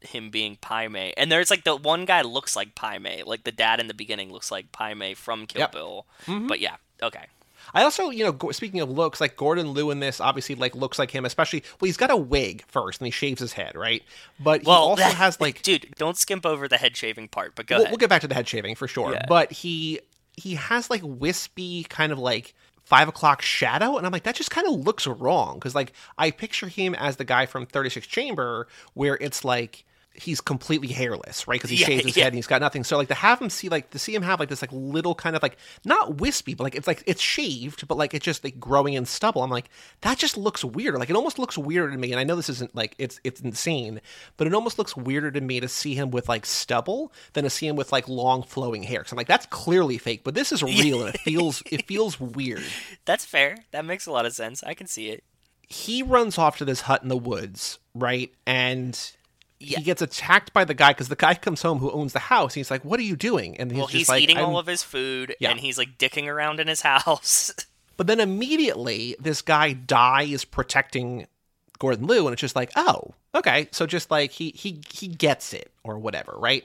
him 0.00 0.30
being 0.30 0.56
Pai 0.60 0.88
Mei. 0.88 1.12
And 1.16 1.32
there's 1.32 1.50
like 1.50 1.64
the 1.64 1.74
one 1.76 2.04
guy 2.04 2.22
looks 2.22 2.54
like 2.54 2.74
Pai 2.74 2.98
Mei, 2.98 3.22
like 3.24 3.44
the 3.44 3.52
dad 3.52 3.80
in 3.80 3.86
the 3.88 3.94
beginning 3.94 4.30
looks 4.30 4.50
like 4.50 4.70
Pai 4.72 4.94
Mei 4.94 5.14
from 5.14 5.46
Kill 5.46 5.60
Yep. 5.60 5.72
Bill. 5.72 6.06
Mm-hmm. 6.26 6.46
But 6.46 6.60
yeah, 6.60 6.76
okay. 7.02 7.24
I 7.74 7.82
also, 7.82 8.10
you 8.10 8.22
know, 8.24 8.50
speaking 8.52 8.78
of 8.80 8.88
looks, 8.90 9.20
like 9.20 9.36
Gordon 9.36 9.72
Liu 9.72 9.90
in 9.90 9.98
this 9.98 10.20
obviously 10.20 10.54
like 10.54 10.76
looks 10.76 10.98
like 11.00 11.10
him, 11.10 11.24
especially 11.24 11.64
well, 11.80 11.86
he's 11.86 11.96
got 11.96 12.10
a 12.12 12.16
wig 12.16 12.62
first 12.68 13.00
and 13.00 13.06
he 13.06 13.10
shaves 13.10 13.40
his 13.40 13.54
head, 13.54 13.74
right? 13.74 14.04
But 14.38 14.60
he 14.62 14.68
Well, 14.68 14.78
also 14.82 15.02
that- 15.02 15.14
has 15.14 15.40
like 15.40 15.62
dude, 15.62 15.92
don't 15.96 16.16
skimp 16.16 16.46
over 16.46 16.68
the 16.68 16.76
head 16.76 16.96
shaving 16.96 17.26
part. 17.28 17.54
But 17.56 17.66
go 17.66 17.76
we'll, 17.76 17.82
ahead. 17.84 17.92
we'll 17.92 17.98
get 17.98 18.08
back 18.10 18.20
to 18.20 18.28
the 18.28 18.34
head 18.34 18.46
shaving 18.46 18.76
for 18.76 18.86
sure. 18.86 19.12
Yeah. 19.12 19.24
But 19.28 19.50
he 19.50 19.98
he 20.36 20.54
has 20.54 20.90
like 20.90 21.00
wispy 21.02 21.84
kind 21.84 22.12
of 22.12 22.18
like 22.18 22.54
five 22.86 23.08
o'clock 23.08 23.42
shadow, 23.42 23.96
and 23.96 24.06
I'm 24.06 24.12
like 24.12 24.22
that 24.22 24.36
just 24.36 24.50
kind 24.50 24.66
of 24.66 24.74
looks 24.86 25.06
wrong 25.06 25.56
because 25.58 25.74
like 25.74 25.92
I 26.16 26.30
picture 26.30 26.68
him 26.68 26.94
as 26.94 27.16
the 27.16 27.24
guy 27.24 27.44
from 27.44 27.66
Thirty 27.66 27.90
Six 27.90 28.06
Chamber, 28.06 28.68
where 28.94 29.18
it's 29.20 29.44
like 29.44 29.84
he's 30.18 30.40
completely 30.40 30.88
hairless, 30.88 31.46
right? 31.48 31.56
Because 31.60 31.70
he 31.70 31.76
Yeah, 31.80 31.86
shaves 31.86 32.04
his 32.04 32.16
yeah. 32.16 32.24
head 32.24 32.32
and 32.32 32.36
he's 32.36 32.46
got 32.46 32.60
nothing. 32.60 32.84
So 32.84 32.96
like 32.96 33.08
to 33.08 33.14
have 33.14 33.40
him 33.40 33.50
see 33.50 33.68
like 33.68 33.90
to 33.90 33.98
see 33.98 34.14
him 34.14 34.22
have 34.22 34.40
like 34.40 34.48
this 34.48 34.62
like 34.62 34.70
little 34.72 35.14
kind 35.14 35.36
of 35.36 35.42
like 35.42 35.56
not 35.84 36.20
wispy, 36.20 36.54
but 36.54 36.64
like 36.64 36.74
it's 36.74 36.86
like 36.86 37.02
it's 37.06 37.20
shaved, 37.20 37.86
but 37.88 37.96
like 37.98 38.14
it's 38.14 38.24
just 38.24 38.42
like 38.44 38.58
growing 38.60 38.94
in 38.94 39.04
stubble. 39.06 39.42
I'm 39.42 39.50
like 39.50 39.68
that 40.02 40.18
just 40.18 40.36
looks 40.36 40.64
weird. 40.64 40.94
Like 40.96 41.10
it 41.10 41.16
almost 41.16 41.38
looks 41.38 41.56
weirder 41.58 41.92
to 41.92 41.98
me. 41.98 42.12
And 42.12 42.20
I 42.20 42.24
know 42.24 42.36
this 42.36 42.48
isn't 42.48 42.74
like 42.74 42.94
it's 42.98 43.20
it's 43.24 43.40
insane, 43.40 44.00
but 44.36 44.46
it 44.46 44.54
almost 44.54 44.78
looks 44.78 44.96
weirder 44.96 45.30
to 45.32 45.40
me 45.40 45.60
to 45.60 45.68
see 45.68 45.94
him 45.94 46.10
with 46.10 46.28
like 46.28 46.46
stubble 46.46 47.12
than 47.34 47.44
to 47.44 47.50
see 47.50 47.66
him 47.66 47.76
with 47.76 47.92
like 47.92 48.08
long 48.08 48.42
flowing 48.42 48.82
hair. 48.82 49.00
Because 49.00 49.12
I'm 49.12 49.16
like 49.18 49.28
that's 49.28 49.46
clearly 49.46 49.98
fake, 49.98 50.22
but 50.24 50.34
this 50.34 50.52
is 50.52 50.62
real 50.62 51.04
and 51.04 51.14
it 51.14 51.20
feels 51.20 51.62
it 51.70 51.86
feels 51.86 52.18
weird. 52.20 52.62
That's 53.04 53.24
fair. 53.24 53.56
That 53.72 53.84
makes 53.84 54.06
a 54.06 54.12
lot 54.12 54.26
of 54.26 54.32
sense. 54.34 54.62
I 54.62 54.74
can 54.74 54.86
see 54.86 55.10
it. 55.10 55.24
he 55.68 56.02
runs 56.02 56.38
off 56.38 56.58
to 56.58 56.64
this 56.64 56.82
hut 56.82 57.02
in 57.02 57.08
the 57.08 57.16
woods, 57.16 57.78
right? 57.94 58.32
And 58.46 58.98
Yeah. 59.66 59.78
he 59.78 59.84
gets 59.84 60.02
attacked 60.02 60.52
by 60.52 60.64
the 60.64 60.74
guy 60.74 60.90
because 60.90 61.08
the 61.08 61.16
guy 61.16 61.34
comes 61.34 61.62
home 61.62 61.78
who 61.78 61.90
owns 61.90 62.12
the 62.12 62.18
house. 62.18 62.54
He's 62.54 62.70
like, 62.70 62.84
"What 62.84 62.98
are 63.00 63.04
you 63.04 63.16
doing?" 63.16 63.56
And 63.58 63.70
he's 63.70 63.78
well, 63.78 63.86
he's 63.86 64.08
like, 64.08 64.22
eating 64.22 64.38
"I'm-" 64.38 64.46
all 64.46 64.58
of 64.58 64.66
his 64.66 64.82
food 64.82 65.34
Yeah. 65.40 65.50
and 65.50 65.60
he's 65.60 65.78
like 65.78 65.98
dicking 65.98 66.26
around 66.26 66.60
in 66.60 66.68
his 66.68 66.80
house. 66.92 67.52
But 67.96 68.06
then 68.06 68.20
immediately, 68.20 69.16
this 69.18 69.40
guy 69.42 69.72
dies 69.72 70.44
protecting 70.44 71.26
Gordon 71.78 72.06
Liu, 72.06 72.26
and 72.26 72.32
it's 72.34 72.40
just 72.40 72.56
like, 72.56 72.70
"Oh, 72.76 73.14
okay." 73.34 73.68
So 73.72 73.86
just 73.86 74.10
like 74.10 74.32
he 74.32 74.50
he 74.56 74.80
he 74.90 75.08
gets 75.08 75.52
it 75.54 75.70
or 75.84 75.98
whatever, 75.98 76.34
right? 76.36 76.64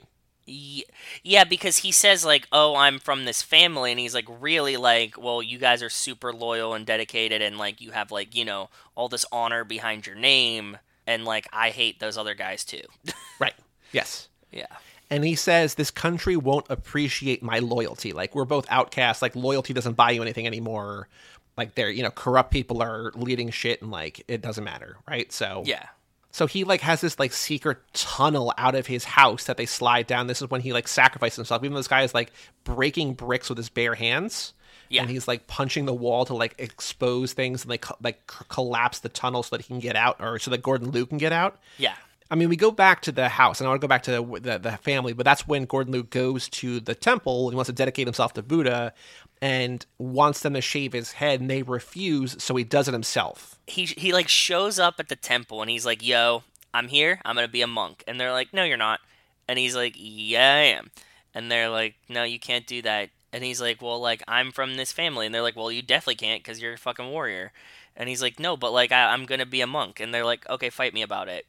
Yeah, 1.24 1.44
because 1.46 1.78
he 1.78 1.92
says 1.92 2.26
like, 2.26 2.48
"Oh, 2.52 2.76
I'm 2.76 3.00
from 3.00 3.26
this 3.26 3.42
family," 3.42 3.92
and 3.92 4.00
he's 4.00 4.14
like, 4.16 4.28
"Really? 4.28 4.76
Like, 4.76 5.16
well, 5.22 5.42
you 5.42 5.58
guys 5.58 5.82
are 5.84 5.90
super 5.90 6.34
loyal 6.34 6.74
and 6.74 6.86
dedicated, 6.86 7.42
and 7.42 7.58
like, 7.58 7.80
you 7.80 7.92
have 7.92 8.12
like, 8.12 8.36
you 8.36 8.44
know, 8.44 8.70
all 8.96 9.08
this 9.08 9.26
honor 9.32 9.64
behind 9.64 10.06
your 10.06 10.16
name, 10.16 10.78
and 11.08 11.26
like, 11.26 11.48
I 11.54 11.70
hate 11.70 12.00
those 12.00 12.18
other 12.18 12.34
guys 12.34 12.64
too." 12.66 12.82
Right. 13.40 13.56
Yes. 13.92 14.30
yeah. 14.52 14.68
And 15.10 15.26
he 15.26 15.34
says, 15.36 15.74
This 15.74 15.90
country 15.92 16.38
won't 16.38 16.68
appreciate 16.70 17.42
my 17.42 17.58
loyalty. 17.60 18.14
Like, 18.14 18.36
we're 18.36 18.46
both 18.46 18.66
outcasts. 18.70 19.22
Like, 19.22 19.36
loyalty 19.36 19.74
doesn't 19.74 19.94
buy 19.98 20.12
you 20.12 20.22
anything 20.22 20.46
anymore. 20.48 21.10
Like, 21.58 21.74
they're, 21.76 21.90
you 21.90 22.04
know, 22.04 22.12
corrupt 22.12 22.52
people 22.52 22.82
are 22.84 23.12
leading 23.16 23.50
shit 23.50 23.82
and, 23.82 23.90
like, 23.92 24.24
it 24.28 24.42
doesn't 24.42 24.64
matter. 24.64 24.98
Right. 25.10 25.32
So, 25.32 25.64
Yeah. 25.66 25.88
So 26.34 26.48
he, 26.48 26.64
like, 26.64 26.80
has 26.82 27.02
this, 27.02 27.20
like, 27.20 27.34
secret 27.34 27.80
tunnel 27.94 28.54
out 28.58 28.74
of 28.76 28.88
his 28.88 29.04
house 29.04 29.44
that 29.46 29.58
they 29.58 29.66
slide 29.66 30.08
down. 30.08 30.28
This 30.28 30.42
is 30.42 30.50
when 30.50 30.62
he, 30.62 30.72
like, 30.72 30.88
sacrifices 30.88 31.36
himself. 31.36 31.62
Even 31.64 31.74
though 31.74 31.80
this 31.80 31.90
guy 31.90 32.04
is, 32.04 32.14
like, 32.14 32.32
breaking 32.64 33.16
bricks 33.16 33.50
with 33.50 33.58
his 33.58 33.68
bare 33.68 33.96
hands. 33.96 34.54
Yeah. 34.92 35.02
And 35.02 35.10
he's, 35.10 35.28
like, 35.28 35.48
punching 35.48 35.86
the 35.86 35.94
wall 35.94 36.26
to, 36.26 36.34
like, 36.34 36.56
expose 36.58 37.34
things 37.34 37.64
and, 37.64 37.70
like, 37.70 37.82
co- 37.82 37.98
like 38.02 38.30
c- 38.30 38.46
collapse 38.50 39.00
the 39.00 39.10
tunnel 39.10 39.42
so 39.42 39.56
that 39.56 39.64
he 39.64 39.68
can 39.70 39.80
get 39.80 39.96
out 39.96 40.18
or 40.20 40.38
so 40.38 40.52
that 40.52 40.62
Gordon 40.62 40.92
Liu 40.92 41.06
can 41.06 41.18
get 41.18 41.32
out. 41.32 41.60
Yeah. 41.78 41.94
I 42.30 42.36
mean, 42.36 42.48
we 42.48 42.56
go 42.56 42.72
back 42.72 43.02
to 43.04 43.12
the 43.12 43.28
house, 43.28 43.60
and 43.60 43.68
I 43.68 43.72
want 43.72 43.82
to 43.82 43.86
go 43.86 43.90
back 43.90 44.04
to 44.04 44.12
the, 44.12 44.40
the, 44.40 44.58
the 44.58 44.78
family, 44.78 45.12
but 45.12 45.26
that's 45.26 45.48
when 45.48 45.66
Gordon 45.66 45.92
Liu 45.92 46.04
goes 46.04 46.48
to 46.50 46.80
the 46.80 46.96
temple. 46.96 47.50
He 47.50 47.56
wants 47.56 47.68
to 47.68 47.74
dedicate 47.74 48.08
himself 48.08 48.34
to 48.36 48.42
Buddha 48.42 48.94
and 49.42 49.86
wants 49.98 50.40
them 50.42 50.54
to 50.54 50.62
shave 50.62 50.94
his 50.94 51.14
head, 51.14 51.42
and 51.42 51.50
they 51.50 51.62
refuse, 51.64 52.42
so 52.42 52.56
he 52.56 52.64
does 52.64 52.88
it 52.88 52.94
himself. 52.94 53.60
He 53.68 53.86
he 53.86 54.14
like 54.14 54.28
shows 54.30 54.80
up 54.80 54.96
at 55.00 55.10
the 55.10 55.16
temple 55.16 55.62
and 55.62 55.70
he's 55.70 55.86
like, 55.86 56.06
"Yo, 56.06 56.44
I'm 56.74 56.88
here. 56.90 57.20
I'm 57.26 57.36
gonna 57.36 57.48
be 57.48 57.62
a 57.64 57.68
monk," 57.68 58.04
and 58.08 58.20
they're 58.20 58.32
like, 58.32 58.54
"No, 58.54 58.64
you're 58.64 58.78
not," 58.78 59.00
and 59.48 59.58
he's 59.58 59.76
like, 59.76 59.96
"Yeah, 59.98 60.54
I 60.56 60.64
am," 60.78 60.92
and 61.34 61.52
they're 61.52 61.70
like, 61.70 61.96
"No, 62.08 62.24
you 62.24 62.40
can't 62.40 62.68
do 62.68 62.82
that." 62.84 63.10
And 63.34 63.44
he's 63.44 63.62
like, 63.62 63.82
"Well, 63.82 64.00
like 64.00 64.24
I'm 64.28 64.52
from 64.52 64.76
this 64.76 64.92
family," 64.92 65.26
and 65.26 65.34
they're 65.34 65.42
like, 65.42 65.56
"Well, 65.56 65.72
you 65.72 65.82
definitely 65.82 66.16
can't 66.16 66.44
because 66.44 66.62
you're 66.62 66.74
a 66.74 66.78
fucking 66.78 67.10
warrior." 67.10 67.52
And 67.96 68.10
he's 68.10 68.22
like, 68.22 68.40
"No, 68.40 68.58
but 68.58 68.72
like 68.72 68.92
I, 68.92 69.14
I'm 69.14 69.26
gonna 69.26 69.46
be 69.46 69.62
a 69.62 69.68
monk," 69.68 70.00
and 70.00 70.14
they're 70.14 70.26
like, 70.26 70.48
"Okay, 70.50 70.70
fight 70.70 70.94
me 70.94 71.02
about 71.02 71.30
it." 71.30 71.46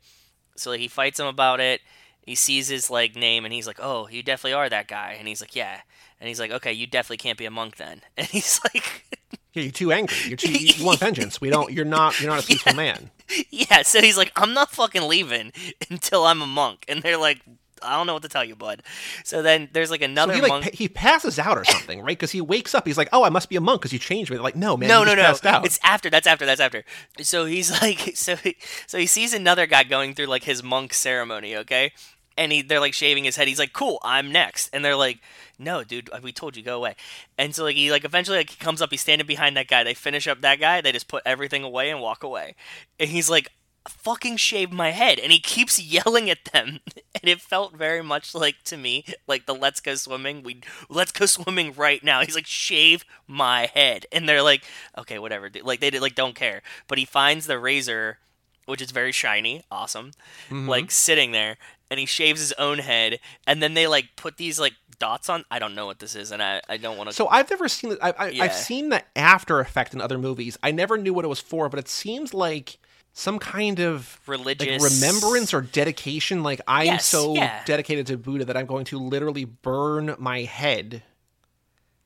So 0.57 0.71
like, 0.71 0.81
he 0.81 0.89
fights 0.89 1.19
him 1.19 1.27
about 1.27 1.61
it. 1.61 1.81
He 2.25 2.35
sees 2.37 2.69
his 2.69 2.89
like 2.91 3.17
name 3.17 3.45
and 3.45 3.53
he's 3.53 3.67
like, 3.67 3.79
"Oh, 3.81 4.09
you 4.09 4.23
definitely 4.23 4.55
are 4.55 4.69
that 4.69 4.87
guy." 4.87 5.17
And 5.19 5.27
he's 5.27 5.41
like, 5.41 5.57
"Yeah." 5.57 5.81
And 6.21 6.29
he's 6.29 6.39
like, 6.39 6.53
"Okay, 6.53 6.73
you 6.73 6.87
definitely 6.87 7.17
can't 7.17 7.39
be 7.39 7.47
a 7.47 7.51
monk 7.51 7.77
then." 7.77 8.03
And 8.17 8.29
he's 8.29 8.61
like, 8.63 9.07
Yeah, 9.55 9.65
you're 9.65 9.73
too 9.73 9.91
angry. 9.93 10.17
You're 10.29 10.37
too, 10.37 10.53
you 10.53 10.85
want 10.85 11.01
vengeance. 11.07 11.41
We 11.41 11.51
don't. 11.51 11.73
You're 11.73 11.85
not. 11.85 12.21
You're 12.21 12.31
not 12.31 12.45
a 12.45 12.47
peaceful 12.51 12.75
man. 12.75 13.11
"Yeah." 13.51 13.83
So 13.83 14.01
he's 14.01 14.17
like, 14.17 14.31
"I'm 14.37 14.55
not 14.55 14.71
fucking 14.71 15.03
leaving 15.03 15.53
until 15.91 16.25
I'm 16.25 16.43
a 16.43 16.47
monk." 16.47 16.85
And 16.87 17.03
they're 17.03 17.19
like, 17.19 17.41
"I 17.85 17.97
don't 17.97 18.07
know 18.07 18.15
what 18.15 18.23
to 18.23 18.29
tell 18.29 18.45
you, 18.45 18.55
bud." 18.57 18.83
So 19.25 19.43
then 19.43 19.69
there's 19.73 19.91
like 19.91 20.01
So 20.01 20.07
another 20.07 20.35
he 20.35 20.41
like 20.41 20.49
monk. 20.51 20.65
pa- 20.65 20.71
he 20.73 20.89
passes 20.89 21.39
out 21.39 21.59
or 21.59 21.65
something, 21.65 22.01
right? 22.01 22.09
Because 22.19 22.31
he 22.31 22.41
wakes 22.41 22.75
up. 22.75 22.87
He's 22.87 22.99
like, 22.99 23.09
"Oh, 23.13 23.25
I 23.25 23.29
must 23.29 23.49
be 23.49 23.57
a 23.57 23.61
monk 23.61 23.81
because 23.81 23.93
you 23.93 23.99
changed 23.99 24.31
me." 24.31 24.37
They're 24.37 24.45
like, 24.45 24.57
"No, 24.57 24.77
man, 24.77 24.89
no, 24.89 25.05
no, 25.05 25.15
no. 25.15 25.23
passed 25.23 25.47
out." 25.47 25.65
It's 25.67 25.79
after. 25.83 26.11
That's 26.11 26.27
after. 26.27 26.47
That's 26.47 26.61
after. 26.61 26.85
So 27.21 27.45
he's 27.47 27.71
like, 27.83 28.13
so 28.17 28.37
he, 28.37 28.57
so 28.87 28.99
he 28.99 29.07
sees 29.07 29.33
another 29.35 29.67
guy 29.67 29.85
going 29.85 30.15
through 30.15 30.27
like 30.27 30.45
his 30.45 30.63
monk 30.63 30.93
ceremony. 30.95 31.57
Okay, 31.57 31.93
and 32.37 32.53
he 32.53 32.63
they're 32.63 32.81
like 32.81 32.95
shaving 32.95 33.25
his 33.25 33.37
head. 33.37 33.49
He's 33.49 33.59
like, 33.59 33.73
cool, 33.73 33.99
I'm 34.03 34.33
next. 34.33 34.71
And 34.73 34.85
they're 34.85 34.97
like, 34.97 35.21
no, 35.59 35.85
dude, 35.85 36.11
uh, 36.13 36.21
we 36.23 36.33
told 36.33 36.57
you 36.57 36.63
go 36.63 36.77
away. 36.77 36.97
And 37.39 37.55
so 37.55 37.65
like 37.65 37.77
he 37.77 37.91
like 37.91 38.05
eventually 38.05 38.39
like 38.39 38.51
he 38.51 38.57
comes 38.57 38.81
up. 38.83 38.91
He's 38.91 39.01
standing 39.01 39.27
behind 39.27 39.57
that 39.57 39.69
guy. 39.69 39.85
They 39.85 39.95
finish 39.95 40.27
up 40.27 40.41
that 40.41 40.61
guy. 40.61 40.81
They 40.81 40.93
just 40.93 41.09
put 41.09 41.23
everything 41.27 41.63
away 41.65 41.91
and 41.91 42.01
walk 42.01 42.23
away. 42.23 42.55
And 42.99 43.09
he's 43.11 43.29
like. 43.31 43.49
Fucking 43.89 44.37
shave 44.37 44.71
my 44.71 44.91
head, 44.91 45.19
and 45.19 45.33
he 45.33 45.41
keeps 45.41 45.81
yelling 45.81 46.31
at 46.31 46.45
them, 46.47 46.81
and 46.97 47.25
it 47.25 47.41
felt 47.41 47.77
very 47.77 48.03
much 48.03 48.35
like 48.35 48.63
to 48.65 48.77
me, 48.77 49.05
like 49.27 49.47
the 49.47 49.55
"Let's 49.55 49.81
go 49.81 49.95
swimming." 49.97 50.43
We 50.43 50.61
let's 50.89 51.13
go 51.13 51.27
swimming 51.27 51.73
right 51.75 52.03
now. 52.03 52.21
He's 52.21 52.35
like, 52.35 52.47
shave 52.47 53.05
my 53.27 53.67
head, 53.67 54.07
and 54.13 54.29
they're 54.29 54.43
like, 54.43 54.65
okay, 54.97 55.19
whatever. 55.19 55.49
dude." 55.49 55.65
Like 55.65 55.81
they 55.81 55.91
did, 55.91 56.03
like 56.03 56.15
don't 56.15 56.35
care. 56.37 56.63
But 56.87 56.99
he 56.99 57.05
finds 57.05 57.47
the 57.47 57.59
razor, 57.59 58.19
which 58.67 58.81
is 58.81 58.93
very 58.93 59.13
shiny, 59.13 59.65
awesome, 59.71 60.13
mm-hmm. 60.47 60.69
like 60.69 60.91
sitting 60.91 61.33
there, 61.33 61.57
and 61.91 61.99
he 61.99 62.07
shaves 62.07 62.41
his 62.41 62.53
own 62.53 62.79
head, 62.79 63.19
and 63.47 63.63
then 63.63 63.75
they 63.75 63.87
like 63.87 64.11
put 64.17 64.37
these 64.37 64.61
like 64.61 64.75
dots 65.03 65.29
on. 65.29 65.45
I 65.51 65.59
don't 65.59 65.75
know 65.75 65.87
what 65.87 65.99
this 65.99 66.15
is, 66.15 66.31
and 66.31 66.43
I 66.43 66.61
I 66.69 66.77
don't 66.77 66.97
want 66.97 67.11
to. 67.11 67.15
So 67.15 67.27
I've 67.27 67.51
never 67.51 67.69
seen. 67.69 67.97
I, 68.01 68.15
I, 68.17 68.29
Yeah. 68.29 68.45
I've 68.45 68.55
seen 68.55 68.91
the 68.91 69.03
after 69.19 69.59
effect 69.59 69.93
in 69.93 70.01
other 70.01 70.19
movies. 70.19 70.57
I 70.63 70.71
never 70.71 70.97
knew 70.97 71.13
what 71.13 71.25
it 71.25 71.29
was 71.29 71.41
for, 71.41 71.69
but 71.69 71.81
it 71.81 71.89
seems 71.89 72.33
like 72.33 72.79
some 73.13 73.39
kind 73.39 73.79
of 73.81 74.21
Religious- 74.27 74.81
like 74.83 74.91
remembrance 74.91 75.53
or 75.53 75.61
dedication. 75.61 76.43
Like 76.43 76.61
I'm 76.67 76.87
Yes, 76.87 77.07
so 77.07 77.35
yeah. 77.35 77.63
dedicated 77.65 78.07
to 78.09 78.17
Buddha 78.17 78.45
that 78.47 78.57
I'm 78.57 78.67
going 78.67 78.85
to 78.87 78.99
literally 78.99 79.45
burn 79.45 80.15
my 80.19 80.43
head 80.43 81.03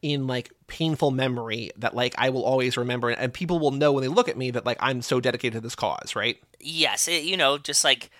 in 0.02 0.26
like 0.26 0.50
painful 0.66 1.10
memory 1.10 1.70
that 1.76 1.94
like 1.94 2.14
I 2.18 2.30
will 2.30 2.44
always 2.44 2.76
remember 2.76 3.10
and 3.10 3.32
people 3.32 3.58
will 3.58 3.70
know 3.70 3.92
when 3.92 4.02
they 4.02 4.08
look 4.08 4.28
at 4.28 4.36
me 4.36 4.50
that 4.50 4.66
like 4.66 4.76
I'm 4.80 5.02
so 5.02 5.20
dedicated 5.20 5.54
to 5.54 5.60
this 5.60 5.74
cause, 5.74 6.14
right? 6.14 6.38
Yes, 6.60 7.08
it, 7.08 7.24
you 7.24 7.36
know, 7.36 7.56
just 7.58 7.82
like 7.82 8.10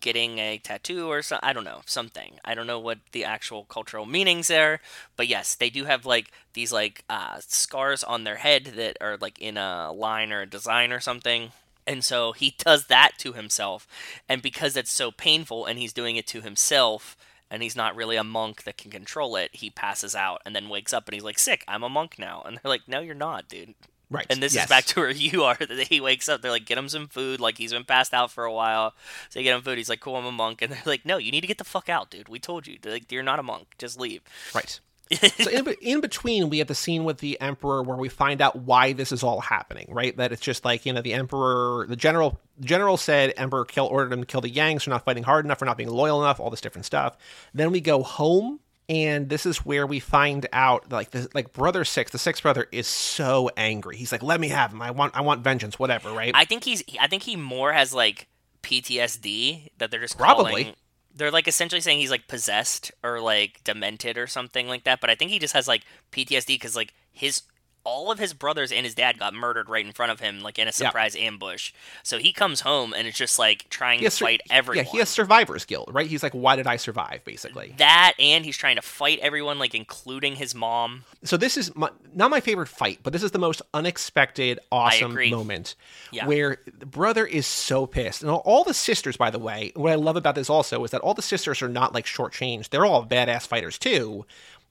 getting 0.00 0.38
a 0.38 0.58
tattoo 0.58 1.08
or 1.10 1.22
something. 1.22 1.48
I 1.48 1.52
don't 1.52 1.64
know, 1.64 1.82
something. 1.86 2.38
I 2.44 2.54
don't 2.54 2.66
know 2.66 2.78
what 2.78 2.98
the 3.12 3.24
actual 3.24 3.64
cultural 3.64 4.06
meanings 4.06 4.50
are, 4.50 4.80
but 5.16 5.26
yes, 5.28 5.54
they 5.54 5.70
do 5.70 5.84
have 5.84 6.06
like 6.06 6.30
these 6.54 6.72
like 6.72 7.04
uh, 7.08 7.38
scars 7.40 8.02
on 8.04 8.24
their 8.24 8.36
head 8.36 8.72
that 8.76 8.96
are 9.00 9.16
like 9.16 9.38
in 9.38 9.56
a 9.56 9.92
line 9.92 10.32
or 10.32 10.42
a 10.42 10.46
design 10.46 10.92
or 10.92 11.00
something. 11.00 11.50
And 11.86 12.02
so 12.02 12.32
he 12.32 12.54
does 12.58 12.86
that 12.86 13.12
to 13.18 13.32
himself. 13.32 13.86
And 14.28 14.42
because 14.42 14.76
it's 14.76 14.92
so 14.92 15.10
painful 15.10 15.66
and 15.66 15.78
he's 15.78 15.92
doing 15.92 16.16
it 16.16 16.26
to 16.28 16.40
himself 16.40 17.16
and 17.50 17.62
he's 17.62 17.76
not 17.76 17.94
really 17.94 18.16
a 18.16 18.24
monk 18.24 18.64
that 18.64 18.76
can 18.76 18.90
control 18.90 19.36
it, 19.36 19.50
he 19.54 19.70
passes 19.70 20.14
out 20.14 20.42
and 20.44 20.54
then 20.54 20.68
wakes 20.68 20.92
up 20.92 21.06
and 21.06 21.14
he's 21.14 21.22
like, 21.22 21.38
sick, 21.38 21.64
I'm 21.68 21.84
a 21.84 21.88
monk 21.88 22.16
now. 22.18 22.42
And 22.44 22.56
they're 22.56 22.70
like, 22.70 22.88
no, 22.88 23.00
you're 23.00 23.14
not, 23.14 23.48
dude. 23.48 23.74
Right. 24.10 24.26
And 24.30 24.42
this 24.42 24.54
yes. 24.54 24.64
is 24.64 24.68
back 24.68 24.84
to 24.86 25.00
where 25.00 25.10
you 25.10 25.44
are. 25.44 25.56
That 25.56 25.88
he 25.88 26.00
wakes 26.00 26.28
up, 26.28 26.42
they're 26.42 26.50
like, 26.50 26.66
get 26.66 26.78
him 26.78 26.88
some 26.88 27.08
food. 27.08 27.40
Like 27.40 27.58
he's 27.58 27.72
been 27.72 27.84
passed 27.84 28.14
out 28.14 28.30
for 28.30 28.44
a 28.44 28.52
while. 28.52 28.94
So 29.28 29.38
they 29.38 29.44
get 29.44 29.54
him 29.54 29.62
food. 29.62 29.78
He's 29.78 29.88
like, 29.88 30.00
cool, 30.00 30.16
I'm 30.16 30.26
a 30.26 30.32
monk. 30.32 30.62
And 30.62 30.72
they're 30.72 30.82
like, 30.84 31.04
no, 31.04 31.18
you 31.18 31.30
need 31.30 31.40
to 31.42 31.46
get 31.46 31.58
the 31.58 31.64
fuck 31.64 31.88
out, 31.88 32.10
dude. 32.10 32.28
We 32.28 32.38
told 32.38 32.66
you. 32.66 32.78
They're 32.80 32.92
like, 32.92 33.10
you're 33.10 33.22
not 33.22 33.38
a 33.38 33.44
monk. 33.44 33.74
Just 33.78 33.98
leave. 33.98 34.22
Right. 34.54 34.80
so 35.38 35.50
in, 35.50 35.68
in 35.80 36.00
between, 36.00 36.50
we 36.50 36.58
have 36.58 36.68
the 36.68 36.74
scene 36.74 37.04
with 37.04 37.18
the 37.18 37.40
emperor 37.40 37.82
where 37.82 37.96
we 37.96 38.08
find 38.08 38.40
out 38.40 38.56
why 38.56 38.92
this 38.92 39.12
is 39.12 39.22
all 39.22 39.40
happening. 39.40 39.88
Right. 39.90 40.16
That 40.16 40.32
it's 40.32 40.42
just 40.42 40.64
like 40.64 40.86
you 40.86 40.92
know 40.92 41.02
the 41.02 41.14
emperor, 41.14 41.86
the 41.88 41.96
general, 41.96 42.40
the 42.58 42.66
general 42.66 42.96
said 42.96 43.34
emperor 43.36 43.64
kill 43.64 43.86
ordered 43.86 44.12
him 44.12 44.20
to 44.20 44.26
kill 44.26 44.40
the 44.40 44.50
Yangs 44.50 44.82
for 44.82 44.90
not 44.90 45.04
fighting 45.04 45.22
hard 45.22 45.44
enough, 45.44 45.58
for 45.58 45.64
not 45.64 45.76
being 45.76 45.90
loyal 45.90 46.22
enough, 46.22 46.40
all 46.40 46.50
this 46.50 46.60
different 46.60 46.86
stuff. 46.86 47.16
Then 47.54 47.70
we 47.70 47.80
go 47.80 48.02
home 48.02 48.60
and 48.88 49.28
this 49.28 49.46
is 49.46 49.58
where 49.64 49.86
we 49.86 49.98
find 49.98 50.46
out 50.52 50.92
like 50.92 51.10
the 51.10 51.28
like 51.34 51.52
brother 51.52 51.84
six 51.84 52.12
the 52.12 52.18
sixth 52.18 52.42
brother 52.44 52.68
is 52.70 52.86
so 52.86 53.50
angry 53.56 53.96
he's 53.96 54.12
like 54.12 54.22
let 54.22 54.38
me 54.38 54.46
have 54.48 54.70
him 54.72 54.80
i 54.80 54.92
want 54.92 55.12
i 55.16 55.20
want 55.20 55.42
vengeance 55.42 55.76
whatever 55.76 56.12
right 56.12 56.30
I 56.36 56.44
think 56.44 56.62
he's. 56.62 56.84
I 57.00 57.08
think 57.08 57.24
he 57.24 57.34
more 57.34 57.72
has 57.72 57.92
like 57.92 58.28
PTSD 58.62 59.68
that 59.78 59.90
they're 59.90 60.00
just 60.00 60.18
Probably. 60.18 60.64
calling- 60.64 60.76
They're 61.16 61.30
like 61.30 61.48
essentially 61.48 61.80
saying 61.80 61.98
he's 61.98 62.10
like 62.10 62.28
possessed 62.28 62.92
or 63.02 63.20
like 63.20 63.64
demented 63.64 64.18
or 64.18 64.26
something 64.26 64.68
like 64.68 64.84
that. 64.84 65.00
But 65.00 65.10
I 65.10 65.14
think 65.14 65.30
he 65.30 65.38
just 65.38 65.54
has 65.54 65.66
like 65.66 65.82
PTSD 66.12 66.48
because 66.48 66.76
like 66.76 66.92
his 67.12 67.42
all 67.86 68.10
of 68.10 68.18
his 68.18 68.34
brothers 68.34 68.72
and 68.72 68.84
his 68.84 68.94
dad 68.94 69.18
got 69.18 69.32
murdered 69.32 69.68
right 69.70 69.86
in 69.86 69.92
front 69.92 70.12
of 70.12 70.20
him, 70.20 70.40
like 70.40 70.58
in 70.58 70.68
a 70.68 70.72
surprise 70.72 71.14
ambush. 71.16 71.72
So 72.02 72.18
he 72.18 72.32
comes 72.32 72.60
home 72.60 72.92
and 72.92 73.06
it's 73.06 73.16
just 73.16 73.38
like 73.38 73.66
trying 73.70 74.00
to 74.00 74.10
sur- 74.10 74.26
fight 74.26 74.40
everyone. 74.50 74.84
yeah 74.84 74.90
he 74.90 74.98
has 74.98 75.08
survivor's 75.08 75.64
guilt 75.64 75.88
right 75.92 76.06
he's 76.08 76.22
like 76.22 76.32
why 76.32 76.56
did 76.56 76.66
i 76.66 76.76
survive 76.76 77.24
basically 77.24 77.74
that 77.78 78.14
and 78.18 78.44
he's 78.44 78.56
trying 78.56 78.76
to 78.76 78.82
fight 78.82 79.18
everyone, 79.20 79.58
like 79.58 79.74
including 79.74 80.34
his 80.36 80.54
mom. 80.54 81.04
so 81.22 81.36
this 81.36 81.56
is 81.56 81.74
my, 81.76 81.88
not 82.14 82.30
my 82.30 82.40
favorite 82.40 82.68
fight, 82.68 82.98
but 83.02 83.12
this 83.12 83.22
is 83.22 83.30
the 83.30 83.38
most 83.38 83.62
unexpected, 83.72 84.58
awesome 84.72 85.14
moment 85.30 85.74
Yeah. 86.10 86.26
where 86.26 86.58
the 86.78 86.86
brother 86.86 87.24
is 87.24 87.46
so 87.46 87.86
pissed, 87.86 88.22
and 88.22 88.30
all, 88.30 88.42
all 88.44 88.64
the 88.64 88.74
sisters, 88.74 89.16
by 89.16 89.30
the 89.30 89.38
way, 89.38 89.70
what 89.76 89.92
I 89.92 89.94
love 89.94 90.16
about 90.16 90.34
this 90.34 90.50
also 90.50 90.82
is 90.84 90.90
that 90.90 91.00
all 91.02 91.14
the 91.14 91.22
sisters 91.22 91.62
are 91.62 91.68
not 91.68 91.94
like 91.94 92.04
shortchanged; 92.04 92.70
they're 92.70 92.84
all 92.84 93.06
badass 93.06 93.46
fighters 93.46 93.78
too. 93.78 94.26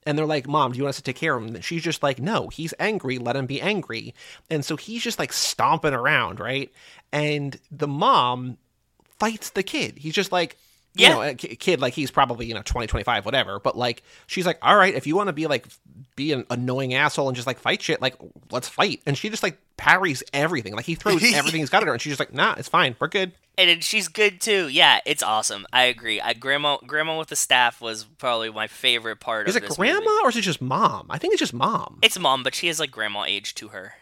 And 0.06 0.16
they're 0.16 0.24
like, 0.24 0.48
"Mom, 0.48 0.72
do 0.72 0.78
you 0.78 0.84
want 0.84 0.90
us 0.90 0.96
to 0.96 1.02
take 1.02 1.16
care 1.16 1.36
of 1.36 1.42
him?" 1.42 1.54
And 1.56 1.64
she's 1.64 1.82
just 1.82 2.02
like, 2.02 2.20
"No, 2.20 2.48
he's 2.48 2.72
angry. 2.78 3.18
Let 3.18 3.36
him 3.36 3.46
be 3.46 3.60
angry." 3.60 4.14
And 4.48 4.64
so 4.64 4.76
he's 4.76 5.02
just 5.02 5.18
like 5.18 5.32
stomping 5.32 5.92
around, 5.92 6.40
right? 6.40 6.72
And 7.12 7.58
the 7.70 7.88
mom 7.88 8.56
fights 9.18 9.50
the 9.50 9.62
kid. 9.62 9.98
He's 9.98 10.14
just 10.14 10.32
like, 10.32 10.56
you 10.96 11.06
Yeah. 11.06 11.14
know, 11.14 11.22
a 11.22 11.34
kid, 11.34 11.80
like 11.80 11.94
he's 11.94 12.10
probably, 12.10 12.46
you 12.46 12.54
know, 12.54 12.62
20, 12.64 12.86
25, 12.86 13.24
whatever. 13.24 13.58
But 13.60 13.76
like, 13.76 14.02
she's 14.26 14.46
like, 14.46 14.58
all 14.62 14.76
right, 14.76 14.94
if 14.94 15.06
you 15.06 15.16
want 15.16 15.28
to 15.28 15.32
be 15.32 15.46
like, 15.46 15.66
be 16.16 16.32
an 16.32 16.46
annoying 16.50 16.94
asshole 16.94 17.28
and 17.28 17.36
just 17.36 17.46
like 17.46 17.58
fight 17.58 17.82
shit, 17.82 18.00
like, 18.00 18.14
let's 18.50 18.68
fight. 18.68 19.00
And 19.06 19.16
she 19.18 19.28
just 19.28 19.42
like 19.42 19.58
parries 19.76 20.22
everything. 20.32 20.74
Like 20.74 20.86
he 20.86 20.94
throws 20.94 21.22
everything 21.34 21.60
he's 21.60 21.70
got 21.70 21.82
at 21.82 21.86
her. 21.88 21.92
And 21.92 22.00
she's 22.02 22.12
just 22.16 22.20
like, 22.20 22.32
nah, 22.34 22.54
it's 22.56 22.68
fine. 22.68 22.96
We're 22.98 23.08
good. 23.08 23.32
And 23.58 23.82
she's 23.82 24.08
good 24.08 24.40
too. 24.40 24.68
Yeah, 24.68 25.00
it's 25.06 25.22
awesome. 25.22 25.66
I 25.72 25.84
agree. 25.84 26.20
I 26.20 26.34
grandma 26.34 26.76
grandma 26.86 27.18
with 27.18 27.28
the 27.28 27.36
staff 27.36 27.80
was 27.80 28.04
probably 28.04 28.50
my 28.50 28.66
favorite 28.66 29.20
part 29.20 29.48
Is 29.48 29.56
of 29.56 29.64
it 29.64 29.70
grandma 29.70 30.00
movie. 30.00 30.10
or 30.24 30.28
is 30.28 30.36
it 30.36 30.42
just 30.42 30.60
mom? 30.60 31.06
I 31.08 31.16
think 31.18 31.32
it's 31.32 31.40
just 31.40 31.54
mom. 31.54 31.98
It's 32.02 32.18
mom, 32.18 32.42
but 32.42 32.54
she 32.54 32.66
has 32.66 32.78
like 32.78 32.90
grandma 32.90 33.24
age 33.24 33.54
to 33.56 33.68
her. 33.68 33.94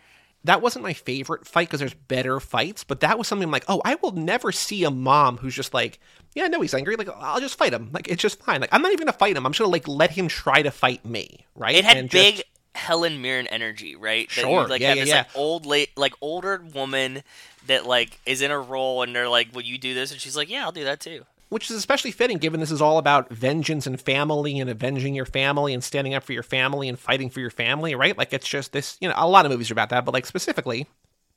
That 0.44 0.60
wasn't 0.62 0.82
my 0.82 0.92
favorite 0.92 1.46
fight 1.46 1.68
because 1.68 1.80
there's 1.80 1.94
better 1.94 2.38
fights, 2.38 2.84
but 2.84 3.00
that 3.00 3.18
was 3.18 3.26
something 3.28 3.46
I'm 3.46 3.50
like, 3.52 3.64
oh, 3.68 3.80
I 3.84 3.96
will 3.96 4.12
never 4.12 4.52
see 4.52 4.84
a 4.84 4.90
mom 4.90 5.38
who's 5.38 5.54
just 5.54 5.72
like, 5.74 5.98
yeah, 6.34 6.46
no, 6.48 6.60
he's 6.60 6.74
angry. 6.74 6.96
Like, 6.96 7.08
I'll 7.08 7.40
just 7.40 7.56
fight 7.56 7.72
him. 7.72 7.90
Like, 7.92 8.08
it's 8.08 8.20
just 8.22 8.42
fine. 8.42 8.60
Like, 8.60 8.70
I'm 8.72 8.82
not 8.82 8.92
even 8.92 9.06
gonna 9.06 9.16
fight 9.18 9.36
him. 9.36 9.46
I'm 9.46 9.52
just 9.52 9.60
gonna 9.60 9.72
like 9.72 9.88
let 9.88 10.10
him 10.10 10.28
try 10.28 10.62
to 10.62 10.70
fight 10.70 11.04
me, 11.04 11.46
right? 11.54 11.74
It 11.74 11.84
had 11.84 11.96
And 11.96 12.10
just- 12.10 12.36
big 12.36 12.44
Helen 12.74 13.22
Mirren 13.22 13.46
energy, 13.46 13.94
right? 13.94 14.28
That 14.30 14.40
Sure, 14.42 14.62
You, 14.62 14.68
like 14.68 14.80
yeah, 14.80 14.88
have 14.88 14.96
yeah, 14.98 15.04
this 15.04 15.10
yeah. 15.12 15.18
like 15.18 15.36
old 15.36 15.64
late 15.64 15.96
like 15.96 16.12
older 16.20 16.62
woman 16.74 17.22
that 17.68 17.86
like 17.86 18.18
is 18.26 18.42
in 18.42 18.50
a 18.50 18.58
role 18.58 19.02
and 19.02 19.14
they're 19.14 19.28
like, 19.28 19.54
Will 19.54 19.62
you 19.62 19.78
do 19.78 19.94
this? 19.94 20.10
And 20.10 20.20
she's 20.20 20.36
like, 20.36 20.50
Yeah, 20.50 20.64
I'll 20.64 20.72
do 20.72 20.84
that 20.84 21.00
too. 21.00 21.24
Which 21.54 21.70
is 21.70 21.76
especially 21.76 22.10
fitting 22.10 22.38
given 22.38 22.58
this 22.58 22.72
is 22.72 22.82
all 22.82 22.98
about 22.98 23.30
vengeance 23.30 23.86
and 23.86 24.00
family 24.00 24.58
and 24.58 24.68
avenging 24.68 25.14
your 25.14 25.24
family 25.24 25.72
and 25.72 25.84
standing 25.84 26.12
up 26.12 26.24
for 26.24 26.32
your 26.32 26.42
family 26.42 26.88
and 26.88 26.98
fighting 26.98 27.30
for 27.30 27.38
your 27.38 27.48
family, 27.48 27.94
right? 27.94 28.18
Like 28.18 28.32
it's 28.32 28.48
just 28.48 28.72
this, 28.72 28.96
you 29.00 29.06
know, 29.06 29.14
a 29.16 29.28
lot 29.28 29.46
of 29.46 29.52
movies 29.52 29.70
are 29.70 29.74
about 29.74 29.90
that, 29.90 30.04
but 30.04 30.12
like 30.12 30.26
specifically 30.26 30.88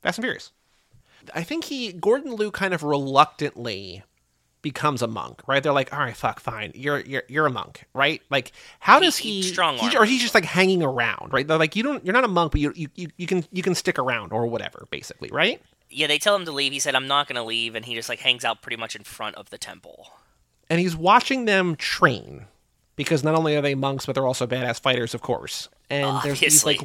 Fast 0.02 0.18
and 0.18 0.24
Furious. 0.24 0.50
I 1.36 1.44
think 1.44 1.66
he 1.66 1.92
Gordon 1.92 2.34
Liu 2.34 2.50
kind 2.50 2.74
of 2.74 2.82
reluctantly 2.82 4.02
becomes 4.60 5.02
a 5.02 5.06
monk, 5.06 5.40
right? 5.46 5.62
They're 5.62 5.72
like, 5.72 5.92
"All 5.92 6.00
right, 6.00 6.16
fuck, 6.16 6.40
fine. 6.40 6.72
You're 6.74 6.98
you're 6.98 7.22
you're 7.28 7.46
a 7.46 7.50
monk, 7.50 7.84
right?" 7.94 8.20
Like 8.28 8.50
how 8.80 8.98
does 8.98 9.18
he 9.18 9.42
he, 9.42 9.42
strong-armed 9.44 9.92
he 9.92 9.96
or 9.96 10.04
he's 10.04 10.20
just 10.20 10.34
like 10.34 10.44
hanging 10.44 10.82
around, 10.82 11.32
right? 11.32 11.46
They're 11.46 11.58
like, 11.58 11.76
"You 11.76 11.84
don't 11.84 12.04
you're 12.04 12.12
not 12.12 12.24
a 12.24 12.28
monk, 12.28 12.50
but 12.50 12.60
you 12.60 12.72
you 12.74 12.88
you, 12.96 13.08
you 13.18 13.28
can 13.28 13.44
you 13.52 13.62
can 13.62 13.76
stick 13.76 14.00
around 14.00 14.32
or 14.32 14.48
whatever, 14.48 14.88
basically, 14.90 15.30
right?" 15.30 15.62
Yeah, 15.90 16.06
they 16.06 16.18
tell 16.18 16.34
him 16.36 16.44
to 16.44 16.52
leave. 16.52 16.72
He 16.72 16.78
said, 16.78 16.94
I'm 16.94 17.06
not 17.08 17.28
gonna 17.28 17.44
leave 17.44 17.74
and 17.74 17.84
he 17.84 17.94
just 17.94 18.08
like 18.08 18.20
hangs 18.20 18.44
out 18.44 18.62
pretty 18.62 18.76
much 18.76 18.94
in 18.96 19.04
front 19.04 19.36
of 19.36 19.50
the 19.50 19.58
temple. 19.58 20.06
and 20.70 20.78
he's 20.80 20.94
watching 20.96 21.44
them 21.46 21.76
train 21.76 22.44
because 22.96 23.24
not 23.24 23.34
only 23.34 23.56
are 23.56 23.62
they 23.62 23.74
monks 23.74 24.04
but 24.06 24.14
they're 24.14 24.26
also 24.26 24.46
badass 24.46 24.80
fighters 24.80 25.14
of 25.14 25.22
course 25.22 25.68
and 25.88 26.20
there's 26.22 26.40
these 26.40 26.64
like 26.66 26.80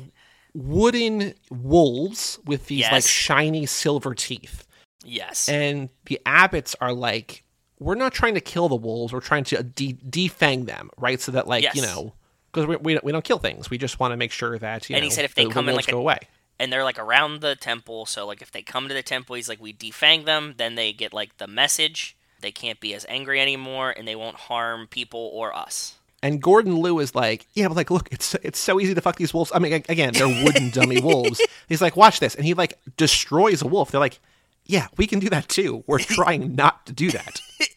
wooden 0.53 1.33
wolves 1.49 2.39
with 2.45 2.67
these 2.67 2.85
like 2.91 3.03
shiny 3.05 3.65
silver 3.65 4.13
teeth 4.13 4.65
Yes. 5.05 5.49
and 5.49 5.89
the 6.05 6.21
abbots 6.25 6.75
are 6.79 6.93
like 6.93 7.43
we're 7.79 7.95
not 7.95 8.13
trying 8.13 8.35
to 8.35 8.41
kill 8.41 8.69
the 8.69 8.75
wolves 8.75 9.11
we're 9.11 9.19
trying 9.19 9.43
to 9.45 9.59
uh, 9.59 9.63
de- 9.75 9.93
defang 10.09 10.65
them 10.65 10.89
right 10.97 11.19
so 11.19 11.31
that 11.33 11.47
like 11.47 11.75
you 11.75 11.81
know 11.81 12.13
because 12.51 12.67
we, 12.67 12.75
we, 12.77 12.93
don't- 12.93 13.03
we 13.03 13.11
don't 13.11 13.25
kill 13.25 13.39
things 13.39 13.69
we 13.69 13.77
just 13.77 13.99
want 13.99 14.11
to 14.13 14.17
make 14.17 14.31
sure 14.31 14.57
that 14.59 14.89
you 14.89 14.93
know. 14.93 14.97
And 14.97 15.03
know 15.03 15.09
he 15.09 15.11
said 15.15 15.25
if 15.25 15.35
they 15.35 15.45
the, 15.45 15.49
come 15.51 15.65
the 15.65 15.71
in 15.71 15.75
like 15.75 15.87
a- 15.89 15.91
go 15.91 15.97
away 15.99 16.19
and 16.59 16.71
they're 16.71 16.83
like 16.83 16.99
around 16.99 17.41
the 17.41 17.55
temple, 17.55 18.05
so 18.05 18.25
like 18.25 18.41
if 18.41 18.51
they 18.51 18.61
come 18.61 18.87
to 18.87 18.93
the 18.93 19.03
temple, 19.03 19.35
he's 19.35 19.49
like, 19.49 19.61
We 19.61 19.73
defang 19.73 20.25
them, 20.25 20.55
then 20.57 20.75
they 20.75 20.93
get 20.93 21.13
like 21.13 21.37
the 21.37 21.47
message. 21.47 22.15
They 22.41 22.51
can't 22.51 22.79
be 22.79 22.93
as 22.93 23.05
angry 23.07 23.39
anymore 23.39 23.93
and 23.95 24.07
they 24.07 24.15
won't 24.15 24.35
harm 24.35 24.87
people 24.87 25.29
or 25.33 25.55
us. 25.55 25.95
And 26.21 26.41
Gordon 26.41 26.81
Liu 26.81 26.99
is 26.99 27.15
like, 27.15 27.47
yeah, 27.53 27.67
but 27.67 27.75
like, 27.75 27.91
look, 27.91 28.07
it's 28.11 28.33
it's 28.35 28.59
so 28.59 28.79
easy 28.79 28.93
to 28.93 29.01
fuck 29.01 29.17
these 29.17 29.33
wolves. 29.33 29.51
I 29.53 29.59
mean, 29.59 29.73
again, 29.73 30.13
they're 30.13 30.27
wooden 30.27 30.69
dummy 30.69 31.01
wolves. 31.01 31.41
He's 31.67 31.81
like, 31.81 31.97
watch 31.97 32.19
this, 32.19 32.35
and 32.35 32.45
he 32.45 32.53
like 32.53 32.79
destroys 32.95 33.61
a 33.61 33.67
wolf. 33.67 33.91
They're 33.91 33.99
like, 33.99 34.19
yeah, 34.65 34.87
we 34.97 35.05
can 35.05 35.19
do 35.19 35.29
that 35.29 35.49
too. 35.49 35.83
We're 35.85 35.99
trying 35.99 36.55
not 36.55 36.85
to 36.85 36.93
do 36.93 37.11
that. 37.11 37.41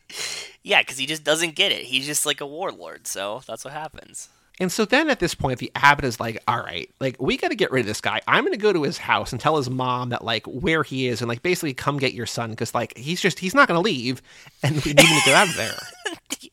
Yeah, 0.62 0.82
because 0.82 0.98
he 0.98 1.06
just 1.06 1.22
doesn't 1.22 1.54
get 1.54 1.70
it. 1.70 1.82
He's 1.84 2.06
just 2.06 2.26
like 2.26 2.40
a 2.40 2.46
warlord, 2.46 3.06
so 3.06 3.40
that's 3.46 3.64
what 3.64 3.72
happens. 3.72 4.28
And 4.58 4.72
so 4.72 4.84
then 4.86 5.10
at 5.10 5.20
this 5.20 5.34
point, 5.34 5.58
the 5.58 5.70
abbot 5.74 6.04
is 6.06 6.18
like, 6.18 6.42
all 6.48 6.58
right, 6.58 6.88
like 6.98 7.20
we 7.20 7.36
got 7.36 7.48
to 7.48 7.54
get 7.54 7.70
rid 7.70 7.80
of 7.80 7.86
this 7.86 8.00
guy. 8.00 8.20
I'm 8.26 8.42
going 8.42 8.52
to 8.52 8.58
go 8.58 8.72
to 8.72 8.82
his 8.84 8.96
house 8.98 9.32
and 9.32 9.40
tell 9.40 9.56
his 9.58 9.68
mom 9.68 10.08
that 10.10 10.24
like 10.24 10.46
where 10.46 10.82
he 10.82 11.08
is 11.08 11.20
and 11.20 11.28
like 11.28 11.42
basically 11.42 11.74
come 11.74 11.98
get 11.98 12.14
your 12.14 12.26
son 12.26 12.50
because 12.50 12.74
like 12.74 12.96
he's 12.96 13.20
just 13.20 13.38
he's 13.38 13.54
not 13.54 13.68
going 13.68 13.76
to 13.76 13.82
leave, 13.82 14.22
and 14.62 14.76
we 14.84 14.92
need 14.94 15.00
him 15.00 15.20
to 15.20 15.24
get 15.26 15.34
out 15.34 15.48
of 15.48 15.56
there. 15.56 15.76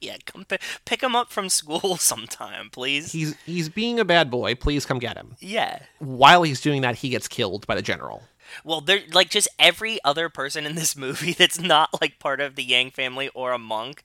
Yeah, 0.00 0.18
come 0.26 0.44
pick, 0.44 0.60
pick 0.84 1.02
him 1.02 1.16
up 1.16 1.32
from 1.32 1.48
school 1.48 1.96
sometime, 1.98 2.68
please. 2.68 3.10
He's 3.10 3.34
he's 3.46 3.70
being 3.70 3.98
a 3.98 4.04
bad 4.04 4.30
boy. 4.30 4.54
Please 4.54 4.84
come 4.84 4.98
get 4.98 5.16
him. 5.16 5.34
yeah. 5.40 5.78
While 5.98 6.42
he's 6.42 6.60
doing 6.60 6.82
that, 6.82 6.96
he 6.96 7.08
gets 7.08 7.26
killed 7.26 7.66
by 7.66 7.74
the 7.74 7.80
general. 7.80 8.22
Well, 8.62 8.80
they're 8.80 9.02
like 9.12 9.30
just 9.30 9.48
every 9.58 9.98
other 10.04 10.28
person 10.28 10.66
in 10.66 10.74
this 10.74 10.94
movie 11.04 11.32
that's 11.32 11.58
not 11.60 11.90
like 12.00 12.18
part 12.18 12.40
of 12.40 12.54
the 12.54 12.62
Yang 12.62 12.92
family 12.92 13.28
or 13.34 13.52
a 13.52 13.58
monk 13.58 14.02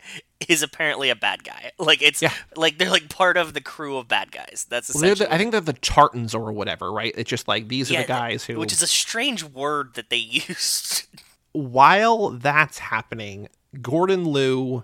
is 0.47 0.63
apparently 0.63 1.09
a 1.09 1.15
bad 1.15 1.43
guy. 1.43 1.71
Like 1.77 2.01
it's 2.01 2.21
Yeah. 2.21 2.33
like 2.55 2.77
they're 2.77 2.89
like 2.89 3.09
part 3.09 3.35
of 3.37 3.53
the 3.53 3.61
crew 3.61 3.97
of 3.97 4.07
bad 4.07 4.31
guys. 4.31 4.65
That's 4.69 4.93
Well, 4.93 5.13
the, 5.15 5.33
I 5.33 5.37
think 5.37 5.51
they're 5.51 5.61
the 5.61 5.73
Tartans 5.73 6.33
or 6.33 6.51
whatever, 6.51 6.91
right? 6.91 7.13
It's 7.17 7.29
just 7.29 7.47
like 7.47 7.67
these 7.67 7.91
are 7.91 7.97
the 7.97 8.07
guys 8.07 8.45
who. 8.45 8.57
which 8.59 8.71
is 8.71 8.81
a 8.81 8.87
strange 8.87 9.43
word 9.43 9.95
that 9.95 10.09
they 10.09 10.15
used. 10.49 11.07
while 11.51 12.29
that's 12.29 12.79
happening, 12.79 13.49
Gordon 13.81 14.25
Liu 14.31 14.83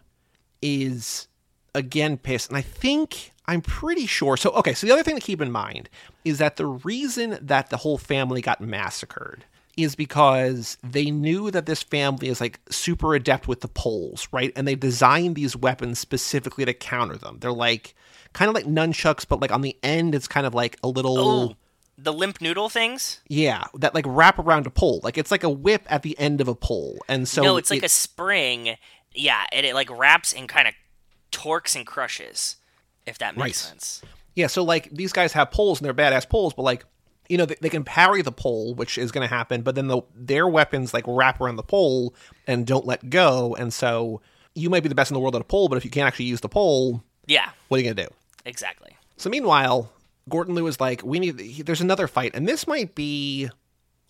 is 0.62 1.28
again 1.74 2.18
pissed, 2.18 2.50
and 2.50 2.58
I 2.58 2.62
think 2.62 3.32
I'm 3.46 3.62
pretty 3.62 4.08
sure. 4.08 4.38
So 4.38 4.50
okay, 4.52 4.74
so 4.74 4.88
the 4.88 4.94
other 4.94 5.04
thing 5.04 5.16
to 5.16 5.22
keep 5.22 5.42
in 5.42 5.52
mind 5.52 5.90
is 6.24 6.38
that 6.40 6.56
the 6.58 6.66
reason 6.66 7.38
that 7.42 7.70
the 7.70 7.78
whole 7.78 7.98
family 7.98 8.42
got 8.42 8.62
massacred 8.62 9.46
is 9.78 9.96
because 9.96 10.78
they 10.84 11.12
knew 11.12 11.52
that 11.52 11.66
this 11.66 11.84
family 11.84 12.28
is 12.28 12.40
like 12.42 12.60
super 12.70 13.16
adept 13.16 13.48
with 13.48 13.62
the 13.62 13.68
poles, 13.68 14.28
right? 14.32 14.52
And 14.56 14.68
they 14.68 14.76
designed 14.76 15.36
these 15.36 15.56
weapons 15.56 16.00
specifically 16.00 16.66
to 16.66 16.74
counter 16.74 17.18
them. 17.18 17.38
They're 17.40 17.52
like 17.52 17.96
kind 18.34 18.50
of 18.50 18.56
like 18.56 18.66
nunchucks, 18.66 19.26
but 19.28 19.40
like 19.42 19.52
on 19.52 19.62
the 19.62 19.78
end, 19.84 20.16
it's 20.16 20.28
kind 20.28 20.46
of 20.46 20.54
like 20.54 20.78
a 20.84 20.88
little. 20.88 21.18
Oh, 21.20 21.56
the 21.98 22.12
limp 22.14 22.42
noodle 22.42 22.68
things? 22.70 23.22
Yeah, 23.30 23.64
that 23.76 23.96
like 23.96 24.06
wrap 24.08 24.38
around 24.38 24.68
a 24.68 24.70
pole. 24.70 25.00
Like 25.04 25.18
it's 25.18 25.32
like 25.32 25.44
a 25.44 25.50
whip 25.50 25.84
at 25.90 26.04
the 26.04 26.18
end 26.20 26.42
of 26.42 26.48
a 26.48 26.56
pole, 26.56 26.98
and 27.08 27.28
so 27.28 27.42
no, 27.44 27.58
it's 27.58 27.70
like 27.72 27.84
it- 27.84 27.86
a 27.86 27.90
spring. 27.90 28.76
Yeah, 29.14 29.44
and 29.54 29.66
it 29.66 29.74
like 29.76 29.90
wraps 29.90 30.34
and 30.34 30.50
kind 30.50 30.68
of 30.68 30.74
torques 31.32 31.76
and 31.76 31.86
crushes. 31.88 32.58
If 33.06 33.18
that 33.20 33.38
makes 33.38 33.44
Right. 33.44 33.56
sense. 33.56 34.02
Yeah, 34.34 34.48
so 34.48 34.64
like 34.64 34.90
these 34.92 35.14
guys 35.14 35.32
have 35.34 35.52
poles 35.52 35.80
and 35.80 35.86
they're 35.86 35.94
badass 35.94 36.28
poles, 36.28 36.54
but 36.54 36.64
like 36.64 36.84
you 37.30 37.38
know 37.38 37.46
they, 37.46 37.56
they 37.62 37.70
can 37.70 37.84
parry 37.84 38.22
the 38.22 38.32
pole, 38.32 38.74
which 38.76 38.98
is 38.98 39.12
going 39.12 39.28
to 39.28 39.34
happen, 39.34 39.62
but 39.62 39.76
then 39.76 39.88
the, 39.88 40.02
their 40.16 40.48
weapons 40.48 40.94
like 40.94 41.04
wrap 41.08 41.40
around 41.42 41.56
the 41.56 41.64
pole 41.64 42.14
and 42.48 42.66
don't 42.68 42.86
let 42.86 43.10
go, 43.10 43.56
and 43.56 43.74
so 43.74 44.22
you 44.54 44.70
might 44.70 44.84
be 44.84 44.90
the 44.90 44.96
best 44.96 45.12
in 45.12 45.16
the 45.16 45.20
world 45.20 45.36
at 45.36 45.42
a 45.42 45.46
pole, 45.46 45.68
but 45.68 45.78
if 45.78 45.84
you 45.86 45.92
can't 45.92 46.08
actually 46.08 46.26
use 46.26 46.42
the 46.42 46.50
pole, 46.50 47.04
Yeah, 47.28 47.50
what 47.68 47.78
are 47.78 47.82
you 47.82 47.86
going 47.94 47.96
to 47.98 48.04
do? 48.04 48.10
exactly. 48.46 48.96
So 49.18 49.30
meanwhile, 49.30 49.92
Gordon 50.30 50.56
Liu 50.56 50.68
is 50.68 50.80
like, 50.80 51.02
we 51.04 51.20
need. 51.20 51.40
he- 51.40 51.62
There's 51.64 51.82
another 51.82 52.08
fight, 52.08 52.32
and 52.34 52.48
this 52.48 52.68
might 52.68 52.96
be 52.96 53.50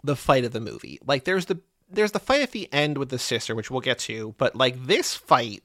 the 0.04 0.16
fight 0.16 0.46
of 0.46 0.52
the 0.52 0.60
movie. 0.60 1.00
Like 1.06 1.24
there's 1.26 1.46
the 1.46 1.60
there's 1.90 2.12
the 2.12 2.20
fight 2.20 2.42
at 2.42 2.52
the 2.52 2.72
end 2.74 2.98
with 2.98 3.10
the 3.10 3.20
sister, 3.20 3.54
which 3.56 3.70
we'll 3.70 3.82
get 3.82 4.00
to, 4.00 4.34
but 4.38 4.56
like 4.56 4.86
this 4.88 5.14
fight 5.16 5.64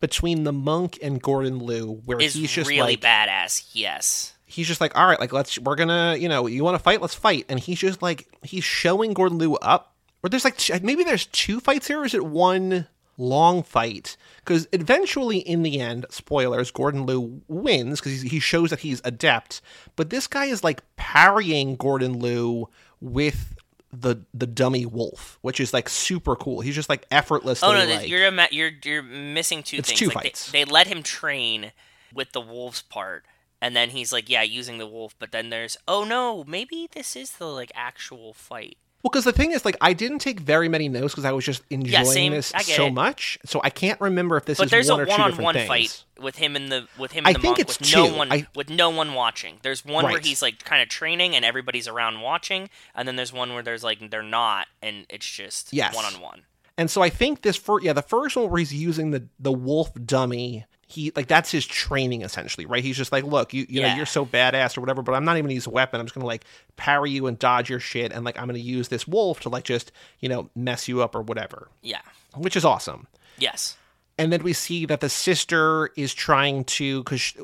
between 0.00 0.44
the 0.44 0.52
monk 0.52 0.98
and 1.02 1.22
Gordon 1.22 1.58
Liu, 1.60 2.02
where 2.04 2.20
Is 2.20 2.34
he's 2.34 2.50
just 2.50 2.68
really 2.68 2.80
like 2.96 3.00
badass. 3.00 3.70
Yes. 3.72 4.33
He's 4.44 4.66
just 4.66 4.80
like, 4.80 4.96
all 4.96 5.06
right, 5.06 5.20
like 5.20 5.32
let's 5.32 5.58
we're 5.58 5.76
gonna, 5.76 6.16
you 6.16 6.28
know, 6.28 6.46
you 6.46 6.64
want 6.64 6.76
to 6.76 6.82
fight, 6.82 7.00
let's 7.00 7.14
fight, 7.14 7.46
and 7.48 7.58
he's 7.58 7.78
just 7.78 8.02
like 8.02 8.26
he's 8.42 8.64
showing 8.64 9.12
Gordon 9.14 9.38
Liu 9.38 9.56
up. 9.56 9.94
Or 10.22 10.30
there's 10.30 10.44
like 10.44 10.58
maybe 10.82 11.04
there's 11.04 11.26
two 11.26 11.60
fights 11.60 11.86
here, 11.88 12.00
or 12.00 12.04
is 12.04 12.14
it 12.14 12.24
one 12.24 12.86
long 13.18 13.62
fight? 13.62 14.16
Because 14.38 14.66
eventually, 14.72 15.38
in 15.38 15.62
the 15.62 15.80
end, 15.80 16.06
spoilers, 16.10 16.70
Gordon 16.70 17.04
Liu 17.06 17.42
wins 17.48 18.00
because 18.00 18.22
he 18.22 18.40
shows 18.40 18.70
that 18.70 18.80
he's 18.80 19.02
adept. 19.04 19.60
But 19.96 20.10
this 20.10 20.26
guy 20.26 20.46
is 20.46 20.64
like 20.64 20.82
parrying 20.96 21.76
Gordon 21.76 22.20
Liu 22.20 22.68
with 23.00 23.54
the 23.92 24.16
the 24.32 24.46
dummy 24.46 24.86
wolf, 24.86 25.38
which 25.42 25.60
is 25.60 25.72
like 25.72 25.88
super 25.88 26.36
cool. 26.36 26.60
He's 26.60 26.74
just 26.74 26.88
like 26.88 27.06
effortlessly. 27.10 27.68
Oh 27.68 27.72
no, 27.72 27.84
like, 27.84 28.08
you're 28.08 28.30
you're 28.50 28.70
you're 28.82 29.02
missing 29.02 29.62
two 29.62 29.78
It's 29.78 29.88
things. 29.88 30.00
two 30.00 30.06
like 30.06 30.24
fights. 30.24 30.50
They, 30.50 30.64
they 30.64 30.70
let 30.70 30.86
him 30.86 31.02
train 31.02 31.72
with 32.12 32.32
the 32.32 32.40
wolves 32.40 32.82
part, 32.82 33.24
and 33.64 33.74
then 33.74 33.88
he's 33.90 34.12
like, 34.12 34.28
yeah, 34.28 34.42
using 34.42 34.76
the 34.78 34.86
wolf. 34.86 35.14
But 35.18 35.32
then 35.32 35.48
there's, 35.48 35.76
oh 35.88 36.04
no, 36.04 36.44
maybe 36.46 36.86
this 36.92 37.16
is 37.16 37.32
the 37.32 37.46
like 37.46 37.72
actual 37.74 38.34
fight. 38.34 38.76
Well, 39.02 39.10
because 39.10 39.24
the 39.24 39.32
thing 39.32 39.52
is, 39.52 39.66
like, 39.66 39.76
I 39.82 39.92
didn't 39.92 40.20
take 40.20 40.40
very 40.40 40.66
many 40.66 40.88
notes 40.88 41.12
because 41.12 41.26
I 41.26 41.32
was 41.32 41.44
just 41.44 41.62
enjoying 41.68 42.06
same. 42.06 42.32
this 42.32 42.52
so 42.62 42.86
it. 42.86 42.94
much. 42.94 43.38
So 43.44 43.60
I 43.62 43.68
can't 43.68 44.00
remember 44.00 44.38
if 44.38 44.46
this 44.46 44.56
But 44.56 44.64
is 44.66 44.70
there's 44.70 44.90
one 44.90 45.00
a 45.00 45.02
or 45.02 45.04
two 45.06 45.10
different 45.10 45.38
one-on-one 45.42 45.66
fight 45.66 46.04
with 46.18 46.36
him 46.36 46.56
and 46.56 46.72
the 46.72 46.88
with 46.98 47.12
him 47.12 47.26
I 47.26 47.30
and 47.30 47.36
the 47.36 47.40
think 47.40 47.58
monk 47.58 47.68
it's 47.68 47.78
with 47.80 47.94
no 47.94 48.08
two. 48.08 48.14
one 48.16 48.32
I- 48.32 48.46
with 48.54 48.70
no 48.70 48.88
one 48.90 49.12
watching. 49.12 49.58
There's 49.62 49.84
one 49.84 50.04
where 50.06 50.20
he's 50.20 50.40
like 50.40 50.64
kind 50.64 50.80
of 50.82 50.88
training 50.88 51.34
and 51.36 51.44
everybody's 51.44 51.86
around 51.88 52.22
watching, 52.22 52.70
and 52.94 53.06
then 53.06 53.16
there's 53.16 53.32
one 53.32 53.52
where 53.52 53.62
there's 53.62 53.84
like 53.84 54.10
they're 54.10 54.22
not 54.22 54.68
and 54.80 55.04
it's 55.10 55.28
just 55.30 55.72
Yes. 55.72 55.94
one 55.94 56.06
on 56.06 56.20
one. 56.20 56.42
And 56.78 56.90
so 56.90 57.02
I 57.02 57.10
think 57.10 57.42
this 57.42 57.56
first, 57.56 57.84
yeah, 57.84 57.92
the 57.92 58.02
first 58.02 58.36
one 58.36 58.48
where 58.50 58.58
he's 58.58 58.72
using 58.72 59.10
the 59.10 59.28
the 59.38 59.52
wolf 59.52 59.90
dummy, 60.06 60.64
he 60.94 61.12
like 61.14 61.26
that's 61.26 61.50
his 61.50 61.66
training 61.66 62.22
essentially, 62.22 62.66
right? 62.66 62.82
He's 62.82 62.96
just 62.96 63.12
like, 63.12 63.24
look, 63.24 63.52
you 63.52 63.66
you 63.68 63.82
know, 63.82 63.94
you're 63.94 64.06
so 64.06 64.24
badass 64.24 64.76
or 64.78 64.80
whatever, 64.80 65.02
but 65.02 65.12
I'm 65.14 65.24
not 65.24 65.32
even 65.36 65.44
gonna 65.46 65.54
use 65.54 65.66
a 65.66 65.70
weapon. 65.70 66.00
I'm 66.00 66.06
just 66.06 66.14
gonna 66.14 66.26
like 66.26 66.44
parry 66.76 67.10
you 67.10 67.26
and 67.26 67.38
dodge 67.38 67.68
your 67.68 67.80
shit, 67.80 68.12
and 68.12 68.24
like 68.24 68.38
I'm 68.38 68.46
gonna 68.46 68.58
use 68.58 68.88
this 68.88 69.06
wolf 69.06 69.40
to 69.40 69.48
like 69.48 69.64
just 69.64 69.92
you 70.20 70.28
know 70.28 70.48
mess 70.54 70.88
you 70.88 71.02
up 71.02 71.14
or 71.14 71.22
whatever, 71.22 71.68
Yeah. 71.82 72.00
which 72.36 72.56
is 72.56 72.64
awesome. 72.64 73.06
Yes. 73.38 73.76
and 74.16 74.32
then 74.32 74.42
we 74.44 74.52
see 74.52 74.86
that 74.86 75.00
the 75.00 75.08
sister 75.08 75.90
is 75.96 76.14
trying 76.14 76.64
to 76.64 77.02
because 77.02 77.34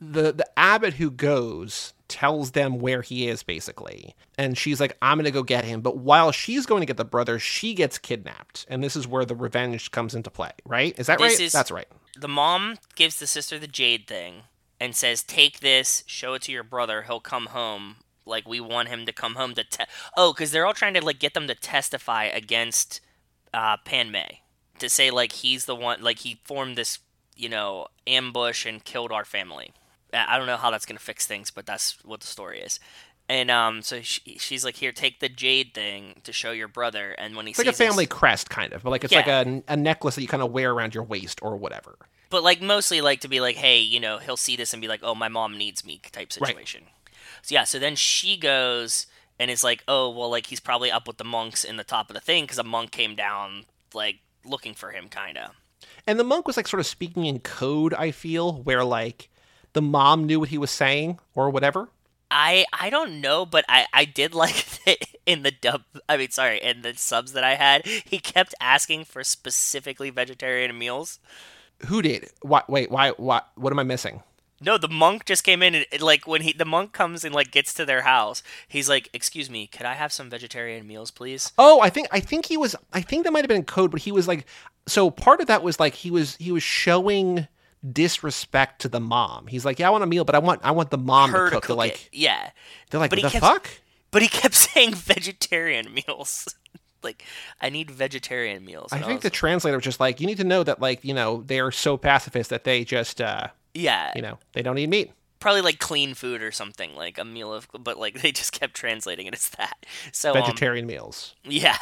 the 0.00 0.32
the 0.32 0.46
abbot 0.58 0.94
who 0.94 1.10
goes 1.10 1.92
tells 2.08 2.50
them 2.52 2.78
where 2.78 3.02
he 3.02 3.28
is 3.28 3.42
basically. 3.42 4.14
And 4.36 4.56
she's 4.58 4.80
like 4.80 4.96
i'm 5.00 5.18
gonna 5.18 5.30
go 5.30 5.42
get 5.42 5.64
him. 5.64 5.80
But 5.80 5.96
while 5.98 6.32
she's 6.32 6.66
going 6.66 6.80
to 6.80 6.86
get 6.86 6.96
the 6.96 7.04
brother 7.04 7.38
she 7.38 7.74
gets 7.74 7.98
kidnapped. 7.98 8.66
And 8.68 8.82
this 8.84 8.96
is 8.96 9.06
where 9.06 9.24
the 9.24 9.34
revenge 9.36 9.90
comes 9.90 10.14
into 10.14 10.30
play 10.30 10.50
right? 10.66 10.98
Is 10.98 11.06
that 11.06 11.18
This 11.18 11.38
right? 11.38 11.40
is- 11.40 11.52
that's 11.52 11.70
right. 11.70 11.88
the 12.18 12.28
mom 12.28 12.76
gives 12.94 13.18
the 13.18 13.26
sister 13.26 13.58
the 13.58 13.66
jade 13.66 14.06
thing 14.06 14.42
and 14.80 14.94
says, 14.94 15.22
"Take 15.22 15.60
this, 15.60 16.02
show 16.06 16.34
it 16.34 16.42
to 16.42 16.52
your 16.52 16.64
brother. 16.64 17.02
He'll 17.02 17.20
come 17.20 17.46
home. 17.46 17.96
Like 18.26 18.46
we 18.48 18.60
want 18.60 18.88
him 18.88 19.06
to 19.06 19.12
come 19.12 19.36
home 19.36 19.54
to 19.54 19.64
te- 19.64 19.84
oh, 20.16 20.32
because 20.32 20.50
they're 20.50 20.66
all 20.66 20.74
trying 20.74 20.94
to 20.94 21.04
like 21.04 21.18
get 21.20 21.32
them 21.34 21.46
to 21.48 21.54
testify 21.54 22.24
against 22.24 23.00
uh, 23.54 23.76
Pan 23.84 24.10
Mei 24.10 24.42
to 24.80 24.88
say 24.90 25.10
like 25.10 25.32
he's 25.32 25.64
the 25.66 25.74
one, 25.76 26.02
like 26.02 26.18
he 26.20 26.40
formed 26.44 26.76
this, 26.76 26.98
you 27.36 27.48
know, 27.48 27.86
ambush 28.06 28.66
and 28.66 28.84
killed 28.84 29.12
our 29.12 29.24
family. 29.24 29.72
I 30.14 30.38
don't 30.38 30.46
know 30.46 30.56
how 30.56 30.70
that's 30.70 30.86
gonna 30.86 30.98
fix 31.00 31.26
things, 31.26 31.50
but 31.50 31.66
that's 31.66 31.98
what 32.04 32.20
the 32.20 32.26
story 32.26 32.60
is." 32.60 32.80
And 33.26 33.50
um, 33.50 33.80
so 33.80 34.02
she, 34.02 34.36
she's 34.38 34.64
like, 34.64 34.76
"Here, 34.76 34.92
take 34.92 35.20
the 35.20 35.28
jade 35.30 35.72
thing 35.74 36.20
to 36.24 36.32
show 36.32 36.52
your 36.52 36.68
brother." 36.68 37.12
And 37.12 37.34
when 37.36 37.46
he 37.46 37.50
it's 37.50 37.58
like 37.58 37.66
a 37.66 37.70
this- 37.70 37.78
family 37.78 38.06
crest 38.06 38.50
kind 38.50 38.72
of 38.72 38.82
but 38.82 38.90
like 38.90 39.04
it's 39.04 39.14
like 39.14 39.26
a, 39.28 39.62
a 39.68 39.76
necklace 39.76 40.14
that 40.16 40.22
you 40.22 40.28
kind 40.28 40.42
of 40.42 40.50
wear 40.52 40.72
around 40.72 40.94
your 40.94 41.04
waist 41.04 41.40
or 41.42 41.56
whatever 41.56 41.96
but 42.30 42.42
like 42.42 42.60
mostly 42.60 43.00
like 43.00 43.20
to 43.20 43.28
be 43.28 43.40
like, 43.40 43.54
hey, 43.56 43.78
you 43.80 44.00
know, 44.00 44.18
he'll 44.18 44.36
see 44.36 44.56
this 44.56 44.72
and 44.72 44.80
be 44.82 44.88
like, 44.88 45.00
oh, 45.04 45.14
my 45.14 45.28
mom 45.28 45.56
needs 45.56 45.84
me 45.84 46.00
type 46.10 46.32
Right. 46.40 46.48
situation. 46.48 46.84
So 47.42 47.54
yeah, 47.54 47.62
so 47.64 47.78
then 47.78 47.94
she 47.94 48.36
goes 48.36 49.06
and 49.38 49.50
is 49.50 49.62
like, 49.62 49.84
oh, 49.86 50.10
well, 50.10 50.30
like 50.30 50.46
he's 50.46 50.58
probably 50.60 50.90
up 50.90 51.06
with 51.06 51.16
the 51.18 51.24
monks 51.24 51.62
in 51.64 51.76
the 51.76 51.84
top 51.84 52.10
of 52.10 52.14
the 52.14 52.20
thing 52.20 52.44
because 52.44 52.58
a 52.58 52.64
monk 52.64 52.90
came 52.90 53.14
down 53.14 53.66
like 53.94 54.16
looking 54.44 54.74
for 54.74 54.90
him, 54.90 55.08
kind 55.08 55.38
of. 55.38 55.52
and 56.08 56.18
the 56.18 56.24
monk 56.24 56.46
was 56.48 56.56
like 56.56 56.66
sort 56.66 56.80
of 56.80 56.86
speaking 56.86 57.24
in 57.26 57.38
code 57.38 57.94
i 57.94 58.10
feel 58.10 58.62
where 58.62 58.84
like 58.84 59.28
the 59.74 59.82
mom 59.82 60.24
knew 60.26 60.40
what 60.40 60.48
he 60.48 60.58
was 60.58 60.70
saying 60.70 61.18
or 61.34 61.50
whatever 61.50 61.88
I 62.30 62.64
I 62.72 62.90
don't 62.90 63.20
know, 63.20 63.46
but 63.46 63.64
I 63.68 63.86
I 63.92 64.04
did 64.06 64.34
like 64.34 64.64
that 64.86 64.98
in 65.26 65.42
the 65.42 65.52
dub. 65.52 65.82
I 66.08 66.16
mean, 66.16 66.30
sorry, 66.30 66.60
in 66.60 66.82
the 66.82 66.94
subs 66.96 67.32
that 67.34 67.44
I 67.44 67.54
had, 67.54 67.86
he 67.86 68.18
kept 68.18 68.54
asking 68.60 69.04
for 69.04 69.22
specifically 69.22 70.10
vegetarian 70.10 70.76
meals. 70.78 71.20
who 71.86 72.02
did 72.02 72.30
why 72.42 72.62
wait 72.68 72.90
why 72.90 73.10
why 73.18 73.42
what 73.56 73.72
am 73.72 73.78
i 73.78 73.82
missing 73.84 74.22
No, 74.60 74.78
the 74.78 74.88
monk 74.88 75.26
just 75.26 75.44
came 75.44 75.62
in 75.62 75.74
and, 75.74 75.86
like 76.00 76.26
when 76.26 76.42
he 76.42 76.52
the 76.52 76.64
monk 76.64 76.92
comes 76.92 77.24
and 77.24 77.34
like 77.34 77.50
gets 77.50 77.74
to 77.74 77.84
their 77.84 78.02
house, 78.02 78.42
he's 78.66 78.88
like, 78.88 79.10
"Excuse 79.12 79.50
me, 79.50 79.66
could 79.66 79.84
I 79.86 79.94
have 79.94 80.12
some 80.12 80.30
vegetarian 80.30 80.86
meals, 80.86 81.10
please?" 81.10 81.52
Oh, 81.58 81.80
I 81.80 81.90
think 81.90 82.08
I 82.10 82.20
think 82.20 82.46
he 82.46 82.56
was. 82.56 82.74
I 82.92 83.02
think 83.02 83.24
that 83.24 83.32
might 83.32 83.44
have 83.44 83.48
been 83.48 83.64
code, 83.64 83.90
but 83.90 84.00
he 84.00 84.12
was 84.12 84.26
like. 84.26 84.46
So 84.86 85.10
part 85.10 85.40
of 85.40 85.46
that 85.48 85.62
was 85.62 85.78
like 85.80 85.94
he 85.94 86.10
was 86.10 86.36
he 86.36 86.52
was 86.52 86.62
showing 86.62 87.48
disrespect 87.92 88.80
to 88.82 88.88
the 88.88 89.00
mom. 89.00 89.46
He's 89.46 89.64
like, 89.64 89.78
yeah, 89.78 89.88
I 89.88 89.90
want 89.90 90.04
a 90.04 90.06
meal, 90.06 90.24
but 90.24 90.34
I 90.34 90.38
want 90.38 90.60
I 90.64 90.70
want 90.70 90.90
the 90.90 90.98
mom 90.98 91.30
Her 91.30 91.44
to 91.46 91.50
to 91.50 91.50
cook. 91.56 91.62
They're 91.62 91.68
cook 91.68 91.76
like, 91.76 91.92
it. 91.94 92.08
Yeah, 92.12 92.50
they're 92.90 93.00
like, 93.00 93.10
But 93.10 93.18
he 93.18 93.24
the 93.24 93.30
kept- 93.30 93.44
fuck? 93.44 93.70
but 94.10 94.22
he 94.22 94.28
kept 94.28 94.54
saying 94.66 94.94
vegetarian 94.94 95.92
meals. 95.94 96.46
like, 97.02 97.24
I 97.60 97.68
need 97.70 97.90
vegetarian 97.90 98.64
meals. 98.64 98.92
I 98.92 99.00
think 99.02 99.20
the 99.22 99.30
translator 99.30 99.76
was 99.76 99.84
just 99.84 100.00
like, 100.00 100.20
you 100.20 100.26
need 100.26 100.38
to 100.38 100.44
know 100.44 100.62
that 100.64 100.80
like 100.80 101.04
you 101.04 101.14
know 101.14 101.42
they're 101.46 101.70
so 101.70 101.96
pacifist 101.96 102.50
that 102.50 102.64
they 102.64 102.84
just 102.84 103.20
uh 103.20 103.48
yeah, 103.74 104.12
you 104.16 104.22
know 104.22 104.38
they 104.52 104.62
don't 104.62 104.78
eat 104.78 104.88
meat. 104.88 105.12
probably 105.40 105.60
like 105.60 105.78
clean 105.78 106.14
food 106.14 106.42
or 106.42 106.50
something, 106.52 106.94
like 106.94 107.18
a 107.18 107.24
meal 107.24 107.52
of. 107.52 107.68
But 107.78 107.98
like 107.98 108.20
they 108.22 108.32
just 108.32 108.52
kept 108.52 108.74
translating 108.74 109.26
it 109.26 109.34
as 109.34 109.48
that. 109.50 109.84
So 110.12 110.30
um, 110.30 110.36
Vegetarian 110.40 110.86
meals. 110.86 111.34
Yeah. 111.44 111.76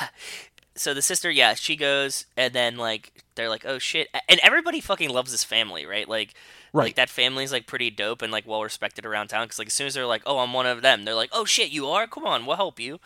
So 0.75 0.95
the 0.95 1.03
sister, 1.03 1.31
yeah, 1.31 1.55
she 1.55 1.77
goes, 1.77 2.27
and 2.37 2.55
then 2.55 2.77
like 2.77 3.13
they're 3.35 3.49
like, 3.51 3.65
"Oh 3.67 3.79
shit!" 3.79 4.09
And 4.29 4.41
everybody 4.43 4.81
fucking 4.81 5.11
loves 5.11 5.31
this 5.31 5.45
family, 5.45 5.87
right? 5.87 6.09
Like, 6.09 6.35
Right. 6.73 6.85
like 6.85 6.95
that 6.95 7.11
family's 7.11 7.53
like 7.53 7.67
pretty 7.67 7.91
dope 7.91 8.23
and 8.23 8.33
like 8.33 8.47
well 8.47 8.63
respected 8.63 9.05
around 9.05 9.29
town. 9.29 9.45
Because 9.45 9.59
like 9.59 9.69
as 9.69 9.75
soon 9.75 9.87
as 9.87 9.95
they're 9.95 10.07
like, 10.07 10.23
"Oh, 10.25 10.39
I'm 10.39 10.53
one 10.55 10.67
of 10.67 10.81
them," 10.81 11.05
they're 11.05 11.15
like, 11.15 11.31
"Oh 11.33 11.45
shit, 11.45 11.71
you 11.71 11.89
are? 11.89 12.07
Come 12.07 12.25
on, 12.25 12.47
we'll 12.47 12.57
help 12.57 12.81
you." 12.81 13.01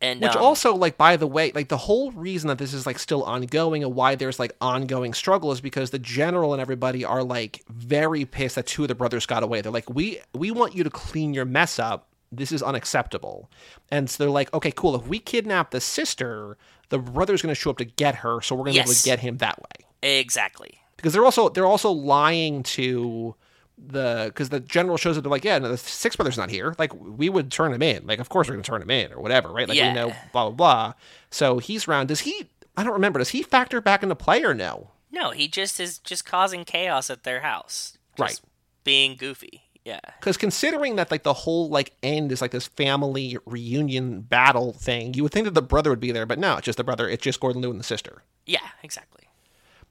And 0.00 0.20
Which 0.20 0.34
um, 0.34 0.42
also, 0.42 0.74
like, 0.74 0.96
by 0.96 1.16
the 1.16 1.28
way, 1.28 1.52
like 1.54 1.68
the 1.68 1.76
whole 1.76 2.10
reason 2.10 2.48
that 2.48 2.58
this 2.58 2.74
is 2.74 2.86
like 2.86 2.98
still 2.98 3.22
ongoing 3.22 3.84
and 3.84 3.94
why 3.94 4.16
there's 4.16 4.40
like 4.40 4.52
ongoing 4.60 5.14
struggle 5.14 5.52
is 5.52 5.60
because 5.60 5.90
the 5.90 5.98
general 6.00 6.52
and 6.52 6.60
everybody 6.60 7.04
are 7.04 7.22
like 7.22 7.62
very 7.68 8.24
pissed 8.24 8.56
that 8.56 8.66
two 8.66 8.82
of 8.82 8.88
the 8.88 8.96
brothers 8.96 9.26
got 9.26 9.44
away. 9.44 9.60
They're 9.60 9.70
like, 9.70 9.88
we 9.88 10.20
we 10.34 10.50
want 10.50 10.74
you 10.74 10.82
to 10.82 10.90
clean 10.90 11.34
your 11.34 11.44
mess 11.44 11.78
up. 11.78 12.08
This 12.32 12.50
is 12.50 12.62
unacceptable. 12.62 13.50
And 13.90 14.08
so 14.08 14.24
they're 14.24 14.30
like, 14.30 14.52
okay, 14.54 14.72
cool. 14.72 14.94
If 14.96 15.06
we 15.06 15.18
kidnap 15.18 15.70
the 15.70 15.80
sister, 15.80 16.56
the 16.88 16.98
brother's 16.98 17.42
going 17.42 17.54
to 17.54 17.60
show 17.60 17.70
up 17.70 17.78
to 17.78 17.84
get 17.84 18.16
her, 18.16 18.40
so 18.40 18.54
we're 18.56 18.64
going 18.64 18.74
to 18.76 18.80
be 18.80 18.84
able 18.84 18.92
to 18.94 19.04
get 19.04 19.20
him 19.20 19.36
that 19.38 19.60
way. 19.60 19.86
exactly. 20.18 20.78
Because 20.96 21.12
they're 21.12 21.24
also 21.24 21.48
they're 21.48 21.66
also 21.66 21.90
lying 21.90 22.62
to 22.62 23.34
the 23.76 24.26
because 24.28 24.50
the 24.50 24.60
general 24.60 24.96
shows 24.96 25.16
up. 25.18 25.24
They're 25.24 25.30
like, 25.30 25.44
yeah, 25.44 25.58
no, 25.58 25.68
the 25.68 25.76
six 25.76 26.14
brothers 26.14 26.38
not 26.38 26.48
here. 26.48 26.76
Like 26.78 26.94
we 26.94 27.28
would 27.28 27.50
turn 27.50 27.72
him 27.72 27.82
in. 27.82 28.06
Like 28.06 28.20
of 28.20 28.28
course 28.28 28.46
we're 28.48 28.54
gonna 28.54 28.62
turn 28.62 28.82
him 28.82 28.90
in 28.90 29.12
or 29.12 29.20
whatever, 29.20 29.48
right? 29.52 29.68
Like 29.68 29.76
Yeah. 29.76 29.88
we 29.88 29.94
know 29.94 30.14
blah 30.32 30.48
blah 30.48 30.50
blah. 30.50 30.92
So 31.30 31.58
he's 31.58 31.88
around. 31.88 32.06
Does 32.06 32.20
he? 32.20 32.46
I 32.76 32.84
don't 32.84 32.92
remember. 32.92 33.18
Does 33.18 33.30
he 33.30 33.42
factor 33.42 33.80
back 33.80 34.04
into 34.04 34.14
play 34.14 34.44
or 34.44 34.54
no? 34.54 34.90
No, 35.10 35.30
he 35.32 35.48
just 35.48 35.80
is 35.80 35.98
just 35.98 36.24
causing 36.24 36.64
chaos 36.64 37.10
at 37.10 37.24
their 37.24 37.40
house. 37.40 37.98
Just 38.16 38.20
Right. 38.20 38.40
Being 38.84 39.16
goofy. 39.16 39.62
Yeah. 39.84 40.00
Because 40.20 40.36
considering 40.36 40.96
that 40.96 41.10
like 41.10 41.24
the 41.24 41.32
whole 41.32 41.68
like 41.68 41.92
end 42.02 42.30
is 42.30 42.40
like 42.40 42.52
this 42.52 42.68
family 42.68 43.36
reunion 43.46 44.20
battle 44.20 44.72
thing, 44.72 45.14
you 45.14 45.22
would 45.24 45.32
think 45.32 45.44
that 45.44 45.54
the 45.54 45.62
brother 45.62 45.90
would 45.90 46.00
be 46.00 46.12
there, 46.12 46.26
but 46.26 46.38
no, 46.38 46.56
it's 46.56 46.66
just 46.66 46.78
the 46.78 46.84
brother. 46.84 47.08
It's 47.08 47.22
just 47.22 47.40
Gordon 47.40 47.62
Liu 47.62 47.70
and 47.70 47.80
the 47.80 47.84
sister. 47.84 48.22
Yeah. 48.46 48.68
Exactly. 48.82 49.24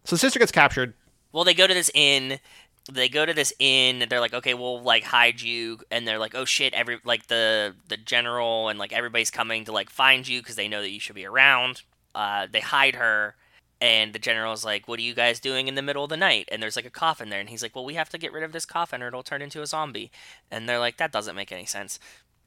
So 0.05 0.15
the 0.15 0.19
sister 0.19 0.39
gets 0.39 0.51
captured. 0.51 0.93
Well, 1.31 1.43
they 1.43 1.53
go 1.53 1.67
to 1.67 1.73
this 1.73 1.91
inn 1.93 2.39
they 2.91 3.09
go 3.09 3.25
to 3.25 3.33
this 3.33 3.53
inn. 3.59 4.05
They're 4.09 4.19
like, 4.19 4.33
okay, 4.33 4.53
we'll 4.53 4.81
like 4.81 5.03
hide 5.03 5.41
you, 5.41 5.79
and 5.91 6.07
they're 6.07 6.19
like, 6.19 6.35
oh 6.35 6.45
shit, 6.45 6.73
every 6.73 6.99
like 7.03 7.27
the 7.27 7.75
the 7.87 7.97
general 7.97 8.69
and 8.69 8.79
like 8.79 8.93
everybody's 8.93 9.31
coming 9.31 9.65
to 9.65 9.71
like 9.71 9.89
find 9.89 10.27
you 10.27 10.41
because 10.41 10.55
they 10.55 10.67
know 10.67 10.81
that 10.81 10.89
you 10.89 10.99
should 10.99 11.15
be 11.15 11.25
around. 11.25 11.83
Uh, 12.15 12.47
they 12.51 12.59
hide 12.59 12.95
her, 12.95 13.35
and 13.81 14.13
the 14.13 14.19
general's 14.19 14.63
like, 14.63 14.87
what 14.87 14.99
are 14.99 15.03
you 15.03 15.15
guys 15.15 15.39
doing 15.39 15.67
in 15.67 15.75
the 15.75 15.81
middle 15.81 16.03
of 16.03 16.09
the 16.11 16.17
night? 16.17 16.47
And 16.51 16.61
there's 16.61 16.75
like 16.75 16.85
a 16.85 16.91
coffin 16.91 17.29
there, 17.29 17.39
and 17.39 17.49
he's 17.49 17.63
like, 17.63 17.75
well, 17.75 17.83
we 17.83 17.95
have 17.95 18.09
to 18.09 18.19
get 18.19 18.31
rid 18.31 18.43
of 18.43 18.51
this 18.51 18.65
coffin 18.65 19.01
or 19.01 19.07
it'll 19.07 19.23
turn 19.23 19.41
into 19.41 19.61
a 19.61 19.67
zombie. 19.67 20.11
And 20.51 20.69
they're 20.69 20.79
like, 20.79 20.97
that 20.97 21.11
doesn't 21.11 21.35
make 21.35 21.51
any 21.51 21.65
sense. 21.65 21.99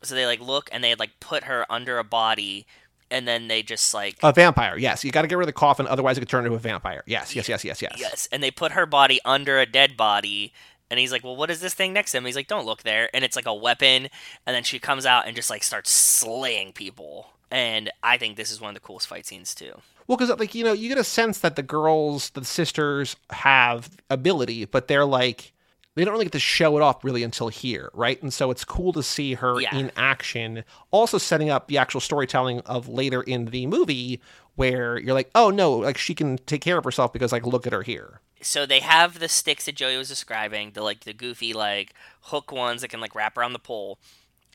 So 0.03 0.15
they 0.15 0.27
like 0.27 0.41
look 0.41 0.69
and 0.73 0.85
they 0.85 0.95
like 0.95 1.19
put 1.19 1.45
her 1.45 1.67
under 1.69 1.99
a 1.99 2.05
body, 2.05 2.67
and 3.11 3.27
then 3.27 3.49
they 3.49 3.63
just 3.63 3.93
like 3.93 4.17
A 4.23 4.33
vampire, 4.33 4.79
yes. 4.79 5.05
You 5.05 5.11
got 5.11 5.23
to 5.23 5.29
get 5.29 5.37
rid 5.37 5.45
of 5.45 5.49
the 5.49 5.53
coffin, 5.53 5.87
otherwise 5.89 6.17
it 6.17 6.21
could 6.21 6.29
turn 6.29 6.45
into 6.45 6.57
a 6.57 6.61
vampire. 6.61 7.03
Yes, 7.07 7.35
yes, 7.35 7.49
yes, 7.49 7.65
yes, 7.65 7.83
yes. 7.83 7.97
Yes, 7.99 8.29
and 8.31 8.43
they 8.43 8.51
put 8.51 8.73
her 8.73 8.87
body 8.87 9.21
under 9.25 9.59
a 9.59 9.67
dead 9.67 9.97
body. 9.97 10.53
And 10.91 11.01
he's 11.01 11.11
like, 11.11 11.25
"Well, 11.25 11.35
what 11.35 11.51
is 11.51 11.61
this 11.61 11.75
thing 11.75 11.93
next 11.93 12.13
to 12.13 12.19
him?" 12.19 12.27
He's 12.27 12.37
like, 12.37 12.47
"Don't 12.47 12.67
look 12.67 12.83
there." 12.83 13.09
And 13.15 13.25
it's 13.25 13.35
like 13.35 13.47
a 13.47 13.55
weapon. 13.55 14.09
And 14.47 14.55
then 14.55 14.63
she 14.63 14.79
comes 14.79 15.07
out 15.07 15.27
and 15.27 15.35
just 15.35 15.51
like 15.51 15.65
starts 15.65 15.91
slaying 15.91 16.73
people. 16.73 17.31
And 17.51 17.91
I 18.03 18.19
think 18.19 18.37
this 18.37 18.53
is 18.53 18.61
one 18.61 18.69
of 18.69 18.75
the 18.75 18.87
coolest 18.87 19.09
fight 19.09 19.27
scenes 19.27 19.55
too. 19.55 19.81
Well, 20.07 20.17
because 20.17 20.37
like 20.39 20.55
you 20.55 20.65
know, 20.65 20.73
you 20.73 20.89
get 20.89 20.99
a 20.99 21.05
sense 21.05 21.39
that 21.41 21.57
the 21.57 21.63
girls, 21.63 22.31
the 22.31 22.45
sisters, 22.45 23.17
have 23.31 23.91
ability, 24.11 24.65
but 24.67 24.89
they're 24.89 25.05
like 25.07 25.53
they 25.95 26.05
don't 26.05 26.13
really 26.13 26.25
get 26.25 26.33
to 26.33 26.41
show 26.41 26.77
it 26.77 26.83
off 26.83 27.05
really 27.05 27.23
until 27.23 27.49
here, 27.49 27.89
right? 27.95 28.21
And 28.21 28.33
so 28.35 28.51
it's 28.51 28.65
cool 28.65 28.93
to 28.95 29.03
see 29.03 29.35
her 29.35 29.61
Yeah. 29.61 29.77
in 29.77 29.93
action, 29.97 30.65
also 30.91 31.19
setting 31.19 31.51
up 31.51 31.69
the 31.69 31.79
actual 31.79 32.01
storytelling 32.01 32.61
of 32.61 32.89
later 32.89 33.23
in 33.23 33.47
the 33.47 33.67
movie 33.67 34.21
where 34.57 34.99
you're 34.99 35.15
like, 35.15 35.31
oh 35.37 35.51
no, 35.51 35.73
like 35.73 35.97
she 35.97 36.15
can 36.15 36.39
take 36.39 36.61
care 36.63 36.79
of 36.79 36.85
herself 36.85 37.13
because 37.13 37.31
like 37.33 37.47
look 37.47 37.67
at 37.67 37.73
her 37.73 37.83
here. 37.83 38.21
So 38.43 38.67
they 38.67 38.81
have 38.81 39.21
the 39.21 39.29
sticks 39.29 39.67
that 39.67 39.77
Joey 39.77 39.97
was 39.97 40.09
describing, 40.09 40.73
the 40.73 40.83
like 40.83 41.01
the 41.01 41.13
goofy 41.15 41.53
like 41.53 41.95
hook 42.23 42.51
ones 42.51 42.83
that 42.83 42.89
can 42.89 43.01
like 43.01 43.15
wrap 43.15 43.39
around 43.39 43.53
the 43.53 43.59
pole, 43.61 43.99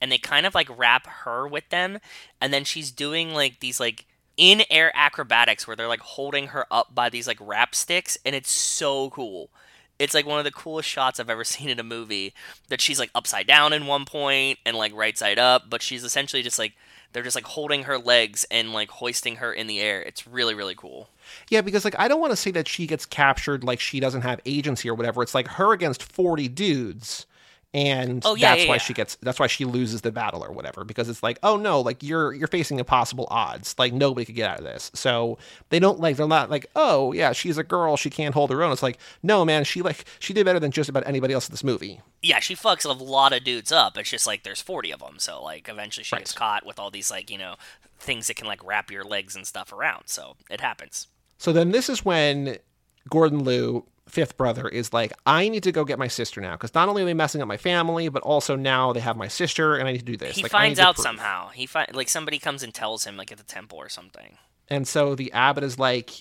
and 0.01 0.11
they 0.11 0.17
kind 0.17 0.45
of 0.45 0.53
like 0.53 0.69
wrap 0.77 1.07
her 1.07 1.47
with 1.47 1.69
them, 1.69 1.99
and 2.41 2.53
then 2.53 2.65
she's 2.65 2.91
doing 2.91 3.33
like 3.33 3.61
these 3.61 3.79
like 3.79 4.05
in 4.39 4.63
air 4.71 4.91
acrobatics 4.95 5.67
where 5.67 5.75
they're 5.75 5.89
like 5.89 5.99
holding 5.99 6.47
her 6.47 6.65
up 6.71 6.95
by 6.95 7.09
these 7.09 7.27
like 7.27 7.37
wrap 7.41 7.75
sticks, 7.75 8.17
and 8.25 8.33
it's 8.33 8.49
so 8.49 9.09
cool. 9.11 9.49
It's 9.99 10.13
like 10.13 10.25
one 10.25 10.39
of 10.39 10.45
the 10.45 10.51
coolest 10.51 10.87
shots 10.87 11.19
I've 11.19 11.29
ever 11.29 11.43
seen 11.43 11.69
in 11.69 11.79
a 11.79 11.83
movie. 11.83 12.33
That 12.69 12.81
she's 12.81 12.97
like 12.97 13.11
upside 13.13 13.45
down 13.45 13.73
in 13.73 13.85
one 13.85 14.05
point 14.05 14.57
and 14.65 14.75
like 14.77 14.95
right 14.95 15.17
side 15.17 15.37
up, 15.37 15.69
but 15.69 15.83
she's 15.83 16.03
essentially 16.03 16.41
just 16.41 16.57
like 16.57 16.73
they're 17.11 17.23
just 17.23 17.35
like 17.35 17.45
holding 17.45 17.83
her 17.83 17.97
legs 17.97 18.45
and 18.49 18.71
like 18.71 18.89
hoisting 18.89 19.35
her 19.37 19.51
in 19.51 19.67
the 19.67 19.81
air. 19.81 20.01
It's 20.01 20.25
really 20.25 20.55
really 20.55 20.75
cool. 20.75 21.09
Yeah, 21.49 21.61
because 21.61 21.83
like 21.83 21.99
I 21.99 22.07
don't 22.07 22.21
want 22.21 22.31
to 22.31 22.37
say 22.37 22.51
that 22.51 22.67
she 22.67 22.87
gets 22.87 23.05
captured 23.05 23.65
like 23.65 23.81
she 23.81 23.99
doesn't 23.99 24.21
have 24.21 24.39
agency 24.45 24.89
or 24.89 24.95
whatever. 24.95 25.21
It's 25.21 25.35
like 25.35 25.49
her 25.49 25.73
against 25.73 26.01
40 26.01 26.47
dudes 26.47 27.25
and 27.73 28.23
Oh, 28.25 28.35
yeah, 28.35 28.49
that's 28.51 28.63
yeah, 28.63 28.69
why 28.69 28.75
yeah. 28.75 28.79
she 28.81 28.93
gets 28.93 29.15
that's 29.21 29.39
why 29.39 29.45
she 29.47 29.63
loses 29.63 30.01
the 30.01 30.11
battle 30.11 30.43
or 30.43 30.51
whatever 30.51 30.83
because 30.83 31.07
it's 31.07 31.21
like, 31.21 31.37
"Oh 31.43 31.55
no, 31.55 31.81
like 31.81 32.01
you're 32.01 32.33
you're 32.33 32.47
facing 32.47 32.79
impossible 32.79 33.27
odds. 33.29 33.75
Like 33.77 33.93
nobody 33.93 34.25
could 34.25 34.35
get 34.35 34.49
out 34.49 34.57
of 34.59 34.63
this." 34.65 34.89
So, 34.95 35.37
they 35.69 35.77
don't 35.79 35.99
like 35.99 36.17
they're 36.17 36.27
not 36.27 36.49
like, 36.49 36.65
"Oh, 36.75 37.11
yeah, 37.13 37.31
she's 37.31 37.57
a 37.59 37.63
girl, 37.63 37.95
she 37.95 38.09
can't 38.09 38.33
hold 38.33 38.49
her 38.49 38.63
own." 38.63 38.71
It's 38.71 38.81
like, 38.81 38.97
"No, 39.21 39.45
man, 39.45 39.63
she 39.65 39.81
like 39.83 40.05
she 40.17 40.33
did 40.33 40.45
better 40.45 40.59
than 40.59 40.71
just 40.71 40.89
about 40.89 41.05
anybody 41.07 41.33
else 41.33 41.47
in 41.47 41.53
this 41.53 41.63
movie." 41.63 42.01
yeah, 42.21 42.39
she 42.39 42.53
fucks 42.55 42.83
a 42.85 42.91
lot 42.91 43.31
of 43.33 43.43
dudes 43.45 43.71
up. 43.71 43.97
It's 43.97 44.09
just 44.09 44.27
like 44.27 44.43
there's 44.43 44.61
40 44.61 44.91
of 44.91 44.99
them, 44.99 45.19
so 45.19 45.41
like 45.43 45.69
eventually 45.69 46.03
she 46.03 46.15
Right. 46.15 46.21
gets 46.21 46.33
caught 46.33 46.65
with 46.65 46.79
all 46.79 46.89
these 46.91 47.11
like 47.11 47.29
you 47.29 47.37
know 47.37 47.55
things 47.99 48.27
that 48.27 48.35
can 48.35 48.47
like 48.47 48.65
wrap 48.65 48.89
your 48.89 49.03
legs 49.03 49.35
and 49.35 49.45
stuff 49.45 49.71
around. 49.71 50.03
So 50.07 50.35
it 50.49 50.59
happens. 50.61 51.07
So 51.37 51.53
then 51.53 51.71
this 51.71 51.87
is 51.87 52.03
when 52.03 52.57
Gordon 53.09 53.43
Liu, 53.43 53.85
fifth 54.09 54.37
brother, 54.37 54.67
is 54.67 54.91
like, 54.93 55.13
I 55.25 55.49
need 55.49 55.63
to 55.63 55.71
go 55.71 55.85
get 55.85 55.99
my 55.99 56.07
sister 56.07 56.41
now 56.41 56.51
because 56.53 56.73
not 56.73 56.89
only 56.89 57.03
are 57.03 57.05
they 57.05 57.13
messing 57.13 57.41
up 57.41 57.47
my 57.47 57.57
family, 57.57 58.09
but 58.09 58.21
also 58.23 58.55
now 58.55 58.91
they 58.93 58.99
have 58.99 59.15
my 59.17 59.27
sister 59.27 59.75
and 59.75 59.87
I 59.87 59.93
need 59.93 59.99
to 59.99 60.05
do 60.05 60.17
this. 60.17 60.35
He 60.35 60.43
Like, 60.43 60.51
finds 60.51 60.79
out 60.79 60.97
somehow. 60.97 61.49
He 61.49 61.65
find 61.65 61.93
like 61.95 62.09
somebody 62.09 62.39
comes 62.39 62.63
and 62.63 62.73
tells 62.73 63.05
him 63.05 63.15
like 63.17 63.31
at 63.31 63.37
the 63.37 63.43
temple 63.43 63.77
or 63.77 63.89
something. 63.89 64.37
And 64.69 64.87
so 64.87 65.15
the 65.15 65.31
abbot 65.33 65.63
is 65.63 65.79
like, 65.79 66.11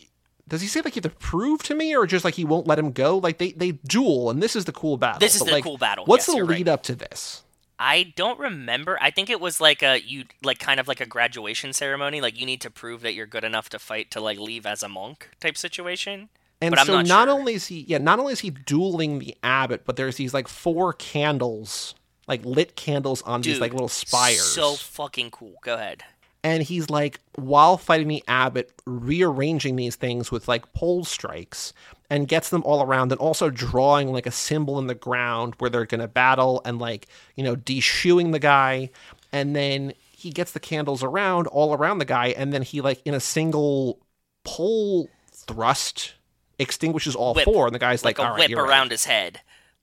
does 0.46 0.60
he 0.62 0.68
say 0.68 0.80
like 0.80 0.96
you 0.96 1.02
have 1.02 1.12
to 1.12 1.18
prove 1.18 1.62
to 1.64 1.74
me 1.74 1.94
or 1.96 2.06
just 2.06 2.24
like 2.24 2.34
he 2.34 2.44
won't 2.44 2.66
let 2.66 2.78
him 2.78 2.92
go? 2.92 3.18
Like 3.18 3.38
they, 3.38 3.52
they 3.52 3.72
duel 3.72 4.30
and 4.30 4.42
this 4.42 4.56
is 4.56 4.64
the 4.64 4.72
cool 4.72 4.96
battle. 4.96 5.20
This 5.20 5.34
is 5.34 5.40
But, 5.40 5.46
the 5.46 5.52
like, 5.52 5.64
cool 5.64 5.78
battle. 5.78 6.04
What's 6.06 6.28
Yes, 6.28 6.36
the 6.36 6.44
lead 6.44 6.66
right. 6.66 6.68
up 6.68 6.82
to 6.84 6.94
this? 6.94 7.42
I 7.80 8.12
don't 8.16 8.40
remember. 8.40 8.98
I 9.00 9.10
think 9.12 9.30
it 9.30 9.40
was 9.40 9.60
like 9.60 9.82
a 9.82 10.00
you 10.00 10.24
like 10.42 10.58
kind 10.58 10.80
of 10.80 10.88
like 10.88 11.00
a 11.00 11.06
graduation 11.06 11.72
ceremony. 11.72 12.20
Like 12.20 12.38
you 12.38 12.44
need 12.44 12.60
to 12.62 12.70
prove 12.70 13.02
that 13.02 13.14
you're 13.14 13.26
good 13.26 13.44
enough 13.44 13.68
to 13.68 13.78
fight 13.78 14.10
to 14.12 14.20
like 14.20 14.38
leave 14.38 14.66
as 14.66 14.82
a 14.82 14.88
monk 14.88 15.28
type 15.40 15.56
situation. 15.56 16.28
And 16.60 16.70
But 16.70 16.80
so 16.80 16.92
not 16.92 17.06
not, 17.06 17.28
sure. 17.28 17.28
only 17.28 17.54
is 17.54 17.66
he 17.68 17.80
yeah, 17.88 17.98
not 17.98 18.18
only 18.18 18.32
is 18.32 18.40
he 18.40 18.50
dueling 18.50 19.18
the 19.20 19.36
abbot, 19.42 19.84
but 19.84 19.96
there's 19.96 20.16
these 20.16 20.34
like 20.34 20.48
four 20.48 20.92
candles, 20.92 21.94
like 22.26 22.44
lit 22.44 22.76
candles 22.76 23.22
on 23.22 23.42
these 23.42 23.60
like 23.60 23.72
little 23.72 23.88
spires. 23.88 24.42
So 24.42 24.76
fucking 24.76 25.30
cool. 25.30 25.58
Go 25.62 25.74
ahead. 25.74 26.04
and 26.44 26.62
he's 26.62 26.88
like 26.90 27.20
while 27.34 27.76
fighting 27.76 28.08
the 28.08 28.24
abbot 28.28 28.72
rearranging 28.86 29.76
these 29.76 29.96
things 29.96 30.30
with 30.30 30.48
like 30.48 30.72
pole 30.72 31.04
strikes 31.04 31.72
and 32.10 32.28
gets 32.28 32.50
them 32.50 32.62
all 32.64 32.82
around 32.82 33.12
and 33.12 33.20
also 33.20 33.50
drawing 33.50 34.12
like 34.12 34.26
a 34.26 34.30
symbol 34.30 34.78
in 34.78 34.86
the 34.86 34.94
ground 34.94 35.54
where 35.58 35.68
they're 35.70 35.84
going 35.86 36.00
to 36.00 36.08
battle 36.08 36.62
and 36.64 36.78
like 36.78 37.06
you 37.36 37.44
know 37.44 37.56
de-shoeing 37.56 38.30
the 38.32 38.38
guy 38.38 38.88
and 39.32 39.54
then 39.56 39.92
he 40.12 40.30
gets 40.30 40.52
the 40.52 40.60
candles 40.60 41.02
around 41.02 41.46
all 41.48 41.74
around 41.74 41.98
the 41.98 42.04
guy 42.04 42.28
and 42.28 42.52
then 42.52 42.62
he 42.62 42.80
like 42.80 43.00
in 43.04 43.14
a 43.14 43.20
single 43.20 44.00
pole 44.44 45.10
thrust 45.32 46.14
extinguishes 46.58 47.14
all 47.14 47.34
Whip. 47.34 47.44
four 47.44 47.66
and 47.66 47.74
the 47.74 47.78
guy's 47.78 48.04
like, 48.04 48.18
Like 48.18 48.26
a 48.26 48.30
right 48.30 48.38
whip 48.40 48.50
you're 48.50 48.62
right." 48.62 48.70
around 48.70 48.90
his 48.90 49.04
head. 49.04 49.40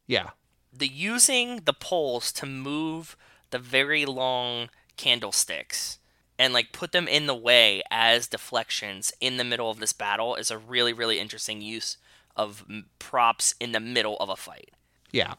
yeah 0.08 0.32
the 0.74 0.88
using 0.88 1.62
the 1.66 1.74
poles 1.74 2.32
to 2.34 2.46
move 2.46 3.16
the 3.52 3.60
very 3.60 4.06
long 4.06 4.70
candlesticks 4.98 6.00
and 6.38 6.54
like 6.54 6.74
put 6.74 6.92
them 6.92 7.08
in 7.08 7.28
the 7.28 7.36
way 7.36 7.82
as 7.90 8.28
deflections 8.28 9.14
in 9.22 9.38
the 9.38 9.44
middle 9.46 9.70
of 9.72 9.80
this 9.80 9.94
battle 9.94 10.36
is 10.36 10.52
a 10.52 10.58
really 10.58 10.92
really 10.92 11.20
interesting 11.20 11.62
use 11.62 11.98
of 12.36 12.66
props 13.00 13.56
in 13.62 13.72
the 13.72 13.80
middle 13.80 14.18
of 14.18 14.28
a 14.28 14.36
fight. 14.36 14.72
Yeah. 15.12 15.36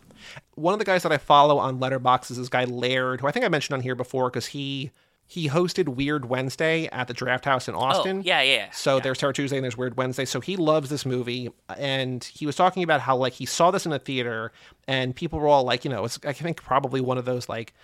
One 0.55 0.73
of 0.73 0.79
the 0.79 0.87
guys 0.87 1.03
that 1.03 1.13
I 1.13 1.19
follow 1.19 1.59
on 1.59 1.79
Letterboxd 1.79 2.31
is 2.31 2.39
this 2.39 2.49
guy 2.49 2.65
Laird, 2.65 3.21
who 3.21 3.27
I 3.27 3.31
think 3.33 3.45
I 3.45 3.49
mentioned 3.49 3.75
on 3.75 3.83
here 3.83 3.95
before 3.95 4.31
because 4.31 4.47
he 4.47 4.91
he 5.27 5.49
hosted 5.49 5.89
Weird 5.89 6.27
Wednesday 6.27 6.87
at 6.93 7.09
the 7.09 7.15
Drafthouse 7.15 7.69
in 7.69 7.75
oh, 7.75 7.79
Austin. 7.79 8.19
Oh, 8.19 8.23
yeah, 8.25 8.43
yeah. 8.43 8.71
So 8.71 8.97
yeah. 8.97 9.03
there's 9.03 9.19
Terror 9.19 9.33
Tuesday 9.33 9.57
and 9.57 9.65
there's 9.65 9.77
Weird 9.77 9.97
Wednesday. 9.97 10.25
So 10.25 10.41
he 10.41 10.57
loves 10.57 10.89
this 10.89 11.05
movie, 11.05 11.51
and 11.77 12.23
he 12.23 12.47
was 12.47 12.55
talking 12.55 12.83
about 12.83 13.01
how 13.01 13.17
like 13.17 13.33
he 13.33 13.47
saw 13.47 13.71
this 13.71 13.87
in 13.87 13.93
a 13.93 13.99
theater, 13.99 14.53
and 14.87 15.15
people 15.15 15.41
were 15.41 15.49
all 15.49 15.65
like, 15.65 15.85
you 15.85 15.91
know, 15.91 16.05
it's 16.05 16.19
I 16.25 16.33
think 16.33 16.63
probably 16.63 17.01
one 17.01 17.19
of 17.19 17.25
those 17.25 17.49
like 17.49 17.75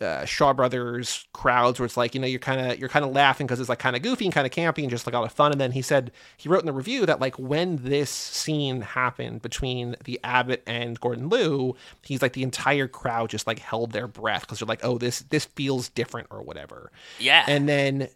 uh, 0.00 0.24
Shaw 0.24 0.52
Brothers 0.52 1.26
crowds 1.32 1.78
where 1.78 1.86
it's 1.86 1.96
like 1.96 2.14
you 2.14 2.20
know 2.20 2.26
you're 2.26 2.38
kind 2.38 2.60
of 2.72 2.78
you're 2.78 2.88
kind 2.88 3.04
of 3.04 3.12
laughing 3.12 3.46
because 3.46 3.60
it's 3.60 3.68
like 3.68 3.78
kind 3.78 3.96
of 3.96 4.02
goofy 4.02 4.26
and 4.26 4.34
kind 4.34 4.46
of 4.46 4.52
campy 4.52 4.82
and 4.82 4.90
just 4.90 5.06
like 5.06 5.14
a 5.14 5.18
lot 5.18 5.24
of 5.24 5.32
fun. 5.32 5.52
And 5.52 5.60
then 5.60 5.72
he 5.72 5.82
said 5.82 6.12
he 6.36 6.48
wrote 6.48 6.60
in 6.60 6.66
the 6.66 6.72
review 6.72 7.06
that 7.06 7.20
like 7.20 7.38
when 7.38 7.76
this 7.76 8.10
scene 8.10 8.82
happened 8.82 9.42
between 9.42 9.96
the 10.04 10.20
Abbott 10.22 10.62
and 10.66 11.00
Gordon 11.00 11.28
Liu, 11.28 11.76
he's 12.02 12.22
like 12.22 12.34
the 12.34 12.42
entire 12.42 12.88
crowd 12.88 13.30
just 13.30 13.46
like 13.46 13.58
held 13.58 13.92
their 13.92 14.06
breath 14.06 14.42
because 14.42 14.58
they're 14.58 14.66
like, 14.66 14.84
oh 14.84 14.98
this 14.98 15.20
this 15.20 15.46
feels 15.46 15.88
different 15.88 16.28
or 16.30 16.42
whatever. 16.42 16.90
yeah. 17.18 17.44
And 17.48 17.68
then 17.68 18.08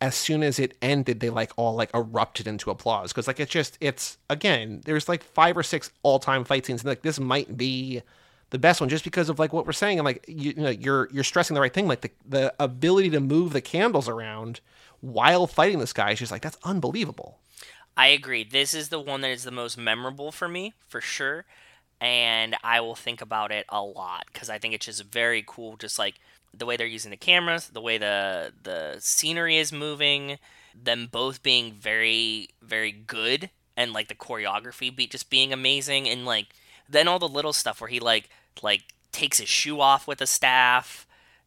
as 0.00 0.14
soon 0.14 0.42
as 0.42 0.58
it 0.58 0.76
ended, 0.80 1.20
they 1.20 1.30
like 1.30 1.52
all 1.56 1.74
like 1.74 1.90
erupted 1.94 2.46
into 2.46 2.70
applause 2.70 3.12
because 3.12 3.26
like 3.26 3.40
it's 3.40 3.50
just 3.50 3.76
it's 3.80 4.18
again 4.30 4.80
there's 4.84 5.08
like 5.08 5.22
five 5.22 5.56
or 5.56 5.62
six 5.62 5.90
all 6.02 6.18
time 6.18 6.44
fight 6.44 6.66
scenes 6.66 6.82
and 6.82 6.88
like 6.88 7.02
this 7.02 7.18
might 7.18 7.56
be 7.56 8.02
the 8.50 8.58
best 8.58 8.80
one 8.80 8.88
just 8.88 9.04
because 9.04 9.28
of 9.28 9.38
like 9.38 9.52
what 9.52 9.66
we're 9.66 9.72
saying 9.72 9.98
and 9.98 10.04
like 10.04 10.24
you, 10.26 10.52
you 10.56 10.62
know 10.62 10.70
you're 10.70 11.08
you're 11.12 11.24
stressing 11.24 11.54
the 11.54 11.60
right 11.60 11.72
thing 11.72 11.86
like 11.86 12.00
the 12.00 12.10
the 12.26 12.54
ability 12.58 13.10
to 13.10 13.20
move 13.20 13.52
the 13.52 13.60
candles 13.60 14.08
around 14.08 14.60
while 15.00 15.46
fighting 15.46 15.78
this 15.78 15.92
guy 15.92 16.14
just 16.14 16.32
like 16.32 16.42
that's 16.42 16.58
unbelievable. 16.64 17.38
I 17.96 18.08
agree. 18.08 18.44
This 18.44 18.74
is 18.74 18.90
the 18.90 19.00
one 19.00 19.22
that 19.22 19.30
is 19.30 19.42
the 19.42 19.50
most 19.50 19.76
memorable 19.76 20.30
for 20.30 20.48
me, 20.48 20.72
for 20.86 21.00
sure. 21.00 21.44
And 22.00 22.56
I 22.62 22.80
will 22.80 22.94
think 22.94 23.20
about 23.20 23.50
it 23.50 23.66
a 23.68 23.82
lot 23.82 24.26
because 24.32 24.48
I 24.48 24.58
think 24.58 24.72
it's 24.72 24.86
just 24.86 25.02
very 25.02 25.42
cool. 25.44 25.76
Just 25.76 25.98
like 25.98 26.14
the 26.56 26.64
way 26.64 26.76
they're 26.76 26.86
using 26.86 27.10
the 27.10 27.16
cameras, 27.16 27.68
the 27.68 27.80
way 27.80 27.98
the 27.98 28.52
the 28.62 28.96
scenery 29.00 29.56
is 29.56 29.72
moving, 29.72 30.38
them 30.80 31.08
both 31.10 31.42
being 31.42 31.72
very 31.72 32.50
very 32.62 32.92
good, 32.92 33.50
and 33.76 33.92
like 33.92 34.06
the 34.06 34.14
choreography 34.14 34.94
be 34.94 35.08
just 35.08 35.28
being 35.28 35.52
amazing, 35.52 36.08
and 36.08 36.24
like 36.24 36.46
then 36.88 37.08
all 37.08 37.18
the 37.18 37.28
little 37.28 37.52
stuff 37.52 37.80
where 37.80 37.88
he 37.90 38.00
like 38.00 38.28
like 38.62 38.82
takes 39.12 39.38
his 39.38 39.48
shoe 39.48 39.80
off 39.80 40.06
with 40.06 40.20
a 40.20 40.26
staff. 40.26 41.04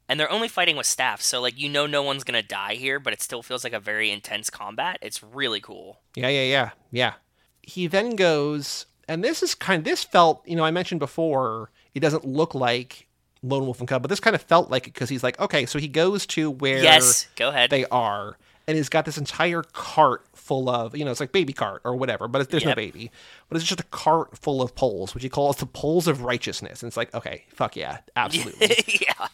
And 0.09 0.19
they're 0.19 0.31
only 0.31 0.49
fighting 0.49 0.76
with 0.76 0.88
staff, 0.88 1.22
so 1.22 1.39
like 1.39 1.57
you 1.57 1.69
know 1.69 1.85
no 1.88 2.03
one's 2.03 2.26
gonna 2.26 2.41
die 2.43 2.73
here, 2.73 2.99
but 2.99 3.13
it 3.13 3.22
still 3.22 3.41
feels 3.41 3.63
like 3.63 3.72
a 3.72 3.80
very 3.80 4.11
intense 4.11 4.49
combat. 4.49 4.97
It's 5.01 5.23
really 5.23 5.61
cool. 5.61 6.01
Yeah, 6.15 6.27
yeah, 6.27 6.43
yeah, 6.43 6.69
yeah. 6.91 7.13
He 7.61 7.88
then 7.88 8.18
goes, 8.18 8.88
and 9.07 9.23
this 9.23 9.41
is 9.41 9.55
kind. 9.55 9.80
Of, 9.80 9.85
This 9.85 10.03
felt, 10.03 10.45
you 10.45 10.57
know, 10.57 10.65
I 10.65 10.72
mentioned 10.72 10.99
before, 10.99 11.72
it 11.95 12.01
doesn't 12.01 12.26
look 12.26 12.53
like 12.53 13.07
Lone 13.41 13.63
Wolf 13.63 13.80
and 13.80 13.88
Cub, 13.88 14.01
but 14.01 14.09
this 14.09 14.19
kind 14.19 14.35
of 14.35 14.41
felt 14.41 14.69
like 14.69 14.85
it 14.88 14.93
because 14.93 15.07
he's 15.07 15.23
like, 15.23 15.39
okay, 15.39 15.65
so 15.65 15.80
he 15.80 15.88
goes 15.88 16.26
to 16.27 16.51
where 16.51 16.84
Yes, 16.84 17.30
go 17.38 17.47
ahead. 17.47 17.69
they 17.69 17.85
are, 17.85 18.38
and 18.68 18.76
he's 18.76 18.89
got 18.89 19.05
this 19.05 19.18
entire 19.18 19.63
cart 19.63 20.26
full 20.51 20.69
of 20.69 20.97
you 20.97 21.05
know 21.05 21.11
it's 21.11 21.21
like 21.21 21.31
baby 21.31 21.53
cart 21.53 21.81
or 21.85 21.95
whatever, 21.95 22.27
but 22.27 22.49
there's 22.49 22.65
no 22.65 22.75
baby, 22.75 23.09
but 23.47 23.55
it's 23.55 23.65
just 23.65 23.79
a 23.79 23.85
cart 23.85 24.37
full 24.37 24.61
of 24.61 24.75
poles, 24.75 25.13
which 25.13 25.23
he 25.23 25.29
calls 25.29 25.55
the 25.55 25.65
poles 25.65 26.07
of 26.09 26.23
righteousness, 26.23 26.83
and 26.83 26.89
it's 26.89 26.97
like 26.97 27.13
okay, 27.15 27.45
fuck 27.53 27.77
yeah, 27.77 27.99
absolutely. 28.17 28.75
yeah. 29.07 29.27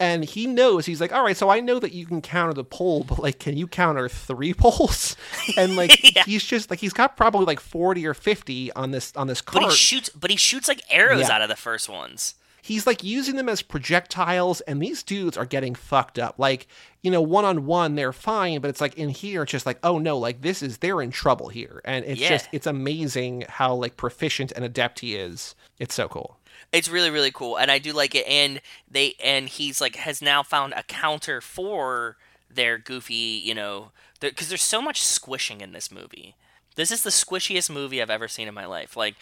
and 0.00 0.24
he 0.24 0.48
knows 0.48 0.84
he's 0.86 1.00
like 1.00 1.12
all 1.12 1.22
right 1.22 1.36
so 1.36 1.48
i 1.48 1.60
know 1.60 1.78
that 1.78 1.92
you 1.92 2.04
can 2.04 2.20
counter 2.20 2.52
the 2.52 2.64
pole 2.64 3.04
but 3.04 3.20
like 3.20 3.38
can 3.38 3.56
you 3.56 3.68
counter 3.68 4.08
three 4.08 4.52
poles 4.64 5.14
and 5.56 5.76
like 5.76 5.92
he's 6.26 6.42
just 6.42 6.68
like 6.70 6.80
he's 6.80 6.92
got 6.92 7.16
probably 7.16 7.46
like 7.46 7.60
40 7.60 8.04
or 8.04 8.14
50 8.14 8.72
on 8.72 8.90
this 8.90 9.14
on 9.14 9.28
this 9.28 9.40
cart. 9.40 9.62
But 9.62 9.70
he 9.70 9.76
shoots 9.76 10.08
but 10.08 10.32
he 10.32 10.36
shoots 10.36 10.66
like 10.66 10.80
arrows 10.90 11.20
Yeah. 11.28 11.36
out 11.36 11.42
of 11.42 11.48
the 11.48 11.54
first 11.56 11.88
ones. 11.88 12.34
He's 12.66 12.86
like 12.86 13.04
using 13.04 13.36
them 13.36 13.48
as 13.48 13.60
projectiles 13.60 14.60
and 14.62 14.80
these 14.82 15.02
dudes 15.02 15.36
are 15.36 15.44
getting 15.44 15.74
fucked 15.74 16.18
up 16.18 16.34
like 16.38 16.66
you 17.02 17.10
know 17.10 17.20
one 17.20 17.44
on 17.44 17.66
one 17.66 17.94
they're 17.94 18.12
fine 18.12 18.58
but 18.60 18.70
it's 18.70 18.80
like 18.80 18.94
in 18.94 19.10
here 19.10 19.42
it's 19.42 19.52
just 19.52 19.66
like 19.66 19.78
oh 19.82 19.98
no 19.98 20.16
like 20.18 20.40
this 20.40 20.62
is 20.62 20.78
they're 20.78 21.02
in 21.02 21.10
trouble 21.10 21.48
here 21.48 21.80
and 21.84 22.04
it's 22.06 22.20
Yeah. 22.20 22.30
just 22.30 22.48
it's 22.52 22.66
amazing 22.66 23.44
how 23.48 23.74
like 23.74 23.96
proficient 23.98 24.50
and 24.52 24.64
adept 24.64 25.00
he 25.00 25.14
is 25.14 25.54
it's 25.78 25.94
so 25.94 26.08
cool 26.08 26.38
It's 26.72 26.88
really 26.88 27.10
really 27.10 27.30
cool, 27.30 27.56
and 27.56 27.70
I 27.70 27.78
do 27.78 27.92
like 27.92 28.14
it. 28.14 28.26
And 28.26 28.60
they 28.90 29.14
and 29.22 29.48
he's 29.48 29.80
like 29.80 29.96
has 29.96 30.20
now 30.22 30.42
found 30.42 30.72
a 30.72 30.82
counter 30.84 31.40
for 31.40 32.16
their 32.50 32.78
goofy, 32.78 33.40
you 33.44 33.54
know, 33.54 33.90
because 34.20 34.48
there's 34.48 34.62
so 34.62 34.80
much 34.80 35.02
squishing 35.02 35.60
in 35.60 35.72
this 35.72 35.92
movie. 35.92 36.34
This 36.76 36.90
is 36.90 37.02
the 37.02 37.10
squishiest 37.10 37.70
movie 37.70 38.00
I've 38.00 38.10
ever 38.10 38.26
seen 38.28 38.48
in 38.48 38.54
my 38.54 38.66
life. 38.66 38.96
Like, 38.96 39.14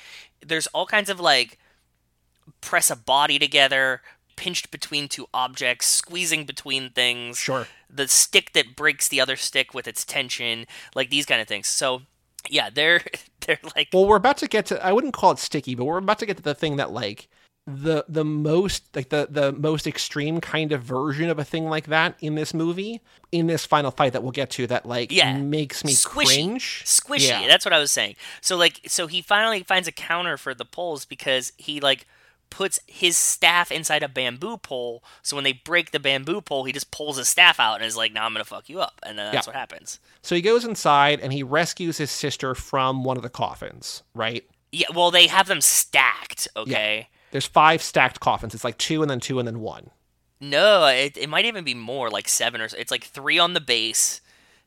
there's 0.46 0.66
all 0.68 0.86
kinds 0.86 1.10
of 1.10 1.18
like 1.20 1.58
press 2.60 2.90
a 2.90 2.96
body 2.96 3.38
together, 3.38 4.02
pinched 4.36 4.70
between 4.70 5.08
two 5.08 5.26
objects, 5.34 5.86
squeezing 5.86 6.44
between 6.44 6.90
things. 6.90 7.38
Sure. 7.38 7.66
The 7.88 8.08
stick 8.08 8.52
that 8.52 8.76
breaks 8.76 9.08
the 9.08 9.20
other 9.20 9.36
stick 9.36 9.74
with 9.74 9.86
its 9.86 10.04
tension, 10.04 10.66
like 10.94 11.10
these 11.10 11.26
kind 11.26 11.40
of 11.40 11.48
things. 11.48 11.68
So, 11.68 12.02
yeah, 12.48 12.70
they're 12.70 13.02
they're 13.46 13.58
like 13.76 13.88
Well, 13.92 14.06
we're 14.06 14.16
about 14.16 14.38
to 14.38 14.48
get 14.48 14.66
to 14.66 14.84
I 14.84 14.92
wouldn't 14.92 15.14
call 15.14 15.32
it 15.32 15.38
sticky, 15.38 15.74
but 15.74 15.84
we're 15.84 15.98
about 15.98 16.18
to 16.20 16.26
get 16.26 16.36
to 16.38 16.42
the 16.42 16.54
thing 16.54 16.76
that 16.76 16.90
like 16.90 17.28
the 17.64 18.04
the 18.08 18.24
most 18.24 18.82
like 18.96 19.10
the 19.10 19.28
the 19.30 19.52
most 19.52 19.86
extreme 19.86 20.40
kind 20.40 20.72
of 20.72 20.82
version 20.82 21.30
of 21.30 21.38
a 21.38 21.44
thing 21.44 21.66
like 21.66 21.86
that 21.86 22.16
in 22.20 22.34
this 22.34 22.52
movie 22.52 23.00
in 23.30 23.46
this 23.46 23.64
final 23.64 23.92
fight 23.92 24.12
that 24.14 24.20
we'll 24.20 24.32
get 24.32 24.50
to 24.50 24.66
that 24.66 24.84
like 24.84 25.12
yeah 25.12 25.38
makes 25.38 25.84
me 25.84 25.92
squishy 25.92 26.24
cringe 26.24 26.82
squishy 26.84 27.28
Yeah. 27.28 27.46
that's 27.46 27.64
what 27.64 27.72
i 27.72 27.78
was 27.78 27.92
saying 27.92 28.16
so 28.40 28.56
like 28.56 28.80
so 28.88 29.06
he 29.06 29.22
finally 29.22 29.62
finds 29.62 29.86
a 29.86 29.92
counter 29.92 30.36
for 30.36 30.54
the 30.54 30.64
poles 30.64 31.04
because 31.04 31.52
he 31.56 31.78
like 31.78 32.04
puts 32.52 32.78
his 32.86 33.16
staff 33.16 33.72
inside 33.72 34.02
a 34.02 34.08
bamboo 34.08 34.58
pole 34.58 35.02
so 35.22 35.34
when 35.34 35.42
they 35.42 35.54
break 35.54 35.90
the 35.90 35.98
bamboo 35.98 36.40
pole 36.42 36.64
he 36.64 36.72
just 36.72 36.90
pulls 36.90 37.16
his 37.16 37.26
staff 37.28 37.58
out 37.58 37.76
and 37.76 37.84
is 37.84 37.96
like 37.96 38.12
now 38.12 38.26
i'm 38.26 38.32
gonna 38.34 38.44
fuck 38.44 38.68
you 38.68 38.78
up 38.80 39.00
and 39.04 39.18
then 39.18 39.32
that's 39.32 39.46
Yeah. 39.46 39.50
what 39.52 39.56
happens. 39.58 39.98
So 40.20 40.34
he 40.34 40.42
goes 40.42 40.64
inside 40.64 41.18
and 41.20 41.32
he 41.32 41.42
rescues 41.42 41.96
his 41.98 42.10
sister 42.10 42.54
from 42.54 43.02
one 43.04 43.16
of 43.16 43.22
the 43.22 43.30
coffins 43.30 44.02
right? 44.14 44.44
Yeah 44.70 44.86
well 44.94 45.10
they 45.10 45.26
have 45.28 45.46
them 45.48 45.60
stacked 45.62 46.46
okay? 46.56 47.08
There's 47.30 47.46
five 47.46 47.82
stacked 47.82 48.20
coffins. 48.20 48.54
It's 48.54 48.64
like 48.64 48.76
two 48.76 49.00
and 49.02 49.10
then 49.10 49.18
two 49.20 49.38
and 49.38 49.48
then 49.48 49.60
one. 49.60 49.90
No 50.40 50.86
it, 50.86 51.16
it 51.16 51.28
might 51.28 51.44
even 51.46 51.64
be 51.64 51.74
more 51.74 52.10
like 52.10 52.28
seven 52.28 52.60
or 52.60 52.68
so 52.68 52.76
it's 52.78 52.90
like 52.90 53.04
three 53.04 53.38
on 53.38 53.54
the 53.54 53.60
base 53.60 54.20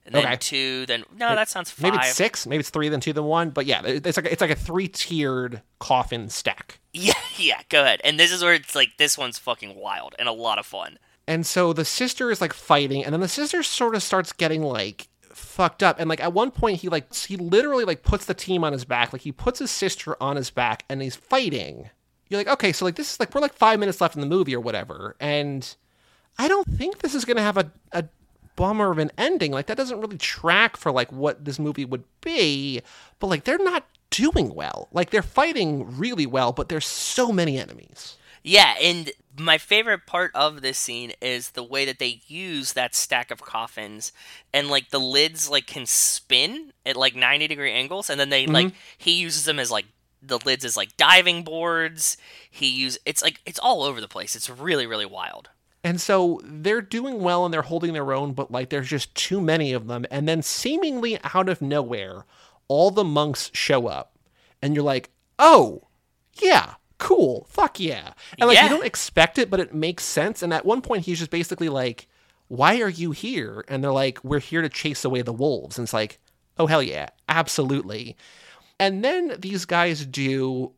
and 0.06 0.14
then 0.16 0.26
Okay. 0.26 0.36
two 0.38 0.86
then 0.86 1.04
no 1.18 1.36
that 1.36 1.50
sounds 1.50 1.72
five 1.72 1.84
maybe 1.84 1.98
it's 1.98 2.16
six 2.16 2.46
maybe 2.46 2.60
it's 2.60 2.70
three 2.70 2.90
then 2.90 3.00
two 3.00 3.14
then 3.14 3.24
one 3.26 3.50
but 3.50 3.66
yeah 3.66 3.82
it's 3.86 4.18
like 4.18 4.26
a, 4.28 4.32
it's 4.32 4.42
like 4.42 4.52
a 4.52 4.56
three 4.56 4.88
tiered 4.88 5.62
coffin 5.80 6.30
stack 6.30 6.80
yeah 6.94 7.14
yeah 7.38 7.62
go 7.70 7.82
ahead 7.82 8.02
and 8.04 8.20
this 8.20 8.32
is 8.32 8.44
where 8.44 8.54
it's 8.54 8.76
like 8.76 8.98
this 8.98 9.18
one's 9.18 9.38
fucking 9.40 9.76
wild 9.76 10.16
and 10.20 10.28
a 10.28 10.32
lot 10.32 10.58
of 10.60 10.66
fun 10.66 10.98
And 11.28 11.46
so 11.46 11.74
the 11.74 11.86
sister 11.86 12.30
is 12.30 12.40
like 12.40 12.54
fighting, 12.54 13.04
and 13.04 13.12
then 13.12 13.20
the 13.20 13.28
sister 13.28 13.64
sort 13.64 13.96
of 13.96 14.04
starts 14.04 14.32
getting 14.32 14.62
like 14.62 15.08
fucked 15.34 15.82
up. 15.82 16.00
And 16.00 16.08
like 16.08 16.22
at 16.22 16.34
one 16.34 16.52
point, 16.52 16.82
he 16.82 16.88
like 16.90 17.12
he 17.16 17.36
literally 17.36 17.84
like 17.84 18.04
puts 18.04 18.26
the 18.26 18.36
team 18.36 18.64
on 18.64 18.74
his 18.74 18.86
back, 18.86 19.12
like 19.12 19.24
he 19.24 19.32
puts 19.32 19.58
his 19.58 19.72
sister 19.72 20.16
on 20.22 20.36
his 20.36 20.52
back, 20.52 20.86
and 20.88 21.02
he's 21.02 21.16
fighting. 21.16 21.90
You're 22.30 22.40
like, 22.40 22.48
okay, 22.48 22.72
so 22.72 22.86
like 22.86 22.96
this 22.96 23.12
is 23.14 23.20
like 23.20 23.34
we're 23.34 23.42
like 23.42 23.54
five 23.54 23.80
minutes 23.80 24.00
left 24.02 24.14
in 24.14 24.22
the 24.22 24.28
movie 24.28 24.56
or 24.56 24.60
whatever, 24.62 25.16
and 25.20 25.76
I 26.38 26.48
don't 26.48 26.68
think 26.68 27.00
this 27.00 27.16
is 27.16 27.26
gonna 27.26 27.42
have 27.42 27.58
a 27.58 27.72
a 27.92 28.04
bummer 28.56 28.92
of 28.92 28.98
an 28.98 29.12
ending. 29.18 29.52
Like 29.52 29.68
that 29.68 29.78
doesn't 29.78 30.00
really 30.00 30.18
track 30.18 30.78
for 30.78 30.92
like 30.92 31.12
what 31.12 31.46
this 31.46 31.60
movie 31.60 31.86
would 31.86 32.04
be. 32.22 32.82
But 33.20 33.28
like 33.28 33.44
they're 33.44 33.58
not 33.58 33.86
doing 34.10 34.54
well. 34.54 34.88
Like 34.92 35.10
they're 35.10 35.22
fighting 35.22 35.98
really 35.98 36.26
well, 36.26 36.52
but 36.52 36.70
there's 36.70 36.86
so 36.86 37.32
many 37.32 37.58
enemies. 37.58 38.18
Yeah, 38.44 38.76
and 38.80 39.12
my 39.40 39.58
favorite 39.58 40.06
part 40.06 40.32
of 40.36 40.62
this 40.62 40.78
scene 40.78 41.14
is 41.20 41.52
the 41.52 41.64
way 41.64 41.84
that 41.86 42.00
they 42.00 42.22
use 42.28 42.74
that 42.74 42.94
stack 42.94 43.32
of 43.32 43.42
coffins 43.42 44.14
and 44.54 44.70
like 44.70 44.92
the 44.92 45.00
lids 45.00 45.50
like 45.50 45.66
can 45.66 45.86
spin 45.86 46.72
at 46.86 46.96
like 46.96 47.16
90 47.16 47.48
degree 47.48 47.72
angles 47.72 48.10
and 48.10 48.20
then 48.20 48.30
they 48.30 48.46
like 48.46 48.68
mm-hmm. 48.68 48.76
he 48.98 49.20
uses 49.20 49.46
them 49.46 49.60
as 49.60 49.72
like 49.72 49.86
the 50.22 50.40
lids 50.46 50.64
as 50.64 50.78
like 50.78 50.96
diving 50.96 51.44
boards. 51.44 52.18
He 52.50 52.68
use 52.68 52.98
it's 53.06 53.22
like 53.22 53.42
it's 53.46 53.60
all 53.60 53.84
over 53.84 54.00
the 54.00 54.08
place. 54.08 54.36
It's 54.36 54.50
really 54.50 54.86
really 54.86 55.06
wild. 55.06 55.50
And 55.86 56.02
so 56.02 56.42
they're 56.44 56.82
doing 56.82 57.22
well 57.22 57.46
and 57.46 57.54
they're 57.54 57.62
holding 57.62 57.94
their 57.94 58.12
own, 58.12 58.34
but 58.34 58.50
like 58.50 58.72
there's 58.72 58.90
just 58.90 59.14
too 59.14 59.40
many 59.40 59.72
of 59.72 59.86
them. 59.86 60.04
And 60.10 60.28
then 60.28 60.42
seemingly 60.42 61.20
out 61.24 61.48
of 61.48 61.62
nowhere, 61.62 62.26
all 62.68 62.90
the 62.90 63.04
monks 63.04 63.52
show 63.54 63.86
up. 63.86 64.18
And 64.64 64.74
you're 64.74 64.84
like, 64.84 65.12
oh, 65.38 65.84
yeah, 66.42 66.74
cool. 66.98 67.46
Fuck 67.52 67.80
yeah. 67.80 68.14
And 68.40 68.48
like 68.48 68.56
Yeah. 68.56 68.64
you 68.64 68.70
don't 68.70 68.86
expect 68.86 69.38
it, 69.38 69.52
but 69.52 69.60
it 69.60 69.76
makes 69.76 70.04
sense. 70.04 70.42
And 70.42 70.52
at 70.52 70.66
one 70.66 70.82
point, 70.82 71.06
he's 71.06 71.20
just 71.20 71.30
basically 71.30 71.70
like, 71.70 72.08
why 72.48 72.82
are 72.82 72.90
you 72.90 73.12
here? 73.12 73.64
And 73.68 73.84
they're 73.84 73.92
like, 73.94 74.24
we're 74.24 74.40
here 74.40 74.64
to 74.64 74.70
chase 74.70 75.06
away 75.06 75.22
the 75.22 75.34
wolves. 75.34 75.78
And 75.78 75.86
it's 75.86 75.94
like, 75.94 76.18
oh, 76.58 76.66
hell 76.66 76.82
yeah, 76.82 77.10
absolutely. 77.30 78.18
And 78.80 79.06
then 79.06 79.36
these 79.38 79.66
guys 79.66 80.04
do 80.04 80.72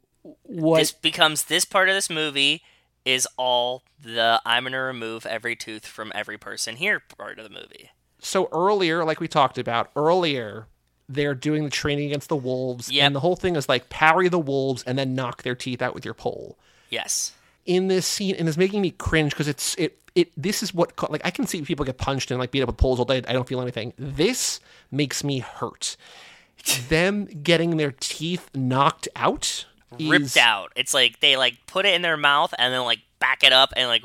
what 0.43 0.79
This 0.79 0.91
becomes 0.91 1.45
this 1.45 1.63
part 1.63 1.87
of 1.87 1.95
this 1.95 2.09
movie 2.09 2.61
is 3.07 3.25
all 3.37 3.83
the 4.01 4.41
I'm 4.45 4.63
gonna 4.63 4.81
remove 4.81 5.25
every 5.25 5.55
tooth 5.55 5.85
from 5.85 6.11
every 6.13 6.37
person 6.37 6.75
here 6.75 6.99
part 7.17 7.39
of 7.39 7.43
the 7.45 7.49
movie. 7.49 7.91
so 8.19 8.49
earlier, 8.51 9.05
like 9.05 9.19
we 9.21 9.27
talked 9.29 9.57
about 9.57 9.89
earlier, 9.95 10.67
they're 11.07 11.33
doing 11.35 11.63
the 11.63 11.69
training 11.69 12.07
against 12.07 12.27
the 12.27 12.35
wolves, 12.35 12.91
Yep. 12.91 13.05
and 13.05 13.15
the 13.15 13.21
whole 13.21 13.35
thing 13.37 13.55
is 13.55 13.69
like 13.69 13.87
parry 13.89 14.27
the 14.27 14.37
wolves 14.39 14.83
and 14.83 14.97
then 14.99 15.15
knock 15.15 15.43
their 15.43 15.55
teeth 15.55 15.81
out 15.81 15.93
with 15.95 16.03
your 16.03 16.13
pole. 16.13 16.57
Yes. 16.89 17.31
In 17.65 17.87
this 17.87 18.05
scene, 18.05 18.35
and 18.35 18.47
it's 18.47 18.57
making 18.57 18.81
me 18.81 18.91
cringe 18.91 19.31
because 19.31 19.47
it's 19.47 19.73
it 19.75 19.97
it 20.15 20.31
this 20.35 20.61
is 20.63 20.73
what 20.73 20.91
like 21.11 21.21
I 21.25 21.31
can 21.31 21.47
see 21.47 21.61
people 21.61 21.85
get 21.85 21.97
punched 21.97 22.29
and 22.31 22.39
like 22.39 22.51
beat 22.51 22.61
up 22.61 22.67
with 22.67 22.77
poles 22.77 22.99
all 22.99 23.05
day. 23.05 23.23
I 23.27 23.33
don't 23.33 23.47
feel 23.47 23.61
anything. 23.61 23.93
This 23.97 24.59
makes 24.91 25.23
me 25.23 25.39
hurt. 25.39 25.95
Them 26.89 27.25
getting 27.25 27.77
their 27.77 27.91
teeth 27.99 28.49
knocked 28.55 29.07
out, 29.15 29.65
ripped 29.99 30.25
is- 30.25 30.37
out. 30.37 30.71
It's 30.75 30.93
like 30.93 31.19
they 31.19 31.37
like 31.37 31.57
put 31.67 31.85
it 31.85 31.93
in 31.93 32.01
their 32.01 32.17
mouth 32.17 32.53
and 32.57 32.73
then 32.73 32.81
like 32.83 32.99
back 33.19 33.43
it 33.43 33.51
up 33.53 33.73
and 33.75 33.87
like 33.87 34.03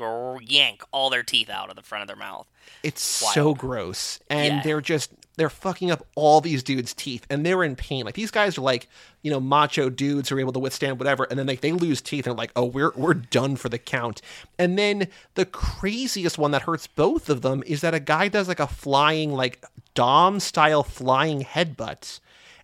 yank 0.49 0.83
all 0.91 1.09
their 1.09 1.23
teeth 1.23 1.49
out 1.49 1.69
of 1.69 1.75
the 1.75 1.83
front 1.83 2.01
of 2.01 2.07
their 2.07 2.15
mouth. 2.17 2.47
It's 2.81 3.01
so 3.01 3.53
gross. 3.53 4.19
And 4.29 4.55
Yeah. 4.55 4.61
they're 4.63 4.81
just 4.81 5.11
they're 5.35 5.49
fucking 5.49 5.89
up 5.89 6.05
all 6.15 6.41
these 6.41 6.61
dudes' 6.61 6.93
teeth 6.93 7.25
and 7.29 7.43
they're 7.45 7.63
in 7.63 7.75
pain. 7.75 8.05
Like 8.05 8.13
these 8.13 8.29
guys 8.29 8.55
are 8.57 8.61
like, 8.61 8.87
you 9.23 9.31
know, 9.31 9.39
macho 9.39 9.89
dudes 9.89 10.29
who 10.29 10.35
are 10.35 10.39
able 10.39 10.53
to 10.53 10.59
withstand 10.59 10.99
whatever, 10.99 11.23
and 11.23 11.39
then 11.39 11.47
like 11.47 11.61
they 11.61 11.71
lose 11.71 12.01
teeth 12.01 12.27
and 12.27 12.37
like, 12.37 12.51
oh, 12.55 12.65
we're 12.65 12.91
we're 12.95 13.13
done 13.15 13.55
for 13.55 13.67
the 13.69 13.79
count. 13.79 14.21
And 14.59 14.77
then 14.77 15.07
the 15.35 15.45
craziest 15.45 16.37
one 16.37 16.51
that 16.51 16.63
hurts 16.63 16.85
both 16.87 17.29
of 17.29 17.41
them 17.41 17.63
is 17.65 17.81
that 17.81 17.93
a 17.95 17.99
guy 17.99 18.27
does 18.27 18.47
like 18.47 18.59
a 18.59 18.67
flying, 18.67 19.31
like 19.31 19.63
Dom 19.95 20.39
style 20.39 20.83
flying 20.83 21.41
headbutt 21.43 22.19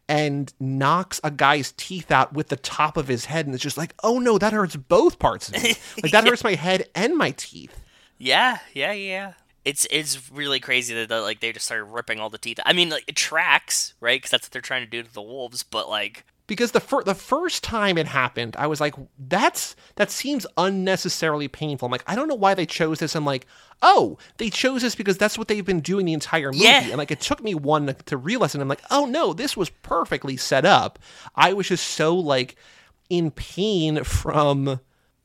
and 0.10 0.52
knocks 0.60 1.22
a 1.24 1.30
guy's 1.30 1.72
teeth 1.78 2.12
out 2.12 2.34
with 2.34 2.50
the 2.50 2.56
top 2.58 2.98
of 2.98 3.08
his 3.08 3.26
head 3.26 3.46
and 3.46 3.54
it's 3.54 3.64
just 3.64 3.78
like, 3.78 3.94
oh 4.04 4.18
no, 4.18 4.40
that 4.40 4.52
hurts 4.52 4.76
both 4.76 5.20
parts 5.20 5.50
of 5.50 5.64
me. 5.64 5.76
Like 6.04 6.12
that 6.12 6.26
hurts 6.26 6.44
my 6.44 6.56
head 6.56 6.90
and 6.96 7.16
my 7.16 7.32
teeth. 7.32 7.80
Yeah, 8.18 8.60
yeah, 8.74 8.92
yeah. 8.92 9.34
It's 9.66 9.86
it's 9.92 10.32
really 10.32 10.60
crazy 10.60 10.96
that 10.96 11.10
the, 11.10 11.22
like 11.22 11.42
they 11.42 11.52
just 11.52 11.66
started 11.66 11.86
ripping 11.86 12.20
all 12.20 12.30
the 12.30 12.38
teeth. 12.38 12.60
I 12.66 12.74
mean, 12.74 12.90
like 12.90 13.04
it 13.08 13.16
tracks, 13.16 13.94
right? 14.00 14.18
Because 14.18 14.32
that's 14.32 14.48
what 14.48 14.52
they're 14.52 14.62
trying 14.62 14.84
to 14.84 14.90
do 14.90 15.04
to 15.04 15.14
the 15.14 15.22
wolves. 15.22 15.62
But 15.64 15.90
like, 15.90 16.26
because 16.50 16.72
the 16.72 16.82
fir- 16.82 17.04
the 17.04 17.16
first 17.16 17.64
time 17.64 17.98
it 17.98 18.08
happened, 18.08 18.56
I 18.58 18.68
was 18.68 18.82
like, 18.82 18.96
"That's 19.18 19.76
that 19.96 20.12
seems 20.12 20.46
unnecessarily 20.58 21.48
painful." 21.48 21.86
I'm 21.86 21.92
like, 21.92 22.04
I 22.08 22.16
don't 22.16 22.28
know 22.28 22.36
why 22.36 22.56
they 22.56 22.66
chose 22.66 23.00
this. 23.00 23.16
I'm 23.16 23.24
like, 23.24 23.48
oh, 23.82 24.18
they 24.38 24.50
chose 24.50 24.82
this 24.82 24.96
because 24.96 25.18
that's 25.18 25.38
what 25.38 25.48
they've 25.48 25.66
been 25.66 25.80
doing 25.80 26.06
the 26.06 26.14
entire 26.14 26.52
movie. 26.52 26.66
Yeah. 26.66 26.82
And 26.82 26.98
like, 26.98 27.12
it 27.12 27.22
took 27.22 27.42
me 27.42 27.56
one 27.56 27.88
to, 27.88 27.94
to 27.94 28.18
realize, 28.18 28.54
and 28.54 28.62
I'm 28.62 28.68
like, 28.68 28.82
oh 28.92 29.06
no, 29.06 29.32
this 29.32 29.56
was 29.56 29.70
perfectly 29.70 30.36
set 30.36 30.66
up. 30.66 31.00
I 31.36 31.54
was 31.54 31.70
just 31.70 31.88
so 31.88 32.16
like 32.16 32.58
in 33.10 33.32
pain 33.32 34.04
from 34.04 34.80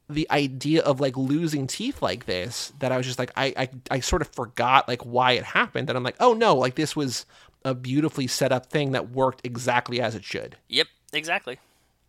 the 0.09 0.31
idea 0.31 0.83
of 0.83 1.01
like 1.01 1.17
losing 1.17 1.67
teeth 1.67 2.03
like 2.03 2.27
this 2.27 2.73
that 2.79 2.93
I 2.93 2.99
was 2.99 3.07
just 3.07 3.19
like 3.19 3.33
I, 3.37 3.55
I 3.57 3.69
I 3.91 4.01
sort 4.01 4.21
of 4.21 4.29
forgot 4.29 4.87
like 4.87 5.03
why 5.03 5.33
it 5.33 5.45
happened 5.45 5.89
and 5.89 5.97
I'm 5.97 6.03
like 6.03 6.17
oh 6.21 6.35
no 6.35 6.57
like 6.57 6.75
this 6.75 6.95
was 6.95 7.25
a 7.65 7.75
beautifully 7.75 8.27
set 8.27 8.53
up 8.53 8.67
thing 8.67 8.93
that 8.93 9.11
worked 9.11 9.41
exactly 9.45 10.03
as 10.03 10.15
it 10.15 10.23
should 10.23 10.59
yep, 10.69 10.89
exactly. 11.15 11.59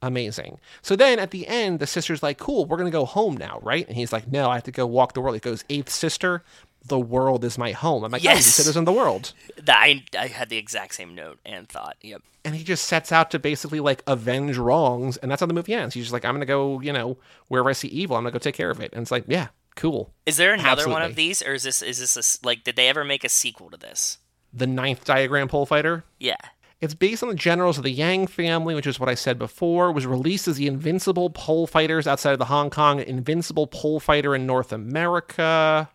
amazing. 0.02 0.60
So 0.82 0.96
then 0.96 1.20
at 1.20 1.32
the 1.32 1.48
end, 1.48 1.80
the 1.80 1.88
sister's 1.88 2.22
like, 2.22 2.38
cool, 2.38 2.66
we're 2.66 2.78
going 2.78 2.92
to 2.92 2.96
go 2.98 3.06
home 3.06 3.38
now, 3.38 3.60
right? 3.64 3.88
And 3.88 3.96
he's 3.98 4.14
like, 4.14 4.32
no, 4.32 4.50
I 4.50 4.56
have 4.56 4.64
to 4.66 4.72
go 4.72 4.86
walk 4.86 5.14
the 5.14 5.22
world. 5.22 5.36
He 5.36 5.40
goes, 5.40 5.64
eighth 5.70 5.90
sister, 5.90 6.44
the 6.88 7.00
world 7.00 7.44
is 7.44 7.58
my 7.58 7.72
home. 7.72 8.04
I'm 8.04 8.12
like, 8.12 8.22
oh, 8.22 8.30
Yes. 8.30 8.46
citizen 8.46 8.82
of 8.82 8.86
the 8.86 8.94
world. 8.94 9.34
I 9.68 10.04
I 10.18 10.28
had 10.28 10.50
the 10.50 10.58
exact 10.58 10.94
same 10.96 11.16
note 11.16 11.40
and 11.46 11.68
thought. 11.68 11.98
Yep. 12.02 12.22
And 12.44 12.54
he 12.56 12.64
just 12.64 12.86
sets 12.86 13.12
out 13.12 13.32
to 13.32 13.40
basically 13.40 13.80
like 13.80 14.04
avenge 14.06 14.58
wrongs, 14.58 15.18
and 15.18 15.32
that's 15.32 15.40
how 15.40 15.48
the 15.48 15.54
movie 15.56 15.74
ends. 15.74 15.96
He's 15.96 16.04
just 16.04 16.14
like, 16.14 16.24
I'm 16.26 16.36
gonna 16.36 16.46
go, 16.46 16.80
you 16.82 16.94
know, 16.94 17.18
wherever 17.48 17.70
I 17.70 17.74
see 17.74 17.88
evil, 17.88 18.16
I'm 18.16 18.22
gonna 18.24 18.34
go 18.34 18.38
take 18.38 18.54
care 18.54 18.70
of 18.70 18.80
it. 18.80 18.94
And 18.94 19.02
it's 19.02 19.10
like, 19.10 19.24
yeah, 19.28 19.48
cool. 19.76 20.14
Is 20.28 20.38
there 20.38 20.54
another 20.54 20.88
one 20.88 21.02
of 21.02 21.16
these, 21.16 21.42
or 21.42 21.54
is 21.56 21.64
this 21.64 21.82
is 21.82 21.98
this 21.98 22.16
a 22.44 22.46
like? 22.46 22.64
Did 22.64 22.76
they 22.76 22.88
ever 22.88 23.04
make 23.04 23.24
a 23.24 23.30
sequel 23.30 23.72
to 23.72 23.78
this? 23.78 24.20
The 24.54 24.68
ninth 24.68 25.06
diagram 25.06 25.48
pole 25.48 25.66
fighter. 25.66 26.04
Yeah. 26.20 26.36
It's 26.82 26.94
based 26.94 27.24
on 27.24 27.30
the 27.30 27.36
generals 27.36 27.78
of 27.78 27.84
the 27.84 27.92
Yang 27.92 28.28
family, 28.28 28.76
which 28.76 28.86
is 28.86 29.00
what 29.00 29.10
I 29.10 29.16
said 29.16 29.40
before. 29.40 29.92
Was 29.92 30.06
released 30.06 30.48
as 30.48 30.58
the 30.58 30.68
Invincible 30.68 31.30
Pole 31.30 31.68
Fighters 31.68 32.06
outside 32.06 32.34
of 32.34 32.40
the 32.40 32.46
Hong 32.46 32.70
Kong 32.70 33.00
Invincible 33.00 33.68
Pole 33.68 34.00
Fighter 34.00 34.36
in 34.36 34.46
North 34.46 34.72
America. 34.74 35.90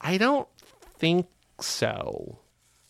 I 0.00 0.16
don't 0.16 0.48
think 0.98 1.26
so. 1.60 2.38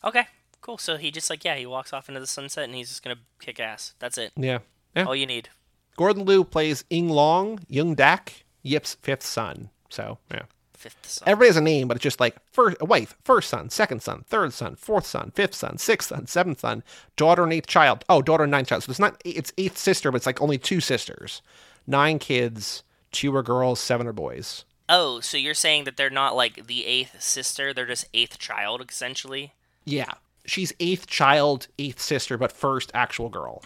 Okay. 0.04 0.26
Cool. 0.60 0.78
So 0.78 0.96
he 0.96 1.10
just 1.10 1.28
like 1.30 1.44
yeah, 1.44 1.56
he 1.56 1.66
walks 1.66 1.92
off 1.92 2.08
into 2.08 2.20
the 2.20 2.26
sunset 2.26 2.64
and 2.64 2.74
he's 2.74 2.88
just 2.88 3.02
gonna 3.02 3.18
kick 3.40 3.58
ass. 3.58 3.94
That's 3.98 4.18
it. 4.18 4.32
Yeah. 4.36 4.58
Yeah. 4.94 5.04
All 5.04 5.16
you 5.16 5.26
need. 5.26 5.48
Gordon 5.96 6.24
Liu 6.24 6.44
plays 6.44 6.84
Ing 6.90 7.08
Long, 7.08 7.60
Young 7.68 7.94
Dak, 7.94 8.44
Yip's 8.62 8.94
fifth 8.94 9.22
son. 9.22 9.70
So, 9.88 10.18
yeah. 10.30 10.42
Fifth 10.82 11.08
son. 11.08 11.28
Everybody 11.28 11.48
has 11.48 11.56
a 11.56 11.60
name, 11.60 11.86
but 11.86 11.96
it's 11.96 12.02
just 12.02 12.18
like 12.18 12.34
first 12.50 12.82
wife, 12.82 13.16
first 13.22 13.48
son, 13.48 13.70
second 13.70 14.02
son, 14.02 14.24
third 14.26 14.52
son, 14.52 14.74
fourth 14.74 15.06
son, 15.06 15.30
fifth 15.32 15.54
son, 15.54 15.78
sixth 15.78 16.08
son, 16.08 16.26
seventh 16.26 16.58
son, 16.58 16.82
daughter 17.16 17.44
and 17.44 17.52
eighth 17.52 17.68
child. 17.68 18.04
Oh, 18.08 18.20
daughter 18.20 18.42
and 18.42 18.50
ninth 18.50 18.68
child. 18.68 18.82
So 18.82 18.90
it's 18.90 18.98
not 18.98 19.20
it's 19.24 19.52
eighth 19.58 19.78
sister, 19.78 20.10
but 20.10 20.16
it's 20.16 20.26
like 20.26 20.42
only 20.42 20.58
two 20.58 20.80
sisters. 20.80 21.40
Nine 21.86 22.18
kids, 22.18 22.82
two 23.12 23.34
are 23.36 23.44
girls, 23.44 23.78
seven 23.78 24.08
are 24.08 24.12
boys. 24.12 24.64
Oh, 24.88 25.20
so 25.20 25.36
you're 25.36 25.54
saying 25.54 25.84
that 25.84 25.96
they're 25.96 26.10
not 26.10 26.34
like 26.34 26.66
the 26.66 26.84
eighth 26.84 27.22
sister; 27.22 27.72
they're 27.72 27.86
just 27.86 28.06
eighth 28.12 28.38
child, 28.38 28.84
essentially. 28.88 29.52
Yeah. 29.84 30.10
She's 30.44 30.72
eighth 30.80 31.06
child, 31.06 31.68
eighth 31.78 32.00
sister, 32.00 32.36
but 32.36 32.50
first 32.50 32.90
actual 32.92 33.28
girl. 33.28 33.62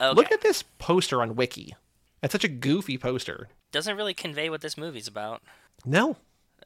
Okay. 0.00 0.14
Look 0.14 0.32
at 0.32 0.40
this 0.40 0.62
poster 0.78 1.20
on 1.20 1.36
Wiki. 1.36 1.74
It's 2.22 2.32
such 2.32 2.44
a 2.44 2.48
goofy 2.48 2.96
poster. 2.96 3.48
Doesn't 3.70 3.96
really 3.96 4.14
convey 4.14 4.48
what 4.48 4.62
this 4.62 4.78
movie's 4.78 5.06
about. 5.08 5.42
No. 5.84 6.16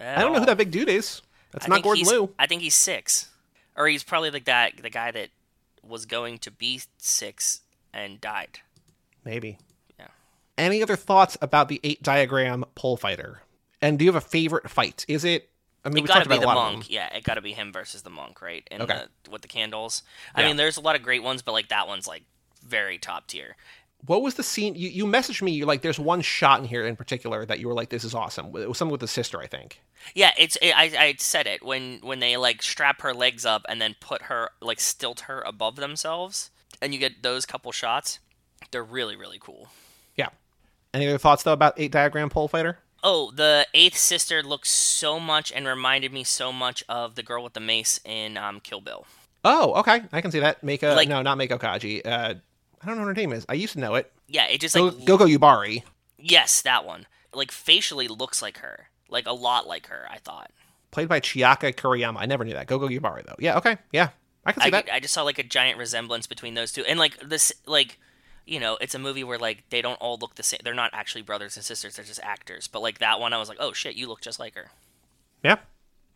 I 0.00 0.20
don't 0.20 0.32
know 0.32 0.40
who 0.40 0.46
that 0.46 0.56
big 0.58 0.70
dude 0.70 0.88
is. 0.88 1.22
That's 1.52 1.64
I 1.66 1.68
not 1.68 1.82
Gordon 1.82 2.04
Liu. 2.06 2.34
I 2.38 2.46
think 2.46 2.62
he's 2.62 2.74
six, 2.74 3.28
or 3.76 3.88
he's 3.88 4.02
probably 4.04 4.30
like 4.30 4.44
that 4.44 4.76
the 4.82 4.90
guy 4.90 5.10
that 5.10 5.30
was 5.82 6.06
going 6.06 6.38
to 6.38 6.50
be 6.50 6.82
six 6.98 7.62
and 7.92 8.20
died. 8.20 8.60
Maybe. 9.24 9.58
Yeah. 9.98 10.08
Any 10.56 10.82
other 10.82 10.96
thoughts 10.96 11.36
about 11.40 11.68
the 11.68 11.80
eight 11.82 12.02
diagram 12.02 12.64
pole 12.74 12.96
fighter? 12.96 13.42
And 13.80 13.98
do 13.98 14.04
you 14.04 14.12
have 14.12 14.22
a 14.22 14.26
favorite 14.26 14.68
fight? 14.70 15.04
Is 15.08 15.24
it? 15.24 15.48
I 15.84 15.88
mean, 15.90 15.98
It 15.98 16.02
we 16.02 16.08
gotta 16.08 16.20
talked 16.20 16.28
be 16.30 16.36
about 16.36 16.40
the 16.40 16.46
a 16.46 16.54
lot 16.54 16.66
of 16.68 16.72
monk. 16.74 16.90
Yeah, 16.90 17.14
it 17.16 17.24
gotta 17.24 17.40
be 17.40 17.52
him 17.52 17.72
versus 17.72 18.02
the 18.02 18.10
monk, 18.10 18.42
right? 18.42 18.66
And 18.70 18.82
Okay. 18.82 19.04
the, 19.24 19.30
with 19.30 19.42
the 19.42 19.48
candles. 19.48 20.02
I 20.34 20.40
Yeah. 20.42 20.48
mean, 20.48 20.56
there's 20.56 20.76
a 20.76 20.80
lot 20.80 20.96
of 20.96 21.02
great 21.02 21.22
ones, 21.22 21.40
but 21.42 21.52
like 21.52 21.68
that 21.68 21.86
one's 21.88 22.06
like 22.06 22.24
very 22.66 22.98
top 22.98 23.26
tier. 23.28 23.56
What 24.06 24.22
was 24.22 24.34
the 24.34 24.42
scene? 24.42 24.74
You, 24.76 24.88
you 24.88 25.04
messaged 25.06 25.42
me. 25.42 25.52
You're 25.52 25.66
like, 25.66 25.82
there's 25.82 25.98
one 25.98 26.20
shot 26.20 26.60
in 26.60 26.66
here 26.66 26.86
in 26.86 26.94
particular 26.96 27.44
that 27.44 27.58
you 27.58 27.66
were 27.66 27.74
like, 27.74 27.88
this 27.88 28.04
is 28.04 28.14
awesome. 28.14 28.46
It 28.56 28.68
was 28.68 28.78
something 28.78 28.92
with 28.92 29.00
the 29.00 29.08
sister, 29.08 29.40
I 29.40 29.46
think. 29.46 29.80
Yeah, 30.14 30.30
it's 30.38 30.56
it, 30.62 30.72
I 30.76 30.84
I 30.98 31.14
said 31.18 31.46
it 31.48 31.64
when 31.64 31.98
when 32.02 32.20
they 32.20 32.36
like 32.36 32.62
strap 32.62 33.02
her 33.02 33.12
legs 33.12 33.44
up 33.44 33.66
and 33.68 33.82
then 33.82 33.96
put 34.00 34.22
her 34.22 34.50
like 34.60 34.78
stilt 34.80 35.20
her 35.22 35.42
above 35.42 35.76
themselves, 35.76 36.50
and 36.80 36.94
you 36.94 37.00
get 37.00 37.22
those 37.22 37.44
couple 37.44 37.72
shots. 37.72 38.20
They're 38.70 38.84
really 38.84 39.16
really 39.16 39.38
cool. 39.40 39.68
Yeah. 40.16 40.28
Any 40.94 41.08
other 41.08 41.18
thoughts 41.18 41.42
though 41.42 41.52
about 41.52 41.74
eight 41.76 41.90
diagram 41.90 42.30
pole 42.30 42.46
fighter? 42.48 42.78
Oh, 43.02 43.32
the 43.32 43.66
eighth 43.74 43.96
sister 43.98 44.42
looks 44.42 44.70
so 44.70 45.18
much 45.20 45.52
and 45.52 45.66
reminded 45.66 46.12
me 46.12 46.22
so 46.24 46.52
much 46.52 46.82
of 46.88 47.16
the 47.16 47.22
girl 47.22 47.42
with 47.44 47.52
the 47.54 47.60
mace 47.60 48.00
in 48.04 48.36
um, 48.36 48.60
Kill 48.60 48.80
Bill. 48.80 49.06
Oh, 49.44 49.74
okay. 49.74 50.02
I 50.12 50.20
can 50.20 50.32
see 50.32 50.40
that. 50.40 50.64
Meika, 50.64 50.94
Like- 50.94 51.08
no, 51.08 51.22
not 51.22 51.38
Meiko 51.38 51.60
Kaji. 51.60 52.02
Uh, 52.04 52.34
I 52.82 52.86
don't 52.86 52.96
know 52.96 53.02
what 53.02 53.09
her 53.09 53.14
name 53.14 53.32
is. 53.32 53.44
I 53.48 53.55
used 53.55 53.74
to 53.74 53.80
know 53.80 53.94
it. 53.94 54.12
Yeah, 54.26 54.46
it 54.46 54.60
just 54.60 54.76
like 54.76 55.05
Gogo 55.05 55.26
Yubari. 55.26 55.82
yes, 56.18 56.62
that 56.62 56.84
one. 56.84 57.06
Like 57.32 57.50
facially 57.50 58.09
looks 58.09 58.40
like 58.40 58.59
her, 58.59 58.88
like 59.09 59.26
a 59.26 59.32
lot 59.32 59.66
like 59.66 59.86
her. 59.88 60.06
I 60.10 60.18
thought. 60.18 60.50
Played 60.90 61.09
by 61.09 61.20
Chiaki 61.20 61.74
Kuriyama. 61.74 62.16
I 62.18 62.26
never 62.26 62.44
knew 62.44 62.55
that. 62.55 62.66
Gogo 62.66 62.88
Yubari, 62.88 63.24
though. 63.26 63.36
Yeah, 63.38 63.59
okay. 63.59 63.76
Yeah. 63.92 64.10
I 64.46 64.52
can 64.52 64.62
see 64.62 64.68
I, 64.68 64.70
that. 64.70 64.88
I 64.92 65.00
just 65.00 65.12
saw 65.12 65.22
like 65.22 65.38
a 65.38 65.42
giant 65.42 65.78
resemblance 65.78 66.26
between 66.26 66.55
those 66.55 66.72
two, 66.72 66.82
and 66.84 66.98
like 66.98 67.18
this, 67.20 67.52
like 67.66 67.98
you 68.46 68.59
know, 68.59 68.78
it's 68.80 68.94
a 68.94 68.98
movie 68.98 69.24
where 69.24 69.38
like 69.38 69.64
they 69.68 69.82
don't 69.82 70.00
all 70.00 70.16
look 70.18 70.36
the 70.36 70.42
same. 70.42 70.60
They're 70.64 70.74
not 70.74 70.90
actually 70.94 71.22
brothers 71.22 71.56
and 71.56 71.64
sisters; 71.64 71.96
they're 71.96 72.05
just 72.05 72.20
actors. 72.22 72.66
But 72.66 72.80
like 72.80 72.98
that 72.98 73.20
one, 73.20 73.32
I 73.32 73.38
was 73.38 73.48
like, 73.48 73.59
oh 73.60 73.72
shit, 73.72 73.96
you 73.96 74.09
look 74.09 74.22
just 74.22 74.40
like 74.40 74.55
her. 74.55 74.70
Yeah. 75.42 75.56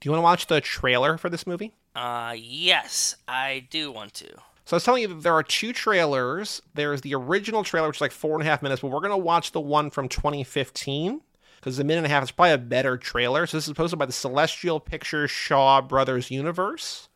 Do 0.01 0.09
you 0.09 0.11
want 0.11 0.21
to 0.21 0.25
watch 0.25 0.47
the 0.47 0.61
trailer 0.61 1.17
for 1.19 1.29
this 1.29 1.47
movie? 1.47 1.75
Uh, 1.95 2.35
yes, 2.37 3.15
I 3.29 3.67
do 3.71 3.93
want 3.93 4.15
to. 4.15 4.39
So 4.65 4.75
I 4.75 4.77
was 4.77 4.85
telling 4.85 5.03
you 5.03 5.09
that 5.09 5.23
there 5.23 5.35
are 5.35 5.43
two 5.43 5.73
trailers. 5.73 6.63
There's 6.75 7.01
the 7.01 7.15
original 7.15 7.65
trailer, 7.65 7.89
which 7.89 7.99
is 7.99 8.01
like 8.01 8.13
four 8.13 8.35
and 8.35 8.43
a 8.43 8.45
half 8.45 8.63
minutes, 8.63 8.83
but 8.83 8.89
we're 8.89 9.01
going 9.01 9.11
to 9.11 9.17
watch 9.17 9.53
the 9.53 9.61
one 9.61 9.91
from 9.91 10.09
2015 10.09 11.21
because 11.57 11.77
the 11.77 11.85
minute 11.85 11.99
and 11.99 12.07
a 12.07 12.11
half 12.11 12.23
is 12.23 12.31
probably 12.31 12.53
a 12.53 12.59
better 12.59 12.97
trailer. 12.97 13.47
So 13.47 13.57
this 13.57 13.67
is 13.67 13.75
posted 13.75 13.99
by 13.99 14.07
the 14.07 14.13
Celestial 14.13 14.81
Pictures 14.81 15.31
Shaw 15.31 15.81
Brothers 15.81 16.31
Universe. 16.31 17.09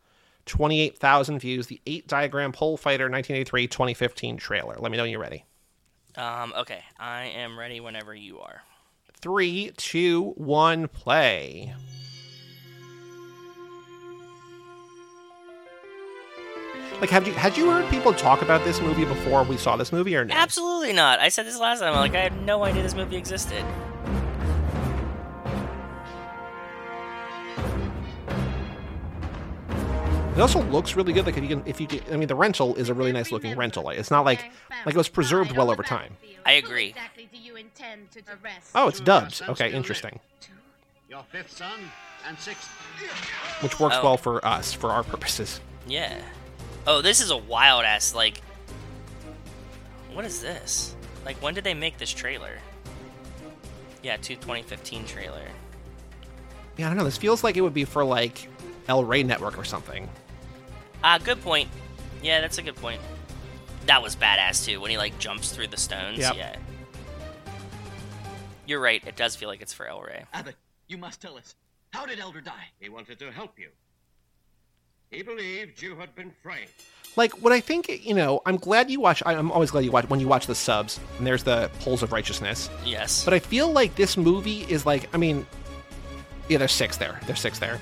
28,000 0.45 1.39
views. 1.39 1.67
The 1.67 1.81
eight 1.85 2.07
diagram 2.07 2.53
pole 2.53 2.77
fighter 2.77 3.05
1983 3.05 3.67
2015 3.67 4.37
trailer. 4.37 4.75
Let 4.79 4.91
me 4.91 4.97
know 4.97 5.03
when 5.03 5.11
you're 5.11 5.19
ready. 5.19 5.43
Um, 6.15 6.53
okay, 6.57 6.83
I 6.97 7.25
am 7.25 7.59
ready 7.59 7.79
whenever 7.79 8.15
you 8.15 8.39
are. 8.39 8.63
Three, 9.19 9.71
two, 9.77 10.33
one, 10.37 10.87
play. 10.87 11.73
Like, 16.99 17.11
have 17.11 17.27
you 17.27 17.33
had 17.33 17.55
you 17.55 17.69
heard 17.69 17.87
people 17.91 18.11
talk 18.11 18.41
about 18.41 18.63
this 18.63 18.81
movie 18.81 19.05
before 19.05 19.43
we 19.43 19.55
saw 19.57 19.75
this 19.77 19.91
movie 19.91 20.15
or 20.15 20.25
no? 20.25 20.33
Absolutely 20.33 20.93
not. 20.93 21.19
I 21.19 21.29
said 21.29 21.45
this 21.45 21.59
last 21.59 21.79
time. 21.79 21.93
Like 21.93 22.15
I 22.15 22.21
had 22.21 22.41
no 22.43 22.63
idea 22.63 22.81
this 22.81 22.95
movie 22.95 23.17
existed. 23.17 23.63
It 30.35 30.41
also 30.41 30.61
looks 30.65 30.95
really 30.95 31.13
good. 31.13 31.25
Like 31.25 31.35
if 31.37 31.41
you 31.43 31.49
can, 31.49 31.63
if 31.65 31.81
you, 31.81 31.87
can, 31.87 32.01
I 32.13 32.17
mean, 32.17 32.27
the 32.27 32.35
rental 32.35 32.75
is 32.75 32.89
a 32.89 32.93
really 32.93 33.11
nice 33.11 33.31
looking 33.31 33.55
rental. 33.57 33.83
Like, 33.83 33.97
It's 33.97 34.11
not 34.11 34.23
like 34.23 34.51
like 34.85 34.93
it 34.93 34.97
was 34.97 35.09
preserved 35.09 35.57
well 35.57 35.71
over 35.71 35.81
time. 35.81 36.13
I 36.45 36.53
agree. 36.53 36.93
Oh, 38.75 38.87
it's 38.87 38.99
dubbed. 38.99 39.41
Okay, 39.49 39.71
interesting. 39.73 40.19
Your 41.09 41.23
fifth 41.31 41.51
son 41.57 41.79
and 42.27 42.37
sixth. 42.37 42.67
Which 43.61 43.79
works 43.79 43.95
Oh. 43.99 44.03
well 44.03 44.17
for 44.17 44.45
us 44.45 44.73
for 44.73 44.91
our 44.91 45.03
purposes. 45.03 45.59
Yeah. 45.87 46.19
Oh, 46.87 47.01
this 47.01 47.21
is 47.21 47.31
a 47.31 47.37
wild 47.37 47.83
ass 47.83 48.15
like. 48.15 48.41
What 50.13 50.25
is 50.25 50.41
this? 50.41 50.95
Like, 51.25 51.35
when 51.43 51.53
did 51.53 51.65
they 51.65 51.73
make 51.73 51.97
this 51.97 52.11
trailer? 52.11 52.57
Yeah, 54.01 54.15
to 54.15 54.35
2015 54.35 55.05
trailer. 55.05 55.43
Yeah, 56.77 56.85
I 56.85 56.89
don't 56.89 56.97
know. 56.97 57.03
This 57.03 57.17
feels 57.17 57.43
like 57.43 57.57
it 57.57 57.61
would 57.61 57.73
be 57.73 57.83
for 57.83 58.05
like 58.05 58.49
El 58.87 59.03
Rey 59.03 59.23
Network 59.23 59.57
or 59.57 59.65
something. 59.65 60.09
Ah, 61.03 61.19
good 61.21 61.41
point. 61.41 61.69
Yeah, 62.23 62.39
that's 62.39 62.57
a 62.57 62.61
good 62.61 62.77
point. 62.77 63.01
That 63.85 64.01
was 64.01 64.15
badass 64.15 64.65
too 64.65 64.79
when 64.79 64.89
he 64.89 64.97
like 64.97 65.19
jumps 65.19 65.51
through 65.51 65.67
the 65.67 65.77
stones. 65.77 66.19
Yep. 66.19 66.35
Yeah. 66.35 66.55
You're 68.65 68.81
right. 68.81 69.05
It 69.05 69.15
does 69.15 69.35
feel 69.35 69.49
like 69.49 69.61
it's 69.61 69.73
for 69.73 69.87
El 69.87 70.01
Rey. 70.01 70.23
Abbott, 70.33 70.55
you 70.87 70.97
must 70.97 71.21
tell 71.21 71.37
us. 71.37 71.55
How 71.91 72.05
did 72.05 72.19
Elder 72.19 72.41
die? 72.41 72.71
He 72.79 72.89
wanted 72.89 73.19
to 73.19 73.31
help 73.31 73.59
you. 73.59 73.69
He 75.11 75.21
believed 75.23 75.81
you 75.81 75.95
had 75.95 76.13
been 76.15 76.31
framed. 76.43 76.69
Like 77.15 77.41
what 77.41 77.51
I 77.51 77.59
think, 77.59 78.05
you 78.05 78.13
know, 78.13 78.41
I'm 78.45 78.57
glad 78.57 78.91
you 78.91 78.99
watch. 78.99 79.23
I'm 79.25 79.51
always 79.51 79.71
glad 79.71 79.83
you 79.85 79.91
watch 79.91 80.09
when 80.09 80.19
you 80.19 80.27
watch 80.27 80.47
the 80.47 80.55
subs. 80.55 80.99
And 81.17 81.25
there's 81.25 81.43
the 81.43 81.71
Poles 81.79 82.03
of 82.03 82.11
Righteousness. 82.11 82.69
Yes. 82.85 83.25
But 83.25 83.33
I 83.33 83.39
feel 83.39 83.71
like 83.71 83.95
this 83.95 84.17
movie 84.17 84.61
is 84.69 84.85
like, 84.85 85.09
I 85.15 85.17
mean, 85.17 85.45
yeah, 86.47 86.57
there's 86.57 86.71
six 86.71 86.97
there. 86.97 87.19
There's 87.25 87.39
six 87.39 87.57
there. 87.59 87.79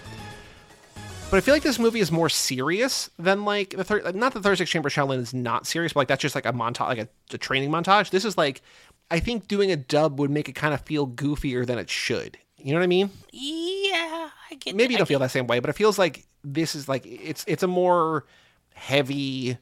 But 1.31 1.37
I 1.37 1.41
feel 1.41 1.55
like 1.55 1.63
this 1.63 1.79
movie 1.79 1.99
is 1.99 2.11
more 2.11 2.29
serious 2.29 3.09
than 3.17 3.43
like 3.43 3.71
the 3.71 3.83
third. 3.83 4.15
Not 4.15 4.33
the 4.33 4.41
Third 4.41 4.59
Six 4.59 4.69
Chamber 4.69 4.89
Shaolin 4.89 5.17
is 5.17 5.33
not 5.33 5.65
serious, 5.65 5.93
but 5.93 6.01
like 6.01 6.07
that's 6.07 6.21
just 6.21 6.35
like 6.35 6.45
a 6.45 6.53
montage, 6.53 6.87
like 6.87 6.99
a, 6.99 7.09
a 7.33 7.37
training 7.37 7.71
montage. 7.71 8.11
This 8.11 8.25
is 8.25 8.37
like, 8.37 8.61
I 9.09 9.19
think 9.19 9.47
doing 9.47 9.71
a 9.71 9.75
dub 9.75 10.19
would 10.19 10.29
make 10.29 10.47
it 10.47 10.53
kind 10.53 10.73
of 10.73 10.81
feel 10.81 11.07
goofier 11.07 11.65
than 11.65 11.79
it 11.79 11.89
should. 11.89 12.37
You 12.57 12.73
know 12.73 12.79
what 12.79 12.83
I 12.83 12.87
mean? 12.87 13.09
yeah, 13.31 14.29
I 14.49 14.55
get. 14.55 14.75
Maybe 14.75 14.93
you 14.93 14.97
don't 14.97 15.07
feel 15.07 15.19
that 15.19 15.31
same 15.31 15.47
way, 15.47 15.59
but 15.59 15.69
it 15.69 15.73
feels 15.73 15.99
like 15.99 16.25
this 16.45 16.75
is 16.75 16.87
like 16.87 17.05
it's 17.05 17.43
it's 17.47 17.63
a 17.63 17.67
more 17.67 18.25
heavy 18.73 19.57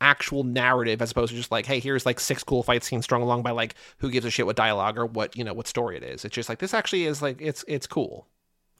actual 0.00 0.42
narrative 0.42 1.00
as 1.00 1.12
opposed 1.12 1.30
to 1.30 1.36
just 1.36 1.52
like 1.52 1.64
hey 1.64 1.78
here's 1.78 2.04
like 2.04 2.18
six 2.18 2.42
cool 2.42 2.62
fight 2.62 2.82
scenes 2.82 3.04
strung 3.04 3.22
along 3.22 3.42
by 3.42 3.52
like 3.52 3.76
who 3.98 4.10
gives 4.10 4.26
a 4.26 4.30
shit 4.30 4.46
what 4.46 4.56
dialogue 4.56 4.98
or 4.98 5.06
what 5.06 5.36
you 5.36 5.44
know 5.44 5.52
what 5.52 5.68
story 5.68 5.96
it 5.96 6.02
is. 6.02 6.24
It's 6.24 6.34
just 6.34 6.48
like 6.48 6.58
this 6.58 6.74
actually 6.74 7.04
is 7.04 7.22
like 7.22 7.40
it's 7.40 7.64
it's 7.68 7.86
cool. 7.86 8.26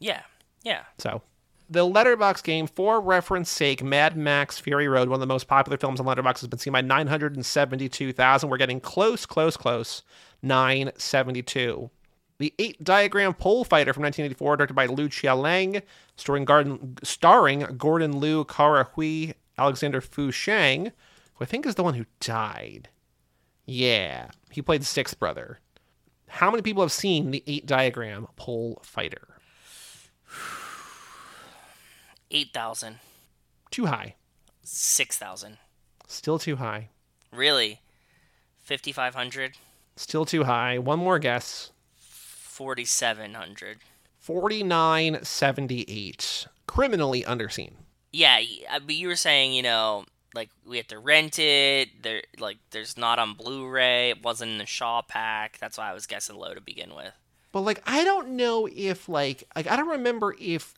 Yeah. 0.01 0.23
Yeah. 0.65 0.83
so 0.99 1.23
the 1.70 1.81
Letterboxd 1.81 2.45
game 2.45 2.66
for 2.66 3.01
reference 3.01 3.51
sake 3.51 3.83
mad 3.83 4.16
max 4.16 4.59
fury 4.59 4.89
road 4.89 5.09
one 5.09 5.16
of 5.16 5.20
the 5.20 5.27
most 5.27 5.49
popular 5.49 5.77
films 5.79 6.01
on 6.01 6.07
Letterboxd 6.07 6.41
has 6.41 6.49
been 6.49 6.59
seen 6.59 6.73
by 6.73 6.81
972000 6.81 8.49
we're 8.49 8.57
getting 8.57 8.81
close 8.81 9.27
close 9.27 9.57
close. 9.57 10.03
972 10.43 11.91
The 12.43 12.52
Eight 12.59 12.82
Diagram 12.82 13.35
Pole 13.35 13.62
Fighter 13.62 13.93
from 13.93 14.02
1984, 14.02 14.56
directed 14.56 14.74
by 14.74 14.86
Liu 14.86 15.09
Chia-liang, 15.09 15.81
starring, 16.16 16.44
Garden, 16.44 16.98
starring 17.05 17.60
Gordon 17.78 18.19
Liu, 18.19 18.44
Kara 18.44 18.89
Hui, 18.97 19.35
Alexander 19.56 20.01
Fu 20.01 20.32
Sheng, 20.32 20.86
who 21.35 21.44
I 21.44 21.44
think 21.44 21.66
is 21.66 21.77
the 21.77 21.85
one 21.85 21.94
who 21.94 22.05
died. 22.19 22.89
Yeah, 23.64 24.31
he 24.51 24.60
played 24.60 24.85
Sixth 24.85 25.20
Brother. 25.20 25.60
How 26.27 26.51
many 26.51 26.62
people 26.62 26.82
have 26.82 26.90
seen 26.90 27.31
the 27.31 27.44
Eight 27.47 27.64
Diagram 27.64 28.27
Pole 28.35 28.81
Fighter? 28.82 29.39
8,000. 32.32 32.98
Too 33.70 33.86
high. 33.86 34.16
6,000. 34.64 35.59
Still 36.09 36.40
too 36.40 36.56
high. 36.56 36.89
Really? 37.31 37.82
5,500? 38.64 39.59
Still 39.94 40.24
too 40.24 40.43
high. 40.43 40.78
One 40.78 40.98
more 40.98 41.20
guess. 41.20 41.72
4,700. 42.53 43.79
4978. 44.20 46.47
Criminally 46.66 47.23
underseen. 47.23 47.73
Yeah, 48.12 48.41
uh, 48.70 48.81
but 48.81 48.95
you 48.95 49.09
were 49.09 49.16
saying, 49.16 49.55
you 49.55 49.62
know, 49.62 50.05
like 50.35 50.51
we 50.66 50.77
have 50.77 50.89
to 50.89 50.99
rent 50.99 51.39
it. 51.39 52.03
There, 52.03 52.20
like, 52.39 52.59
there's 52.70 52.99
not 52.99 53.19
on 53.19 53.33
Blu-ray. 53.35 54.11
It 54.11 54.23
wasn't 54.23 54.51
in 54.53 54.59
the 54.59 54.66
Shaw 54.66 55.01
pack. 55.01 55.57
That's 55.61 55.79
why 55.79 55.91
I 55.91 55.95
was 55.95 56.07
guessing 56.07 56.37
low 56.37 56.53
to 56.53 56.61
begin 56.61 56.95
with. 56.95 57.15
But 57.53 57.62
like 57.62 57.83
I 57.87 58.05
don't 58.05 58.37
know 58.37 58.69
if 58.70 59.09
like 59.09 59.45
like 59.57 59.66
I 59.66 59.77
don't 59.77 59.89
remember 59.89 60.35
if 60.39 60.74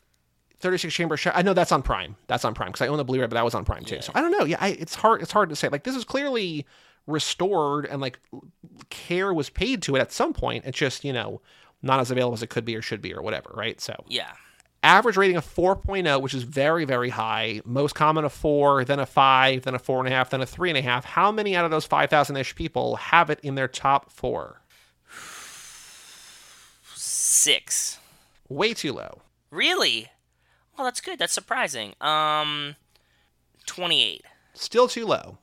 36 0.59 0.93
Chamber 0.93 1.17
Shot 1.17 1.35
I 1.37 1.43
know 1.43 1.55
that's 1.55 1.71
on 1.71 1.83
Prime. 1.83 2.17
That's 2.27 2.45
on 2.45 2.53
Prime 2.55 2.67
because 2.69 2.83
I 2.83 2.89
own 2.89 2.99
the 2.99 3.05
Blu-ray, 3.05 3.27
but 3.27 3.35
that 3.35 3.45
was 3.45 3.55
on 3.55 3.65
Prime 3.65 3.85
too. 3.85 4.01
So 4.01 4.11
I 4.15 4.21
don't 4.21 4.33
know. 4.33 4.45
Yeah, 4.45 4.57
I, 4.61 4.71
it's 4.71 4.97
hard 4.97 5.23
it's 5.23 5.33
hard 5.33 5.51
to 5.51 5.57
say. 5.57 5.69
Like 5.69 5.85
this 5.85 5.97
is 5.97 6.05
clearly 6.05 6.67
restored 7.07 7.87
and 7.87 8.01
like 8.01 8.19
care 8.91 9.33
was 9.35 9.51
paid 9.51 9.83
to 9.83 9.97
it 9.97 10.01
at 10.01 10.13
some 10.13 10.33
point. 10.33 10.65
It's 10.67 10.79
just, 10.79 11.05
you 11.05 11.13
know, 11.13 11.41
not 11.85 12.01
as 12.01 12.11
available 12.11 12.35
as 12.35 12.43
it 12.43 12.49
could 12.51 12.65
be 12.65 12.75
or 12.75 12.83
should 12.83 13.01
be 13.03 13.15
or 13.15 13.23
whatever, 13.23 13.51
right? 13.55 13.81
So 13.81 13.95
Yeah. 14.09 14.33
average 14.83 15.17
rating 15.17 15.37
of 15.37 15.45
4.0, 15.47 16.21
which 16.21 16.35
is 16.35 16.43
very, 16.43 16.85
very 16.85 17.11
high. 17.11 17.61
Most 17.65 17.95
common 17.95 18.25
a 18.25 18.29
four, 18.31 18.85
then 18.85 18.99
a 18.99 19.07
five, 19.07 19.63
then 19.63 19.75
a 19.75 19.79
four 19.79 19.99
and 20.01 20.09
a 20.09 20.11
half, 20.11 20.31
then 20.31 20.41
a 20.41 20.47
three 20.47 20.69
and 20.71 20.77
a 20.79 20.83
half. 20.83 21.05
How 21.05 21.31
many 21.31 21.55
out 21.57 21.65
of 21.65 21.71
those 21.71 21.87
5,000 21.87 22.37
ish 22.37 22.55
people 22.55 22.97
have 22.97 23.31
it 23.31 23.39
in 23.43 23.55
their 23.55 23.69
top 23.69 24.11
four? 24.11 24.61
Six. 26.95 27.99
Way 28.49 28.75
too 28.75 28.93
low. 28.93 29.23
Really? 29.51 30.11
Well, 30.77 30.85
that's 30.85 31.01
good. 31.01 31.19
That's 31.19 31.33
surprising. 31.33 31.95
Um, 32.01 32.77
28. 33.67 34.23
Still 34.55 34.89
too 34.89 35.07
low. 35.07 35.39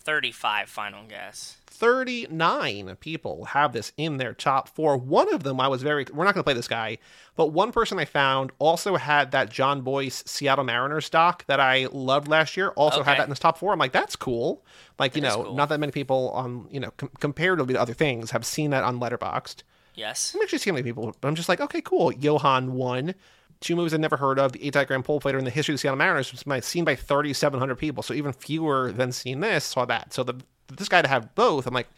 35 0.00 0.68
final 0.68 1.04
guess. 1.06 1.56
39 1.74 2.96
people 3.00 3.46
have 3.46 3.72
this 3.72 3.92
in 3.96 4.18
their 4.18 4.32
top 4.32 4.68
four. 4.68 4.96
One 4.96 5.32
of 5.34 5.42
them, 5.42 5.60
I 5.60 5.68
was 5.68 5.82
very, 5.82 6.06
we're 6.12 6.24
not 6.24 6.34
going 6.34 6.40
to 6.40 6.44
play 6.44 6.54
this 6.54 6.68
guy, 6.68 6.98
but 7.36 7.48
one 7.48 7.72
person 7.72 7.98
I 7.98 8.04
found 8.04 8.52
also 8.58 8.96
had 8.96 9.32
that 9.32 9.50
John 9.50 9.82
Boyce 9.82 10.22
Seattle 10.24 10.64
Mariners 10.64 11.10
doc 11.10 11.44
that 11.46 11.58
I 11.58 11.88
loved 11.90 12.28
last 12.28 12.56
year, 12.56 12.68
also 12.70 13.02
had 13.02 13.18
that 13.18 13.24
in 13.24 13.30
his 13.30 13.40
top 13.40 13.58
four. 13.58 13.72
I'm 13.72 13.78
like, 13.78 13.92
that's 13.92 14.14
cool. 14.14 14.64
Like, 14.98 15.16
you 15.16 15.22
know, 15.22 15.42
cool. 15.42 15.54
not 15.54 15.68
that 15.68 15.80
many 15.80 15.90
people 15.90 16.30
on, 16.30 16.68
you 16.70 16.78
know, 16.78 16.92
com- 16.96 17.10
comparatively 17.18 17.74
to 17.74 17.80
other 17.80 17.94
things 17.94 18.30
have 18.30 18.46
seen 18.46 18.70
that 18.70 18.84
on 18.84 19.00
Letterboxd. 19.00 19.64
Yes. 19.96 20.32
I'm 20.34 20.42
actually 20.42 20.58
seeing 20.58 20.74
many 20.74 20.84
people, 20.84 21.14
but 21.20 21.28
I'm 21.28 21.34
just 21.34 21.48
like, 21.48 21.60
okay, 21.60 21.80
cool. 21.80 22.12
Johan 22.12 22.74
one, 22.74 23.14
two 23.60 23.74
movies 23.74 23.94
I've 23.94 24.00
never 24.00 24.16
heard 24.16 24.38
of. 24.38 24.52
The 24.52 24.64
eight 24.64 24.74
diagram 24.74 25.02
pole 25.02 25.20
fighter 25.20 25.38
in 25.38 25.44
the 25.44 25.50
history 25.50 25.72
of 25.72 25.76
the 25.76 25.80
Seattle 25.80 25.98
Mariners 25.98 26.32
was 26.32 26.64
seen 26.64 26.84
by 26.84 26.94
3,700 26.94 27.74
people, 27.76 28.02
so 28.02 28.14
even 28.14 28.32
fewer 28.32 28.92
than 28.92 29.12
seen 29.12 29.40
this 29.40 29.64
saw 29.64 29.84
that. 29.86 30.12
So 30.12 30.22
the 30.22 30.40
this 30.68 30.88
guy 30.88 31.02
to 31.02 31.08
have 31.08 31.34
both, 31.34 31.66
I'm 31.66 31.74
like, 31.74 31.88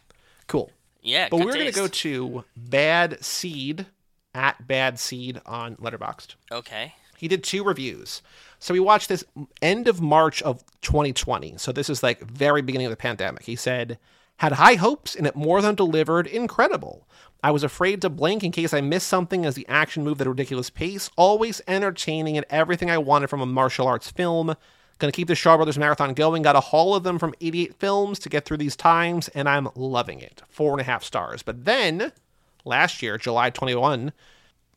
cool. 0.47 0.71
Yeah, 1.01 1.27
But 1.29 1.39
we're 1.39 1.53
gonna 1.53 1.71
go 1.71 1.87
to 1.87 2.43
Bad 2.55 3.23
Seed 3.23 3.85
at 4.33 4.67
Bad 4.67 4.99
Seed 4.99 5.41
on 5.45 5.75
Letterboxd. 5.77 6.35
Okay. 6.51 6.95
He 7.17 7.27
did 7.27 7.43
two 7.43 7.63
reviews. 7.63 8.21
So 8.59 8.73
we 8.73 8.79
watched 8.79 9.09
this 9.09 9.23
end 9.61 9.87
of 9.87 10.01
March 10.01 10.41
of 10.41 10.63
2020. 10.81 11.57
So 11.57 11.71
this 11.71 11.89
is 11.89 12.03
like 12.03 12.21
very 12.21 12.61
beginning 12.61 12.87
of 12.87 12.91
the 12.91 12.97
pandemic. 12.97 13.43
He 13.43 13.55
said, 13.55 13.97
had 14.37 14.53
high 14.53 14.75
hopes 14.75 15.15
and 15.15 15.25
it 15.25 15.35
more 15.35 15.61
than 15.61 15.75
delivered 15.75 16.27
incredible. 16.27 17.07
I 17.43 17.51
was 17.51 17.63
afraid 17.63 18.01
to 18.01 18.09
blink 18.09 18.43
in 18.43 18.51
case 18.51 18.73
I 18.73 18.81
missed 18.81 19.07
something 19.07 19.45
as 19.45 19.55
the 19.55 19.67
action 19.67 20.03
moved 20.03 20.21
at 20.21 20.27
a 20.27 20.31
ridiculous 20.31 20.69
pace, 20.69 21.09
always 21.15 21.61
entertaining 21.67 22.37
and 22.37 22.45
everything 22.49 22.89
I 22.89 22.97
wanted 22.97 23.29
from 23.29 23.41
a 23.41 23.45
martial 23.45 23.87
arts 23.87 24.11
film. 24.11 24.55
Gonna 24.99 25.11
keep 25.11 25.27
the 25.27 25.35
Shaw 25.35 25.55
Brothers 25.57 25.77
marathon 25.77 26.13
going. 26.13 26.41
Got 26.41 26.55
a 26.55 26.59
haul 26.59 26.95
of 26.95 27.03
them 27.03 27.19
from 27.19 27.33
88 27.41 27.75
films 27.75 28.19
to 28.19 28.29
get 28.29 28.45
through 28.45 28.57
these 28.57 28.75
times, 28.75 29.27
and 29.29 29.47
I'm 29.47 29.69
loving 29.75 30.19
it. 30.19 30.41
Four 30.49 30.71
and 30.73 30.81
a 30.81 30.85
half 30.85 31.03
stars. 31.03 31.43
But 31.43 31.65
then, 31.65 32.11
last 32.65 33.01
year, 33.01 33.17
July 33.17 33.49
21, 33.49 34.11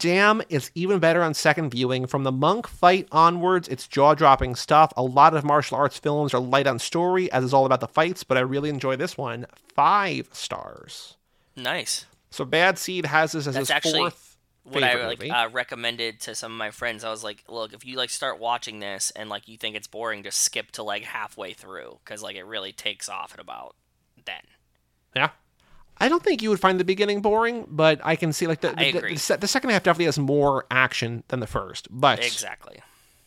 Damn 0.00 0.40
is 0.48 0.70
even 0.74 0.98
better 0.98 1.22
on 1.22 1.34
second 1.34 1.70
viewing. 1.70 2.06
From 2.06 2.24
the 2.24 2.32
monk 2.32 2.66
fight 2.66 3.06
onwards, 3.12 3.68
it's 3.68 3.86
jaw 3.86 4.14
dropping 4.14 4.56
stuff. 4.56 4.94
A 4.96 5.02
lot 5.02 5.34
of 5.34 5.44
martial 5.44 5.76
arts 5.76 5.98
films 5.98 6.32
are 6.32 6.40
light 6.40 6.66
on 6.66 6.78
story, 6.78 7.30
as 7.32 7.44
is 7.44 7.52
all 7.52 7.66
about 7.66 7.80
the 7.80 7.86
fights, 7.86 8.24
but 8.24 8.38
I 8.38 8.40
really 8.40 8.70
enjoy 8.70 8.96
this 8.96 9.18
one. 9.18 9.44
Five 9.74 10.30
stars. 10.32 11.18
Nice. 11.54 12.06
So 12.30 12.46
Bad 12.46 12.78
Seed 12.78 13.04
has 13.04 13.32
this 13.32 13.46
as 13.46 13.54
That's 13.54 13.68
his 13.68 13.70
actually 13.70 14.00
fourth 14.00 14.29
What 14.74 14.84
I 14.84 15.06
like 15.06 15.18
movie. 15.18 15.30
uh, 15.30 15.48
recommended 15.50 16.20
to 16.22 16.34
some 16.34 16.52
of 16.52 16.58
my 16.58 16.70
friends, 16.70 17.04
I 17.04 17.10
was 17.10 17.22
like, 17.24 17.44
"Look, 17.48 17.72
if 17.72 17.84
you 17.84 17.96
like 17.96 18.10
start 18.10 18.38
watching 18.38 18.80
this 18.80 19.10
and 19.12 19.28
like 19.28 19.48
you 19.48 19.56
think 19.58 19.76
it's 19.76 19.86
boring, 19.86 20.22
just 20.22 20.40
skip 20.40 20.70
to 20.72 20.82
like 20.82 21.04
halfway 21.04 21.52
through 21.52 21.98
because 22.04 22.22
like 22.22 22.36
it 22.36 22.44
really 22.44 22.72
takes 22.72 23.08
off 23.08 23.34
at 23.34 23.40
about 23.40 23.76
then." 24.24 24.42
yeah. 25.14 25.30
I 26.02 26.08
don't 26.08 26.22
think 26.22 26.40
you 26.40 26.48
would 26.48 26.60
find 26.60 26.80
the 26.80 26.84
beginning 26.84 27.20
boring, 27.20 27.66
but 27.68 28.00
I 28.02 28.16
can 28.16 28.32
see 28.32 28.46
like 28.46 28.62
the 28.62 28.70
I 28.70 28.90
the, 28.90 28.98
agree. 28.98 29.16
the, 29.16 29.36
the 29.38 29.46
second 29.46 29.68
half 29.68 29.82
definitely 29.82 30.06
has 30.06 30.18
more 30.18 30.64
action 30.70 31.24
than 31.28 31.40
the 31.40 31.46
first. 31.46 31.88
But 31.90 32.24
Exactly. 32.24 32.80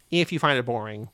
if 0.10 0.32
you 0.32 0.40
find 0.40 0.58
it 0.58 0.66
boring, 0.66 1.10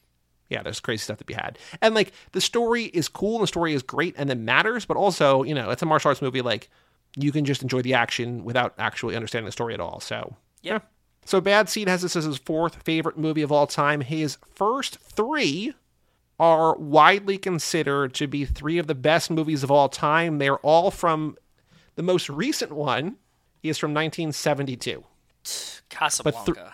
yeah, 0.50 0.64
there's 0.64 0.80
crazy 0.80 1.00
stuff 1.02 1.18
to 1.18 1.26
be 1.26 1.34
had. 1.34 1.60
And 1.82 1.94
like 1.94 2.14
the 2.32 2.40
story 2.40 2.86
is 2.86 3.10
cool 3.10 3.36
and 3.36 3.44
the 3.44 3.48
story 3.48 3.74
is 3.74 3.84
great 3.84 4.16
and 4.18 4.30
it 4.32 4.38
matters, 4.38 4.86
but 4.86 4.96
also, 4.96 5.44
you 5.44 5.54
know, 5.54 5.70
it's 5.70 5.82
a 5.82 5.86
martial 5.86 6.08
arts 6.08 6.22
movie. 6.22 6.42
Like 6.42 6.70
you 7.16 7.32
can 7.32 7.46
just 7.46 7.62
enjoy 7.62 7.82
the 7.82 7.94
action 7.94 8.44
without 8.44 8.74
actually 8.78 9.16
understanding 9.16 9.46
the 9.46 9.52
story 9.52 9.74
at 9.74 9.80
all. 9.80 10.00
So, 10.00 10.36
Yep. 10.62 10.90
So 11.26 11.40
Bad 11.40 11.70
Seed 11.70 11.88
has 11.88 12.02
this 12.02 12.16
as 12.16 12.26
his 12.26 12.38
fourth 12.38 12.82
favorite 12.84 13.18
movie 13.18 13.44
of 13.44 13.52
all 13.52 13.68
time. 13.68 14.02
His 14.02 14.38
first 14.56 14.98
three 14.98 15.74
are 16.40 16.76
widely 16.78 17.38
considered 17.38 18.14
to 18.16 18.28
be 18.28 18.46
three 18.46 18.78
of 18.78 18.88
the 18.88 18.96
best 18.96 19.30
movies 19.30 19.64
of 19.64 19.70
all 19.70 19.90
time. 19.90 20.40
They're 20.40 20.58
all 20.58 20.90
from 20.90 21.38
the 21.96 22.04
most 22.04 22.30
recent 22.30 22.72
one 22.72 23.18
is 23.62 23.78
from 23.78 23.94
1972. 23.94 25.04
Casablanca. 25.90 26.74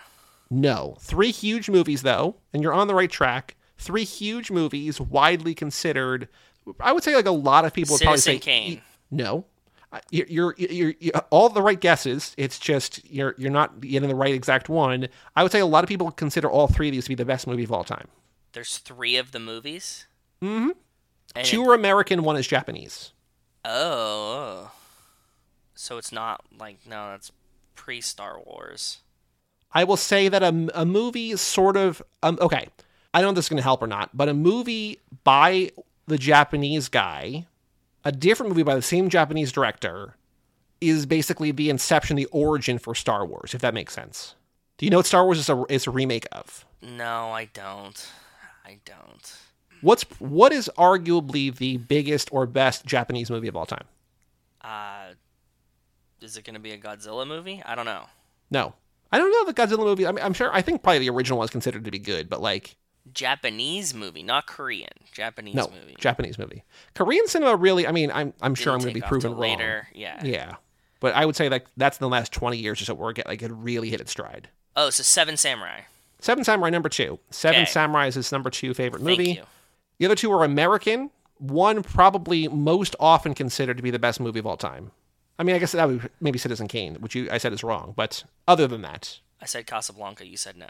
No. 0.50 0.96
Three 1.00 1.32
huge 1.32 1.68
movies, 1.68 2.02
though, 2.02 2.36
and 2.52 2.62
you're 2.62 2.72
on 2.72 2.86
the 2.86 2.94
right 2.94 3.10
track. 3.10 3.56
Three 3.76 4.04
huge 4.04 4.50
movies, 4.50 5.00
widely 5.00 5.54
considered. 5.54 6.28
I 6.80 6.92
would 6.92 7.02
say, 7.02 7.14
like, 7.14 7.26
a 7.26 7.30
lot 7.32 7.64
of 7.64 7.72
people 7.72 7.94
would 7.94 8.02
probably 8.02 8.20
say. 8.20 8.38
Kane. 8.38 8.80
No. 9.10 9.46
You're, 10.10 10.26
you're, 10.28 10.54
you're, 10.58 10.94
you're 11.00 11.14
all 11.30 11.48
the 11.48 11.62
right 11.62 11.80
guesses. 11.80 12.34
It's 12.36 12.58
just 12.58 13.04
you're 13.10 13.34
you're 13.38 13.50
not 13.52 13.80
getting 13.80 14.08
the 14.08 14.14
right 14.14 14.34
exact 14.34 14.68
one. 14.68 15.08
I 15.34 15.42
would 15.42 15.52
say 15.52 15.60
a 15.60 15.66
lot 15.66 15.84
of 15.84 15.88
people 15.88 16.10
consider 16.10 16.50
all 16.50 16.66
three 16.68 16.88
of 16.88 16.92
these 16.92 17.04
to 17.04 17.08
be 17.08 17.14
the 17.14 17.24
best 17.24 17.46
movie 17.46 17.64
of 17.64 17.72
all 17.72 17.84
time. 17.84 18.08
There's 18.52 18.78
three 18.78 19.16
of 19.16 19.32
the 19.32 19.38
movies. 19.38 20.06
Mm-hmm. 20.42 20.70
And 21.34 21.46
Two 21.46 21.62
it- 21.62 21.68
are 21.68 21.74
American, 21.74 22.22
one 22.24 22.36
is 22.36 22.46
Japanese. 22.46 23.12
oh, 23.64 23.70
oh. 24.68 24.70
So 25.74 25.98
it's 25.98 26.12
not 26.12 26.40
like 26.58 26.78
no, 26.86 27.10
that's 27.10 27.30
pre 27.74 28.00
Star 28.00 28.40
Wars. 28.40 28.98
I 29.72 29.84
will 29.84 29.96
say 29.98 30.28
that 30.28 30.42
a, 30.42 30.68
a 30.74 30.84
movie 30.86 31.36
sort 31.36 31.76
of 31.76 32.02
um, 32.22 32.38
okay. 32.40 32.68
I 33.14 33.20
don't 33.20 33.28
know 33.28 33.30
if 33.30 33.34
this 33.36 33.44
is 33.46 33.48
going 33.50 33.56
to 33.58 33.62
help 33.62 33.82
or 33.82 33.86
not, 33.86 34.14
but 34.14 34.28
a 34.28 34.34
movie 34.34 35.00
by 35.24 35.70
the 36.06 36.18
Japanese 36.18 36.88
guy, 36.88 37.46
a 38.06 38.12
different 38.12 38.50
movie 38.50 38.62
by 38.62 38.76
the 38.76 38.82
same 38.82 39.08
Japanese 39.08 39.50
director, 39.50 40.14
is 40.80 41.06
basically 41.06 41.50
the 41.50 41.68
inception, 41.68 42.16
the 42.16 42.26
origin 42.26 42.78
for 42.78 42.94
Star 42.94 43.26
Wars. 43.26 43.52
If 43.52 43.60
that 43.62 43.74
makes 43.74 43.92
sense. 43.92 44.36
Do 44.78 44.86
you 44.86 44.90
know 44.90 44.98
what 44.98 45.06
Star 45.06 45.24
Wars 45.24 45.38
is 45.38 45.48
a 45.48 45.64
is 45.68 45.86
a 45.86 45.90
remake 45.90 46.26
of? 46.30 46.64
No, 46.80 47.30
I 47.32 47.46
don't. 47.46 48.08
I 48.64 48.78
don't. 48.84 49.36
What's 49.80 50.04
what 50.20 50.52
is 50.52 50.70
arguably 50.78 51.54
the 51.54 51.78
biggest 51.78 52.28
or 52.32 52.46
best 52.46 52.86
Japanese 52.86 53.28
movie 53.28 53.48
of 53.48 53.56
all 53.56 53.66
time? 53.66 53.84
Uh, 54.60 55.14
is 56.20 56.36
it 56.36 56.44
going 56.44 56.54
to 56.54 56.60
be 56.60 56.72
a 56.72 56.78
Godzilla 56.78 57.26
movie? 57.26 57.62
I 57.66 57.74
don't 57.74 57.86
know. 57.86 58.04
No, 58.50 58.74
I 59.10 59.18
don't 59.18 59.32
know 59.32 59.52
the 59.52 59.54
Godzilla 59.54 59.84
movie. 59.84 60.06
I 60.06 60.12
mean, 60.12 60.24
I'm 60.24 60.32
sure. 60.32 60.52
I 60.52 60.62
think 60.62 60.82
probably 60.82 61.00
the 61.00 61.10
original 61.10 61.40
was 61.40 61.50
considered 61.50 61.84
to 61.84 61.90
be 61.90 61.98
good, 61.98 62.28
but 62.28 62.40
like 62.40 62.76
Japanese 63.12 63.94
movie, 63.94 64.22
not 64.22 64.46
Korean. 64.46 64.90
Japanese 65.12 65.54
no 65.54 65.68
movie. 65.68 65.96
Japanese 65.98 66.38
movie. 66.38 66.64
Korean 66.94 67.26
cinema 67.28 67.56
really. 67.56 67.86
I 67.86 67.92
mean, 67.92 68.10
I'm 68.12 68.32
I'm 68.42 68.54
sure 68.54 68.72
I'm 68.72 68.80
going 68.80 68.94
to 68.94 69.00
be 69.00 69.06
proven 69.06 69.32
wrong. 69.32 69.40
later. 69.40 69.88
Yeah. 69.94 70.20
Yeah, 70.24 70.54
but 71.00 71.14
I 71.14 71.24
would 71.24 71.36
say 71.36 71.48
like 71.48 71.66
that's 71.76 71.98
in 71.98 72.04
the 72.04 72.08
last 72.08 72.32
20 72.32 72.56
years 72.58 72.80
or 72.80 72.84
so 72.84 72.94
where 72.94 73.10
it 73.10 73.26
like 73.26 73.42
it 73.42 73.52
really 73.52 73.90
hit 73.90 74.00
its 74.00 74.10
stride. 74.10 74.48
Oh, 74.74 74.90
so 74.90 75.02
Seven 75.02 75.36
Samurai. 75.36 75.82
Seven 76.20 76.44
Samurai 76.44 76.70
number 76.70 76.88
two. 76.88 77.18
Seven 77.30 77.62
Okay. 77.62 77.70
Samurai 77.70 78.06
is 78.08 78.14
his 78.14 78.30
number 78.32 78.50
two 78.50 78.74
favorite 78.74 79.02
Thank 79.02 79.18
movie. 79.18 79.30
you. 79.32 79.42
The 79.98 80.06
other 80.06 80.14
two 80.14 80.32
are 80.32 80.44
American. 80.44 81.10
One 81.38 81.82
probably 81.82 82.48
most 82.48 82.96
often 82.98 83.34
considered 83.34 83.76
to 83.76 83.82
be 83.82 83.90
the 83.90 83.98
best 83.98 84.20
movie 84.20 84.38
of 84.38 84.46
all 84.46 84.56
time. 84.56 84.90
I 85.38 85.42
mean, 85.42 85.54
I 85.54 85.58
guess 85.58 85.72
that 85.72 85.86
would 85.86 86.00
be 86.02 86.08
maybe 86.20 86.38
Citizen 86.38 86.66
Kane, 86.66 86.94
which 86.96 87.14
you 87.14 87.28
I 87.30 87.36
said 87.38 87.52
is 87.52 87.62
wrong. 87.62 87.92
But 87.94 88.24
other 88.48 88.66
than 88.66 88.80
that, 88.82 89.20
I 89.40 89.44
said 89.44 89.66
Casablanca. 89.66 90.26
You 90.26 90.38
said 90.38 90.56
no. 90.56 90.68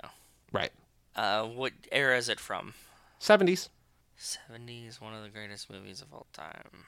right, 0.53 0.73
Uh, 1.17 1.45
what 1.45 1.73
era 1.91 2.17
is 2.17 2.29
it 2.29 2.39
from? 2.39 2.75
seventies. 3.19 3.71
70s, 4.19 4.99
one 5.01 5.13
of 5.13 5.23
the 5.23 5.29
greatest 5.29 5.71
movies 5.71 6.01
of 6.01 6.13
all 6.13 6.27
time. 6.33 6.85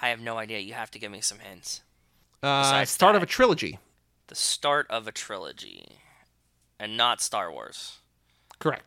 I 0.00 0.08
have 0.08 0.20
no 0.20 0.38
idea. 0.38 0.60
You 0.60 0.72
have 0.74 0.90
to 0.92 0.98
give 0.98 1.12
me 1.12 1.20
some 1.20 1.40
hints. 1.40 1.82
Uh, 2.42 2.84
start 2.84 3.16
of 3.16 3.22
a 3.22 3.26
trilogy. 3.26 3.78
The 4.28 4.34
start 4.34 4.86
of 4.88 5.06
a 5.06 5.12
trilogy, 5.12 5.98
and 6.78 6.96
not 6.96 7.20
Star 7.20 7.50
Wars. 7.50 7.98
Correct. 8.58 8.84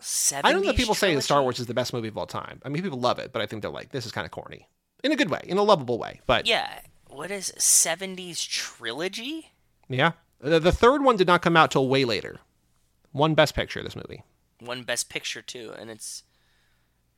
70s 0.00 0.40
I 0.44 0.52
don't 0.52 0.62
know 0.62 0.66
that 0.68 0.76
people 0.76 0.94
say 0.94 1.14
that 1.14 1.22
Star? 1.22 1.42
Wars 1.42 1.58
is 1.60 1.66
the 1.66 1.74
best 1.74 1.92
movie 1.92 2.08
of 2.08 2.18
all 2.18 2.26
time. 2.26 2.60
I 2.64 2.68
mean, 2.68 2.82
people 2.82 3.00
love 3.00 3.18
it, 3.18 3.32
but 3.32 3.40
I 3.40 3.46
think 3.46 3.62
they're 3.62 3.70
like, 3.70 3.90
this 3.92 4.04
is 4.04 4.12
kind 4.12 4.24
of 4.24 4.30
corny 4.30 4.68
in 5.02 5.12
a 5.12 5.16
good 5.16 5.30
way, 5.30 5.40
in 5.44 5.56
a 5.56 5.62
lovable 5.62 5.98
way. 5.98 6.20
But 6.26 6.46
Yeah. 6.46 6.80
What 7.08 7.30
is 7.30 7.52
70s 7.58 8.46
trilogy? 8.48 9.52
yeah, 9.88 10.12
the, 10.40 10.58
the 10.58 10.72
third 10.72 11.04
one 11.04 11.16
did 11.16 11.28
not 11.28 11.42
come 11.42 11.56
out 11.56 11.70
till 11.70 11.88
way 11.88 12.04
later. 12.04 12.40
One 13.14 13.34
Best 13.34 13.54
Picture. 13.54 13.78
Of 13.78 13.84
this 13.86 13.96
movie. 13.96 14.22
One 14.58 14.82
Best 14.82 15.08
Picture 15.08 15.40
too, 15.40 15.72
and 15.78 15.88
it's 15.88 16.24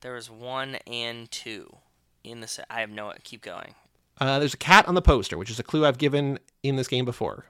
there 0.02 0.12
was 0.14 0.30
one 0.30 0.76
and 0.86 1.28
two 1.30 1.78
in 2.22 2.40
this. 2.40 2.60
I 2.70 2.80
have 2.80 2.90
no. 2.90 3.12
Keep 3.24 3.42
going. 3.42 3.74
Uh, 4.20 4.38
there's 4.38 4.54
a 4.54 4.58
cat 4.58 4.86
on 4.86 4.94
the 4.94 5.02
poster, 5.02 5.36
which 5.36 5.50
is 5.50 5.58
a 5.58 5.62
clue 5.62 5.84
I've 5.86 5.98
given 5.98 6.38
in 6.62 6.76
this 6.76 6.86
game 6.88 7.04
before. 7.04 7.46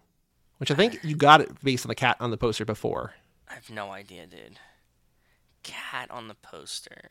Which 0.59 0.71
I 0.71 0.75
think 0.75 0.99
you 1.05 1.15
got 1.17 1.41
it 1.41 1.51
based 1.63 1.85
on 1.85 1.89
the 1.89 1.95
cat 1.95 2.17
on 2.21 2.31
the 2.31 2.37
poster 2.37 2.65
before. 2.65 3.15
I 3.51 3.55
have 3.55 3.69
no 3.69 3.91
idea, 3.91 4.27
dude. 4.27 4.59
Cat 5.63 6.11
on 6.11 6.29
the 6.29 6.35
poster. 6.35 7.03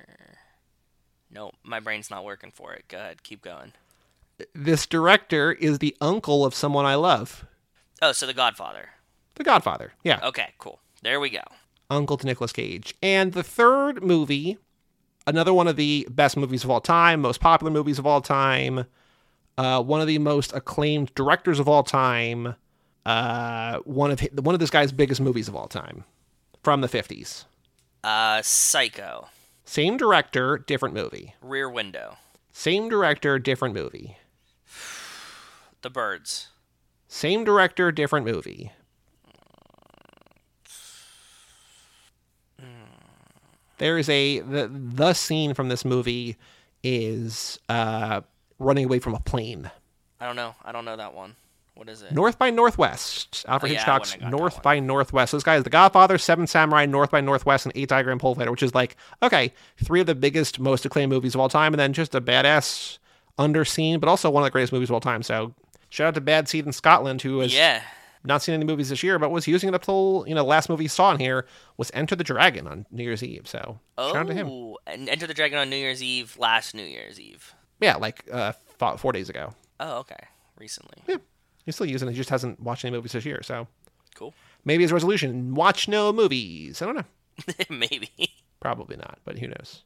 No, 1.30 1.52
my 1.64 1.80
brain's 1.80 2.10
not 2.10 2.24
working 2.24 2.52
for 2.52 2.74
it. 2.74 2.86
Go 2.88 2.98
ahead, 2.98 3.24
keep 3.24 3.42
going. 3.42 3.74
This 4.54 4.86
director 4.86 5.52
is 5.52 5.80
the 5.80 5.96
uncle 6.02 6.46
of 6.46 6.56
someone 6.56 6.86
I 6.86 6.96
love, 6.96 7.46
Oh, 8.02 8.12
so 8.12 8.26
The 8.28 8.34
Godfather. 8.34 8.90
The 9.36 9.44
Godfather. 9.44 9.94
Yeah, 10.04 10.20
Okay, 10.24 10.54
cool. 10.58 10.80
There 11.06 11.20
we 11.20 11.30
go. 11.30 11.44
uncle 11.92 12.18
to 12.18 12.26
Nicolas 12.26 12.52
Cage. 12.52 12.96
And 13.04 13.34
the 13.34 13.44
third 13.44 14.02
movie, 14.04 14.58
another 15.28 15.54
one 15.54 15.68
of 15.68 15.76
the 15.76 16.08
best 16.10 16.36
movies 16.36 16.64
of 16.64 16.72
all 16.72 16.82
time, 16.82 17.22
most 17.22 17.40
popular 17.40 17.72
movies 17.72 18.00
of 18.00 18.08
all 18.08 18.22
time, 18.22 18.86
uh, 19.56 19.84
one 19.84 20.02
of 20.02 20.08
the 20.08 20.18
most 20.18 20.52
acclaimed 20.54 21.14
directors 21.14 21.60
of 21.60 21.70
all 21.70 21.84
time, 21.84 22.56
uh, 23.06 23.78
one 23.86 24.10
of 24.10 24.20
hi- 24.20 24.30
one 24.34 24.56
of 24.56 24.60
this 24.60 24.72
guy's 24.72 24.92
biggest 24.92 25.22
movies 25.22 25.48
of 25.48 25.56
all 25.56 25.68
time, 25.68 26.06
from 26.64 26.82
the 26.82 26.88
fifties. 26.88 27.46
Uh, 28.04 28.42
Psycho. 28.42 29.28
Same 29.64 29.98
director, 29.98 30.58
different 30.58 30.96
movie. 30.96 31.36
Rear 31.40 31.70
Window. 31.70 32.18
Same 32.52 32.90
director, 32.90 33.38
different 33.38 33.76
movie. 33.76 34.18
The 35.84 35.90
Birds. 35.92 36.48
Same 37.08 37.44
director, 37.44 37.92
different 37.92 38.26
movie. 38.26 38.72
There 43.78 43.98
is 43.98 44.10
a 44.10 44.40
the 44.40 44.68
the 44.68 45.14
scene 45.14 45.54
from 45.54 45.70
this 45.70 45.84
movie 45.86 46.38
is 46.84 47.60
uh, 47.70 48.22
running 48.60 48.86
away 48.86 49.00
from 49.00 49.16
a 49.16 49.20
plane. 49.20 49.72
I 50.20 50.26
don't 50.26 50.36
know. 50.36 50.56
I 50.64 50.72
don't 50.72 50.86
know 50.86 50.96
that 50.96 51.14
one. 51.14 51.36
What 51.76 51.90
is 51.90 52.02
it? 52.02 52.14
North 52.14 52.40
by 52.40 52.52
Northwest. 52.52 53.46
Alfred 53.50 53.70
Oh, 53.70 53.74
yeah, 53.74 53.80
Hitchcock's 53.80 54.12
wouldn't 54.14 54.24
have 54.24 54.32
got 54.32 54.38
that 54.38 54.42
North 54.42 54.64
by 54.64 54.80
Northwest. 54.80 55.34
This 55.34 55.44
guy 55.44 55.58
is 55.58 55.64
The 55.64 55.70
Godfather, 55.70 56.18
Seven 56.18 56.48
Samurai, 56.48 56.86
North 56.86 57.12
by 57.12 57.20
Northwest, 57.20 57.66
and 57.66 57.74
Eight 57.76 57.90
Diagram 57.90 58.18
Pole 58.18 58.34
Fighter, 58.34 58.50
which 58.50 58.64
is 58.64 58.74
like, 58.74 58.96
okay, 59.22 59.54
three 59.84 60.00
of 60.00 60.06
the 60.08 60.16
biggest, 60.16 60.58
most 60.58 60.86
acclaimed 60.86 61.12
movies 61.12 61.36
of 61.36 61.42
all 61.42 61.50
time, 61.50 61.74
and 61.74 61.80
then 61.80 61.92
just 61.92 62.16
a 62.16 62.22
badass 62.22 62.98
underseen, 63.38 64.00
but 64.00 64.08
also 64.08 64.30
one 64.30 64.42
of 64.42 64.46
the 64.46 64.52
greatest 64.52 64.72
movies 64.72 64.90
of 64.90 64.94
all 64.94 65.02
time. 65.02 65.22
So 65.22 65.54
shout 65.90 66.08
out 66.08 66.14
to 66.14 66.22
Bad 66.22 66.48
Seed 66.48 66.66
in 66.66 66.72
Scotland, 66.72 67.22
who 67.22 67.42
is 67.42 67.54
yeah. 67.54 67.82
Not 68.26 68.42
seen 68.42 68.54
any 68.56 68.66
movies 68.66 68.90
this 68.90 69.04
year, 69.04 69.18
but 69.20 69.32
was 69.32 69.48
using 69.48 69.70
it 69.70 69.76
up 69.76 69.84
till, 69.84 70.26
you 70.28 70.36
know, 70.36 70.42
the 70.42 70.48
last 70.48 70.70
movie 70.70 70.86
he 70.86 70.88
saw 70.88 71.12
in 71.12 71.20
here 71.20 71.46
was 71.78 71.92
Enter 71.94 72.16
the 72.16 72.24
Dragon 72.24 72.68
on 72.68 72.86
New 72.92 73.04
Year's 73.04 73.24
Eve. 73.24 73.48
So 73.48 73.80
shout 73.98 74.16
out 74.16 74.28
to 74.28 74.34
him. 74.34 74.48
Oh, 74.50 74.78
and 74.88 75.08
Enter 75.10 75.28
the 75.28 75.34
Dragon 75.34 75.58
on 75.60 75.70
New 75.70 75.76
Year's 75.76 76.02
Eve, 76.04 76.36
last 76.38 76.74
New 76.76 76.84
Year's 76.84 77.20
Eve. 77.20 77.54
Yeah, 77.80 77.96
like 77.98 78.24
uh, 78.32 78.54
four 78.98 79.12
days 79.12 79.30
ago. 79.30 79.54
Oh, 79.80 79.98
okay. 80.00 80.16
Recently. 80.58 81.04
Yeah, 81.08 81.18
he's 81.66 81.76
still 81.76 81.86
using 81.88 82.08
it. 82.08 82.12
He 82.12 82.18
just 82.18 82.30
hasn't 82.30 82.60
watched 82.62 82.86
any 82.86 82.96
movies 82.96 83.12
this 83.12 83.26
year. 83.26 83.42
So 83.44 83.68
Cool. 84.16 84.34
maybe 84.64 84.84
his 84.84 84.94
resolution, 84.94 85.54
watch 85.56 85.88
no 85.88 86.14
movies. 86.14 86.82
I 86.82 86.86
don't 86.86 86.96
know. 86.96 87.04
Maybe. 87.70 88.10
Probably 88.62 88.96
not, 88.96 89.20
but 89.26 89.38
who 89.40 89.48
knows? 89.48 89.84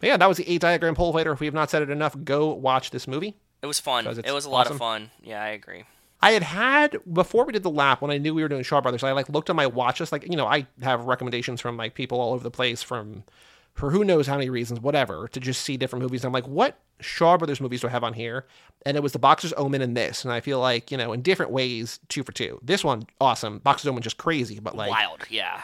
But 0.00 0.08
yeah, 0.08 0.16
that 0.18 0.28
was 0.28 0.36
the 0.36 0.48
eight 0.50 0.60
diagram 0.60 0.94
pole 0.94 1.12
fighter. 1.14 1.32
If 1.32 1.40
we 1.40 1.46
have 1.46 1.54
not 1.54 1.70
said 1.70 1.80
it 1.82 1.88
enough, 1.90 2.14
go 2.24 2.52
watch 2.52 2.90
this 2.90 3.08
movie. 3.08 3.36
It 3.62 3.66
was 3.66 3.80
fun. 3.80 4.06
It 4.06 4.32
was 4.32 4.44
a 4.44 4.50
lot 4.50 4.70
of 4.70 4.76
fun. 4.78 5.10
Yeah, 5.22 5.42
I 5.42 5.48
agree. 5.48 5.84
I 6.22 6.32
had 6.32 6.42
had 6.42 6.98
before 7.10 7.44
we 7.46 7.52
did 7.52 7.62
the 7.62 7.70
lap 7.70 8.02
when 8.02 8.10
I 8.10 8.18
knew 8.18 8.34
we 8.34 8.42
were 8.42 8.48
doing 8.48 8.62
Shaw 8.62 8.80
Brothers. 8.80 9.02
I 9.02 9.12
like 9.12 9.28
looked 9.28 9.48
at 9.50 9.56
my 9.56 9.66
watch 9.66 10.00
list. 10.00 10.12
Like 10.12 10.28
you 10.28 10.36
know, 10.36 10.46
I 10.46 10.66
have 10.82 11.04
recommendations 11.04 11.60
from 11.60 11.76
like 11.76 11.94
people 11.94 12.20
all 12.20 12.32
over 12.34 12.42
the 12.42 12.50
place 12.50 12.82
from 12.82 13.24
for 13.72 13.90
who 13.90 14.04
knows 14.04 14.26
how 14.26 14.34
many 14.36 14.50
reasons, 14.50 14.80
whatever, 14.80 15.28
to 15.28 15.40
just 15.40 15.62
see 15.62 15.76
different 15.76 16.02
movies. 16.02 16.24
I'm 16.24 16.32
like, 16.32 16.46
what 16.46 16.78
Shaw 17.00 17.38
Brothers 17.38 17.60
movies 17.60 17.80
do 17.80 17.86
I 17.86 17.90
have 17.90 18.04
on 18.04 18.12
here? 18.12 18.46
And 18.84 18.96
it 18.96 19.02
was 19.02 19.12
the 19.12 19.18
Boxer's 19.18 19.54
Omen 19.56 19.80
and 19.80 19.96
this, 19.96 20.24
and 20.24 20.32
I 20.32 20.40
feel 20.40 20.60
like 20.60 20.90
you 20.90 20.98
know, 20.98 21.12
in 21.12 21.22
different 21.22 21.52
ways, 21.52 22.00
two 22.08 22.22
for 22.22 22.32
two. 22.32 22.58
This 22.62 22.84
one, 22.84 23.04
awesome. 23.20 23.58
Boxer's 23.58 23.88
Omen, 23.88 24.02
just 24.02 24.18
crazy, 24.18 24.58
but 24.60 24.76
like 24.76 24.90
Wild. 24.90 25.20
Yeah. 25.30 25.62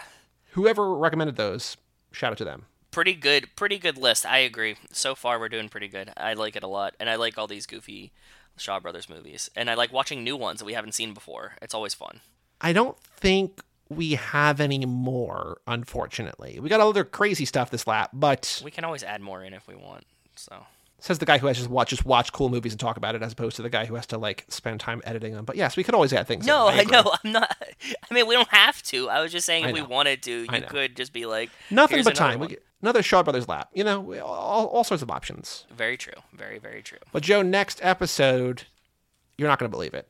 whoever 0.53 0.95
recommended 0.95 1.37
those, 1.37 1.77
shout 2.13 2.33
out 2.33 2.39
to 2.39 2.45
them. 2.45 2.65
Pretty 2.91 3.13
good. 3.15 3.51
Pretty 3.57 3.79
good 3.79 3.99
list. 3.99 4.25
I 4.25 4.39
agree. 4.39 4.77
So 4.91 5.15
far, 5.15 5.39
we're 5.39 5.51
doing 5.51 5.69
pretty 5.69 5.89
good. 5.89 6.11
I 6.17 6.33
like 6.33 6.57
it 6.57 6.63
a 6.63 6.69
lot, 6.69 6.95
and 6.99 7.11
I 7.11 7.17
like 7.17 7.37
all 7.37 7.47
these 7.47 7.67
goofy 7.67 8.11
Shaw 8.57 8.81
Brothers 8.81 9.09
movies, 9.09 9.51
and 9.57 9.71
I 9.71 9.75
like 9.75 9.93
watching 9.93 10.25
new 10.25 10.37
ones 10.37 10.61
that 10.61 10.65
we 10.65 10.73
haven't 10.73 10.93
seen 10.93 11.15
before. 11.15 11.53
It's 11.63 11.75
always 11.75 11.95
fun. 11.95 12.21
I 12.61 12.73
don't 12.73 12.99
think 12.99 13.61
we 13.89 14.13
have 14.13 14.61
any 14.61 14.85
more, 14.87 15.59
unfortunately. 15.67 16.59
We 16.61 16.69
got 16.69 16.81
all 16.81 16.89
other 16.89 17.05
crazy 17.05 17.45
stuff 17.45 17.71
this 17.71 17.87
lap, 17.87 18.11
but 18.13 18.61
We 18.65 18.71
can 18.71 18.85
always 18.85 19.03
add 19.03 19.21
more 19.21 19.45
in 19.45 19.53
if 19.53 19.69
we 19.69 19.75
want. 19.75 20.05
So. 20.35 20.67
Says 20.99 21.19
the 21.19 21.27
guy 21.27 21.39
who 21.39 21.47
has 21.47 21.57
just 21.59 21.69
watch 21.71 21.91
just 21.91 22.05
watch 22.05 22.33
cool 22.33 22.49
movies 22.49 22.73
and 22.73 22.81
talk 22.81 22.97
about 22.97 23.15
it, 23.15 23.23
as 23.23 23.33
opposed 23.33 23.57
to 23.57 23.63
the 23.63 23.71
guy 23.71 23.85
who 23.85 23.95
has 23.95 24.07
to 24.07 24.19
like 24.19 24.45
spend 24.49 24.81
time 24.81 25.03
editing 25.05 25.35
them. 25.35 25.45
But 25.45 25.57
yes, 25.57 25.77
we 25.77 25.85
could 25.85 25.95
always 25.95 26.13
add 26.13 26.27
things. 26.27 26.45
in. 26.45 26.49
No, 26.49 26.67
I 26.69 26.77
agree. 26.77 26.93
know. 26.93 27.13
I'm 27.25 27.33
not. 27.33 27.57
I 28.11 28.15
mean, 28.15 28.27
we 28.27 28.35
don't 28.35 28.49
have 28.49 28.83
to. 28.85 29.09
I 29.09 29.21
was 29.21 29.33
just 29.33 29.47
saying 29.47 29.65
I 29.65 29.69
if 29.69 29.75
we 29.75 29.83
wanted 29.83 30.23
to, 30.25 30.43
you 30.51 30.63
could 30.69 30.97
just 30.97 31.13
be 31.13 31.27
like 31.27 31.51
Nothing 31.71 32.03
but 32.05 32.15
time. 32.15 32.41
We 32.41 32.47
one." 32.47 32.57
another 32.83 33.03
Shaw 33.03 33.23
Brothers 33.23 33.49
lap. 33.49 33.71
You 33.75 33.85
know, 33.85 34.21
all, 34.21 34.67
all 34.69 34.85
sorts 34.85 35.03
of 35.03 35.11
options. 35.11 35.67
Very 35.75 35.97
true. 35.97 36.15
Very 36.33 36.59
very 36.59 36.83
true. 36.83 36.99
But 37.13 37.23
Joe, 37.23 37.43
next 37.43 37.81
episode, 37.83 38.65
you're 39.39 39.49
not 39.49 39.59
going 39.59 39.71
to 39.71 39.77
believe 39.77 39.95
it. 39.95 40.09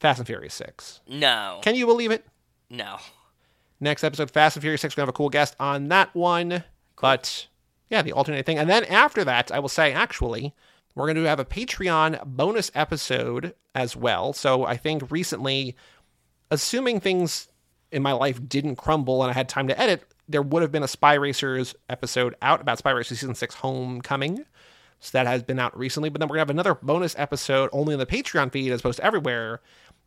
Fast 0.00 0.18
and 0.18 0.26
Furious 0.26 0.54
Six. 0.54 1.00
No. 1.08 1.60
Can 1.62 1.74
you 1.74 1.86
believe 1.86 2.10
it? 2.10 2.26
no. 2.70 2.98
Next 3.80 4.04
episode, 4.04 4.30
Fast 4.30 4.56
and 4.56 4.62
Furious 4.62 4.80
6, 4.80 4.94
we're 4.96 5.00
going 5.00 5.06
to 5.06 5.08
have 5.08 5.14
a 5.14 5.16
cool 5.16 5.28
guest 5.28 5.56
on 5.60 5.88
that 5.88 6.14
one. 6.14 6.64
But 6.98 7.48
yeah, 7.94 8.02
the 8.02 8.12
alternate 8.12 8.44
thing. 8.44 8.58
And 8.58 8.68
then 8.68 8.84
after 8.86 9.22
that, 9.24 9.52
I 9.52 9.60
will 9.60 9.68
say, 9.68 9.92
actually, 9.92 10.52
we're 10.96 11.06
going 11.06 11.14
to 11.14 11.28
have 11.28 11.38
a 11.38 11.44
Patreon 11.44 12.24
bonus 12.26 12.72
episode 12.74 13.54
as 13.72 13.94
well. 13.94 14.32
So 14.32 14.66
I 14.66 14.76
think 14.76 15.12
recently, 15.12 15.76
assuming 16.50 16.98
things 16.98 17.46
in 17.92 18.02
my 18.02 18.10
life 18.10 18.40
didn't 18.48 18.76
crumble 18.76 19.22
and 19.22 19.30
I 19.30 19.34
had 19.34 19.48
time 19.48 19.68
to 19.68 19.80
edit, 19.80 20.02
there 20.28 20.42
would 20.42 20.62
have 20.62 20.72
been 20.72 20.82
a 20.82 20.88
Spy 20.88 21.14
Racers 21.14 21.76
episode 21.88 22.34
out 22.42 22.60
about 22.60 22.78
Spy 22.78 22.90
Racers 22.90 23.20
Season 23.20 23.36
6 23.36 23.54
Homecoming. 23.54 24.44
So 24.98 25.10
that 25.12 25.28
has 25.28 25.44
been 25.44 25.60
out 25.60 25.78
recently. 25.78 26.08
But 26.08 26.18
then 26.18 26.28
we're 26.28 26.36
going 26.36 26.46
to 26.46 26.50
have 26.50 26.56
another 26.56 26.74
bonus 26.74 27.14
episode 27.16 27.70
only 27.72 27.92
in 27.92 28.00
the 28.00 28.06
Patreon 28.06 28.50
feed 28.50 28.72
as 28.72 28.80
opposed 28.80 28.98
to 28.98 29.04
everywhere. 29.04 29.60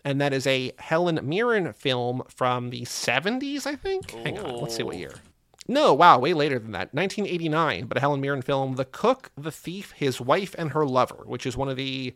And 0.04 0.20
that 0.20 0.34
is 0.34 0.46
a 0.46 0.74
Helen 0.78 1.22
Mirren 1.24 1.72
film 1.72 2.24
from 2.28 2.70
the 2.70 2.82
70s, 2.82 3.66
I 3.66 3.78
think. 3.78 4.12
Hang 4.12 4.40
on, 4.40 4.62
let's 4.62 4.76
see 4.76 4.84
what 4.84 4.98
year. 4.98 5.14
No, 5.68 5.94
wow, 5.94 6.19
way 6.19 6.34
later 6.34 6.60
than 6.60 6.72
that. 6.72 6.94
1989, 6.94 7.88
but 7.88 7.98
a 7.98 7.99
Helen 7.99 8.22
Mirren 8.22 8.41
film, 8.41 8.76
The 8.76 8.85
Cook, 8.85 9.31
The 9.38 9.52
Thief, 9.52 9.91
His 9.91 10.22
Wife, 10.22 10.56
and 10.57 10.72
Her 10.72 10.85
Lover, 10.85 11.23
which 11.26 11.45
is 11.45 11.57
one 11.57 11.68
of 11.68 11.76
the 11.76 12.15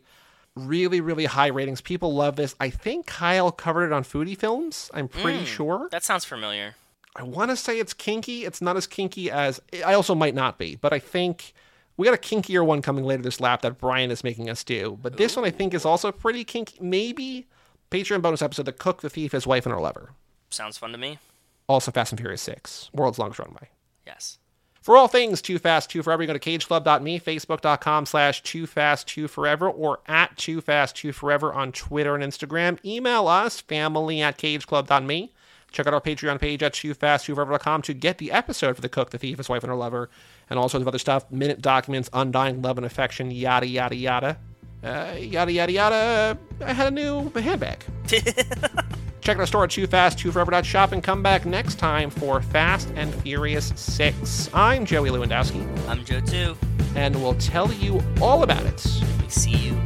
really, 0.54 1.00
really 1.00 1.26
high 1.26 1.48
ratings. 1.48 1.80
People 1.80 2.14
love 2.14 2.36
this. 2.36 2.54
I 2.60 2.70
think 2.70 3.06
Kyle 3.06 3.50
covered 3.50 3.86
it 3.86 3.92
on 3.92 4.04
Foodie 4.04 4.36
Films. 4.36 4.90
I'm 4.94 5.08
pretty 5.08 5.40
hmm, 5.40 5.44
sure. 5.44 5.88
That 5.90 6.04
sounds 6.04 6.24
familiar. 6.24 6.76
I 7.14 7.24
want 7.24 7.50
to 7.50 7.56
say 7.56 7.78
it's 7.78 7.92
kinky. 7.92 8.44
It's 8.44 8.62
not 8.62 8.76
as 8.76 8.86
kinky 8.86 9.30
as 9.30 9.60
I 9.84 9.94
also 9.94 10.14
might 10.14 10.34
not 10.34 10.58
be, 10.58 10.76
but 10.76 10.92
I 10.92 10.98
think 10.98 11.52
we 11.96 12.06
got 12.06 12.14
a 12.14 12.18
kinkier 12.18 12.64
one 12.64 12.80
coming 12.80 13.04
later 13.04 13.22
this 13.22 13.40
lap 13.40 13.62
that 13.62 13.78
Brian 13.78 14.10
is 14.10 14.24
making 14.24 14.48
us 14.48 14.64
do. 14.64 14.98
But 15.00 15.18
this 15.18 15.36
one 15.36 15.44
I 15.44 15.50
think 15.50 15.74
is 15.74 15.84
also 15.84 16.10
pretty 16.10 16.44
kinky. 16.44 16.78
Maybe 16.80 17.46
Patreon 17.90 18.22
bonus 18.22 18.40
episode: 18.40 18.64
The 18.64 18.72
Cook, 18.72 19.02
the 19.02 19.10
Thief, 19.10 19.32
His 19.32 19.46
Wife, 19.46 19.66
and 19.66 19.74
Her 19.74 19.80
Lover. 19.80 20.12
Sounds 20.48 20.78
fun 20.78 20.92
to 20.92 20.98
me. 20.98 21.18
Also, 21.72 21.90
Fast 21.90 22.12
and 22.12 22.20
Furious 22.20 22.42
Six, 22.42 22.90
world's 22.92 23.18
longest 23.18 23.38
runway. 23.38 23.70
Yes. 24.06 24.38
For 24.82 24.96
all 24.96 25.06
things 25.08 25.40
Too 25.40 25.58
Fast, 25.58 25.90
Too 25.90 26.02
Forever, 26.02 26.22
you 26.22 26.26
go 26.26 26.32
to 26.32 26.38
cageclub.me, 26.38 27.20
facebook.com 27.20 28.04
slash 28.06 28.42
Too 28.42 28.66
Fast, 28.66 29.06
Too 29.08 29.28
Forever, 29.28 29.70
or 29.70 30.00
at 30.06 30.36
Too 30.36 30.60
Fast, 30.60 30.96
Too 30.96 31.12
Forever 31.12 31.52
on 31.52 31.72
Twitter 31.72 32.14
and 32.14 32.22
Instagram. 32.24 32.84
Email 32.84 33.28
us, 33.28 33.60
family 33.60 34.20
at 34.20 34.38
cageclub.me. 34.38 35.32
Check 35.70 35.86
out 35.86 35.94
our 35.94 36.00
Patreon 36.02 36.38
page 36.38 36.62
at 36.62 36.74
TooFastTooForever.com 36.74 37.80
to 37.82 37.94
get 37.94 38.18
the 38.18 38.30
episode 38.30 38.76
for 38.76 38.82
The 38.82 38.90
Cook, 38.90 39.08
The 39.08 39.16
Thief, 39.16 39.38
His 39.38 39.48
Wife, 39.48 39.62
and 39.62 39.70
Her 39.70 39.76
Lover, 39.76 40.10
and 40.50 40.58
all 40.58 40.68
sorts 40.68 40.82
of 40.82 40.88
other 40.88 40.98
stuff, 40.98 41.30
minute 41.30 41.62
documents, 41.62 42.10
undying 42.12 42.60
love 42.60 42.76
and 42.76 42.84
affection, 42.84 43.30
yada, 43.30 43.66
yada, 43.66 43.96
yada. 43.96 44.38
uh, 44.84 45.14
yada 45.18 45.50
yada 45.50 45.72
yada. 45.72 46.38
I 46.60 46.72
had 46.74 46.88
a 46.88 46.90
new 46.90 47.30
handbag. 47.30 47.84
Check 49.22 49.36
out 49.36 49.40
our 49.40 49.46
store 49.46 49.64
at 49.64 49.70
toofast2forever.shop 49.70 50.90
and 50.92 51.02
come 51.02 51.22
back 51.22 51.46
next 51.46 51.76
time 51.76 52.10
for 52.10 52.42
Fast 52.42 52.92
and 52.96 53.14
Furious 53.14 53.72
6. 53.76 54.50
I'm 54.52 54.84
Joey 54.84 55.10
Lewandowski, 55.10 55.64
I'm 55.88 56.04
Joe 56.04 56.20
too. 56.20 56.56
and 56.96 57.14
we'll 57.14 57.34
tell 57.34 57.72
you 57.72 58.02
all 58.20 58.42
about 58.42 58.64
it 58.64 58.84
We 59.22 59.28
see 59.28 59.52
you 59.52 59.78